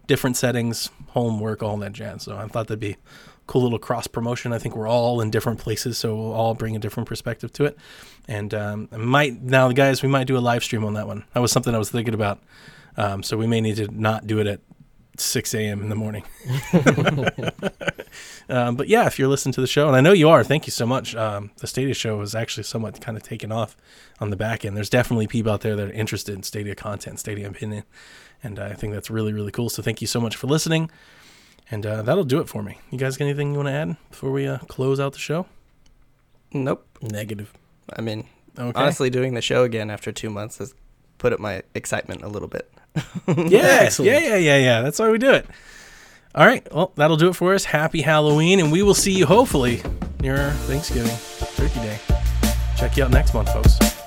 different 0.07 0.37
settings, 0.37 0.89
homework, 1.09 1.63
all 1.63 1.77
that 1.77 1.93
jazz. 1.93 2.23
So 2.23 2.37
I 2.37 2.47
thought 2.47 2.67
that'd 2.67 2.79
be 2.79 2.97
cool 3.47 3.63
little 3.63 3.79
cross 3.79 4.07
promotion. 4.07 4.53
I 4.53 4.59
think 4.59 4.75
we're 4.75 4.87
all 4.87 5.21
in 5.21 5.29
different 5.29 5.59
places, 5.59 5.97
so 5.97 6.15
we'll 6.15 6.33
all 6.33 6.53
bring 6.53 6.75
a 6.75 6.79
different 6.79 7.07
perspective 7.07 7.51
to 7.53 7.65
it. 7.65 7.77
And 8.27 8.53
um, 8.53 8.89
I 8.91 8.97
might 8.97 9.41
now, 9.41 9.71
guys, 9.71 10.01
we 10.01 10.09
might 10.09 10.27
do 10.27 10.37
a 10.37 10.39
live 10.39 10.63
stream 10.63 10.85
on 10.85 10.93
that 10.93 11.07
one. 11.07 11.25
That 11.33 11.41
was 11.41 11.51
something 11.51 11.75
I 11.75 11.77
was 11.77 11.89
thinking 11.89 12.13
about. 12.13 12.39
Um, 12.97 13.23
so 13.23 13.37
we 13.37 13.47
may 13.47 13.61
need 13.61 13.77
to 13.77 13.87
not 13.87 14.27
do 14.27 14.39
it 14.39 14.47
at 14.47 14.59
6 15.17 15.53
a.m. 15.53 15.81
in 15.81 15.89
the 15.89 15.95
morning. 15.95 16.23
um, 18.49 18.75
but 18.75 18.87
yeah, 18.87 19.05
if 19.07 19.19
you're 19.19 19.27
listening 19.27 19.53
to 19.53 19.61
the 19.61 19.67
show, 19.67 19.87
and 19.87 19.95
I 19.95 20.01
know 20.01 20.13
you 20.13 20.29
are, 20.29 20.43
thank 20.43 20.67
you 20.67 20.71
so 20.71 20.85
much. 20.85 21.15
Um, 21.15 21.51
the 21.57 21.67
Stadia 21.67 21.93
show 21.93 22.21
is 22.21 22.35
actually 22.35 22.63
somewhat 22.63 23.01
kind 23.01 23.17
of 23.17 23.23
taken 23.23 23.51
off 23.51 23.75
on 24.19 24.29
the 24.29 24.35
back 24.35 24.65
end. 24.65 24.75
There's 24.75 24.89
definitely 24.89 25.27
people 25.27 25.51
out 25.51 25.61
there 25.61 25.75
that 25.75 25.89
are 25.89 25.93
interested 25.93 26.35
in 26.35 26.43
Stadia 26.43 26.75
content, 26.75 27.19
Stadia 27.19 27.47
opinion, 27.47 27.83
and 28.43 28.59
I 28.59 28.73
think 28.73 28.93
that's 28.93 29.09
really, 29.09 29.33
really 29.33 29.51
cool. 29.51 29.69
So 29.69 29.81
thank 29.81 30.01
you 30.01 30.07
so 30.07 30.19
much 30.19 30.35
for 30.35 30.47
listening. 30.47 30.89
And 31.69 31.85
uh, 31.85 32.01
that'll 32.01 32.23
do 32.25 32.39
it 32.39 32.49
for 32.49 32.61
me. 32.63 32.77
You 32.89 32.97
guys 32.97 33.15
got 33.17 33.25
anything 33.25 33.51
you 33.51 33.57
want 33.57 33.67
to 33.69 33.73
add 33.73 33.95
before 34.09 34.31
we 34.31 34.45
uh, 34.47 34.57
close 34.67 34.99
out 34.99 35.13
the 35.13 35.19
show? 35.19 35.45
Nope. 36.53 36.85
Negative. 37.01 37.51
I 37.97 38.01
mean, 38.01 38.25
Okay. 38.59 38.77
honestly, 38.77 39.09
doing 39.09 39.33
the 39.33 39.41
show 39.41 39.63
again 39.63 39.89
after 39.89 40.11
two 40.11 40.29
months 40.29 40.57
has 40.57 40.75
put 41.17 41.31
up 41.31 41.39
my 41.39 41.63
excitement 41.73 42.23
a 42.23 42.27
little 42.27 42.49
bit. 42.49 42.69
Yeah, 43.27 43.89
yeah, 43.99 44.19
yeah, 44.19 44.35
yeah, 44.35 44.57
yeah. 44.57 44.81
That's 44.81 44.99
why 44.99 45.09
we 45.09 45.17
do 45.17 45.31
it. 45.31 45.45
All 46.35 46.45
right. 46.45 46.67
Well, 46.73 46.91
that'll 46.95 47.15
do 47.17 47.29
it 47.29 47.35
for 47.37 47.53
us. 47.53 47.63
Happy 47.63 48.01
Halloween, 48.01 48.59
and 48.59 48.69
we 48.71 48.83
will 48.83 48.93
see 48.93 49.13
you 49.13 49.25
hopefully 49.25 49.81
near 50.19 50.51
Thanksgiving, 50.67 51.15
Turkey 51.55 51.79
Day. 51.79 51.99
Check 52.77 52.97
you 52.97 53.05
out 53.05 53.11
next 53.11 53.33
month, 53.33 53.51
folks. 53.53 54.00